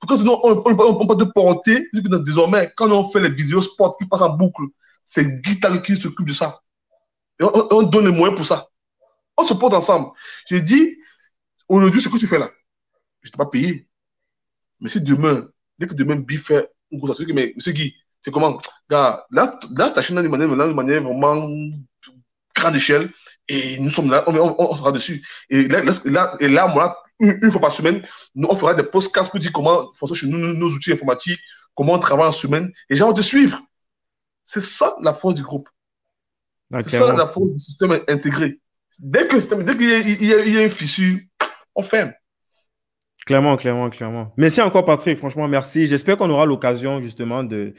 Pourquoi 0.01 0.17
on 0.45 0.55
ne 0.55 1.07
pas 1.07 1.15
de 1.15 1.25
porter, 1.25 1.89
désormais, 1.93 2.73
quand 2.77 2.91
on 2.91 3.09
fait 3.09 3.21
les 3.21 3.31
vidéos 3.31 3.61
sport 3.61 3.97
qui 3.99 4.07
passent 4.07 4.23
en 4.23 4.31
boucle, 4.31 4.63
c'est 5.05 5.41
Guitar 5.43 5.81
qui 5.83 5.97
s'occupe 5.97 6.27
de 6.27 6.33
ça. 6.33 6.61
On, 7.41 7.83
donne 7.83 8.07
les 8.07 8.17
moyens 8.17 8.37
pour 8.37 8.47
ça. 8.47 8.69
On 9.37 9.43
se 9.43 9.55
porte 9.55 9.75
ensemble. 9.75 10.11
J'ai 10.47 10.61
dit, 10.61 10.99
aujourd'hui, 11.69 12.01
ce 12.01 12.09
que 12.09 12.19
tu 12.19 12.27
fais 12.27 12.39
là, 12.39 12.51
je 13.23 13.29
ne 13.29 13.33
t'ai 13.33 13.37
pas 13.37 13.47
payé. 13.47 13.89
Mais 14.81 14.89
si 14.89 15.01
demain, 15.01 15.49
dès 15.79 15.87
que 15.87 15.95
demain, 15.95 16.17
Biff 16.17 16.47
fait 16.47 16.69
une 16.91 17.01
grosse 17.01 17.21
mais 17.21 17.53
monsieur 17.57 17.73
Guy, 17.73 17.95
c'est 18.23 18.31
comment? 18.31 18.61
Gars, 18.91 19.25
là, 19.31 19.59
là 19.77 19.91
ta 19.91 20.03
chaîne, 20.03 20.21
de 20.21 20.29
manière, 20.29 20.49
manière 20.75 21.03
vraiment 21.03 21.49
grande 22.55 22.77
échelle, 22.77 23.11
et 23.49 23.79
nous 23.79 23.91
sommes 23.91 24.11
là, 24.11 24.25
on, 24.27 24.77
sera 24.77 24.93
dessus. 24.93 25.27
Et 25.49 25.69
là, 25.69 25.83
là, 26.05 26.37
et 26.41 26.49
là 26.49 26.67
moi, 26.69 27.03
une, 27.21 27.51
fois 27.51 27.61
par 27.61 27.73
semaine, 27.73 28.03
nous, 28.35 28.49
on 28.51 28.55
fera 28.55 28.75
des 28.75 28.83
podcasts 28.83 29.31
pour 29.31 29.41
dire 29.41 29.53
comment 29.53 29.91
fonctionnent 29.95 30.31
nos, 30.31 30.55
nos 30.55 30.69
outils 30.69 30.93
informatiques, 30.93 31.41
comment 31.75 31.95
on 31.95 31.99
travaille 31.99 32.29
en 32.29 32.33
semaine. 32.33 32.67
Et 32.89 32.95
les 32.95 32.97
gens 32.97 33.09
vont 33.09 33.15
te 33.15 33.23
suivre. 33.23 33.59
C'est 34.45 34.63
ça 34.63 34.95
la 35.03 35.13
force 35.13 35.35
du 35.35 35.43
groupe. 35.43 35.69
c'est 36.81 36.91
ça 36.91 37.15
la 37.15 37.27
force 37.27 37.53
du 37.53 37.61
système 37.61 37.99
intégré. 38.09 38.61
Dès 38.99 39.29
qu'il 39.29 39.65
dès 39.65 39.75
y, 39.75 40.25
y, 40.27 40.59
a 40.59 40.65
une 40.65 40.71
fissure, 40.71 41.19
on 41.75 41.83
ferme. 41.83 42.13
Clairement, 43.27 43.57
clairement, 43.57 43.91
clairement. 43.91 44.33
Merci 44.37 44.63
encore, 44.63 44.85
Patrick. 44.85 45.19
Franchement, 45.19 45.47
merci. 45.49 45.87
J'espère 45.87 46.17
qu'on 46.17 46.31
aura 46.31 46.47
l'occasion, 46.47 47.01
justement, 47.01 47.45
de, 47.45 47.75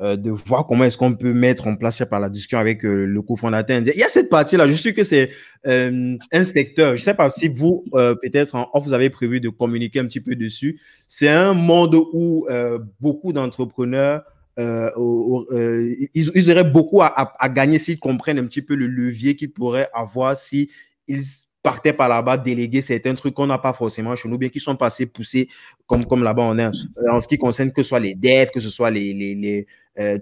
euh, 0.00 0.16
de 0.16 0.30
voir 0.30 0.64
comment 0.64 0.84
est-ce 0.84 0.96
qu'on 0.96 1.14
peut 1.14 1.32
mettre 1.32 1.66
en 1.66 1.74
place 1.74 2.00
par 2.08 2.20
la 2.20 2.28
discussion 2.28 2.60
avec 2.60 2.84
euh, 2.84 3.04
le 3.04 3.20
cofondateur. 3.20 3.80
Il 3.80 3.98
y 3.98 4.04
a 4.04 4.08
cette 4.08 4.28
partie-là, 4.28 4.68
je 4.68 4.74
suis 4.74 4.94
que 4.94 5.02
c'est 5.02 5.30
euh, 5.66 6.16
un 6.30 6.44
secteur. 6.44 6.90
Je 6.90 7.02
ne 7.02 7.04
sais 7.04 7.14
pas 7.14 7.28
si 7.32 7.48
vous, 7.48 7.84
peut-être 7.92 8.54
en 8.54 8.70
vous 8.78 8.92
avez 8.92 9.10
prévu 9.10 9.40
de 9.40 9.48
communiquer 9.48 9.98
un 9.98 10.04
petit 10.04 10.20
peu 10.20 10.36
dessus. 10.36 10.78
C'est 11.08 11.28
un 11.28 11.52
monde 11.52 11.96
où 12.12 12.46
beaucoup 13.00 13.32
d'entrepreneurs, 13.32 14.22
ils, 14.56 16.50
auraient 16.50 16.62
beaucoup 16.62 17.02
à, 17.02 17.48
gagner 17.48 17.78
s'ils 17.78 17.98
comprennent 17.98 18.38
un 18.38 18.46
petit 18.46 18.62
peu 18.62 18.76
le 18.76 18.86
levier 18.86 19.34
qu'ils 19.34 19.52
pourraient 19.52 19.88
avoir 19.92 20.36
si 20.36 20.70
partaient 21.60 21.92
par 21.92 22.08
là-bas 22.08 22.38
déléguer 22.38 22.80
certains 22.82 23.14
trucs 23.14 23.34
qu'on 23.34 23.46
n'a 23.46 23.58
pas 23.58 23.72
forcément 23.72 24.14
chez 24.14 24.28
nous, 24.28 24.38
bien 24.38 24.48
qu'ils 24.48 24.60
sont 24.62 24.76
passés 24.76 25.06
poussés 25.06 25.48
comme, 25.86 26.06
comme 26.06 26.22
là-bas 26.22 26.42
on 26.42 26.58
est 26.58 26.70
en 27.10 27.20
ce 27.20 27.26
qui 27.26 27.36
concerne 27.36 27.72
que 27.72 27.82
ce 27.82 27.88
soit 27.88 28.00
les 28.00 28.14
devs, 28.14 28.50
que 28.50 28.60
ce 28.60 28.68
soit 28.68 28.90
les 28.90 29.66
euh, 29.98 30.18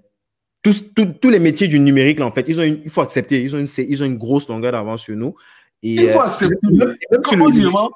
tous, 0.63 0.93
tous, 0.95 1.31
les 1.31 1.39
métiers 1.39 1.69
du 1.69 1.79
numérique, 1.79 2.19
là, 2.19 2.27
en 2.27 2.33
fait, 2.33 2.45
ils 2.49 2.59
ont 2.59 2.65
il 2.65 2.91
faut 2.91 3.01
accepter, 3.01 3.43
ils 3.43 3.55
ont 3.55 3.59
une, 3.59 3.69
ils 3.79 4.03
ont 4.03 4.07
une 4.07 4.17
grosse 4.17 4.49
longueur 4.49 4.73
d'avance 4.73 5.03
sur 5.03 5.17
nous. 5.17 5.35
Et, 5.83 5.93
il 5.93 6.11
faut 6.11 6.21
euh, 6.21 6.25
accepter. 6.25 6.57
même, 6.71 7.25
sur 7.25 7.37
le, 7.37 7.89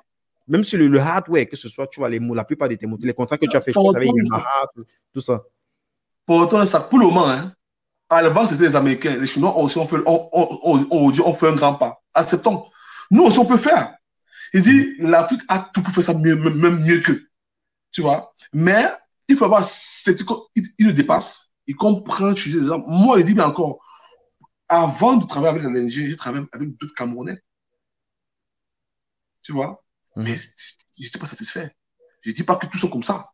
même 0.46 0.64
sur 0.64 0.78
le, 0.78 1.00
hardware, 1.00 1.48
que 1.48 1.56
ce 1.56 1.68
soit, 1.68 1.88
tu 1.88 1.98
vois, 1.98 2.08
les, 2.08 2.20
la 2.20 2.44
plupart 2.44 2.68
des 2.68 2.78
mots, 2.86 2.98
les 3.00 3.12
contrats 3.12 3.38
que 3.38 3.46
tu 3.46 3.56
as 3.56 3.60
fait, 3.60 3.72
je 3.72 3.74
pense, 3.74 3.94
avec 3.94 4.10
tout 5.12 5.20
ça. 5.20 5.42
Pour 6.26 6.36
autant, 6.36 6.64
ça, 6.64 6.80
pour 6.80 6.98
le 6.98 7.06
moment, 7.06 7.28
hein, 7.28 7.52
avant, 8.08 8.46
c'était 8.46 8.68
les 8.68 8.76
Américains. 8.76 9.16
Les 9.16 9.26
Chinois 9.26 9.56
aussi 9.56 9.78
ont 9.78 9.86
fait, 9.86 9.96
on, 10.06 10.28
on, 10.32 10.86
on, 10.90 11.12
on 11.24 11.34
fait 11.34 11.48
un 11.48 11.54
grand 11.54 11.74
pas. 11.74 12.00
Acceptons. 12.14 12.66
Nous 13.10 13.22
aussi, 13.24 13.38
on 13.38 13.46
peut 13.46 13.56
faire. 13.56 13.94
Il 14.52 14.62
dit, 14.62 14.94
l'Afrique 14.98 15.42
a 15.48 15.70
tout 15.72 15.82
pour 15.82 15.92
faire 15.92 16.04
ça 16.04 16.14
mieux, 16.14 16.36
même 16.36 16.84
mieux 16.84 17.00
qu'eux. 17.00 17.26
Tu 17.92 18.02
vois? 18.02 18.32
Mais 18.52 18.86
il 19.28 19.36
faut 19.36 19.44
avoir, 19.44 19.64
il, 20.06 20.64
il 20.78 20.86
le 20.86 20.92
dépasse, 20.92 21.49
il 21.70 21.76
comprend, 21.76 22.34
je 22.34 22.50
des 22.50 22.56
exemples. 22.56 22.86
Moi, 22.88 23.20
il 23.20 23.24
dit, 23.24 23.32
mais 23.32 23.44
encore, 23.44 23.78
avant 24.68 25.16
de 25.16 25.24
travailler 25.24 25.60
avec 25.60 25.62
l'ONG, 25.62 25.88
j'ai 25.88 26.16
travaillé 26.16 26.44
avec 26.50 26.76
d'autres 26.76 26.94
Camerounais. 26.94 27.40
Tu 29.40 29.52
vois? 29.52 29.80
Mhm. 30.16 30.24
Mais 30.24 30.36
je 30.36 31.04
n'étais 31.04 31.20
pas 31.20 31.26
satisfait. 31.26 31.76
Je 32.22 32.30
ne 32.30 32.34
dis 32.34 32.42
pas 32.42 32.56
que 32.56 32.66
tous 32.66 32.78
sont 32.78 32.90
comme 32.90 33.04
ça. 33.04 33.30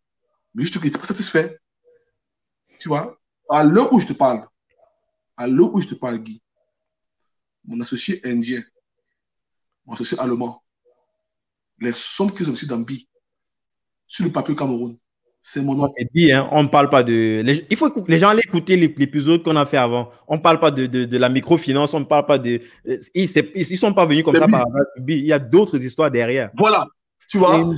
Mais 0.54 0.64
je 0.64 0.78
n'étais 0.78 0.98
pas 0.98 1.06
satisfait. 1.06 1.58
Tu 2.78 2.88
vois? 2.88 3.18
À 3.48 3.64
l'heure 3.64 3.90
où 3.94 4.00
je 4.00 4.06
te 4.06 4.12
parle, 4.12 4.46
à 5.38 5.46
l'heure 5.46 5.72
où 5.72 5.80
je 5.80 5.88
te 5.88 5.94
parle, 5.94 6.18
Guy, 6.18 6.42
mon 7.64 7.80
associé 7.80 8.20
indien, 8.26 8.62
mon 9.86 9.94
associé 9.94 10.18
allemand, 10.18 10.62
les 11.78 11.92
sommes 11.92 12.34
qu'ils 12.34 12.50
ont 12.50 12.52
aussi 12.52 12.66
dans 12.66 12.80
BI, 12.80 13.08
sur 14.06 14.26
le 14.26 14.30
papier 14.30 14.54
Cameroun, 14.54 14.98
c'est 15.48 15.62
mon 15.62 15.76
nom. 15.76 15.88
C'est 15.96 16.32
hein? 16.32 16.48
on 16.50 16.64
ne 16.64 16.68
parle 16.68 16.90
pas 16.90 17.04
de. 17.04 17.44
Il 17.70 17.76
faut 17.76 17.88
que 17.88 18.00
les 18.10 18.18
gens 18.18 18.30
aillent 18.30 18.40
écouter 18.40 18.76
l'épisode 18.76 19.44
qu'on 19.44 19.54
a 19.54 19.64
fait 19.64 19.76
avant. 19.76 20.10
On 20.26 20.38
ne 20.38 20.40
parle 20.40 20.58
pas 20.58 20.72
de, 20.72 20.86
de, 20.86 21.04
de, 21.04 21.18
la 21.18 21.28
microfinance, 21.28 21.94
on 21.94 22.00
ne 22.00 22.04
parle 22.04 22.26
pas 22.26 22.36
de. 22.36 22.60
Ils 23.14 23.30
ne 23.54 23.76
sont 23.76 23.94
pas 23.94 24.06
venus 24.06 24.24
comme 24.24 24.34
ça 24.34 24.48
par. 24.48 24.64
Il 25.06 25.24
y 25.24 25.32
a 25.32 25.38
d'autres 25.38 25.80
histoires 25.80 26.10
derrière. 26.10 26.50
Voilà. 26.58 26.84
Tu 27.28 27.38
vois, 27.38 27.60
on, 27.60 27.76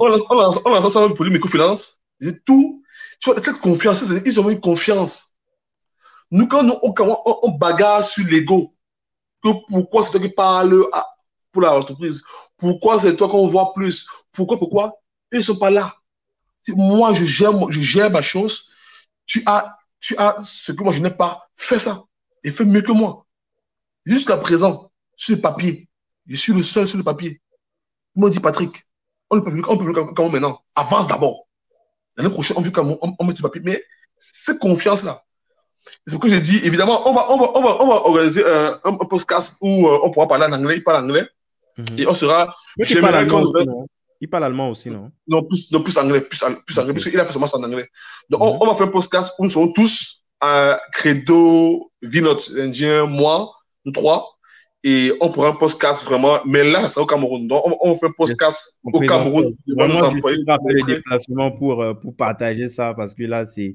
on, 0.00 0.08
lance 0.08 0.84
ensemble 0.84 1.14
pour 1.14 1.24
les 1.24 1.30
microfinance. 1.30 2.00
Tout. 2.44 2.82
Tu 3.20 3.30
vois, 3.30 3.40
cette 3.40 3.60
confiance, 3.60 4.04
ils 4.26 4.40
ont 4.40 4.50
une 4.50 4.58
confiance. 4.58 5.36
Nous, 6.32 6.48
quand 6.48 6.64
nous, 6.64 6.74
on, 6.82 6.92
on 7.42 7.50
bagarre 7.52 8.04
sur 8.04 8.26
l'ego, 8.26 8.74
que 9.44 9.50
pourquoi 9.68 10.04
c'est 10.04 10.10
toi 10.10 10.20
qui 10.20 10.30
parles 10.30 10.74
pour 11.52 11.62
l'entreprise, 11.62 12.20
pourquoi 12.56 12.98
c'est 12.98 13.14
toi 13.14 13.28
qu'on 13.28 13.46
voit 13.46 13.72
plus, 13.74 14.08
pourquoi, 14.32 14.58
pourquoi, 14.58 14.94
ils 15.30 15.38
ne 15.38 15.42
sont 15.42 15.56
pas 15.56 15.70
là. 15.70 15.94
Moi, 16.76 17.12
je 17.12 17.24
gère, 17.24 17.52
je 17.70 17.80
gère 17.80 18.10
ma 18.10 18.22
chose, 18.22 18.70
tu 19.26 19.42
as, 19.46 19.76
tu 20.00 20.16
as 20.16 20.36
ce 20.44 20.72
que 20.72 20.82
moi 20.82 20.92
je 20.92 21.00
n'ai 21.00 21.10
pas, 21.10 21.48
fais 21.56 21.78
ça 21.78 22.04
et 22.44 22.50
fais 22.50 22.64
mieux 22.64 22.82
que 22.82 22.92
moi. 22.92 23.26
Jusqu'à 24.06 24.36
présent, 24.36 24.90
sur 25.16 25.36
le 25.36 25.42
papier, 25.42 25.88
je 26.26 26.36
suis 26.36 26.52
le 26.52 26.62
seul 26.62 26.86
sur 26.86 26.98
le 26.98 27.04
papier. 27.04 27.40
Ils 28.16 28.20
m'ont 28.20 28.28
dit, 28.28 28.40
Patrick, 28.40 28.86
on 29.30 29.36
ne 29.36 29.40
peut 29.40 29.50
plus, 29.50 29.62
on 29.68 29.76
peut 29.76 29.84
plus 29.84 29.94
comment 30.14 30.30
maintenant 30.30 30.60
Avance 30.74 31.06
d'abord. 31.06 31.46
L'année 32.16 32.30
prochaine, 32.30 32.56
on 32.56 32.62
veut 32.62 32.70
comment 32.70 32.98
on, 33.00 33.24
met 33.24 33.34
le 33.34 33.42
papier. 33.42 33.60
Mais 33.64 33.84
cette 34.16 34.58
confiance-là, 34.58 35.22
c'est 36.06 36.14
ce 36.14 36.18
que 36.18 36.28
j'ai 36.28 36.40
dit. 36.40 36.60
Évidemment, 36.64 37.08
on 37.08 37.12
va, 37.12 37.30
on 37.30 37.38
va, 37.38 37.52
on 37.54 37.62
va, 37.62 37.82
on 37.82 37.86
va 37.86 37.94
organiser 37.94 38.42
euh, 38.44 38.74
un, 38.84 38.92
un, 38.92 38.96
podcast 38.96 39.56
où 39.60 39.86
euh, 39.88 40.00
on 40.02 40.10
pourra 40.10 40.26
parler 40.26 40.46
en 40.46 40.52
anglais, 40.52 40.76
il 40.76 40.84
parle 40.84 41.04
anglais. 41.04 41.26
Mm 41.76 41.84
-hmm. 41.84 42.00
Et 42.00 42.06
on 42.06 42.14
sera. 42.14 42.54
Aussi, 42.80 42.98
il 44.20 44.28
parle 44.28 44.44
allemand 44.44 44.70
aussi, 44.70 44.90
non? 44.90 45.10
Non, 45.26 45.44
plus, 45.44 45.70
non, 45.70 45.82
plus 45.82 45.96
anglais, 45.96 46.20
plus, 46.20 46.42
plus 46.66 46.78
anglais, 46.78 46.92
parce 46.92 47.04
qu'il 47.08 47.20
a 47.20 47.24
fait 47.24 47.32
seulement 47.32 47.48
en 47.52 47.62
anglais. 47.62 47.88
Donc, 48.28 48.40
mm 48.40 48.44
-hmm. 48.44 48.58
on, 48.60 48.62
on, 48.62 48.66
va 48.66 48.74
faire 48.74 48.88
un 48.88 48.90
podcast 48.90 49.32
où 49.38 49.44
nous 49.44 49.50
serons 49.50 49.72
tous 49.72 50.24
à 50.40 50.80
Credo, 50.92 51.90
Vinot, 52.02 52.40
l'Indien, 52.54 53.06
moi, 53.06 53.50
nous 53.84 53.92
trois. 53.92 54.20
Et 54.84 55.12
on 55.20 55.28
pourra 55.30 55.48
un 55.48 55.54
podcast 55.64 56.04
vraiment, 56.04 56.38
mais 56.44 56.62
là, 56.62 56.86
c'est 56.88 57.00
au 57.00 57.06
Cameroun. 57.06 57.48
Donc, 57.48 57.62
on, 57.66 57.76
on 57.80 57.94
fait 57.96 58.06
un 58.06 58.16
podcast 58.16 58.78
au 58.84 59.00
Cameroun. 59.00 59.54
Vraiment, 59.76 60.10
je 60.10 60.72
les 60.76 60.94
déplacements 60.94 61.50
pour, 61.50 61.82
euh, 61.82 61.94
pour 61.94 62.14
partager 62.14 62.68
ça, 62.68 62.94
parce 62.94 63.12
que 63.14 63.24
là, 63.24 63.44
c'est 63.44 63.74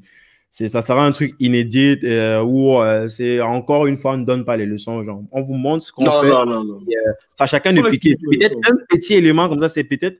ça 0.53 0.83
sera 0.83 1.03
un 1.03 1.11
truc 1.11 1.33
inédit 1.39 1.97
euh, 2.03 2.43
où 2.43 2.77
euh, 2.77 3.09
c'est 3.09 3.41
encore 3.41 3.87
une 3.87 3.97
fois 3.97 4.13
on 4.13 4.17
ne 4.17 4.25
donne 4.25 4.45
pas 4.45 4.55
les 4.55 4.67
leçons 4.67 4.93
aux 4.93 5.03
gens. 5.03 5.25
On 5.31 5.41
vous 5.41 5.55
montre 5.55 5.83
ce 5.83 5.91
qu'on 5.91 6.05
fait. 6.05 6.29
Non, 6.29 6.45
non, 6.45 6.63
non. 6.63 6.79
Et, 6.87 6.95
euh, 6.95 7.11
ça 7.35 7.47
chacun 7.47 7.73
de 7.73 7.81
piquer. 7.81 8.15
Peut-être 8.17 8.55
un 8.69 8.75
petit 8.87 9.15
élément 9.15 9.49
comme 9.49 9.61
ça, 9.61 9.69
c'est 9.69 9.83
peut-être 9.83 10.19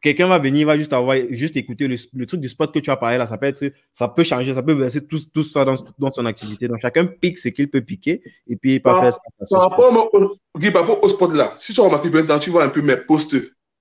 quelqu'un 0.00 0.28
va 0.28 0.38
venir, 0.38 0.66
va 0.66 0.76
juste 0.78 0.92
avoir, 0.92 1.16
juste 1.30 1.56
écouter 1.56 1.88
le, 1.88 2.26
truc 2.26 2.40
du 2.40 2.48
spot 2.48 2.72
que 2.72 2.78
tu 2.78 2.90
as 2.90 2.96
parlé 2.96 3.18
là, 3.18 3.26
ça 3.26 3.38
peut 3.38 3.46
être, 3.46 3.72
ça 3.92 4.08
peut 4.08 4.22
changer, 4.22 4.54
ça 4.54 4.62
peut 4.62 4.72
verser 4.72 5.04
tout, 5.04 5.18
tout 5.32 5.42
ça 5.42 5.64
dans, 5.64 5.74
dans, 5.98 6.10
son 6.10 6.26
activité. 6.26 6.68
Donc 6.68 6.78
chacun 6.80 7.06
pique 7.06 7.38
ce 7.38 7.48
qu'il 7.48 7.68
peut 7.68 7.80
piquer 7.80 8.22
et 8.46 8.56
puis 8.56 8.74
il 8.74 8.82
par, 8.82 9.00
faire 9.00 9.12
ça. 9.12 9.20
Par 9.50 9.62
rapport, 9.62 9.92
au, 9.92 10.60
par 10.60 10.82
rapport 10.82 11.02
au 11.02 11.08
spot 11.08 11.34
là, 11.34 11.52
si 11.56 11.72
tu 11.72 11.80
remarques 11.80 12.08
bien, 12.08 12.38
tu 12.38 12.50
vois 12.50 12.64
un 12.64 12.68
peu 12.68 12.82
mes 12.82 12.96
posts. 12.96 13.36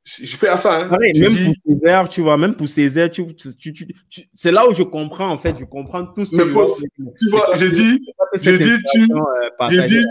Je 0.05 0.37
fais 0.37 0.47
à 0.47 0.57
ça. 0.57 0.85
Hein. 0.85 0.97
même 0.97 1.29
dis... 1.29 1.53
pour 1.63 1.75
Césaire, 1.75 2.09
tu 2.09 2.21
vois, 2.21 2.37
même 2.37 2.55
pour 2.55 2.67
Césaire, 2.67 3.11
tu, 3.11 3.23
tu, 3.35 3.73
tu, 3.73 3.87
c'est 4.33 4.51
là 4.51 4.67
où 4.67 4.73
je 4.73 4.81
comprends 4.81 5.29
en 5.29 5.37
fait, 5.37 5.59
je 5.59 5.65
comprends 5.65 6.05
tout 6.05 6.25
ce 6.25 6.35
que 6.35 6.53
posts, 6.53 6.85
Tu 7.17 7.29
vois, 7.29 7.55
j'ai 7.55 7.69
dit, 7.69 7.99
j'ai 8.41 8.57
dit, 8.57 8.77
tu, 8.91 9.07
j'ai 9.69 9.83
dit, 9.83 10.05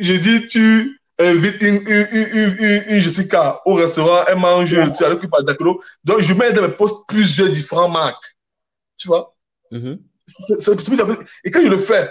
j'ai 0.00 0.18
dit, 0.18 0.46
tu, 0.46 0.99
invite 1.26 1.60
une, 1.60 1.76
une, 1.86 2.06
une, 2.12 2.84
une, 2.88 3.00
Jessica 3.00 3.60
au 3.64 3.74
restaurant, 3.74 4.24
elle 4.28 4.38
mange, 4.38 4.70
tu 4.70 5.04
as 5.04 5.08
le 5.08 5.18
par 5.18 5.42
d'accord. 5.42 5.82
Donc, 6.04 6.20
je 6.20 6.32
mets 6.34 6.52
dans 6.52 6.62
mes 6.62 6.68
posts 6.68 7.06
plusieurs 7.08 7.50
différents 7.50 7.88
marques. 7.88 8.36
Tu 8.96 9.08
vois? 9.08 9.34
Mm 9.70 9.78
-hmm. 9.78 9.98
Et 11.44 11.50
quand 11.50 11.62
je 11.62 11.68
le 11.68 11.78
fais, 11.78 12.10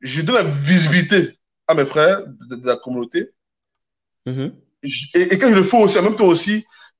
je 0.00 0.22
donne 0.22 0.36
la 0.36 0.42
visibilité 0.42 1.38
à 1.66 1.74
mes 1.74 1.84
frères 1.84 2.18
de, 2.48 2.56
de 2.56 2.66
la 2.66 2.76
communauté. 2.76 3.20
Mm 4.26 4.32
-hmm. 4.32 4.50
et, 5.14 5.24
et, 5.32 5.38
quand 5.38 5.50
je 5.54 5.58
le 5.62 5.64
fais 5.70 5.82
aussi, 5.82 5.98
en 5.98 6.02
même 6.02 6.16
temps 6.16 6.32
aussi, 6.36 6.56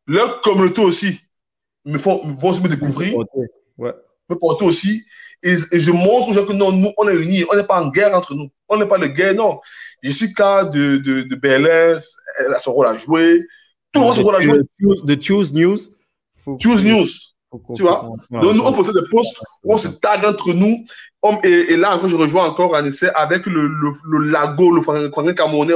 leur 0.06 0.40
communauté 0.40 0.80
aussi 0.90 1.10
me 1.84 1.98
font, 1.98 2.16
vont 2.42 2.52
se 2.56 2.60
me 2.64 2.68
découvrir, 2.68 3.10
ouais. 3.82 3.94
me 4.28 4.36
porter 4.36 4.64
aussi. 4.72 4.94
Et, 5.42 5.54
et, 5.74 5.80
je 5.86 5.92
montre 5.92 6.28
aux 6.28 6.34
gens 6.36 6.46
que 6.48 6.52
non, 6.52 6.70
nous, 6.72 6.92
on 6.96 7.08
est 7.08 7.14
unis, 7.14 7.44
on 7.50 7.54
n'est 7.56 7.70
pas 7.72 7.80
en 7.82 7.88
guerre 7.96 8.14
entre 8.20 8.34
nous. 8.34 8.50
On 8.68 8.76
n'est 8.76 8.90
pas 8.92 8.98
de 8.98 9.06
guerre, 9.06 9.34
non. 9.34 9.60
Jessica 10.02 10.64
de, 10.64 10.98
de, 10.98 11.22
de 11.22 11.34
BLS, 11.34 12.16
elle 12.40 12.54
a 12.54 12.58
son 12.58 12.72
rôle 12.72 12.86
à 12.86 12.96
jouer. 12.96 13.46
Tout 13.92 14.00
le 14.00 14.06
monde 14.06 14.12
a 14.12 14.16
son 14.16 14.22
rôle 14.22 14.36
à 14.36 14.40
jouer. 14.40 14.60
De 14.80 15.22
Choose 15.22 15.52
News. 15.52 15.78
Choose 16.60 16.84
News. 16.84 17.06
tu 17.74 17.82
vois? 17.82 18.08
Donc, 18.30 18.54
nous, 18.54 18.62
on 18.62 18.72
faisait 18.72 18.92
des 18.92 19.08
posts 19.10 19.40
où 19.64 19.74
on 19.74 19.78
se 19.78 19.88
tag 19.88 20.24
entre 20.24 20.52
nous. 20.52 20.84
Et, 21.42 21.48
et 21.48 21.76
là, 21.76 21.96
encore, 21.96 22.08
je 22.08 22.16
rejoins 22.16 22.44
encore 22.46 22.76
un 22.76 22.84
essai 22.84 23.10
avec 23.14 23.46
le, 23.46 23.66
le, 23.66 23.92
le 24.04 24.30
Lago, 24.30 24.70
le 24.70 24.80
Franck 24.80 25.34
Camerounais, 25.34 25.74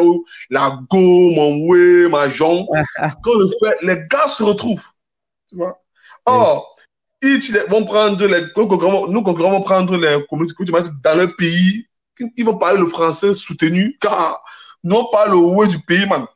Lago, 0.50 1.30
mon 1.30 1.66
Wé, 1.66 2.08
ma 2.08 2.28
Jean. 2.28 2.66
Quand 3.22 3.34
le 3.34 3.46
fait, 3.46 3.76
les 3.82 4.06
gars 4.08 4.28
se 4.28 4.42
retrouvent. 4.42 4.86
Tu 5.48 5.56
vois? 5.56 5.78
Or, 6.26 6.76
ils 7.22 7.40
vont 7.68 7.84
prendre 7.84 8.24
les, 8.26 8.42
nos 8.56 9.22
concurrents 9.22 9.50
vont 9.50 9.62
prendre 9.62 9.96
les 9.96 10.24
communautés 10.28 10.54
dans 11.02 11.14
leur 11.14 11.34
pays 11.36 11.86
ils 12.36 12.44
vont 12.44 12.58
parler 12.58 12.78
le 12.78 12.86
français 12.86 13.34
soutenu, 13.34 13.96
car 14.00 14.42
nous 14.84 15.04
parle 15.12 15.30
le 15.30 15.36
ouais 15.36 15.68
du 15.68 15.80
pays, 15.80 16.06
man. 16.06 16.26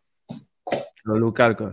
Le 1.05 1.19
local, 1.19 1.57
quoi. 1.57 1.73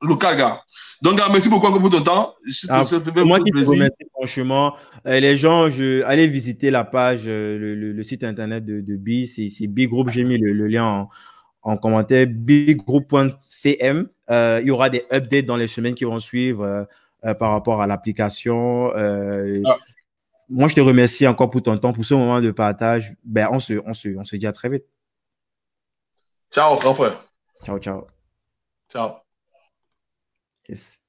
Local, 0.00 0.36
gars. 0.36 0.62
Donc, 1.00 1.18
gars, 1.18 1.28
merci 1.30 1.48
beaucoup 1.48 1.70
pour 1.78 1.90
ton 1.90 2.02
temps. 2.02 2.34
Ah, 2.68 2.82
moi 3.24 3.38
qui 3.40 3.50
te 3.50 3.58
remercie, 3.58 4.04
franchement. 4.12 4.74
Euh, 5.06 5.20
les 5.20 5.36
gens, 5.36 5.70
je, 5.70 6.02
allez 6.04 6.26
visiter 6.26 6.70
la 6.70 6.84
page, 6.84 7.22
euh, 7.26 7.58
le, 7.58 7.74
le, 7.74 7.92
le 7.92 8.02
site 8.02 8.24
internet 8.24 8.64
de, 8.64 8.80
de 8.80 8.96
B. 8.96 9.26
C'est 9.26 9.66
B 9.66 9.82
Group. 9.82 10.10
J'ai 10.10 10.24
mis 10.24 10.38
le, 10.38 10.52
le 10.52 10.66
lien 10.66 10.84
en, 10.84 11.08
en 11.62 11.76
commentaire. 11.76 12.26
bgroup.cm. 12.28 14.08
Euh, 14.30 14.58
il 14.62 14.68
y 14.68 14.70
aura 14.70 14.90
des 14.90 15.04
updates 15.12 15.46
dans 15.46 15.56
les 15.56 15.68
semaines 15.68 15.94
qui 15.94 16.04
vont 16.04 16.18
suivre 16.18 16.64
euh, 16.64 16.84
euh, 17.24 17.34
par 17.34 17.52
rapport 17.52 17.80
à 17.80 17.86
l'application. 17.86 18.90
Ah 18.94 19.76
moi, 20.52 20.68
je 20.68 20.74
te 20.74 20.80
remercie 20.80 21.26
encore 21.26 21.50
pour 21.50 21.62
ton 21.62 21.78
temps, 21.78 21.92
pour 21.92 22.04
ce 22.04 22.14
moment 22.14 22.40
de 22.40 22.50
partage. 22.50 23.14
Ben, 23.24 23.48
on 23.50 23.58
se, 23.58 23.74
on 23.86 23.94
se, 23.94 24.08
on 24.16 24.24
se 24.24 24.36
dit 24.36 24.46
à 24.46 24.52
très 24.52 24.68
vite. 24.68 24.84
Ciao, 26.50 26.76
grand 26.78 26.94
frère. 26.94 27.24
Ciao, 27.64 27.78
ciao. 27.78 28.06
Ciao. 28.90 29.14
Yes. 30.68 31.01